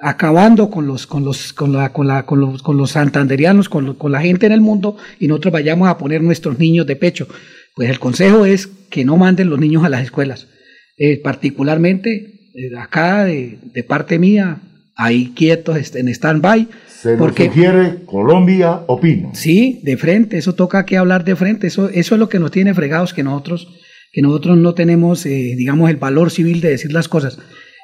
acabando 0.00 0.70
con 0.70 0.88
los, 0.88 1.06
con 1.06 1.24
los, 1.24 1.52
con 1.52 1.72
la, 1.72 1.92
con 1.92 2.08
la, 2.08 2.26
con 2.26 2.40
los, 2.40 2.62
con 2.62 2.76
los 2.76 2.90
santanderianos, 2.90 3.68
con, 3.68 3.94
con 3.94 4.10
la 4.10 4.20
gente 4.20 4.46
en 4.46 4.52
el 4.52 4.60
mundo, 4.60 4.96
y 5.20 5.28
nosotros 5.28 5.52
vayamos 5.52 5.88
a 5.88 5.96
poner 5.96 6.20
nuestros 6.20 6.58
niños 6.58 6.84
de 6.86 6.96
pecho. 6.96 7.28
Pues 7.74 7.90
el 7.90 7.98
consejo 7.98 8.44
es 8.44 8.66
que 8.90 9.04
no 9.04 9.16
manden 9.16 9.50
los 9.50 9.58
niños 9.58 9.84
a 9.84 9.88
las 9.88 10.02
escuelas. 10.02 10.48
Eh, 10.96 11.20
particularmente 11.22 12.50
eh, 12.54 12.70
acá 12.78 13.24
de, 13.24 13.58
de 13.62 13.82
parte 13.82 14.18
mía, 14.18 14.60
ahí 14.96 15.32
quietos 15.34 15.94
en 15.96 16.08
stand-by 16.08 16.68
se 17.04 17.16
porque, 17.16 17.46
sugiere 17.46 18.04
Colombia 18.06 18.80
opina. 18.86 19.34
Sí, 19.34 19.80
de 19.82 19.96
frente, 19.96 20.38
eso 20.38 20.54
toca 20.54 20.86
que 20.86 20.96
hablar 20.96 21.24
de 21.24 21.36
frente, 21.36 21.66
eso, 21.66 21.90
eso 21.90 22.14
es 22.14 22.18
lo 22.18 22.28
que 22.28 22.38
nos 22.38 22.50
tiene 22.50 22.72
fregados, 22.72 23.12
que 23.12 23.22
nosotros, 23.22 23.68
que 24.12 24.22
nosotros 24.22 24.56
no 24.56 24.74
tenemos, 24.74 25.26
eh, 25.26 25.54
digamos, 25.56 25.90
el 25.90 25.96
valor 25.96 26.30
civil 26.30 26.60
de 26.60 26.70
decir 26.70 26.92
las 26.92 27.08
cosas. 27.08 27.38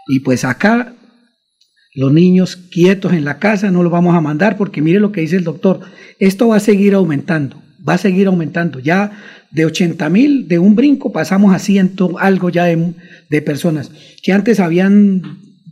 Y 0.09 0.21
pues 0.21 0.45
acá, 0.45 0.95
los 1.95 2.13
niños 2.13 2.57
quietos 2.57 3.13
en 3.13 3.25
la 3.25 3.39
casa, 3.39 3.71
no 3.71 3.83
los 3.83 3.93
vamos 3.93 4.17
a 4.17 4.21
mandar, 4.21 4.57
porque 4.57 4.81
mire 4.81 5.01
lo 5.01 5.13
que 5.13 5.21
dice 5.21 5.37
el 5.37 5.45
doctor, 5.45 5.81
esto 6.19 6.49
va 6.49 6.57
a 6.57 6.61
seguir 6.61 6.95
aumentando, 6.95 7.63
va 7.87 7.95
a 7.95 7.99
seguir 7.99 8.27
aumentando. 8.27 8.79
Ya 8.79 9.13
de 9.51 9.67
80 9.67 10.09
mil, 10.11 10.49
de 10.49 10.59
un 10.59 10.77
brinco, 10.77 11.13
pasamos 11.13 11.55
a 11.55 11.59
ciento 11.59 12.19
algo 12.19 12.51
ya 12.51 12.65
de, 12.65 12.93
de 13.29 13.43
personas, 13.43 13.91
que 14.23 14.33
antes 14.33 14.61
habían 14.61 15.23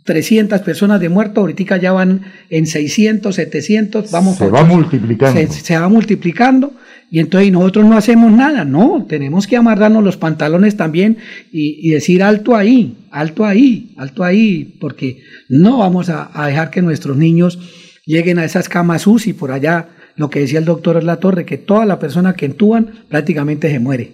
300 0.08 0.62
personas 0.62 1.00
de 1.00 1.10
muertos, 1.10 1.36
ahorita 1.36 1.76
ya 1.76 1.92
van 1.92 2.22
en 2.48 2.66
600, 2.66 3.34
700, 3.34 4.10
vamos 4.10 4.38
se 4.38 4.48
va 4.48 4.64
multiplicando. 4.64 5.52
Se, 5.52 5.78
va 5.78 5.86
multiplicando. 5.90 6.72
Y 7.10 7.18
entonces 7.18 7.52
nosotros 7.52 7.84
no 7.84 7.94
hacemos 7.94 8.32
nada, 8.32 8.64
no, 8.64 9.04
tenemos 9.06 9.46
que 9.46 9.58
amarrarnos 9.58 10.02
los 10.02 10.16
pantalones 10.16 10.78
también 10.78 11.18
y, 11.52 11.90
decir 11.90 12.22
alto 12.22 12.56
ahí, 12.56 12.96
alto 13.10 13.44
ahí, 13.44 13.92
alto 13.98 14.24
ahí, 14.24 14.76
porque 14.80 15.20
no 15.50 15.78
vamos 15.78 16.08
a, 16.08 16.30
dejar 16.46 16.70
que 16.70 16.80
nuestros 16.80 17.18
niños 17.18 17.58
lleguen 18.06 18.38
a 18.38 18.46
esas 18.46 18.70
camas 18.70 19.06
UCI 19.06 19.34
por 19.34 19.52
allá, 19.52 19.88
lo 20.18 20.28
que 20.28 20.40
decía 20.40 20.58
el 20.58 20.64
doctor 20.64 21.02
La 21.02 21.16
Torre, 21.16 21.46
que 21.46 21.56
toda 21.56 21.86
la 21.86 21.98
persona 21.98 22.34
que 22.34 22.46
entúan 22.46 22.90
prácticamente 23.08 23.70
se 23.70 23.78
muere. 23.78 24.12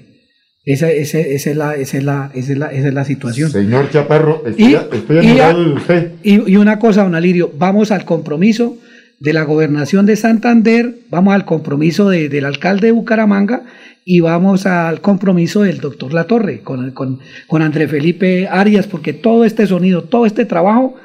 Esa, 0.65 0.91
esa, 0.91 1.19
esa, 1.19 1.51
es 1.51 1.57
la, 1.57 1.75
esa, 1.75 1.99
es 1.99 2.05
la, 2.05 2.31
esa, 2.35 2.53
es 2.53 2.59
la, 2.59 2.67
esa 2.69 2.89
es 2.89 2.95
la 2.95 3.05
situación. 3.05 3.51
Señor 3.51 3.91
Chaparro, 3.91 4.43
estoy, 4.47 4.75
estoy 4.75 5.19
y, 5.19 5.35
de 5.35 5.73
usted. 5.75 6.13
Y, 6.23 6.57
una 6.57 6.79
cosa, 6.79 7.03
don 7.03 7.15
Alirio, 7.15 7.53
vamos 7.59 7.91
al 7.91 8.05
compromiso 8.05 8.79
de 9.21 9.33
la 9.33 9.45
gobernación 9.45 10.07
de 10.07 10.17
Santander, 10.17 10.95
vamos 11.11 11.35
al 11.35 11.45
compromiso 11.45 12.09
de, 12.09 12.29
del 12.29 12.47
alcalde 12.47 12.89
de 12.89 12.93
Bucaramanga 12.93 13.63
y 14.05 14.21
vamos 14.21 14.67
al 14.67 15.01
compromiso 15.01 15.63
del 15.63 15.81
doctor 15.81 16.13
Latorre 16.13 16.61
con, 16.61 16.91
con, 16.93 17.21
con 17.47 17.63
André 17.63 17.89
Felipe 17.89 18.49
Arias, 18.49 18.87
porque 18.87 19.13
todo 19.13 19.45
este 19.45 19.67
sonido, 19.67 20.05
todo 20.05 20.27
este 20.27 20.45
trabajo, 20.45 20.97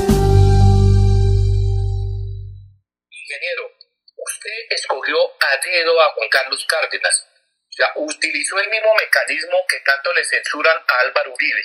A 5.19 5.57
dedo 5.57 6.01
a 6.01 6.09
Juan 6.11 6.29
Carlos 6.29 6.65
Cárdenas. 6.65 7.27
O 7.69 7.73
sea, 7.73 7.91
utilizó 7.95 8.59
el 8.59 8.69
mismo 8.69 8.93
mecanismo 8.95 9.65
que 9.67 9.79
tanto 9.81 10.13
le 10.13 10.23
censuran 10.23 10.77
a 10.77 10.99
Álvaro 10.99 11.33
Uribe. 11.33 11.61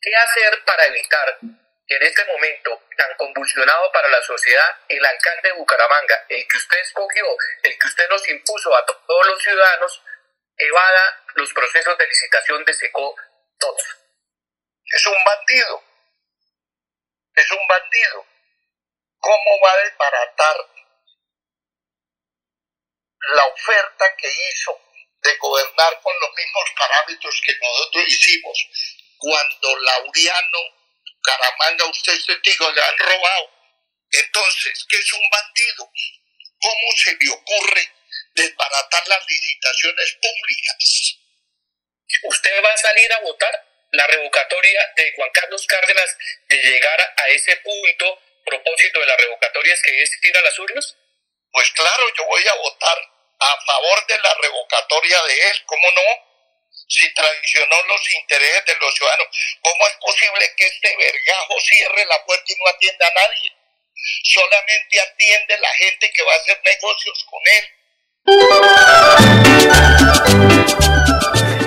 ¿Qué 0.00 0.14
hacer 0.16 0.64
para 0.64 0.84
evitar 0.86 1.38
que 1.86 1.96
en 1.96 2.02
este 2.02 2.24
momento 2.24 2.82
tan 2.96 3.14
convulsionado 3.16 3.90
para 3.92 4.08
la 4.08 4.22
sociedad, 4.22 4.78
el 4.88 5.04
alcalde 5.04 5.48
de 5.48 5.54
Bucaramanga, 5.54 6.24
el 6.28 6.46
que 6.46 6.56
usted 6.56 6.78
escogió, 6.80 7.24
el 7.62 7.78
que 7.78 7.86
usted 7.86 8.08
nos 8.08 8.28
impuso 8.28 8.74
a 8.74 8.84
todos 8.84 9.26
los 9.26 9.42
ciudadanos, 9.42 10.02
evada 10.56 11.22
los 11.34 11.52
procesos 11.52 11.98
de 11.98 12.06
licitación 12.06 12.64
de 12.64 12.74
SECO 12.74 13.16
todos? 13.58 13.96
Es 14.84 15.06
un 15.06 15.24
bandido. 15.24 15.82
Es 17.34 17.50
un 17.50 17.66
bandido. 17.68 18.26
¿Cómo 19.18 19.60
va 19.64 19.72
a 19.72 19.84
desbaratar 19.84 20.56
la 23.32 23.46
oferta 23.46 24.04
que 24.18 24.28
hizo 24.28 24.80
de 25.22 25.36
gobernar 25.36 26.00
con 26.02 26.12
los 26.20 26.30
mismos 26.34 26.64
parámetros 26.76 27.40
que 27.44 27.54
nosotros 27.60 28.04
hicimos 28.08 28.58
cuando 29.16 29.76
Laureano, 29.78 30.58
Caramanga, 31.22 31.86
usted 31.86 32.12
es 32.12 32.26
testigo, 32.26 32.70
le 32.70 32.82
han 32.82 32.98
robado. 32.98 33.50
Entonces, 34.10 34.84
¿qué 34.88 34.96
es 34.96 35.12
un 35.14 35.30
bandido? 35.30 35.90
¿Cómo 36.60 36.88
se 36.96 37.16
le 37.18 37.30
ocurre 37.30 37.90
desbaratar 38.34 39.08
las 39.08 39.24
licitaciones 39.26 40.18
públicas? 40.20 41.18
¿Usted 42.24 42.62
va 42.62 42.72
a 42.72 42.76
salir 42.76 43.12
a 43.12 43.20
votar 43.20 43.66
la 43.92 44.06
revocatoria 44.06 44.92
de 44.96 45.12
Juan 45.16 45.30
Carlos 45.32 45.66
Cárdenas 45.66 46.16
de 46.48 46.56
llegar 46.56 47.00
a 47.16 47.28
ese 47.28 47.56
punto? 47.58 48.20
Propósito 48.44 49.00
de 49.00 49.06
la 49.06 49.16
revocatoria 49.16 49.72
es 49.72 49.82
que 49.82 50.02
es 50.02 50.10
ir 50.22 50.36
a 50.36 50.42
las 50.42 50.58
urnas? 50.58 50.96
Pues 51.50 51.70
claro, 51.70 52.04
yo 52.16 52.26
voy 52.26 52.46
a 52.46 52.54
votar 52.54 53.13
a 53.44 53.60
favor 53.60 53.98
de 54.08 54.16
la 54.22 54.32
revocatoria 54.40 55.18
de 55.28 55.34
él, 55.50 55.56
¿cómo 55.66 55.90
no? 55.94 56.08
Si 56.88 57.12
traicionó 57.14 57.76
los 57.88 58.02
intereses 58.20 58.64
de 58.66 58.74
los 58.80 58.94
ciudadanos, 58.94 59.28
¿cómo 59.60 59.86
es 59.86 59.94
posible 60.00 60.44
que 60.56 60.66
este 60.66 60.96
vergajo 60.96 61.54
cierre 61.60 62.06
la 62.06 62.24
puerta 62.24 62.44
y 62.48 62.56
no 62.56 62.66
atienda 62.68 63.06
a 63.06 63.14
nadie? 63.14 63.52
Solamente 64.24 65.00
atiende 65.00 65.58
la 65.60 65.72
gente 65.74 66.10
que 66.12 66.22
va 66.22 66.32
a 66.32 66.36
hacer 66.36 66.60
negocios 66.64 67.24
con 67.30 67.40
él. 67.56 67.64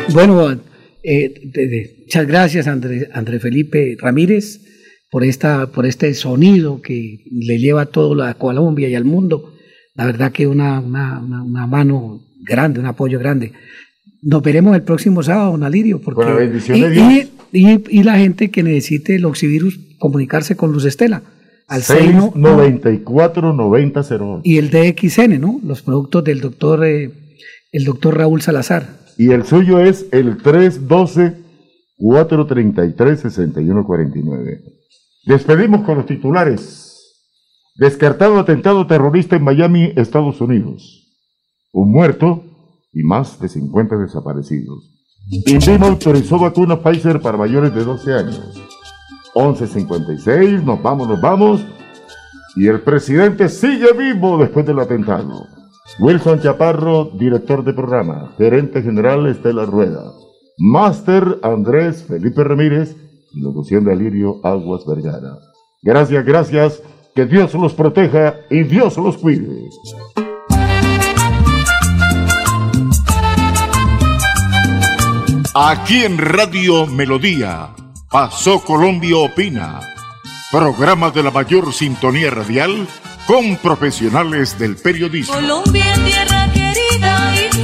Bueno, 0.09 0.33
eh, 1.03 1.29
muchas 2.03 2.27
gracias 2.27 2.67
André, 2.67 3.07
André 3.13 3.39
Felipe 3.39 3.95
Ramírez 3.99 4.59
por, 5.09 5.23
esta, 5.23 5.67
por 5.67 5.85
este 5.85 6.13
sonido 6.13 6.81
que 6.81 7.19
le 7.31 7.57
lleva 7.57 7.83
a 7.83 7.91
toda 7.91 8.33
Colombia 8.35 8.89
y 8.89 8.95
al 8.95 9.05
mundo 9.05 9.56
la 9.97 10.05
verdad 10.05 10.31
que 10.31 10.47
una, 10.47 10.79
una, 10.79 11.19
una, 11.19 11.67
mano 11.67 12.21
grande, 12.39 12.79
un 12.79 12.85
apoyo 12.85 13.19
grande. 13.19 13.53
Nos 14.21 14.41
veremos 14.43 14.75
el 14.75 14.83
próximo 14.83 15.23
sábado, 15.23 15.51
don 15.51 15.63
Alirio, 15.63 15.99
porque 15.99 16.23
la 16.23 16.33
bendición 16.33 16.77
y, 16.77 16.81
de 16.81 16.89
Dios. 16.91 17.13
Y, 17.51 17.67
y, 17.67 17.83
y, 17.89 18.03
la 18.03 18.17
gente 18.17 18.51
que 18.51 18.63
necesite 18.63 19.15
el 19.15 19.25
oxivirus 19.25 19.79
comunicarse 19.97 20.55
con 20.55 20.71
Luz 20.71 20.85
Estela 20.85 21.23
al 21.67 21.81
694 21.81 23.53
9008 23.53 24.41
y 24.43 24.57
el 24.57 24.69
DXN, 24.69 25.41
¿no? 25.41 25.59
Los 25.63 25.81
productos 25.81 26.23
del 26.23 26.41
doctor 26.41 26.85
eh, 26.85 27.11
el 27.71 27.83
doctor 27.83 28.17
Raúl 28.17 28.41
Salazar. 28.41 28.87
Y 29.17 29.31
el 29.31 29.43
suyo 29.43 29.79
es 29.79 30.05
el 30.11 30.37
312 30.37 31.35
433 31.97 33.19
6149. 33.19 34.61
Despedimos 35.25 35.81
con 35.81 35.97
los 35.97 36.05
titulares. 36.05 36.86
Descartado 37.77 38.39
atentado 38.39 38.87
terrorista 38.87 39.35
en 39.35 39.43
Miami, 39.43 39.93
Estados 39.95 40.41
Unidos. 40.41 41.07
Un 41.71 41.91
muerto 41.91 42.43
y 42.91 43.03
más 43.03 43.39
de 43.39 43.49
50 43.49 43.97
desaparecidos. 43.97 44.97
INVIMA 45.45 45.87
autorizó 45.87 46.39
vacuna 46.39 46.81
Pfizer 46.81 47.21
para 47.21 47.37
mayores 47.37 47.75
de 47.75 47.83
12 47.83 48.13
años. 48.13 48.61
11.56, 49.35 50.63
nos 50.63 50.81
vamos, 50.81 51.07
nos 51.07 51.21
vamos. 51.21 51.63
Y 52.55 52.67
el 52.67 52.81
presidente 52.81 53.47
sigue 53.49 53.93
vivo 53.93 54.39
después 54.39 54.65
del 54.65 54.79
atentado. 54.79 55.45
Wilson 55.99 56.39
Chaparro, 56.39 57.11
director 57.13 57.63
de 57.63 57.73
programa. 57.73 58.33
Gerente 58.37 58.81
general 58.81 59.27
Estela 59.27 59.65
Rueda. 59.65 60.11
Máster 60.57 61.39
Andrés 61.43 62.03
Felipe 62.03 62.43
Ramírez. 62.43 62.95
Locución 63.35 63.83
de 63.83 63.91
Alirio 63.91 64.39
Aguas 64.43 64.83
Vergara. 64.87 65.37
Gracias, 65.83 66.25
gracias. 66.25 66.81
Que 67.17 67.25
Dios 67.25 67.51
los 67.55 67.73
proteja 67.73 68.35
y 68.47 68.61
Dios 68.61 68.95
los 68.97 69.17
cuide. 69.17 69.71
Aquí 75.55 76.03
en 76.03 76.19
Radio 76.19 76.85
Melodía, 76.85 77.69
Pasó 78.11 78.63
Colombia 78.63 79.17
Opina, 79.17 79.79
programa 80.51 81.09
de 81.09 81.23
la 81.23 81.31
mayor 81.31 81.73
sintonía 81.73 82.29
radial 82.29 82.87
con 83.25 83.55
profesionales 83.55 84.59
del 84.59 84.75
periodismo. 84.75 85.33
Colombia, 85.33 85.95
tierra 86.05 86.47
querida, 86.53 87.33
himno 87.35 87.56